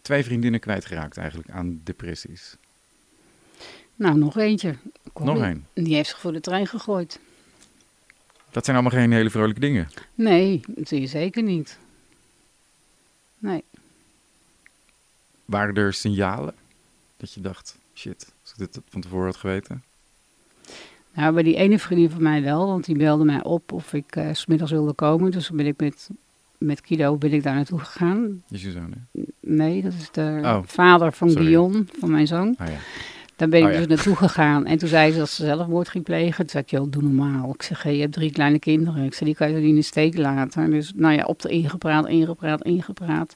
twee 0.02 0.24
vriendinnen 0.24 0.60
kwijtgeraakt 0.60 1.18
eigenlijk 1.18 1.50
aan 1.50 1.82
depressies. 1.84 2.56
Nou, 3.96 4.18
nog 4.18 4.38
eentje. 4.38 4.76
Corrie. 5.14 5.34
Nog 5.34 5.44
één. 5.44 5.66
Die 5.74 5.96
heeft 5.96 6.10
zich 6.10 6.20
voor 6.20 6.34
de 6.34 6.40
trein 6.42 6.68
gegooid. 6.68 7.20
Dat 8.52 8.66
zijn 8.66 8.78
allemaal 8.78 9.00
geen 9.00 9.12
hele 9.12 9.30
vrolijke 9.30 9.60
dingen. 9.60 9.90
Nee, 10.16 10.62
dat 10.68 10.88
zie 10.88 11.02
je 11.02 11.08
zeker 11.08 11.44
niet. 11.44 11.78
Nee. 13.38 13.64
Waren 15.48 15.76
er 15.76 15.94
signalen 15.94 16.54
dat 17.18 17.34
je 17.34 17.42
dacht, 17.42 17.78
shit, 17.94 18.32
als 18.42 18.52
ik 18.52 18.58
dit 18.58 18.80
van 18.90 19.02
tevoren 19.02 19.26
had 19.26 19.36
geweten? 19.36 19.84
Nou, 21.14 21.34
bij 21.34 21.44
die 21.44 21.56
ene 21.56 21.80
vriendin 21.80 22.10
van 22.10 22.22
mij 22.24 22.44
wel, 22.44 22.68
want 22.68 22.86
die 22.86 22.98
belde 22.98 23.24
mij 23.26 23.44
op 23.44 23.72
of 23.72 23.94
ik 23.94 24.16
eh, 24.16 24.30
's 24.34 24.40
smiddags 24.40 24.72
wilde 24.72 24.94
komen. 24.94 25.32
Dus 25.32 25.46
toen 25.48 25.58
ben 25.58 25.66
ik 25.66 25.80
met, 25.80 26.10
met 26.58 26.82
Kido 26.82 27.16
ben 27.16 27.34
ik 27.34 27.44
daar 27.44 27.56
naartoe 27.56 27.80
gegaan. 27.80 28.44
Is 28.50 28.62
je 28.62 28.72
zoon, 28.72 28.94
hè? 28.94 29.22
Nee, 29.40 29.82
dat 29.82 29.94
is 29.94 30.12
de 30.12 30.40
Oh, 30.44 30.60
vader 30.66 31.14
van 31.14 31.30
sorry. 31.30 31.44
Guillaume, 31.44 31.86
van 32.00 32.12
mijn 32.12 32.28
zoon. 32.28 32.56
Ah 32.58 32.68
ja. 32.68 32.78
Daar 33.36 33.50
ben 33.50 33.60
ik 33.60 33.66
Oh, 33.66 33.72
ja. 33.72 33.78
dus 33.78 33.88
naartoe 33.88 34.16
gegaan. 34.16 34.66
En 34.66 34.78
toen 34.78 34.90
zei 34.90 35.12
ze 35.12 35.18
dat 35.18 35.30
ze 35.30 35.46
zelfmoord 35.46 35.90
ging 35.90 36.04
plegen. 36.04 36.38
Toen 36.38 36.50
zei 36.50 36.64
ik, 36.64 36.70
joh, 36.70 36.92
doe 36.92 37.02
normaal. 37.04 37.54
Ik 37.54 37.62
zeg, 37.62 37.84
hey, 37.84 37.96
je 37.96 38.02
hebt 38.02 38.14
drie 38.14 38.32
kleine 38.32 38.60
kinderen. 38.60 39.04
Ik 39.04 39.14
zei, 39.14 39.26
die 39.26 39.36
kan 39.36 39.50
je 39.52 39.56
niet 39.58 39.70
in 39.70 39.76
de 39.76 39.82
steek 39.82 40.18
laten. 40.18 40.70
Dus 40.70 40.92
nou 40.96 41.14
ja, 41.14 41.24
op 41.24 41.42
de 41.42 41.50
ingepraat, 41.50 42.08
ingepraat, 42.08 42.64
ingepraat. 42.64 43.36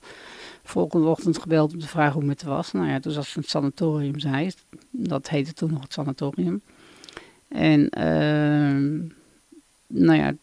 Volgende 0.72 1.08
ochtend 1.08 1.38
gebeld 1.38 1.74
om 1.74 1.80
te 1.80 1.88
vragen 1.88 2.22
hoe 2.22 2.30
het 2.30 2.44
was. 2.44 2.72
Nou 2.72 2.88
ja, 2.88 3.00
toen 3.00 3.12
zat 3.12 3.26
ze 3.26 3.36
in 3.36 3.42
het 3.42 3.50
sanatorium, 3.50 4.20
zei 4.20 4.50
ze. 4.50 4.58
Dat 4.90 5.30
heette 5.30 5.54
toen 5.54 5.72
nog 5.72 5.82
het 5.82 5.94
sanatorium. 5.94 6.62
En, 7.48 7.90
ehm, 7.90 8.98
nou 9.88 10.18
ja, 10.18 10.34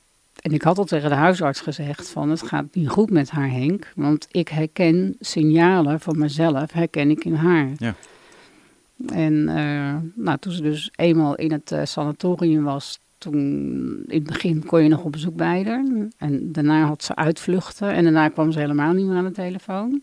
en 0.41 0.53
ik 0.53 0.63
had 0.63 0.79
al 0.79 0.85
tegen 0.85 1.11
de 1.11 1.17
huisarts 1.17 1.61
gezegd 1.61 2.09
van 2.09 2.31
het 2.31 2.43
gaat 2.43 2.75
niet 2.75 2.89
goed 2.89 3.11
met 3.11 3.31
haar 3.31 3.51
Henk. 3.51 3.93
Want 3.95 4.27
ik 4.31 4.49
herken 4.49 5.17
signalen 5.21 6.01
van 6.01 6.19
mezelf, 6.19 6.73
herken 6.73 7.11
ik 7.11 7.25
in 7.25 7.35
haar. 7.35 7.69
Ja. 7.77 7.95
En 9.07 9.49
eh, 9.49 9.97
nou, 10.15 10.39
toen 10.39 10.53
ze 10.53 10.63
dus 10.63 10.91
eenmaal 10.97 11.35
in 11.35 11.53
het 11.53 11.73
eh, 11.73 11.85
sanatorium 11.85 12.65
was, 12.65 12.99
toen 13.19 13.35
in 14.07 14.19
het 14.19 14.27
begin 14.27 14.65
kon 14.65 14.83
je 14.83 14.89
nog 14.89 15.05
op 15.05 15.13
bezoek 15.13 15.37
bij 15.37 15.65
haar. 15.65 15.85
En 16.17 16.53
daarna 16.53 16.87
had 16.87 17.03
ze 17.03 17.15
uitvluchten 17.17 17.93
en 17.93 18.03
daarna 18.03 18.29
kwam 18.29 18.53
ze 18.53 18.59
helemaal 18.59 18.93
niet 18.93 19.07
meer 19.07 19.17
aan 19.17 19.25
de 19.25 19.31
telefoon. 19.31 20.03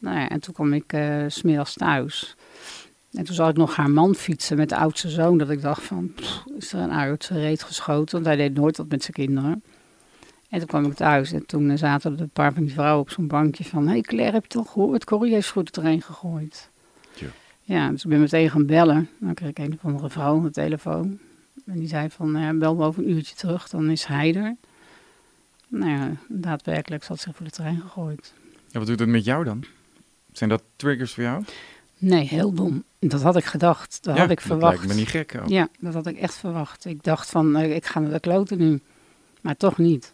Nou 0.00 0.18
ja, 0.18 0.28
en 0.28 0.40
toen 0.40 0.54
kwam 0.54 0.72
ik 0.72 0.92
eh, 0.92 1.24
s 1.28 1.38
smiddags 1.38 1.74
thuis. 1.74 2.36
En 3.12 3.24
toen 3.24 3.34
zag 3.34 3.50
ik 3.50 3.56
nog 3.56 3.76
haar 3.76 3.90
man 3.90 4.14
fietsen 4.14 4.56
met 4.56 4.68
de 4.68 4.76
oudste 4.76 5.08
zoon. 5.08 5.38
Dat 5.38 5.50
ik 5.50 5.62
dacht 5.62 5.82
van, 5.82 6.12
pff, 6.14 6.44
is 6.58 6.72
er 6.72 6.80
een 6.80 7.16
zijn 7.18 7.40
reet 7.40 7.62
geschoten? 7.62 8.14
Want 8.14 8.26
hij 8.26 8.36
deed 8.36 8.54
nooit 8.54 8.76
wat 8.76 8.88
met 8.88 9.02
zijn 9.02 9.12
kinderen. 9.12 9.62
En 10.48 10.58
toen 10.58 10.68
kwam 10.68 10.84
ik 10.84 10.94
thuis 10.94 11.32
en 11.32 11.46
toen 11.46 11.70
eh, 11.70 11.76
zaten 11.76 12.12
er 12.12 12.20
een 12.20 12.28
paar 12.28 12.52
van 12.52 12.62
die 12.62 12.72
vrouwen 12.72 13.00
op 13.00 13.10
zo'n 13.10 13.26
bankje 13.26 13.64
van... 13.64 13.86
Hé 13.86 13.92
hey 13.92 14.00
Claire, 14.00 14.32
heb 14.32 14.42
je 14.42 14.48
toch 14.48 14.72
gehoord? 14.72 15.04
Corrie 15.04 15.32
heeft 15.32 15.50
goed 15.50 15.66
de 15.66 15.80
trein 15.80 16.02
gegooid. 16.02 16.68
Tja. 17.14 17.26
Ja, 17.62 17.90
dus 17.90 18.04
ik 18.04 18.10
ben 18.10 18.20
meteen 18.20 18.50
gaan 18.50 18.66
bellen. 18.66 19.08
Dan 19.18 19.34
kreeg 19.34 19.48
ik 19.48 19.58
een 19.58 19.72
of 19.72 19.84
andere 19.84 20.10
vrouw 20.10 20.36
aan 20.36 20.42
de 20.42 20.50
telefoon. 20.50 21.18
En 21.66 21.78
die 21.78 21.88
zei 21.88 22.10
van, 22.10 22.32
ja, 22.32 22.52
bel 22.52 22.74
me 22.74 22.84
over 22.84 23.02
een 23.02 23.10
uurtje 23.10 23.34
terug, 23.34 23.68
dan 23.68 23.90
is 23.90 24.04
hij 24.04 24.34
er. 24.34 24.56
Nou 25.68 25.90
ja, 25.90 26.10
daadwerkelijk 26.28 27.04
zat 27.04 27.20
zich 27.20 27.36
voor 27.36 27.46
de 27.46 27.52
trein 27.52 27.80
gegooid. 27.80 28.32
Ja, 28.70 28.78
wat 28.78 28.88
doet 28.88 28.98
het 28.98 29.08
met 29.08 29.24
jou 29.24 29.44
dan? 29.44 29.64
Zijn 30.40 30.52
dat 30.52 30.62
triggers 30.76 31.12
voor 31.12 31.22
jou? 31.22 31.44
Nee, 31.98 32.26
heel 32.26 32.52
dom. 32.52 32.84
Dat 32.98 33.22
had 33.22 33.36
ik 33.36 33.44
gedacht. 33.44 33.98
Dat 34.02 34.14
ja, 34.14 34.20
had 34.20 34.30
ik 34.30 34.36
dat 34.36 34.46
verwacht. 34.46 34.76
lijkt 34.76 34.92
me 34.92 34.98
niet 34.98 35.08
gek. 35.08 35.38
ook. 35.42 35.48
Ja, 35.48 35.68
dat 35.78 35.94
had 35.94 36.06
ik 36.06 36.16
echt 36.16 36.34
verwacht. 36.34 36.84
Ik 36.84 37.02
dacht 37.02 37.30
van, 37.30 37.56
eh, 37.56 37.74
ik 37.74 37.86
ga 37.86 38.00
naar 38.00 38.10
de 38.10 38.20
kloten 38.20 38.58
nu. 38.58 38.80
Maar 39.40 39.56
toch 39.56 39.78
niet. 39.78 40.12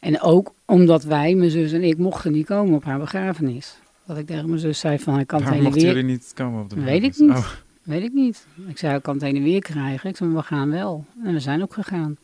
En 0.00 0.20
ook 0.20 0.52
omdat 0.64 1.04
wij, 1.04 1.34
mijn 1.34 1.50
zus 1.50 1.72
en 1.72 1.82
ik, 1.82 1.98
mochten 1.98 2.32
niet 2.32 2.46
komen 2.46 2.74
op 2.74 2.84
haar 2.84 2.98
begrafenis. 2.98 3.76
Dat 4.04 4.18
ik 4.18 4.26
tegen 4.26 4.48
mijn 4.48 4.60
zus 4.60 4.78
zei 4.78 4.98
van, 4.98 5.14
hij 5.14 5.24
kan 5.24 5.42
het 5.42 5.54
mochten 5.54 5.72
weer... 5.72 5.84
jullie 5.84 6.02
niet 6.02 6.32
komen 6.34 6.62
op 6.62 6.70
de 6.70 6.80
Weet 6.80 7.02
ik 7.02 7.16
begrafenis? 7.16 7.36
niet. 7.36 7.62
Weet 7.82 8.02
ik 8.02 8.12
niet. 8.12 8.46
Ik 8.68 8.78
zei, 8.78 8.96
ik 8.96 9.02
kan 9.02 9.14
het 9.14 9.22
heen 9.22 9.36
en 9.36 9.42
weer 9.42 9.62
krijgen. 9.62 10.10
Ik 10.10 10.16
zei, 10.16 10.34
we 10.34 10.42
gaan 10.42 10.70
wel. 10.70 11.04
En 11.24 11.32
we 11.32 11.40
zijn 11.40 11.62
ook 11.62 11.74
gegaan. 11.74 12.16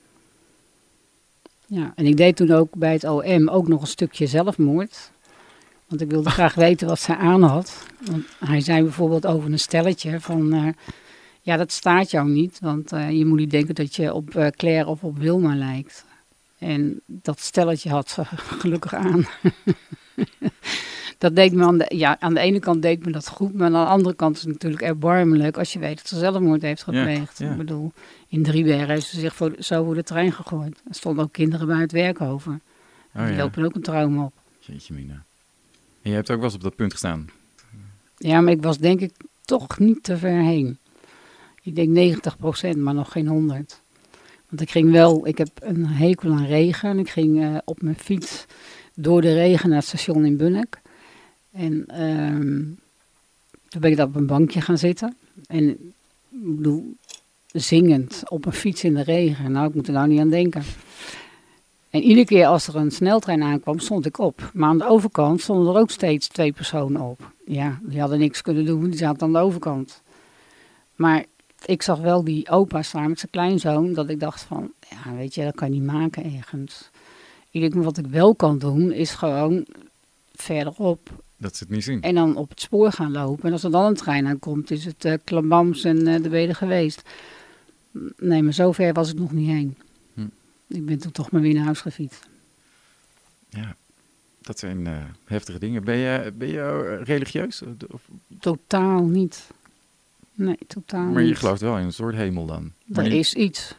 Ja, 1.67 1.93
en 1.95 2.07
ik 2.07 2.17
deed 2.17 2.37
toen 2.37 2.51
ook 2.51 2.75
bij 2.75 2.93
het 2.93 3.05
OM 3.05 3.49
ook 3.49 3.69
nog 3.69 3.81
een 3.81 3.87
stukje 3.87 4.27
zelfmoord. 4.27 5.13
Want 5.89 6.01
ik 6.01 6.11
wilde 6.11 6.31
graag 6.31 6.55
weten 6.55 6.87
wat 6.87 7.01
zij 7.01 7.17
aan 7.17 7.43
had. 7.43 7.87
Want 8.11 8.25
hij 8.45 8.61
zei 8.61 8.83
bijvoorbeeld 8.83 9.27
over 9.27 9.53
een 9.53 9.59
stelletje 9.59 10.21
van... 10.21 10.53
eh, 10.53 10.67
ja, 11.41 11.57
dat 11.57 11.73
staat 11.73 12.11
jou 12.11 12.29
niet. 12.29 12.59
Want 12.61 12.93
eh, 12.93 13.11
je 13.11 13.25
moet 13.27 13.39
niet 13.39 13.51
denken 13.51 13.75
dat 13.75 13.95
je 13.95 14.15
op 14.15 14.35
eh, 14.35 14.47
Claire 14.47 14.87
of 14.89 15.05
op 15.05 15.19
Wilma 15.19 15.55
lijkt. 15.57 16.05
En 16.59 17.01
dat 17.07 17.41
stelletje 17.41 17.91
had 17.91 18.09
ze 18.11 18.25
gelukkig 18.61 18.95
aan. 18.95 19.25
dat 21.19 21.37
deed 21.37 21.53
me 21.53 21.65
aan 21.65 21.79
de, 21.79 21.87
ja, 21.97 22.17
aan 22.21 22.35
de 22.35 22.41
ene 22.41 22.59
kant 22.59 22.83
deed 22.83 23.05
me 23.05 23.13
dat 23.13 23.29
goed, 23.29 23.55
maar 23.55 23.67
aan 23.67 23.73
de 23.73 23.79
andere 23.91 24.15
kant 24.15 24.37
is 24.37 24.43
het 24.43 24.53
natuurlijk 24.53 24.83
erbarmelijk 24.83 25.57
als 25.59 25.73
je 25.73 25.79
weet 25.79 25.97
dat 25.97 26.09
ze 26.09 26.19
zelfmoord 26.19 26.63
heeft 26.63 26.85
Ja, 26.87 26.93
gepleegd. 26.99 27.39
ja. 27.39 27.51
Ik 27.51 27.57
bedoel, 27.57 27.93
in 28.29 28.43
Driebergen 28.43 28.89
heeft 28.89 29.07
ze 29.07 29.21
zich 29.21 29.35
voor, 29.35 29.53
zo 29.59 29.85
voor 29.85 29.95
de 29.95 30.03
trein 30.03 30.33
gegooid. 30.33 30.83
Er 30.89 30.95
stonden 30.95 31.25
ook 31.25 31.33
kinderen 31.33 31.67
bij 31.67 31.81
het 31.81 31.93
werk 31.93 32.21
over. 32.21 32.61
Oh, 33.15 33.25
Die 33.25 33.35
ja. 33.35 33.43
lopen 33.43 33.65
ook 33.65 33.75
een 33.75 33.83
trauma 33.83 34.25
op. 34.25 34.33
Jeetje 34.61 34.95
mina. 34.95 35.25
Je 36.05 36.11
hebt 36.11 36.31
ook 36.31 36.37
wel 36.37 36.45
eens 36.45 36.55
op 36.55 36.63
dat 36.63 36.77
punt 36.77 36.93
gestaan. 36.93 37.29
Ja, 38.17 38.41
maar 38.41 38.53
ik 38.53 38.63
was 38.63 38.79
denk 38.79 39.01
ik 39.01 39.13
toch 39.45 39.79
niet 39.79 40.03
te 40.03 40.17
ver 40.17 40.43
heen. 40.43 40.79
Ik 41.63 41.75
denk 41.75 42.17
90% 42.75 42.79
maar 42.79 42.95
nog 42.95 43.13
geen 43.13 43.27
100. 43.27 43.83
Want 44.49 44.61
ik 44.61 44.71
ging 44.71 44.91
wel, 44.91 45.27
ik 45.27 45.39
heb 45.39 45.49
een 45.61 45.87
hekel 45.87 46.33
aan 46.33 46.47
regen. 46.47 46.91
En 46.91 46.99
ik 46.99 47.09
ging 47.09 47.43
eh, 47.43 47.57
op 47.65 47.83
mijn 47.83 47.99
fiets 47.99 48.47
door 48.95 49.21
de 49.21 49.35
regen 49.35 49.69
naar 49.69 49.79
het 49.79 49.87
station 49.87 50.25
in 50.25 50.37
Bunnik. 50.37 50.81
En 51.53 51.87
ehm, 51.87 52.63
toen 53.69 53.81
ben 53.81 53.91
ik 53.91 53.97
daar 53.97 54.07
op 54.07 54.17
een 54.17 54.27
bankje 54.27 54.61
gaan 54.61 54.79
zitten. 54.79 55.17
En 55.47 55.69
ik 55.69 56.57
bedoel, 56.57 56.97
zingend 57.47 58.23
op 58.29 58.47
een 58.47 58.53
fiets 58.53 58.85
in 58.85 58.95
de 58.95 59.03
regen. 59.03 59.53
Nou, 59.53 59.69
ik 59.69 59.75
moet 59.75 59.87
er 59.87 59.93
nou 59.93 60.09
niet 60.09 60.21
aan 60.21 60.31
denken. 60.31 60.63
En 61.95 62.03
iedere 62.03 62.27
keer 62.27 62.47
als 62.47 62.67
er 62.67 62.77
een 62.77 62.91
sneltrein 62.91 63.43
aankwam, 63.43 63.79
stond 63.79 64.07
ik 64.07 64.19
op. 64.19 64.51
Maar 64.53 64.69
aan 64.69 64.79
de 64.79 64.89
overkant 64.89 65.41
stonden 65.41 65.75
er 65.75 65.81
ook 65.81 65.91
steeds 65.91 66.29
twee 66.29 66.53
personen 66.53 67.01
op. 67.01 67.33
Ja, 67.47 67.79
die 67.83 68.01
hadden 68.01 68.19
niks 68.19 68.43
kunnen 68.43 68.65
doen, 68.65 68.91
die 68.91 68.99
zaten 68.99 69.23
aan 69.23 69.33
de 69.33 69.39
overkant. 69.39 70.03
Maar 70.95 71.25
ik 71.65 71.83
zag 71.83 71.99
wel 71.99 72.25
die 72.25 72.51
opa 72.51 72.83
staan 72.83 73.09
met 73.09 73.19
zijn 73.19 73.31
kleinzoon, 73.31 73.93
dat 73.93 74.09
ik 74.09 74.21
dacht 74.21 74.43
van, 74.43 74.73
ja, 74.91 75.15
weet 75.15 75.35
je, 75.35 75.45
dat 75.45 75.55
kan 75.55 75.69
je 75.73 75.81
niet 75.81 75.91
maken 75.93 76.25
ergens. 76.37 76.91
Ik 77.51 77.61
denk, 77.61 77.85
wat 77.85 77.99
ik 77.99 78.07
wel 78.07 78.35
kan 78.35 78.59
doen, 78.59 78.93
is 78.93 79.11
gewoon 79.11 79.67
verderop 80.35 81.11
Dat 81.37 81.57
ze 81.57 81.65
het 81.65 81.73
niet 81.73 81.85
zien. 81.85 82.03
en 82.03 82.15
dan 82.15 82.37
op 82.37 82.49
het 82.49 82.61
spoor 82.61 82.93
gaan 82.93 83.13
lopen. 83.13 83.45
En 83.45 83.53
als 83.53 83.65
er 83.65 83.71
dan 83.71 83.85
een 83.85 83.95
trein 83.95 84.27
aankomt, 84.27 84.71
is 84.71 84.85
het 84.85 85.05
eh 85.05 85.15
klambams 85.25 85.85
en 85.85 86.07
eh, 86.07 86.23
de 86.23 86.29
weder 86.29 86.55
geweest. 86.55 87.03
Nee, 88.17 88.43
maar 88.43 88.53
zover 88.53 88.93
was 88.93 89.11
ik 89.11 89.19
nog 89.19 89.33
niet 89.33 89.49
heen. 89.49 89.77
Ik 90.67 90.87
ben 90.87 90.99
toen 90.99 91.13
toch 91.13 91.31
maar 91.31 91.41
weer 91.41 91.55
naar 91.55 91.65
huis 91.65 91.81
gefietst. 91.81 92.27
Ja, 93.49 93.77
dat 94.43 94.59
zijn 94.59 94.87
eh, 94.87 94.93
heftige 95.25 95.59
dingen. 95.59 95.85
Ben 95.85 95.97
je, 95.97 96.33
ben 96.35 96.49
je 96.49 96.61
eh, 97.01 97.07
religieus? 97.07 97.63
Of, 97.91 98.03
Totaal 98.41 99.05
niet. 99.05 99.47
Nee, 100.35 100.59
totaal 100.67 101.05
maar 101.11 101.23
je 101.23 101.29
niet. 101.29 101.39
gelooft 101.39 101.61
wel 101.61 101.79
in 101.79 101.85
een 101.85 101.93
soort 101.93 102.15
hemel 102.15 102.47
dan? 102.47 102.73
Maar 102.85 103.05
Er 103.05 103.11
niet- 103.11 103.19
is 103.21 103.35
iets. 103.35 103.75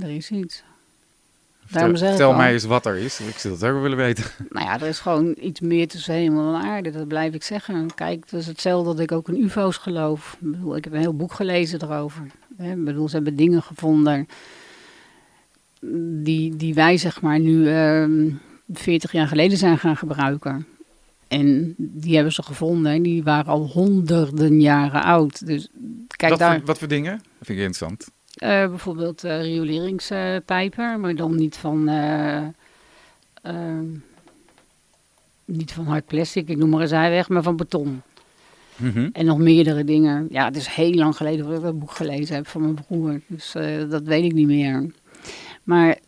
Er 0.00 0.10
is 0.10 0.30
iets. 0.30 0.62
Vertel, 1.60 1.78
daarom 1.80 1.96
zeg 1.96 2.08
vertel 2.08 2.34
mij 2.34 2.52
eens 2.52 2.64
wat 2.64 2.86
er 2.86 2.96
is. 2.96 3.20
Ik 3.20 3.38
zou 3.38 3.54
dat 3.58 3.64
ook 3.68 3.72
wel 3.72 3.82
willen 3.82 3.96
weten. 3.96 4.24
Nou 4.50 4.66
ja, 4.66 4.80
er 4.80 4.86
is 4.86 4.98
gewoon 4.98 5.34
iets 5.40 5.60
meer 5.60 5.88
tussen 5.88 6.14
hemel 6.14 6.54
en 6.54 6.60
aarde. 6.62 6.90
Dat 6.90 7.08
blijf 7.08 7.34
ik 7.34 7.42
zeggen. 7.42 7.94
Kijk, 7.94 8.20
het 8.24 8.32
is 8.32 8.46
hetzelfde 8.46 8.90
dat 8.90 9.00
ik 9.00 9.12
ook 9.12 9.28
in 9.28 9.42
ufo's 9.42 9.76
geloof. 9.76 10.36
Ik, 10.40 10.50
bedoel, 10.52 10.76
ik 10.76 10.84
heb 10.84 10.92
een 10.92 10.98
heel 11.00 11.16
boek 11.16 11.32
gelezen 11.32 11.82
erover. 11.82 12.26
Ik 12.58 12.84
bedoel, 12.84 13.08
ze 13.08 13.14
hebben 13.14 13.36
dingen 13.36 13.62
gevonden 13.62 14.28
die, 16.22 16.56
die 16.56 16.74
wij 16.74 16.96
zeg 16.96 17.20
maar 17.20 17.38
nu 17.38 17.68
ehm 17.68 18.30
40 18.72 19.12
jaar 19.12 19.28
geleden 19.28 19.58
zijn 19.58 19.78
gaan 19.78 19.96
gebruiken. 19.96 20.66
En 21.28 21.74
die 21.76 22.14
hebben 22.14 22.32
ze 22.32 22.42
gevonden 22.42 22.92
en 22.92 23.02
die 23.02 23.22
waren 23.22 23.52
al 23.52 23.66
honderden 23.66 24.60
jaren 24.60 25.02
oud. 25.02 25.46
Dus 25.46 25.68
kijk 26.06 26.30
wat, 26.30 26.40
daar, 26.40 26.56
voor, 26.56 26.66
wat 26.66 26.78
voor 26.78 26.88
dingen? 26.88 27.12
Dat 27.12 27.46
vind 27.46 27.58
ik 27.58 27.64
interessant. 27.64 28.08
Eh, 28.34 28.68
bijvoorbeeld 28.68 29.24
uh, 29.24 29.42
rioleringspijper, 29.42 31.00
maar 31.00 31.14
dan 31.14 31.36
niet 31.36 31.56
van, 31.56 31.88
uh, 31.88 32.46
niet 35.44 35.72
van 35.72 35.86
hard 35.86 36.06
plastic, 36.06 36.48
ik 36.48 36.56
noem 36.56 36.68
maar 36.68 36.80
een 36.80 36.88
zijweg, 36.88 37.28
maar 37.28 37.42
van 37.42 37.56
beton. 37.56 38.02
Mhm. 38.76 39.08
En 39.12 39.26
nog 39.26 39.38
meerdere 39.38 39.84
dingen. 39.84 40.26
Ja, 40.30 40.44
het 40.44 40.56
is 40.56 40.66
heel 40.66 40.94
lang 40.94 41.16
geleden 41.16 41.46
dat 41.46 41.56
ik 41.56 41.62
dat 41.62 41.78
boek 41.78 41.90
gelezen 41.90 42.34
heb 42.34 42.46
van 42.46 42.60
mijn 42.60 42.74
broer. 42.74 43.20
Dus 43.26 43.52
dat 43.88 44.02
weet 44.02 44.24
ik 44.24 44.32
niet 44.32 44.46
meer. 44.46 44.90
Maar 45.70 45.98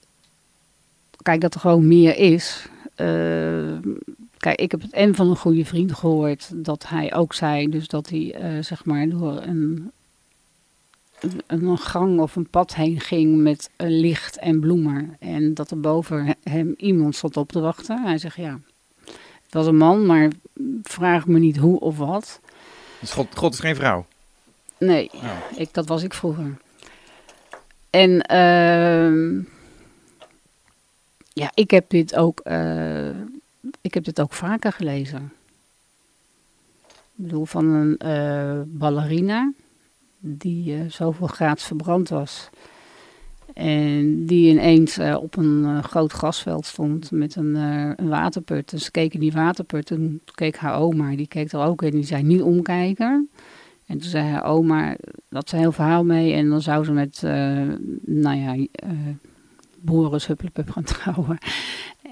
kijk, 1.22 1.40
dat 1.40 1.54
er 1.54 1.60
gewoon 1.60 1.88
meer 1.88 2.16
is. 2.16 2.66
kijk, 4.36 4.60
ik 4.60 4.70
heb 4.70 4.82
het 4.82 4.92
en 4.92 5.14
van 5.14 5.30
een 5.30 5.36
goede 5.36 5.64
vriend 5.64 5.92
gehoord 5.92 6.50
dat 6.54 6.88
hij 6.88 7.14
ook 7.14 7.34
zei, 7.34 7.68
dus 7.68 7.88
dat 7.88 8.08
hij 8.08 8.34
zeg 8.62 8.84
maar 8.84 9.08
door 9.08 9.42
een 9.42 9.90
een 11.46 11.78
gang 11.78 12.20
of 12.20 12.36
een 12.36 12.48
pad 12.48 12.74
heen 12.74 13.00
ging 13.00 13.36
met 13.36 13.70
een 13.76 14.00
licht 14.00 14.38
en 14.38 14.60
bloemen. 14.60 15.16
En 15.18 15.54
dat 15.54 15.70
er 15.70 15.80
boven 15.80 16.36
hem 16.42 16.74
iemand 16.76 17.16
stond 17.16 17.36
op 17.36 17.52
te 17.52 17.60
wachten. 17.60 18.02
Hij 18.02 18.18
zegt 18.18 18.36
ja, 18.36 18.58
het 19.44 19.54
was 19.54 19.66
een 19.66 19.76
man, 19.76 20.06
maar 20.06 20.30
vraag 20.82 21.26
me 21.26 21.38
niet 21.38 21.56
hoe 21.56 21.80
of 21.80 21.96
wat. 21.96 22.40
Dus 23.00 23.12
God, 23.12 23.26
God 23.34 23.52
is 23.52 23.60
geen 23.60 23.76
vrouw? 23.76 24.06
Nee, 24.78 25.10
oh. 25.14 25.36
ik, 25.56 25.74
dat 25.74 25.88
was 25.88 26.02
ik 26.02 26.14
vroeger. 26.14 26.56
En 27.90 28.10
uh, 28.32 29.44
ja, 31.34 31.50
ik 31.54 31.70
heb 31.70 31.90
dit 31.90 32.16
ook, 32.16 32.40
uh, 32.44 33.08
ik 33.80 33.94
heb 33.94 34.04
dit 34.04 34.20
ook 34.20 34.32
vaker 34.32 34.72
gelezen. 34.72 35.32
Ik 36.88 37.28
bedoel, 37.28 37.44
van 37.44 37.66
een 37.66 38.00
uh, 38.04 38.60
ballerina 38.66 39.52
die 40.18 40.76
uh, 40.76 40.90
zoveel 40.90 41.26
graads 41.26 41.64
verbrand 41.64 42.08
was. 42.08 42.50
En 43.54 44.26
die 44.26 44.50
ineens 44.50 44.98
op 44.98 45.36
een 45.36 45.82
groot 45.82 46.12
grasveld 46.12 46.66
stond 46.66 47.10
met 47.10 47.36
een, 47.36 47.54
een 47.54 48.08
waterput. 48.08 48.70
Dus 48.70 48.84
ze 48.84 48.90
keken 48.90 49.20
die 49.20 49.32
waterput 49.32 49.90
en 49.90 50.20
keek 50.34 50.56
haar 50.56 50.78
oma, 50.78 51.16
die 51.16 51.26
keek 51.26 51.52
er 51.52 51.60
ook 51.60 51.82
in. 51.82 51.90
Die 51.90 52.04
zei 52.04 52.22
niet 52.22 52.42
omkijken. 52.42 53.30
En 53.86 53.98
toen 53.98 54.10
zei 54.10 54.24
haar 54.24 54.44
oma, 54.44 54.96
dat 55.28 55.48
ze 55.48 55.56
heel 55.56 55.72
verhaal 55.72 56.04
mee. 56.04 56.32
En 56.32 56.48
dan 56.48 56.62
zou 56.62 56.84
ze 56.84 56.92
met, 56.92 57.22
nou 58.02 58.36
ja, 58.36 58.66
Boris 59.82 60.26
Hupplepup 60.26 60.70
gaan 60.70 60.84
trouwen. 61.00 61.38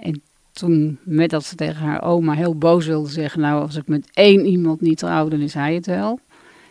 En 0.00 0.22
toen, 0.52 0.98
met 1.02 1.30
dat 1.30 1.44
ze 1.44 1.54
tegen 1.54 1.82
haar 1.82 2.02
oma 2.02 2.32
heel 2.32 2.54
boos 2.54 2.86
wilde 2.86 3.08
zeggen... 3.08 3.40
nou, 3.40 3.62
als 3.62 3.76
ik 3.76 3.88
met 3.88 4.10
één 4.12 4.46
iemand 4.46 4.80
niet 4.80 4.98
trouw, 4.98 5.28
dan 5.28 5.40
is 5.40 5.54
hij 5.54 5.74
het 5.74 5.86
wel... 5.86 6.20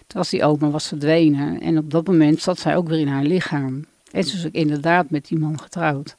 Toen 0.10 0.20
was 0.20 0.30
die 0.30 0.44
oma 0.44 0.70
was 0.70 0.88
verdwenen. 0.88 1.62
En 1.62 1.78
op 1.78 1.92
dat 1.92 2.08
moment 2.08 2.42
zat 2.42 2.60
zij 2.60 2.76
ook 2.76 2.88
weer 2.88 3.00
in 3.00 3.08
haar 3.08 3.24
lichaam. 3.24 3.86
En 4.12 4.24
ze 4.24 4.38
is 4.38 4.46
ook 4.46 4.52
inderdaad 4.52 5.10
met 5.10 5.28
die 5.28 5.40
man 5.40 5.60
getrouwd. 5.60 6.16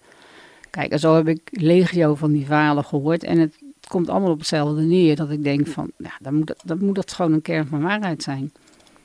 Kijk, 0.71 0.93
en 0.93 0.99
zo 0.99 1.15
heb 1.15 1.29
ik 1.29 1.41
legio 1.51 2.15
van 2.15 2.33
die 2.33 2.47
verhalen 2.47 2.85
gehoord. 2.85 3.25
En 3.25 3.39
het 3.39 3.55
komt 3.89 4.09
allemaal 4.09 4.31
op 4.31 4.39
hetzelfde 4.39 4.83
neer. 4.83 5.17
Dat 5.17 5.31
ik 5.31 5.45
denk 5.45 5.67
van, 5.67 5.91
dan 6.21 6.35
moet, 6.35 6.47
dat, 6.47 6.63
dan 6.65 6.85
moet 6.85 6.95
dat 6.95 7.13
gewoon 7.13 7.33
een 7.33 7.43
kern 7.43 7.67
van 7.67 7.83
waarheid 7.83 8.23
zijn. 8.23 8.53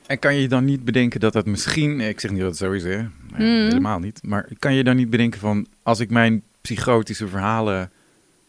En 0.06 0.18
kan 0.18 0.34
je 0.34 0.48
dan 0.48 0.64
niet 0.64 0.84
bedenken 0.84 1.20
dat 1.20 1.34
het 1.34 1.46
misschien, 1.46 2.00
ik 2.00 2.20
zeg 2.20 2.30
niet 2.30 2.40
dat 2.40 2.48
het 2.48 2.58
zo 2.58 2.72
is, 2.72 2.82
hè? 2.82 2.96
Nee, 2.96 3.08
Hmm. 3.36 3.68
helemaal 3.68 3.98
niet. 3.98 4.20
Maar 4.22 4.48
kan 4.58 4.74
je 4.74 4.84
dan 4.84 4.96
niet 4.96 5.10
bedenken 5.10 5.40
van, 5.40 5.66
als 5.82 6.00
ik 6.00 6.10
mijn 6.10 6.42
psychotische 6.60 7.28
verhalen 7.28 7.90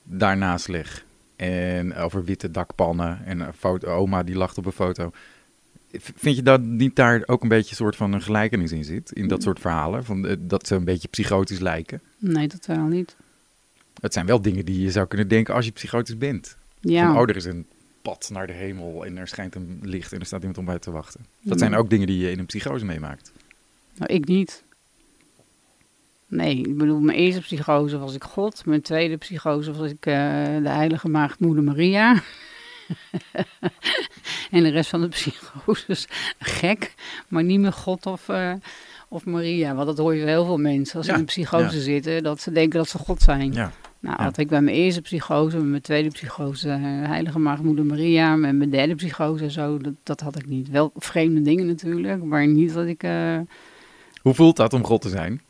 daarnaast 0.03 0.68
leg. 0.68 1.05
En 1.36 1.95
over 1.95 2.24
witte 2.24 2.51
dakpannen 2.51 3.26
en 3.26 3.39
een 3.39 3.53
foto, 3.53 3.88
oma 3.88 4.24
die 4.24 4.36
lacht 4.36 4.58
op 4.58 4.66
een 4.66 4.72
foto. 4.72 5.12
Vind 5.91 6.36
je 6.36 6.41
dat 6.43 6.62
niet 6.62 6.95
daar 6.95 7.24
ook 7.26 7.43
een 7.43 7.49
beetje 7.49 7.70
een 7.70 7.76
soort 7.76 7.95
van 7.95 8.14
een 8.14 8.22
gelijkenis 8.22 8.72
in 8.72 8.84
zit? 8.84 9.12
In 9.12 9.28
dat 9.28 9.43
soort 9.43 9.60
verhalen? 9.60 10.03
Van, 10.05 10.28
eh, 10.28 10.36
dat 10.39 10.68
ze 10.68 10.76
een 10.76 10.84
beetje 10.84 11.08
psychotisch 11.08 11.60
lijken? 11.60 12.01
Nee, 12.18 12.47
dat 12.47 12.66
wel 12.66 12.86
niet. 12.86 13.16
Het 14.01 14.14
zijn 14.14 14.26
wel 14.26 14.41
dingen 14.41 14.66
die 14.66 14.82
je 14.82 14.91
zou 14.91 15.08
kunnen 15.08 15.28
denken 15.28 15.53
als 15.53 15.66
je 15.66 15.72
psychotisch 15.72 16.18
bent. 16.18 16.58
Ja. 16.80 17.08
Van, 17.08 17.22
oh, 17.22 17.30
er 17.30 17.36
is 17.36 17.45
een 17.45 17.66
pad 18.08 18.30
naar 18.34 18.47
de 18.47 18.53
hemel 18.53 19.05
en 19.05 19.18
er 19.18 19.28
schijnt 19.28 19.55
een 19.55 19.80
licht 19.84 20.14
en 20.14 20.20
er 20.20 20.26
staat 20.26 20.39
iemand 20.39 20.58
om 20.58 20.66
bij 20.66 20.80
te 20.80 20.91
wachten. 20.91 21.26
Dat 21.41 21.53
Mm. 21.53 21.60
zijn 21.60 21.76
ook 21.76 21.89
dingen 21.89 22.08
die 22.08 22.18
je 22.18 22.32
in 22.32 22.39
een 22.39 22.45
psychose 22.45 22.86
meemaakt. 22.86 23.32
Nou, 23.97 24.14
ik 24.14 24.26
niet. 24.26 24.64
Nee, 26.28 26.58
ik 26.58 26.78
bedoel, 26.78 26.99
mijn 26.99 27.18
eerste 27.18 27.41
psychose 27.41 27.97
was 27.97 28.16
ik 28.16 28.24
God. 28.24 28.66
Mijn 28.66 28.82
tweede 28.82 29.18
psychose 29.18 29.72
was 29.74 29.89
ik 29.91 30.05
eh, 30.05 30.14
de 30.64 30.70
heilige 30.70 31.08
maagd 31.10 31.39
moeder 31.39 31.64
Maria. 31.64 32.14
en 34.51 34.64
de 34.64 34.70
rest 34.70 34.89
van 34.89 35.01
de 35.01 35.08
psychoses 35.08 36.08
gek, 36.39 36.93
maar 37.28 37.43
niet 37.43 37.60
meer 37.60 37.74
God 37.74 38.05
of, 38.05 38.30
eh, 38.30 38.53
of 39.08 39.26
Maria. 39.26 39.76
Want 39.76 39.88
dat 39.88 39.97
hoor 39.97 40.16
je 40.16 40.26
heel 40.26 40.45
veel 40.45 40.58
mensen 40.58 40.97
als 40.97 41.05
ze 41.05 41.12
Ja, 41.12 41.18
in 41.18 41.24
een 41.24 41.30
psychose 41.30 41.76
ja. 41.76 41.82
zitten, 41.82 42.24
dat 42.24 42.41
ze 42.41 42.51
denken 42.51 42.78
dat 42.80 42.89
ze 42.89 42.97
God 42.97 43.22
zijn. 43.22 43.53
Ja. 43.53 43.72
Nou, 44.08 44.22
had 44.22 44.38
ik 44.38 44.47
bij 44.47 44.62
mijn 44.62 44.76
eerste 44.76 45.01
psychose, 45.01 45.58
met 45.58 45.66
mijn 45.66 45.82
tweede 45.82 46.10
psychose, 46.10 46.70
eh, 46.70 46.80
heilige 46.82 47.39
maagd 47.39 47.64
moeder 47.64 47.86
Maria, 47.86 48.36
met 48.36 48.55
mijn 48.55 48.70
derde 48.70 48.95
psychose 48.95 49.43
en 49.43 49.51
zo, 49.51 49.78
dat, 49.78 49.93
dat 50.03 50.20
had 50.20 50.36
ik 50.36 50.45
niet. 50.45 50.70
Wel 50.70 50.91
vreemde 50.95 51.41
dingen 51.41 51.66
natuurlijk, 51.66 52.24
maar 52.24 52.47
niet 52.47 52.74
dat 52.74 52.86
ik... 52.86 53.03
eh, 53.03 53.39
Hoe 54.22 54.34
voelt 54.34 54.55
dat 54.55 54.74
om 54.74 54.84
God 54.84 55.01
te 55.01 55.10
zijn? 55.10 55.41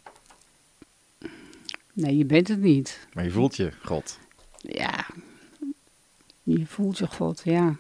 nee, 1.93 2.17
je 2.17 2.25
bent 2.25 2.47
het 2.47 2.61
niet. 2.61 3.07
Maar 3.13 3.23
je 3.23 3.31
voelt 3.31 3.55
je 3.55 3.71
God. 3.83 4.19
Ja, 4.61 5.05
je 6.43 6.65
voelt 6.65 6.97
je 6.97 7.07
God, 7.07 7.41
ja. 7.43 7.75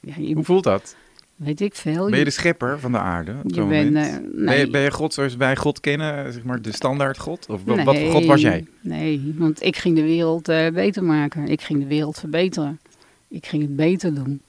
Ja, 0.00 0.14
je, 0.16 0.34
Hoe 0.34 0.44
voelt 0.44 0.64
dat? 0.64 0.96
Weet 1.36 1.60
ik 1.60 1.74
veel. 1.74 2.10
Ben 2.10 2.18
je 2.18 2.24
de 2.24 2.30
schepper 2.30 2.80
van 2.80 2.92
de 2.92 2.98
aarde 2.98 3.34
je 3.46 3.60
eh, 3.60 3.68
ben, 3.68 3.92
nee. 4.34 4.58
je, 4.58 4.70
ben 4.70 4.80
je 4.80 4.90
God 4.90 5.14
zoals 5.14 5.36
wij 5.36 5.56
God 5.56 5.80
kennen, 5.80 6.32
zeg 6.32 6.42
maar 6.42 6.62
de 6.62 6.72
standaard 6.72 7.18
God? 7.18 7.46
Of 7.48 7.64
wat, 7.64 7.82
wat 7.82 7.98
voor 7.98 8.10
God 8.10 8.24
was 8.24 8.40
jij? 8.40 8.66
Nee, 8.80 9.34
want 9.38 9.62
ik 9.62 9.76
ging 9.76 9.96
de 9.96 10.02
wereld 10.02 10.48
eh, 10.48 10.68
beter 10.68 11.04
maken. 11.04 11.48
Ik 11.48 11.60
ging 11.60 11.80
de 11.80 11.86
wereld 11.86 12.18
verbeteren. 12.18 12.80
Ik 13.28 13.46
ging 13.46 13.62
het 13.62 13.76
beter 13.76 14.14
doen 14.14 14.40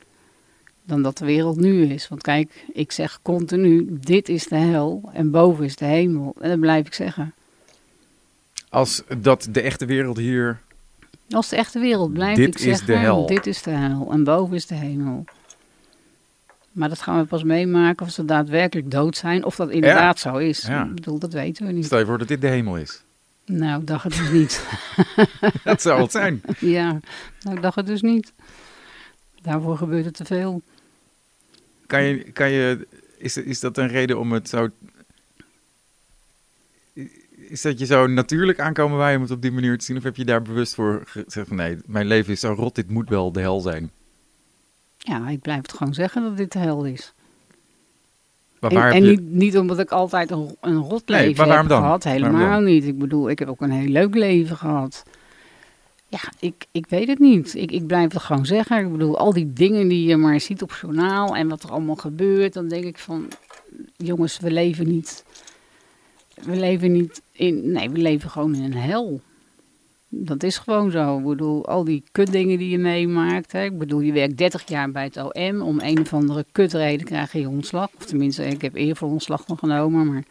dan 0.86 1.02
dat 1.02 1.18
de 1.18 1.26
wereld 1.26 1.58
nu 1.58 1.86
is. 1.86 2.08
Want 2.08 2.22
kijk, 2.22 2.66
ik 2.74 2.92
zeg 2.92 3.20
continu, 3.22 3.88
dit 3.90 4.30
is 4.30 4.48
de 4.48 4.56
hel 4.56 5.10
en 5.14 5.32
boven 5.32 5.66
is 5.66 5.76
de 5.76 5.86
hemel. 5.86 6.36
En 6.40 6.50
dat 6.50 6.60
blijf 6.60 6.86
ik 6.86 6.94
zeggen. 6.94 7.34
Als 8.70 9.04
dat 9.18 9.48
de 9.52 9.62
echte 9.62 9.86
wereld 9.86 10.18
hier... 10.18 10.60
Als 11.30 11.50
de 11.50 11.56
echte 11.56 11.80
wereld 11.80 12.14
blijft 12.14 12.36
Dit 12.36 12.48
ik 12.48 12.56
is 12.56 12.62
zeggen, 12.62 12.86
de 12.88 12.94
hel. 12.94 13.26
dit 13.26 13.48
is 13.48 13.62
de 13.62 13.72
hel 13.72 14.12
en 14.12 14.24
boven 14.24 14.56
is 14.56 14.66
de 14.66 14.76
hemel. 14.76 15.24
Maar 16.76 16.89
dat 16.89 17.01
gaan 17.01 17.19
we 17.19 17.26
pas 17.26 17.43
meemaken 17.43 18.05
of 18.05 18.11
ze 18.11 18.26
daadwerkelijk 18.26 18.91
dood 18.91 19.17
zijn. 19.17 19.43
Of 19.43 19.55
dat 19.55 19.69
inderdaad 19.69 20.19
zo 20.19 20.38
is. 20.38 20.61
Ja. 20.61 20.84
Ik 20.84 20.95
bedoel, 20.95 21.19
dat 21.19 21.34
weten 21.34 21.65
we 21.65 21.71
niet. 21.71 21.86
Stel 21.86 21.99
je 21.99 22.05
voor 22.05 22.17
dat 22.17 22.28
dit 22.28 22.41
de 22.41 22.47
hemel 22.47 22.78
is. 22.78 23.03
Nou, 23.45 23.82
ik 23.82 23.88
dacht 23.88 24.03
het 24.03 24.13
dus 24.13 24.32
niet. 24.32 24.65
Dat 25.63 25.82
zou 25.82 26.01
het 26.01 26.11
zijn. 26.11 26.41
Ja, 26.59 26.99
nou, 27.41 27.55
ik 27.55 27.61
dacht 27.61 27.76
het 27.76 27.86
dus 27.86 28.01
niet. 28.01 28.34
Daarvoor 29.41 29.78
gebeurt 29.78 30.05
het 30.05 30.13
te 30.13 30.26
veel. 30.26 30.61
Kan 31.88 32.03
je, 32.03 32.32
kan 32.32 32.51
je, 32.51 32.88
is, 33.17 33.38
is 33.38 33.59
dat 33.59 33.78
een 33.78 33.88
reden 33.88 34.19
om 34.19 34.32
het 34.32 34.49
zo... 34.49 34.69
Is 37.36 37.61
dat 37.61 37.80
je 37.80 37.86
zo 37.86 38.07
natuurlijk 38.07 38.59
aankomen 38.59 38.97
wij 38.97 39.15
om 39.15 39.21
het 39.21 39.32
op 39.32 39.41
die 39.41 39.51
manier 39.51 39.78
te 39.78 39.86
zien? 39.86 39.97
Of 39.97 40.03
heb 40.03 40.15
je 40.15 40.26
daar 40.26 40.41
bewust 40.41 40.76
voor 40.76 41.03
gezegd 41.06 41.47
van 41.47 41.57
nee, 41.57 41.77
mijn 41.85 42.07
leven 42.07 42.34
is 42.34 42.39
zo 42.39 42.53
rot, 42.53 42.76
dit 42.76 42.89
moet 42.89 43.10
wel 43.10 43.31
de 43.31 43.39
hel 43.39 43.60
zijn? 43.60 43.91
Ja, 45.06 45.27
ik 45.30 45.41
blijf 45.41 45.61
het 45.61 45.73
gewoon 45.73 45.94
zeggen 45.94 46.22
dat 46.23 46.38
dit 46.38 46.52
de 46.52 46.60
hel 46.60 46.86
is. 46.86 47.14
Maar 48.60 48.72
En, 48.72 48.77
waar 48.77 48.91
en 48.91 49.03
je... 49.03 49.10
niet, 49.10 49.32
niet 49.32 49.57
omdat 49.57 49.80
ik 49.80 49.91
altijd 49.91 50.32
een, 50.32 50.56
een 50.61 50.77
rot 50.77 51.07
Nee, 51.07 51.27
leven 51.27 51.48
maar 51.48 51.57
heb 51.57 51.68
dan? 51.68 51.82
gehad. 51.82 52.03
Helemaal 52.03 52.60
niet. 52.61 52.84
Ik 52.84 52.98
bedoel, 52.99 53.30
ik 53.30 53.40
heb 53.40 53.48
ook 53.48 53.61
een 53.61 53.72
heel 53.72 53.90
leuk 53.90 54.15
leven 54.15 54.57
gehad. 54.57 55.03
Ja, 56.07 56.19
ik, 56.40 56.65
ik 56.72 56.86
weet 56.90 57.07
het 57.07 57.19
niet. 57.19 57.56
Ik, 57.56 57.72
ik 57.72 57.88
blijf 57.88 58.14
het 58.14 58.22
gewoon 58.22 58.45
zeggen. 58.45 58.86
Ik 58.86 58.91
bedoel, 58.91 59.18
al 59.18 59.34
die 59.34 59.53
dingen 59.53 59.88
die 59.88 60.07
je 60.07 60.18
maar 60.18 60.40
ziet 60.40 60.61
op 60.61 60.77
journaal 60.82 61.36
en 61.36 61.48
wat 61.48 61.64
er 61.64 61.72
allemaal 61.72 61.95
gebeurt, 61.95 62.53
dan 62.53 62.68
denk 62.68 62.84
ik 62.84 62.98
van, 62.98 63.27
jongens, 63.98 64.40
we 64.40 64.52
leven 64.52 64.88
niet. 64.88 65.23
We 66.41 66.56
leven 66.56 66.91
niet 66.91 67.22
in. 67.32 67.72
Nee, 67.72 67.90
we 67.90 67.98
leven 67.98 68.30
gewoon 68.30 68.56
in 68.56 68.64
een 68.64 68.73
hel. 68.77 69.22
Dat 70.18 70.44
is 70.44 70.58
gewoon 70.58 70.92
zo. 70.92 71.18
Ik 71.18 71.24
bedoel, 71.26 71.66
al 71.66 71.84
die 71.84 72.04
kutdingen 72.12 72.58
die 72.58 72.70
je 72.70 72.78
meemaakt. 72.78 73.52
Hè. 73.52 73.64
Ik 73.64 73.78
bedoel, 73.78 74.00
je 74.00 74.12
werkt 74.12 74.38
30 74.38 74.68
jaar 74.68 74.92
bij 74.92 75.04
het 75.04 75.18
OM. 75.18 75.62
Om 75.62 75.80
een 75.82 76.00
of 76.00 76.14
andere 76.14 76.46
kutreden 76.52 77.06
krijg 77.06 77.32
je 77.34 77.50
ontslag. 77.50 77.90
Of 77.98 78.06
tenminste, 78.06 78.46
ik 78.48 78.62
heb 78.62 78.76
eervol 78.76 79.10
ontslag 79.10 79.44
van 79.48 79.58
genomen. 79.58 80.08
Maar 80.14 80.24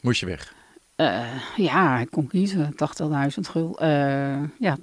Moest 0.00 0.20
je 0.20 0.26
weg? 0.26 0.54
eh, 0.96 1.24
ja, 1.56 1.98
ik 1.98 2.10
kon 2.10 2.26
kiezen. 2.26 2.74
80.000 2.76 3.48
gul. 3.50 3.78
eh, 3.80 4.42
ja, 4.58 4.76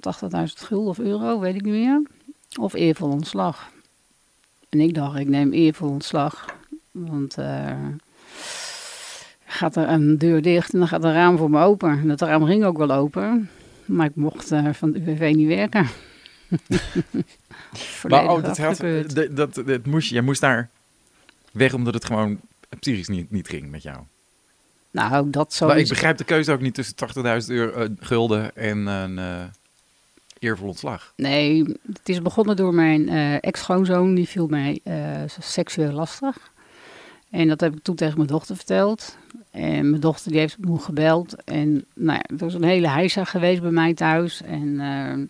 gulden 0.54 0.88
of 0.88 0.98
euro, 0.98 1.40
weet 1.40 1.54
ik 1.54 1.62
niet 1.62 1.72
meer. 1.74 2.02
Of 2.60 2.72
eervol 2.74 3.10
ontslag. 3.10 3.70
En 4.68 4.80
ik 4.80 4.94
dacht, 4.94 5.18
ik 5.18 5.28
neem 5.28 5.52
eervol 5.52 5.88
ontslag. 5.88 6.54
Want 6.90 7.38
eh, 7.38 7.76
gaat 9.54 9.76
er 9.76 9.88
een 9.88 10.18
deur 10.18 10.42
dicht 10.42 10.72
en 10.72 10.78
dan 10.78 10.88
gaat 10.88 11.04
een 11.04 11.12
raam 11.12 11.36
voor 11.36 11.50
me 11.50 11.60
open. 11.60 11.90
En 11.90 12.08
dat 12.08 12.20
raam 12.20 12.44
ging 12.44 12.64
ook 12.64 12.78
wel 12.78 12.90
open. 12.90 13.50
Maar 13.84 14.06
ik 14.06 14.14
mocht 14.14 14.52
eh, 14.52 14.68
van 14.72 14.90
de 14.90 14.98
UWV 14.98 15.32
niet 15.34 15.48
werken. 15.48 15.86
Maar 18.08 18.28
oh, 18.28 18.42
dat, 18.42 18.58
had, 18.58 18.78
dat, 19.14 19.36
dat, 19.36 19.62
dat 19.66 19.86
moest, 19.86 20.08
je 20.08 20.14
jij 20.14 20.22
moest 20.22 20.40
daar 20.40 20.70
weg 21.52 21.74
omdat 21.74 21.94
het 21.94 22.04
gewoon 22.04 22.40
psychisch 22.78 23.08
niet, 23.08 23.30
niet 23.30 23.48
ging 23.48 23.70
met 23.70 23.82
jou. 23.82 23.98
Nou, 24.90 25.30
dat 25.30 25.52
zo. 25.52 25.66
Maar 25.66 25.78
ik 25.78 25.88
begrijp 25.88 26.16
de 26.16 26.24
keuze 26.24 26.52
ook 26.52 26.60
niet 26.60 26.74
tussen 26.74 26.94
80.000 27.42 27.46
euro 27.46 27.80
eh, 27.80 27.88
gulden 27.98 28.56
en 28.56 28.86
een 28.86 29.18
eh 29.18 29.44
eervol 30.38 30.68
ontslag. 30.68 31.12
Nee, 31.16 31.64
het 31.92 32.08
is 32.08 32.22
begonnen 32.22 32.56
door 32.56 32.74
mijn 32.74 33.08
ex-schoonzoon. 33.40 34.14
Die 34.14 34.28
viel 34.28 34.46
mij 34.46 34.80
seksueel 35.26 35.92
lastig. 35.92 36.52
En 37.30 37.48
dat 37.48 37.60
heb 37.60 37.76
ik 37.76 37.82
toen 37.82 37.94
tegen 37.94 38.16
mijn 38.16 38.28
dochter 38.28 38.56
verteld. 38.56 39.16
En 39.54 39.90
mijn 39.90 40.00
dochter 40.00 40.30
die 40.30 40.40
heeft 40.40 40.58
me 40.58 40.78
gebeld. 40.78 41.44
En 41.44 41.84
nou 41.94 42.18
ja, 42.18 42.24
er 42.28 42.36
was 42.36 42.54
een 42.54 42.64
hele 42.64 42.88
heisa 42.88 43.24
geweest 43.24 43.62
bij 43.62 43.70
mij 43.70 43.94
thuis. 43.94 44.42
En 44.42 44.80
eh, 44.80 45.26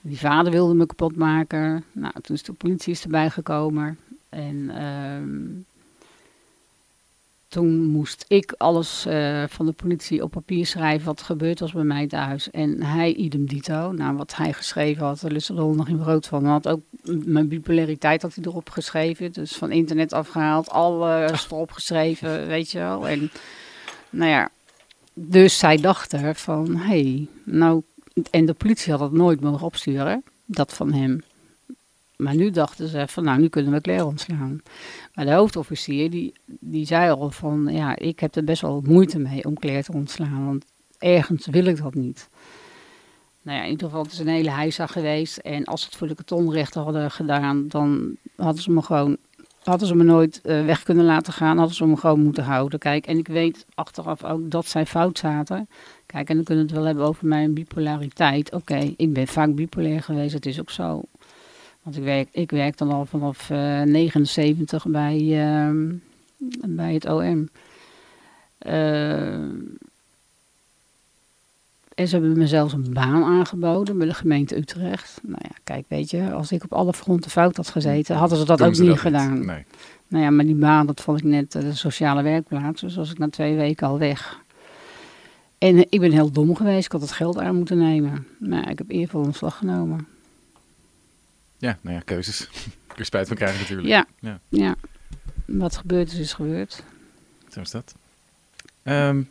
die 0.00 0.18
vader 0.18 0.52
wilde 0.52 0.74
me 0.74 0.86
kapot 0.86 1.16
maken. 1.16 1.84
Nou, 1.92 2.12
toen 2.22 2.36
is 2.36 2.42
de 2.42 2.52
politie 2.52 2.92
is 2.92 3.02
erbij 3.02 3.30
gekomen. 3.30 3.98
En 4.28 4.70
ehm, 4.70 5.30
toen 7.50 7.84
moest 7.86 8.24
ik 8.28 8.54
alles 8.56 9.06
eh, 9.06 9.44
van 9.48 9.66
de 9.66 9.72
politie 9.72 10.22
op 10.22 10.30
papier 10.30 10.66
schrijven 10.66 11.06
wat 11.06 11.18
er 11.18 11.24
gebeurd 11.24 11.60
was 11.60 11.72
bij 11.72 11.84
mij 11.84 12.06
thuis. 12.06 12.50
En 12.50 12.82
hij 12.82 13.14
idem 13.14 13.46
dito. 13.46 13.92
Nou, 13.92 14.16
wat 14.16 14.36
hij 14.36 14.52
geschreven 14.52 15.04
had, 15.04 15.20
daar 15.20 15.30
lust 15.30 15.48
er 15.48 15.54
nog 15.54 15.88
in 15.88 15.98
brood 15.98 16.26
van. 16.26 16.42
Hij 16.42 16.52
had 16.52 16.68
ook 16.68 16.80
mijn 17.02 17.48
bipolariteit 17.48 18.22
had 18.22 18.34
hij 18.34 18.44
erop 18.44 18.70
geschreven. 18.70 19.32
Dus 19.32 19.56
van 19.56 19.70
internet 19.70 20.12
afgehaald, 20.12 20.70
alles 20.70 21.46
erop 21.50 21.72
geschreven, 21.72 22.46
weet 22.46 22.70
je 22.70 22.78
wel. 22.78 23.08
En 23.08 23.30
nou 24.10 24.30
ja, 24.30 24.50
dus 25.14 25.58
zij 25.58 25.76
dachten 25.76 26.34
van, 26.34 26.76
hé, 26.76 27.02
hey, 27.02 27.26
nou... 27.44 27.82
En 28.30 28.46
de 28.46 28.54
politie 28.54 28.92
had 28.92 29.00
het 29.00 29.12
nooit 29.12 29.40
mogen 29.40 29.66
opsturen, 29.66 30.22
dat 30.44 30.72
van 30.72 30.92
hem. 30.92 31.22
Maar 32.16 32.34
nu 32.34 32.50
dachten 32.50 32.88
ze 32.88 33.04
van, 33.08 33.24
nou, 33.24 33.40
nu 33.40 33.48
kunnen 33.48 33.72
we 33.72 33.80
Claire 33.80 34.04
ontslaan. 34.04 34.60
Maar 35.14 35.24
de 35.24 35.32
hoofdofficier, 35.32 36.10
die, 36.10 36.32
die 36.46 36.86
zei 36.86 37.10
al 37.10 37.30
van, 37.30 37.68
ja, 37.70 37.96
ik 37.96 38.20
heb 38.20 38.34
er 38.34 38.44
best 38.44 38.62
wel 38.62 38.82
moeite 38.86 39.18
mee 39.18 39.44
om 39.44 39.58
Claire 39.58 39.82
te 39.82 39.92
ontslaan. 39.92 40.46
Want 40.46 40.64
ergens 40.98 41.46
wil 41.46 41.64
ik 41.64 41.82
dat 41.82 41.94
niet. 41.94 42.28
Nou 43.42 43.58
ja, 43.58 43.64
in 43.64 43.70
ieder 43.70 43.86
geval, 43.86 44.02
het 44.02 44.12
is 44.12 44.18
een 44.18 44.28
hele 44.28 44.50
heisa 44.50 44.86
geweest. 44.86 45.36
En 45.36 45.64
als 45.64 45.80
ze 45.80 45.86
het 45.86 45.96
voor 45.96 46.08
de 46.08 46.14
kartonrechter 46.14 46.82
hadden 46.82 47.10
gedaan, 47.10 47.68
dan 47.68 48.16
hadden 48.36 48.62
ze 48.62 48.70
me 48.70 48.82
gewoon, 48.82 49.16
hadden 49.62 49.88
ze 49.88 49.94
me 49.94 50.02
nooit 50.02 50.40
eh, 50.40 50.64
weg 50.64 50.82
kunnen 50.82 51.04
laten 51.04 51.32
gaan. 51.32 51.58
Hadden 51.58 51.76
ze 51.76 51.86
me 51.86 51.96
gewoon 51.96 52.22
moeten 52.22 52.44
houden. 52.44 52.78
Kijk, 52.78 53.06
en 53.06 53.18
ik 53.18 53.28
weet 53.28 53.66
achteraf 53.74 54.24
ook 54.24 54.50
dat 54.50 54.66
zij 54.66 54.86
fout 54.86 55.18
zaten. 55.18 55.68
Kijk, 56.06 56.28
en 56.28 56.34
dan 56.34 56.44
kunnen 56.44 56.64
we 56.64 56.70
het 56.70 56.78
wel 56.78 56.88
hebben 56.88 57.06
over 57.06 57.26
mijn 57.26 57.54
bipolariteit. 57.54 58.52
Oké, 58.52 58.92
ik 58.96 59.12
ben 59.12 59.26
vaak 59.26 59.54
bipolair 59.54 60.02
geweest, 60.02 60.34
het 60.34 60.46
is 60.46 60.60
ook 60.60 60.70
zo. 60.70 61.02
Want 61.82 61.96
ik 61.96 62.02
werk, 62.02 62.28
ik 62.30 62.50
werk 62.50 62.78
dan 62.78 62.90
al 62.90 63.06
vanaf 63.06 63.50
eh 63.50 63.82
79 63.82 64.86
bij, 64.86 65.40
ehm, 65.40 65.94
bij 66.66 66.94
het 66.94 67.06
OM. 67.06 67.48
Eh, 68.58 69.32
en 71.94 72.08
ze 72.08 72.16
hebben 72.16 72.38
me 72.38 72.46
zelfs 72.46 72.72
een 72.72 72.92
baan 72.92 73.24
aangeboden 73.24 73.98
bij 73.98 74.06
de 74.06 74.14
gemeente 74.14 74.56
Utrecht. 74.56 75.20
Nou 75.22 75.40
ja, 75.42 75.54
kijk, 75.64 75.84
weet 75.88 76.10
je, 76.10 76.32
als 76.32 76.52
ik 76.52 76.64
op 76.64 76.72
alle 76.72 76.92
fronten 76.92 77.30
fout 77.30 77.56
had 77.56 77.68
gezeten, 77.68 78.16
hadden 78.16 78.38
ze 78.38 78.44
dat 78.44 78.58
Doen 78.58 78.66
ook 78.66 78.74
ze 78.74 78.80
niet 78.82 78.90
dat 78.90 79.00
gedaan. 79.00 79.44
Nee. 79.46 79.64
Nou 80.08 80.24
ja, 80.24 80.30
maar 80.30 80.44
die 80.44 80.54
baan, 80.54 80.86
dat 80.86 81.00
vond 81.00 81.18
ik 81.18 81.24
net 81.24 81.54
eh, 81.54 81.62
de 81.62 81.74
sociale 81.74 82.22
werkplaats. 82.22 82.80
Dus 82.80 82.96
was 82.96 83.10
ik 83.10 83.18
na 83.18 83.28
twee 83.28 83.56
weken 83.56 83.86
al 83.86 83.98
weg. 83.98 84.38
En 85.58 85.76
eh, 85.76 85.84
ik 85.88 86.00
ben 86.00 86.12
heel 86.12 86.30
dom 86.30 86.56
geweest. 86.56 86.84
Ik 86.84 86.92
had 86.92 87.00
het 87.00 87.12
geld 87.12 87.38
aan 87.38 87.56
moeten 87.56 87.78
nemen. 87.78 88.26
Maar 88.38 88.70
ik 88.70 88.78
heb 88.78 88.90
eervol 88.90 89.22
ontslag 89.22 89.56
genomen. 89.56 90.06
Ja, 91.60 91.78
nou 91.80 91.96
ja, 91.96 92.02
keuzes. 92.02 92.48
Kun 92.86 92.96
je 92.96 93.04
spijt 93.04 93.26
van 93.26 93.36
krijgen 93.36 93.60
natuurlijk. 93.60 93.88
Ja, 93.88 94.06
Ja. 94.18 94.40
ja. 94.48 94.74
Wat 95.44 95.76
gebeurd 95.76 96.12
is, 96.12 96.18
is 96.18 96.32
gebeurd. 96.32 96.82
Zo 97.48 97.60
is 97.60 97.70
dat. 97.70 97.94
Ehm, 98.82 99.22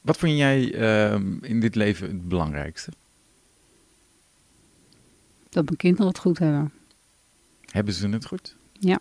wat 0.00 0.16
vond 0.16 0.36
jij 0.36 0.74
ehm, 0.74 1.44
in 1.44 1.60
dit 1.60 1.74
leven 1.74 2.08
het 2.08 2.28
belangrijkste? 2.28 2.90
Dat 5.48 5.64
mijn 5.64 5.76
kinderen 5.76 6.06
het 6.06 6.18
goed 6.18 6.38
hebben. 6.38 6.72
Hebben 7.70 7.94
ze 7.94 8.08
het 8.08 8.26
goed? 8.26 8.56
Ja. 8.72 9.00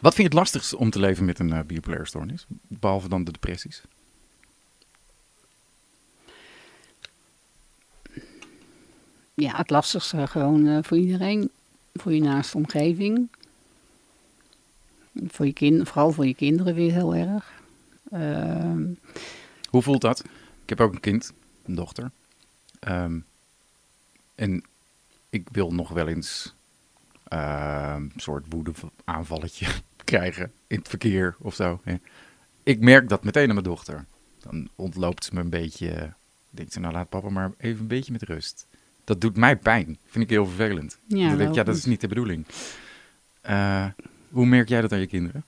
Wat 0.00 0.14
vind 0.14 0.16
je 0.16 0.22
het 0.22 0.32
lastigst 0.32 0.74
om 0.74 0.90
te 0.90 0.98
leven 0.98 1.24
met 1.24 1.38
een 1.38 1.48
uh, 1.48 1.60
bipolaire 1.60 2.06
stoornis? 2.06 2.46
Behalve 2.68 3.08
dan 3.08 3.24
de 3.24 3.32
depressies? 3.32 3.82
Ja, 9.36 9.56
het 9.56 9.70
lastigste 9.70 10.26
gewoon 10.26 10.66
eh, 10.66 10.78
voor 10.82 10.96
iedereen. 10.96 11.50
Voor 11.94 12.14
je 12.14 12.20
naaste 12.20 12.56
omgeving. 12.56 13.28
Voor 15.26 15.46
je 15.46 15.52
kind, 15.52 15.88
vooral 15.88 16.12
voor 16.12 16.26
je 16.26 16.34
kinderen 16.34 16.74
weer 16.74 16.92
heel 16.92 17.14
erg. 17.14 17.52
Ehm, 18.10 18.84
Hoe 19.70 19.82
voelt 19.82 20.00
dat? 20.00 20.20
Ik 20.62 20.68
heb 20.68 20.80
ook 20.80 20.92
een 20.92 21.00
kind, 21.00 21.32
een 21.64 21.74
dochter. 21.74 22.10
Ehm, 22.80 23.18
en 24.34 24.64
ik 25.30 25.48
wil 25.52 25.72
nog 25.72 25.88
wel 25.88 26.08
eens 26.08 26.54
ehm, 27.28 28.02
een 28.02 28.12
soort 28.16 28.44
woede 28.48 28.72
aanvalletje 29.04 29.66
krijgen 30.04 30.52
in 30.66 30.78
het 30.78 30.88
verkeer 30.88 31.36
of 31.38 31.54
zo. 31.54 31.80
Ik 32.62 32.80
merk 32.80 33.08
dat 33.08 33.24
meteen 33.24 33.48
aan 33.48 33.54
mijn 33.54 33.66
dochter. 33.66 34.04
Dan 34.38 34.68
ontloopt 34.74 35.24
ze 35.24 35.34
me 35.34 35.40
een 35.40 35.50
beetje. 35.50 36.12
Denkt 36.50 36.72
ze, 36.72 36.80
nou 36.80 36.92
laat 36.92 37.08
papa 37.08 37.28
maar 37.28 37.52
even 37.58 37.80
een 37.80 37.86
beetje 37.86 38.12
met 38.12 38.22
rust. 38.22 38.66
Dat 39.06 39.20
doet 39.20 39.36
mij 39.36 39.56
pijn. 39.56 39.98
Vind 40.04 40.24
ik 40.24 40.30
heel 40.30 40.46
vervelend. 40.46 40.98
ja, 41.06 41.28
dan 41.28 41.36
denk 41.36 41.48
ik, 41.48 41.54
ja, 41.54 41.62
dat 41.62 41.76
is 41.76 41.84
niet 41.84 42.00
de 42.00 42.08
bedoeling. 42.08 42.46
Eh, 43.40 43.86
hoe 44.30 44.46
merk 44.46 44.68
jij 44.68 44.80
dat 44.80 44.92
aan 44.92 45.00
je 45.00 45.06
kinderen? 45.06 45.44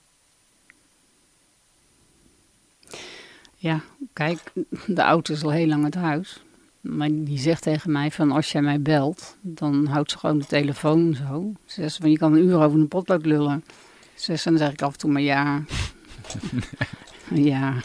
Ja, 3.55 3.81
kijk, 4.13 4.39
de 4.87 5.01
auto 5.01 5.33
is 5.33 5.43
al 5.43 5.51
heel 5.51 5.67
lang 5.67 5.83
uit 5.83 5.95
huis. 5.95 6.43
Maar 6.81 7.09
die 7.11 7.39
zegt 7.39 7.61
tegen 7.61 7.91
mij 7.91 8.11
van 8.11 8.31
als 8.31 8.51
jij 8.51 8.61
mij 8.61 8.81
belt, 8.81 9.37
dan 9.41 9.85
houdt 9.85 10.11
ze 10.11 10.17
gewoon 10.17 10.39
de 10.39 10.45
telefoon 10.45 11.15
zo. 11.15 11.53
Ze 11.65 11.81
zegt 11.81 11.97
van 11.97 12.11
je 12.11 12.17
kan 12.17 12.33
een 12.33 12.43
uur 12.43 12.61
over 12.61 12.79
een 12.79 12.87
potlood 12.87 13.25
lullen. 13.25 13.63
Ze 14.13 14.23
zegt, 14.23 14.43
dan 14.43 14.57
zeg 14.57 14.71
ik 14.71 14.81
af 14.81 14.93
en 14.93 14.99
toe 14.99 15.11
maar 15.11 15.21
ja. 15.21 15.63
ja. 17.33 17.75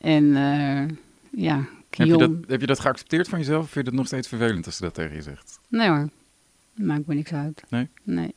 en 0.00 0.36
eh, 0.36 0.96
ja, 1.30 1.68
Heb 1.90 2.06
je, 2.06 2.16
dat, 2.16 2.30
heb 2.46 2.60
je 2.60 2.66
dat 2.66 2.80
geaccepteerd 2.80 3.28
van 3.28 3.38
jezelf? 3.38 3.62
Of 3.62 3.70
vind 3.70 3.84
je 3.84 3.90
dat 3.90 4.00
nog 4.00 4.06
steeds 4.06 4.28
vervelend 4.28 4.66
als 4.66 4.76
ze 4.76 4.82
dat 4.82 4.94
tegen 4.94 5.14
je 5.14 5.22
zegt? 5.22 5.60
Nee 5.68 5.88
hoor, 5.88 6.08
maakt 6.74 7.06
me 7.06 7.14
niks 7.14 7.32
uit. 7.32 7.62
Nee? 7.68 7.88
Nee. 8.02 8.34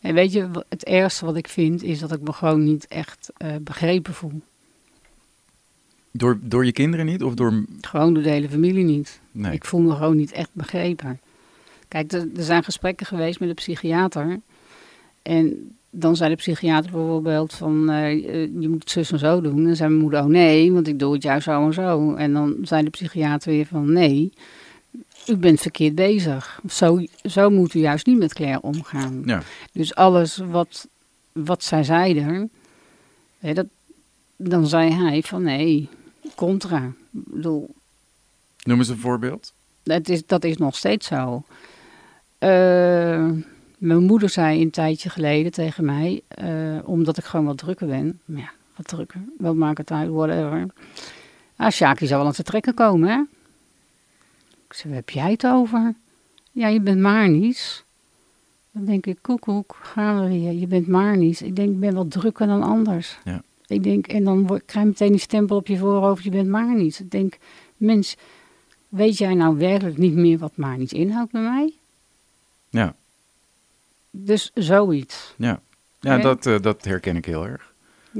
Nee, 0.00 0.12
weet 0.12 0.32
je, 0.32 0.64
het 0.68 0.84
ergste 0.84 1.24
wat 1.24 1.36
ik 1.36 1.48
vind 1.48 1.82
is 1.82 1.98
dat 1.98 2.12
ik 2.12 2.20
me 2.20 2.32
gewoon 2.32 2.64
niet 2.64 2.86
echt 2.86 3.30
eh, 3.36 3.56
begrepen 3.60 4.14
voel. 4.14 4.42
Door, 6.10 6.38
door 6.42 6.64
je 6.64 6.72
kinderen 6.72 7.06
niet? 7.06 7.22
Of 7.22 7.34
door... 7.34 7.64
Gewoon 7.80 8.14
door 8.14 8.22
de 8.22 8.30
hele 8.30 8.48
familie 8.48 8.84
niet. 8.84 9.20
Nee. 9.32 9.52
Ik 9.52 9.64
voel 9.64 9.80
me 9.80 9.94
gewoon 9.94 10.16
niet 10.16 10.32
echt 10.32 10.50
begrepen. 10.52 11.20
Kijk, 11.88 12.12
er, 12.12 12.28
er 12.36 12.42
zijn 12.42 12.64
gesprekken 12.64 13.06
geweest 13.06 13.40
met 13.40 13.48
de 13.48 13.54
psychiater. 13.54 14.40
En 15.22 15.76
dan 15.96 16.16
zei 16.16 16.30
de 16.30 16.36
psychiater 16.36 16.90
bijvoorbeeld 16.90 17.54
van, 17.54 17.90
eh, 17.90 18.12
eh, 18.12 18.50
je 18.60 18.68
moet 18.68 18.80
het 18.80 18.90
zus 18.90 19.12
en 19.12 19.18
zo 19.18 19.40
doen. 19.40 19.56
En 19.56 19.64
dan 19.64 19.76
zei 19.76 19.88
mijn 19.88 20.02
moeder, 20.02 20.20
oh 20.20 20.26
nee, 20.26 20.72
want 20.72 20.88
ik 20.88 20.98
doe 20.98 21.12
het 21.12 21.22
juist 21.22 21.44
zo 21.44 21.66
en 21.66 21.72
zo. 21.72 22.14
En 22.14 22.32
dan 22.32 22.56
zei 22.62 22.84
de 22.84 22.90
psychiater 22.90 23.52
weer 23.52 23.66
van, 23.66 23.92
nee, 23.92 24.32
u 25.26 25.36
bent 25.36 25.60
verkeerd 25.60 25.94
bezig. 25.94 26.60
Zo, 26.70 27.04
zo 27.22 27.50
moet 27.50 27.74
u 27.74 27.80
juist 27.80 28.06
niet 28.06 28.18
met 28.18 28.34
Claire 28.34 28.62
omgaan. 28.62 29.22
Ja. 29.26 29.42
Dus 29.72 29.94
alles 29.94 30.36
wat, 30.36 30.88
wat 31.32 31.64
zij 31.64 31.84
zeiden, 31.84 32.50
hè, 33.38 33.52
dat, 33.52 33.66
dan 34.36 34.66
zei 34.66 34.92
hij 34.92 35.22
van, 35.22 35.42
nee, 35.42 35.88
contra. 36.34 36.92
Ik 37.10 37.24
bedoel, 37.24 37.74
Noem 38.62 38.78
eens 38.78 38.88
een 38.88 38.98
voorbeeld. 38.98 39.52
dat 39.82 40.08
is, 40.08 40.26
dat 40.26 40.44
is 40.44 40.56
nog 40.56 40.76
steeds 40.76 41.06
zo. 41.06 41.44
Eh, 42.38 43.30
mijn 43.84 44.02
moeder 44.02 44.28
zei 44.28 44.60
een 44.62 44.70
tijdje 44.70 45.10
geleden 45.10 45.52
tegen 45.52 45.84
mij, 45.84 46.22
eh, 46.28 46.78
omdat 46.84 47.16
ik 47.18 47.24
gewoon 47.24 47.46
wat 47.46 47.58
drukker 47.58 47.86
ben. 47.86 48.20
Maar 48.24 48.40
ja, 48.40 48.50
wat 48.76 48.88
drukker, 48.88 49.20
wat 49.38 49.54
maakt 49.54 49.78
het 49.78 49.90
uit, 49.90 50.10
whatever. 50.10 50.66
Ah, 51.56 51.70
Sjaki 51.70 52.06
zou 52.06 52.18
wel 52.18 52.28
aan 52.28 52.34
te 52.34 52.42
trekken 52.42 52.74
komen, 52.74 53.08
hè? 53.08 53.20
Ik 54.66 54.72
zei, 54.74 54.88
waar 54.88 54.96
heb 55.06 55.10
jij 55.10 55.30
het 55.30 55.46
over? 55.46 55.94
Ja, 56.52 56.68
je 56.68 56.80
bent 56.80 57.00
maar 57.00 57.28
niets. 57.28 57.84
Dan 58.70 58.84
denk 58.84 59.06
ik, 59.06 59.18
koekoek, 59.20 59.76
gaan 59.82 60.20
we 60.22 60.28
weer. 60.28 60.52
Je 60.52 60.66
bent 60.66 60.86
maar 60.86 61.16
niets. 61.16 61.42
Ik 61.42 61.56
denk, 61.56 61.70
ik 61.70 61.80
ben 61.80 61.94
wel 61.94 62.08
drukker 62.08 62.46
dan 62.46 62.62
anders. 62.62 63.18
Ja. 63.24 63.42
Ik 63.66 63.82
denk, 63.82 64.06
en 64.06 64.24
dan 64.24 64.46
word- 64.46 64.64
krijg 64.64 64.84
je 64.84 64.90
meteen 64.90 65.10
die 65.10 65.20
stempel 65.20 65.56
op 65.56 65.66
je 65.66 65.76
voorhoofd, 65.78 66.24
je 66.24 66.30
bent 66.30 66.48
maar 66.48 66.74
niets. 66.76 67.00
Ik 67.00 67.10
denk, 67.10 67.36
mens, 67.76 68.16
weet 68.88 69.18
jij 69.18 69.34
nou 69.34 69.56
werkelijk 69.56 69.98
niet 69.98 70.14
meer 70.14 70.38
wat 70.38 70.56
maar 70.56 70.78
niets 70.78 70.92
inhoudt 70.92 71.32
bij 71.32 71.42
mij? 71.42 71.72
Ja, 72.70 72.94
Dus 74.16 74.50
zoiets. 74.54 75.34
ja. 75.36 75.60
ja 76.00 76.18
dat, 76.18 76.46
eh, 76.46 76.60
dat 76.60 76.84
herken 76.84 77.16
ik 77.16 77.24
heel 77.24 77.46
erg. 77.46 77.72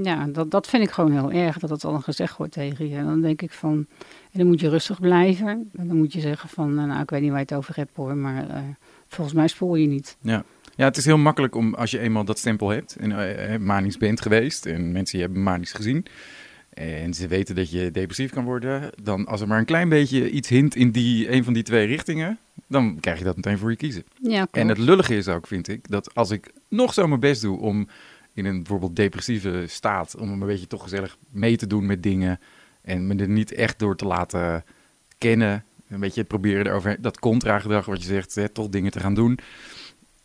Ja, 0.03 0.27
dat, 0.27 0.51
dat 0.51 0.67
vind 0.67 0.83
ik 0.83 0.91
gewoon 0.91 1.13
heel 1.13 1.33
erg, 1.33 1.59
dat 1.59 1.71
het 1.71 1.81
dan 1.81 2.03
gezegd 2.03 2.37
wordt 2.37 2.53
tegen 2.53 2.89
je. 2.89 2.97
En 2.97 3.05
dan 3.05 3.21
denk 3.21 3.43
ik 3.43 3.53
van, 3.53 3.87
en 4.33 4.39
dan 4.39 4.47
moet 4.47 4.61
je 4.61 4.69
rustig 4.69 5.01
blijven. 5.01 5.71
En 5.77 5.89
dan 5.89 5.97
moet 5.97 6.13
je 6.13 6.21
zeggen 6.21 6.49
van, 6.49 6.79
eh, 6.79 6.85
nou, 6.85 7.03
ik 7.03 7.11
weet 7.11 7.21
niet 7.21 7.31
waar 7.31 7.39
je 7.39 7.45
het 7.45 7.55
over 7.55 7.77
hebt 7.77 7.97
hoor, 7.97 8.17
maar 8.17 8.49
eh, 8.49 8.59
volgens 9.09 9.37
mij 9.37 9.49
spoor 9.49 9.79
je 9.79 9.87
niet. 9.87 10.17
Ja. 10.21 10.45
Ja, 10.77 10.85
het 10.85 10.97
is 10.97 11.05
heel 11.05 11.19
makkelijk 11.19 11.55
om 11.55 11.75
als 11.75 11.91
je 11.91 11.99
eenmaal 11.99 12.25
dat 12.25 12.39
stempel 12.39 12.69
hebt 12.69 12.97
en 12.97 13.11
uh, 13.11 13.57
manisch 13.57 13.97
bent 13.97 14.21
geweest 14.21 14.67
en 14.67 14.93
mensen 14.93 15.19
je 15.19 15.25
hebben 15.25 15.43
manisch 15.43 15.73
gezien 15.73 16.07
en 16.75 17.15
ze 17.15 17.29
weten 17.29 17.55
dat 17.55 17.71
je 17.71 17.91
depressief 17.91 18.31
kan 18.31 18.45
worden, 18.45 18.91
dan 19.03 19.27
als 19.27 19.41
er 19.41 19.49
maar 19.49 19.59
een 19.59 19.65
klein 19.65 19.89
beetje 19.89 20.31
iets 20.31 20.49
hint 20.49 20.77
in 20.77 20.91
die, 20.91 21.33
een 21.33 21.45
van 21.45 21.53
die 21.53 21.63
twee 21.63 21.87
richtingen, 21.87 22.39
dan 22.75 23.01
krijg 23.01 23.19
je 23.19 23.25
dat 23.25 23.37
meteen 23.37 23.59
voor 23.59 23.71
je 23.71 23.77
kiezen. 23.77 24.05
Ja, 24.21 24.47
En 24.51 24.69
het 24.69 24.79
lullige 24.79 25.17
is 25.17 25.29
ook, 25.29 25.47
vind 25.47 25.69
ik, 25.69 25.91
dat 25.91 26.15
als 26.15 26.31
ik 26.31 26.53
nog 26.69 26.95
zo 26.95 27.07
mijn 27.07 27.21
best 27.21 27.43
doe 27.43 27.59
om 27.59 27.89
in 28.33 28.45
een 28.45 28.57
bijvoorbeeld 28.57 28.97
depressieve 28.97 29.65
staat, 29.69 30.17
om 30.17 30.31
een 30.31 30.47
beetje 30.47 30.67
toch 30.67 30.83
gezellig 30.83 31.17
mee 31.31 31.57
te 31.57 31.67
doen 31.67 31.87
met 31.87 32.03
dingen 32.03 32.41
en 32.83 33.07
me 33.07 33.15
er 33.15 33.29
niet 33.29 33.53
echt 33.53 33.79
door 33.79 33.97
te 33.97 34.07
laten 34.07 34.65
kennen, 35.19 35.65
een 35.89 36.01
beetje 36.01 36.25
proberen 36.25 36.67
erover 36.67 36.97
dat 37.01 37.19
contra-gedrag 37.19 37.85
wat 37.85 38.03
je 38.03 38.09
zegt, 38.09 38.35
hè, 38.35 38.49
toch 38.49 38.69
dingen 38.69 38.91
te 38.91 39.01
gaan 39.01 39.15
doen. 39.15 39.39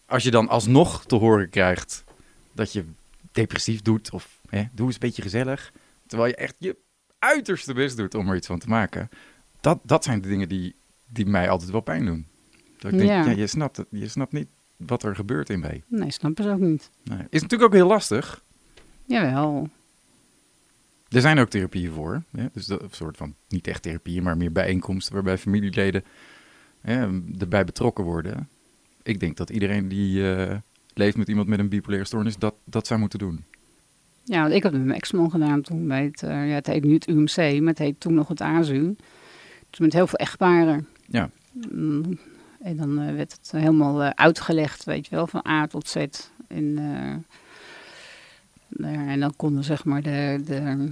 Als 0.06 0.24
je 0.24 0.32
dan 0.32 0.48
alsnog 0.48 1.06
te 1.06 1.16
horen 1.16 1.50
krijgt 1.50 2.04
dat 2.54 2.74
je 2.74 2.84
depressief 3.32 3.82
doet 3.82 4.12
of 4.12 4.40
hè, 4.50 4.64
doe 4.72 4.86
eens 4.86 4.96
een 4.96 5.02
beetje 5.02 5.22
gezellig, 5.22 5.72
terwijl 6.08 6.30
je 6.30 6.36
echt 6.36 6.56
je 6.58 6.76
uiterste 7.20 7.74
best 7.74 7.98
doet 7.98 8.16
om 8.16 8.30
er 8.30 8.36
iets 8.36 8.48
van 8.48 8.60
te 8.60 8.68
maken. 8.68 9.10
Dat, 9.62 9.80
dat 9.84 10.04
zijn 10.04 10.22
de 10.22 10.28
dingen 10.28 10.50
die, 10.50 10.76
die 11.08 11.26
mij 11.26 11.50
altijd 11.50 11.72
wel 11.72 11.82
pijn 11.82 12.06
doen. 12.06 12.28
Dat 12.80 12.92
ik 12.92 12.98
denk, 12.98 13.10
Ja. 13.10 13.26
ja. 13.26 13.32
je, 13.32 13.48
snapt 13.48 13.78
het, 13.78 13.88
je 13.90 14.08
snapt 14.08 14.32
niet 14.32 14.48
wat 14.76 15.04
er 15.04 15.16
gebeurt 15.16 15.50
in 15.50 15.60
mij. 15.60 15.84
Nee, 15.88 16.12
snappen 16.12 16.44
ze 16.44 16.50
ook 16.50 16.60
niet. 16.60 16.90
Nee. 17.04 17.20
Is 17.30 17.42
natuurlijk 17.42 17.70
ook 17.72 17.78
heel 17.78 17.88
lastig. 17.88 18.44
Jawel. 19.06 19.70
Er 21.10 21.22
zijn 21.22 21.40
ook 21.40 21.50
therapieën 21.50 21.92
voor. 21.92 22.24
Hè? 22.32 22.46
Dus 22.54 22.66
dat, 22.66 22.82
een 22.82 22.90
soort 22.92 23.18
van, 23.18 23.34
niet 23.48 23.68
echt 23.68 23.82
therapieën, 23.82 24.24
maar 24.24 24.38
meer 24.38 24.52
bijeenkomsten 24.52 25.14
waarbij 25.14 25.38
familieleden 25.38 26.04
hè, 26.82 27.08
erbij 27.40 27.66
betrokken 27.66 28.04
worden. 28.04 28.48
Ik 29.04 29.20
denk 29.20 29.38
dat 29.38 29.50
iedereen 29.50 29.88
die 29.88 30.34
eh, 30.36 30.58
leeft 30.94 31.18
met 31.18 31.28
iemand 31.28 31.48
met 31.48 31.60
een 31.60 31.70
bipolaire 31.70 32.08
stoornis 32.08 32.38
dat, 32.38 32.56
dat 32.64 32.88
zou 32.88 33.00
moeten 33.00 33.20
doen. 33.20 33.44
Ja, 34.24 34.42
want 34.42 34.54
ik 34.54 34.64
heb 34.64 34.72
het 34.72 34.82
met 34.82 34.86
mijn 34.90 35.00
ex-man 35.00 35.32
gedaan 35.32 35.62
toen 35.62 35.88
bij 35.88 36.04
het, 36.04 36.24
eh, 36.24 36.30
ja, 36.48 36.54
het 36.54 36.68
heet 36.68 36.84
nu 36.84 36.94
het 36.94 37.08
UMC, 37.08 37.60
maar 37.60 37.70
het 37.70 37.78
heet 37.78 38.00
toen 38.00 38.14
nog 38.14 38.28
het 38.28 38.42
AZU. 38.42 38.96
Dus 39.70 39.80
met 39.80 39.94
heel 39.94 40.08
veel 40.08 40.20
echtparen. 40.20 40.88
Ja. 41.06 41.30
Mm, 41.72 42.20
En 42.64 42.78
dan 42.78 43.00
eh, 43.00 43.16
werd 43.16 43.32
het 43.42 43.52
helemaal 43.52 44.04
eh, 44.04 44.10
uitgelegd, 44.16 44.84
weet 44.84 45.08
je 45.08 45.16
wel, 45.16 45.28
van 45.28 45.46
A 45.48 45.68
tot 45.68 45.88
Z. 45.88 45.96
En, 46.48 46.76
ja, 48.78 49.08
en 49.08 49.20
dan 49.20 49.34
konden 49.36 49.64
zeg 49.64 49.86
maar 49.86 50.02
de, 50.02 50.42
de, 50.46 50.92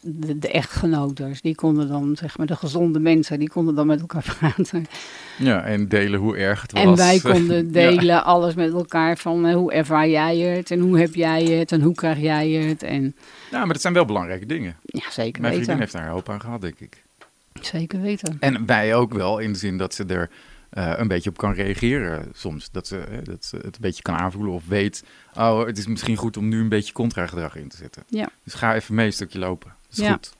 de, 0.00 0.38
de 0.38 0.50
echtgenoten, 0.50 1.34
die 1.42 1.54
konden 1.54 1.88
dan, 1.88 2.16
zeg 2.16 2.38
maar, 2.38 2.46
de 2.46 2.56
gezonde 2.56 2.98
mensen, 3.00 3.38
die 3.38 3.48
konden 3.48 3.74
dan 3.74 3.86
met 3.86 4.00
elkaar 4.00 4.24
praten. 4.38 4.86
Ja, 5.38 5.62
en 5.64 5.88
delen 5.88 6.20
hoe 6.20 6.36
erg 6.36 6.62
het 6.62 6.72
was. 6.72 6.82
En 6.82 6.96
wij 6.96 7.20
konden 7.20 7.64
Ja. 7.66 7.70
delen 7.72 8.24
alles 8.24 8.54
met 8.54 8.72
elkaar 8.72 9.16
van 9.16 9.50
hoe 9.52 9.72
ervaar 9.72 10.08
jij 10.08 10.36
het 10.38 10.70
en 10.70 10.80
hoe 10.80 10.98
heb 10.98 11.14
jij 11.14 11.44
het 11.44 11.72
en 11.72 11.80
hoe 11.82 11.94
krijg 11.94 12.18
jij 12.18 12.50
het. 12.50 12.82
En 12.82 13.14
Ja, 13.50 13.58
maar 13.64 13.72
dat 13.72 13.80
zijn 13.80 13.94
wel 13.94 14.04
belangrijke 14.04 14.46
dingen. 14.46 14.76
ja, 14.82 15.10
zeker 15.10 15.40
Mijn 15.40 15.54
vriendin 15.54 15.76
weten. 15.76 15.78
heeft 15.78 15.92
daar 15.92 16.08
hoop 16.08 16.28
aan 16.28 16.40
gehad, 16.40 16.60
denk 16.60 16.78
ik. 16.80 17.02
Zeker 17.60 18.00
weten. 18.00 18.36
En 18.40 18.66
wij 18.66 18.94
ook 18.94 19.12
wel, 19.14 19.38
in 19.38 19.52
de 19.52 19.58
zin 19.58 19.78
dat 19.78 19.94
ze 19.94 20.04
er 20.04 20.30
eh, 20.70 20.92
een 20.96 21.08
beetje 21.08 21.30
op 21.30 21.36
kan 21.36 21.52
reageren 21.52 22.28
soms. 22.34 22.70
Dat 22.70 22.86
ze, 22.86 23.20
dat 23.24 23.44
ze 23.44 23.56
het 23.56 23.64
een 23.74 23.80
beetje 23.80 24.02
kan 24.02 24.14
aanvoelen 24.14 24.52
of 24.52 24.66
weet... 24.66 25.04
oh, 25.34 25.66
het 25.66 25.78
is 25.78 25.86
misschien 25.86 26.16
goed 26.16 26.36
om 26.36 26.48
nu 26.48 26.60
een 26.60 26.68
beetje 26.68 26.92
contra-gedrag 26.92 27.56
in 27.56 27.68
te 27.68 27.76
zetten. 27.76 28.02
Ja. 28.08 28.28
Dus 28.44 28.54
ga 28.54 28.74
even 28.74 28.94
mee 28.94 29.06
een 29.06 29.12
stukje 29.12 29.38
lopen. 29.38 29.72
Dat 29.88 29.98
is 29.98 30.04
Ja. 30.04 30.12
goed. 30.12 30.32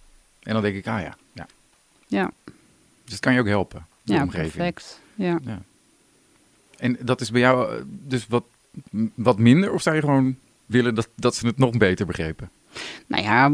En 0.42 0.52
dan 0.52 0.62
denk 0.62 0.76
ik, 0.76 0.86
ah 0.86 1.00
ja, 1.00 1.16
ja. 1.32 1.46
Ja, 2.06 2.30
Dus 3.04 3.10
dat 3.12 3.20
kan 3.20 3.32
je 3.32 3.40
ook 3.40 3.46
helpen, 3.46 3.86
de 4.02 4.12
ja 4.12 4.22
omgeving. 4.22 4.52
perfect. 4.52 5.00
Ja. 5.14 5.38
En 6.76 6.96
dat 7.00 7.20
is 7.20 7.30
bij 7.30 7.40
jou 7.40 7.76
eh, 7.76 7.82
dus 7.86 8.26
wat, 8.26 8.44
wat 9.14 9.38
minder? 9.38 9.72
Of 9.72 9.82
zou 9.82 9.94
je 9.96 10.00
gewoon 10.02 10.36
willen 10.66 10.94
dat, 10.94 11.08
dat 11.14 11.34
ze 11.34 11.46
het 11.46 11.58
nog 11.58 11.76
beter 11.76 12.06
begrepen? 12.06 12.50
Nou 13.06 13.22
ja, 13.22 13.52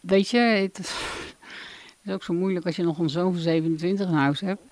weet 0.00 0.30
je, 0.30 0.38
het 0.38 0.78
is, 0.78 0.88
het 2.00 2.04
is 2.04 2.12
ook 2.12 2.22
zo 2.22 2.32
moeilijk 2.34 2.66
als 2.66 2.76
je 2.76 2.82
nog 2.82 2.98
een 2.98 3.10
zoon 3.10 3.32
van 3.32 3.42
27 3.42 4.06
in 4.08 4.12
huis 4.14 4.40
hebt. 4.40 4.62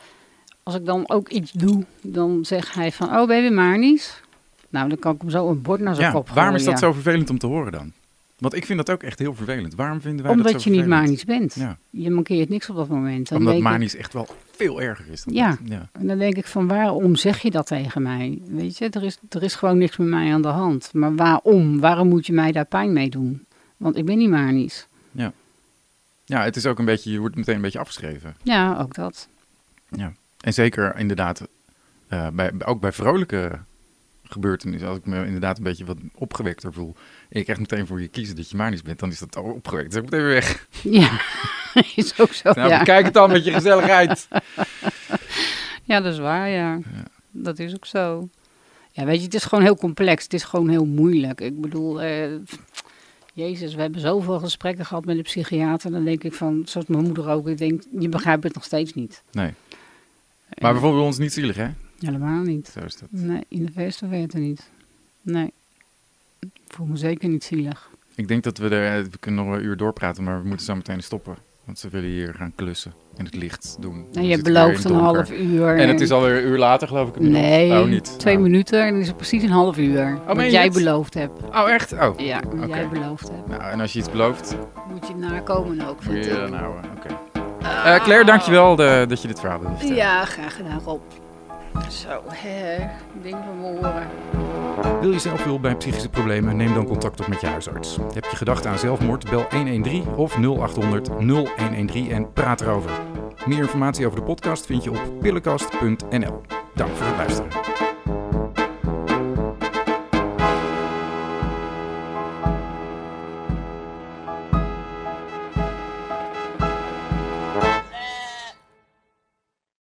Als 0.66 0.74
ik 0.74 0.84
dan 0.86 1.08
ook 1.08 1.28
iets 1.28 1.52
doe, 1.52 1.84
dan 2.02 2.44
zegt 2.44 2.74
hij 2.74 2.92
van, 2.92 3.08
oh, 3.08 3.26
ben 3.26 3.36
je 3.36 3.42
weer 3.42 3.52
manisch? 3.52 4.20
Nou, 4.68 4.88
dan 4.88 4.98
kan 4.98 5.14
ik 5.14 5.20
hem 5.20 5.30
zo 5.30 5.48
een 5.50 5.62
bord 5.62 5.80
naar 5.80 5.94
zijn 5.94 6.06
Ja, 6.06 6.12
kop 6.12 6.28
waarom 6.28 6.54
is 6.54 6.64
dat 6.64 6.78
gooien. 6.78 6.94
zo 6.94 7.00
vervelend 7.00 7.30
om 7.30 7.38
te 7.38 7.46
horen 7.46 7.72
dan? 7.72 7.92
Want 8.38 8.54
ik 8.54 8.66
vind 8.66 8.78
dat 8.78 8.90
ook 8.90 9.02
echt 9.02 9.18
heel 9.18 9.34
vervelend. 9.34 9.74
Waarom 9.74 10.00
vinden 10.00 10.24
wij 10.24 10.34
dat 10.36 10.44
Omdat 10.44 10.62
zo 10.62 10.68
je 10.70 10.74
niet 10.76 10.84
vervelend? 10.84 11.06
manisch 11.06 11.24
bent. 11.24 11.54
Ja, 11.54 11.78
Je 11.90 12.10
mankeert 12.10 12.48
niks 12.48 12.70
op 12.70 12.76
dat 12.76 12.88
moment. 12.88 13.28
Dan 13.28 13.38
omdat 13.38 13.52
denk 13.54 13.64
ik- 13.64 13.70
manisch 13.72 13.96
echt 13.96 14.12
wel 14.12 14.26
veel 14.56 14.80
erger 14.82 15.06
is 15.10 15.24
dan 15.24 15.34
Ja. 15.34 15.48
dat. 15.48 15.58
ja. 15.64 15.88
En 15.92 16.06
dan 16.06 16.18
denk 16.18 16.36
ik 16.36 16.46
van 16.46 16.66
waarom 16.68 17.16
zeg 17.16 17.38
je 17.42 17.50
dat 17.50 17.66
tegen 17.66 18.02
mij? 18.02 18.38
Weet 18.48 18.78
je, 18.78 18.88
er 18.88 19.04
is, 19.04 19.18
er 19.28 19.42
is 19.42 19.54
gewoon 19.54 19.78
niks 19.78 19.96
met 19.96 20.08
mij 20.08 20.32
aan 20.32 20.42
de 20.42 20.48
hand. 20.48 20.90
Maar 20.92 21.14
waarom? 21.14 21.80
Waarom 21.80 22.08
moet 22.08 22.26
je 22.26 22.32
mij 22.32 22.52
daar 22.52 22.64
pijn 22.66 22.92
mee 22.92 23.10
doen? 23.10 23.44
Want 23.76 23.96
ik 23.96 24.04
ben 24.04 24.18
niet 24.18 24.30
manisch. 24.30 24.86
Ja, 26.28 26.42
het 26.42 26.56
is 26.56 26.66
ook 26.66 26.78
een 26.78 26.84
beetje, 26.84 27.12
je 27.12 27.18
wordt 27.18 27.36
meteen 27.36 27.54
een 27.54 27.60
beetje 27.60 27.78
afgeschreven. 27.78 28.36
Ja, 28.42 28.78
ook 28.80 28.94
dat. 28.94 29.28
Ja. 29.88 30.12
En 30.46 30.52
zeker 30.52 30.98
inderdaad, 30.98 31.48
eh, 32.08 32.28
bij, 32.28 32.52
ook 32.64 32.80
bij 32.80 32.92
vrolijke 32.92 33.58
gebeurtenissen, 34.24 34.88
als 34.88 34.98
ik 34.98 35.06
me 35.06 35.26
inderdaad 35.26 35.58
een 35.58 35.64
beetje 35.64 35.84
wat 35.84 35.96
opgewekter 36.14 36.72
voel. 36.72 36.94
En 37.28 37.38
je 37.38 37.42
krijgt 37.42 37.60
meteen 37.60 37.86
voor 37.86 38.00
je 38.00 38.08
kiezen 38.08 38.36
dat 38.36 38.50
je 38.50 38.56
manisch 38.56 38.82
bent, 38.82 38.98
dan 38.98 39.10
is 39.10 39.18
dat 39.18 39.36
al 39.36 39.44
opgewekt. 39.44 39.90
Dus 39.90 39.96
ik 40.02 40.10
meteen 40.10 40.24
weer 40.26 40.34
weg. 40.34 40.66
Ja, 40.82 41.20
is 41.96 42.18
ook 42.18 42.32
zo. 42.32 42.52
Nou, 42.52 42.68
ja. 42.68 42.78
bekijk 42.78 43.04
het 43.04 43.14
dan 43.14 43.30
met 43.30 43.44
je 43.44 43.52
gezelligheid. 43.52 44.28
ja, 45.90 46.00
dat 46.00 46.12
is 46.12 46.18
waar, 46.18 46.48
ja. 46.48 46.78
Dat 47.30 47.58
is 47.58 47.74
ook 47.74 47.86
zo. 47.86 48.28
Ja, 48.92 49.04
weet 49.04 49.18
je, 49.18 49.24
het 49.24 49.34
is 49.34 49.44
gewoon 49.44 49.64
heel 49.64 49.76
complex. 49.76 50.22
Het 50.22 50.34
is 50.34 50.44
gewoon 50.44 50.68
heel 50.68 50.86
moeilijk. 50.86 51.40
Ik 51.40 51.60
bedoel, 51.60 52.02
eh, 52.02 52.30
Jezus, 53.32 53.74
we 53.74 53.80
hebben 53.80 54.00
zoveel 54.00 54.38
gesprekken 54.38 54.86
gehad 54.86 55.04
met 55.04 55.16
de 55.16 55.22
psychiater. 55.22 55.90
Dan 55.90 56.04
denk 56.04 56.24
ik 56.24 56.34
van, 56.34 56.62
zoals 56.64 56.86
mijn 56.86 57.04
moeder 57.04 57.28
ook, 57.28 57.48
ik 57.48 57.58
denk, 57.58 57.82
je 57.98 58.08
begrijpt 58.08 58.44
het 58.44 58.54
nog 58.54 58.64
steeds 58.64 58.94
niet. 58.94 59.22
Nee. 59.32 59.52
Maar 60.60 60.74
we 60.74 60.80
voelen 60.80 61.02
ons 61.02 61.18
niet 61.18 61.32
zielig, 61.32 61.56
hè? 61.56 61.66
Helemaal 62.00 62.42
niet. 62.42 62.68
Zo 62.68 62.80
is 62.84 62.96
dat. 62.96 63.08
Nee, 63.10 63.44
in 63.48 63.66
de 63.66 63.72
verste 63.72 64.06
verte 64.08 64.38
niet. 64.38 64.70
Nee. 65.22 65.52
Ik 66.40 66.48
voel 66.68 66.86
me 66.86 66.96
zeker 66.96 67.28
niet 67.28 67.44
zielig. 67.44 67.90
Ik 68.14 68.28
denk 68.28 68.42
dat 68.42 68.58
we 68.58 68.68
er, 68.68 69.02
we 69.10 69.18
kunnen 69.20 69.44
nog 69.46 69.54
een 69.54 69.64
uur 69.64 69.76
doorpraten, 69.76 70.24
maar 70.24 70.42
we 70.42 70.48
moeten 70.48 70.66
zo 70.66 70.74
meteen 70.74 71.02
stoppen. 71.02 71.36
Want 71.64 71.78
ze 71.78 71.88
willen 71.88 72.08
hier 72.10 72.34
gaan 72.34 72.52
klussen 72.54 72.92
in 73.16 73.24
het 73.24 73.34
licht 73.34 73.76
doen. 73.80 73.92
En 73.94 74.00
je 74.02 74.04
zitten 74.06 74.24
hier 74.24 74.42
belooft 74.42 74.84
een 74.84 74.92
het 74.94 75.00
half 75.02 75.30
uur. 75.32 75.76
En 75.78 75.88
het 75.88 76.00
is 76.00 76.10
alweer 76.10 76.36
een 76.36 76.44
uur 76.48 76.58
later, 76.58 76.88
geloof 76.88 77.08
ik. 77.08 77.18
Nee, 77.20 77.70
Oh, 77.80 77.88
niet. 77.88 78.18
twee 78.18 78.36
Oh. 78.36 78.42
minuten 78.42 78.82
en 78.84 78.90
dan 78.92 79.00
is 79.00 79.06
het 79.06 79.16
precies 79.16 79.42
een 79.42 79.50
half 79.50 79.78
uur. 79.78 80.04
meen 80.04 80.24
wat 80.26 80.44
je 80.44 80.50
jij 80.50 80.64
het? 80.64 80.72
beloofd 80.72 81.14
hebt. 81.14 81.42
Oh, 81.42 81.70
echt? 81.70 81.92
Oh. 81.92 82.18
Ja, 82.18 82.40
wat 82.56 82.68
jij 82.68 82.88
beloofd 82.88 83.28
hebt. 83.30 83.48
Nou, 83.48 83.62
en 83.62 83.80
als 83.80 83.92
je 83.92 83.98
iets 83.98 84.10
belooft, 84.10 84.56
Moet 84.92 85.06
je 85.08 85.14
nakomen 85.14 85.80
ook, 85.88 85.94
moet 86.04 86.12
vind 86.12 86.24
je 86.24 86.30
ik. 86.30 86.36
dan 86.36 86.52
houden. 86.52 86.90
Oké. 86.96 87.16
Eh, 87.84 88.02
Claire, 88.02 88.24
dankjewel 88.24 88.76
de, 88.76 89.04
dat 89.08 89.22
je 89.22 89.28
dit 89.28 89.40
verhaal 89.40 89.58
wilde 89.60 89.76
vertellen. 89.76 90.02
Ja, 90.02 90.24
graag 90.24 90.56
gedaan, 90.56 90.80
Rob. 90.84 91.00
Zo, 91.88 92.22
hè, 92.28 92.86
ding 93.22 93.36
van 93.44 93.60
mijn 93.60 93.74
oren. 93.74 94.06
Wil 95.00 95.12
je 95.12 95.18
zelf 95.18 95.44
hulp 95.44 95.62
bij 95.62 95.74
psychische 95.74 96.08
problemen? 96.08 96.56
Neem 96.56 96.74
dan 96.74 96.86
contact 96.86 97.20
op 97.20 97.26
met 97.26 97.40
je 97.40 97.46
huisarts. 97.46 97.96
Heb 98.14 98.24
je 98.24 98.36
gedachten 98.36 98.70
aan 98.70 98.78
zelfmoord? 98.78 99.30
Bel 99.30 99.46
113 99.50 100.06
of 100.16 100.36
0800 100.36 101.08
0113 101.18 102.10
en 102.10 102.32
praat 102.32 102.60
erover. 102.60 102.90
Meer 103.46 103.58
informatie 103.58 104.06
over 104.06 104.18
de 104.18 104.24
podcast 104.24 104.66
vind 104.66 104.84
je 104.84 104.90
op 104.90 105.00
pillenkast.nl. 105.20 106.40
Dank 106.74 106.90
voor 106.96 107.06
het 107.06 107.16
luisteren. 107.16 107.85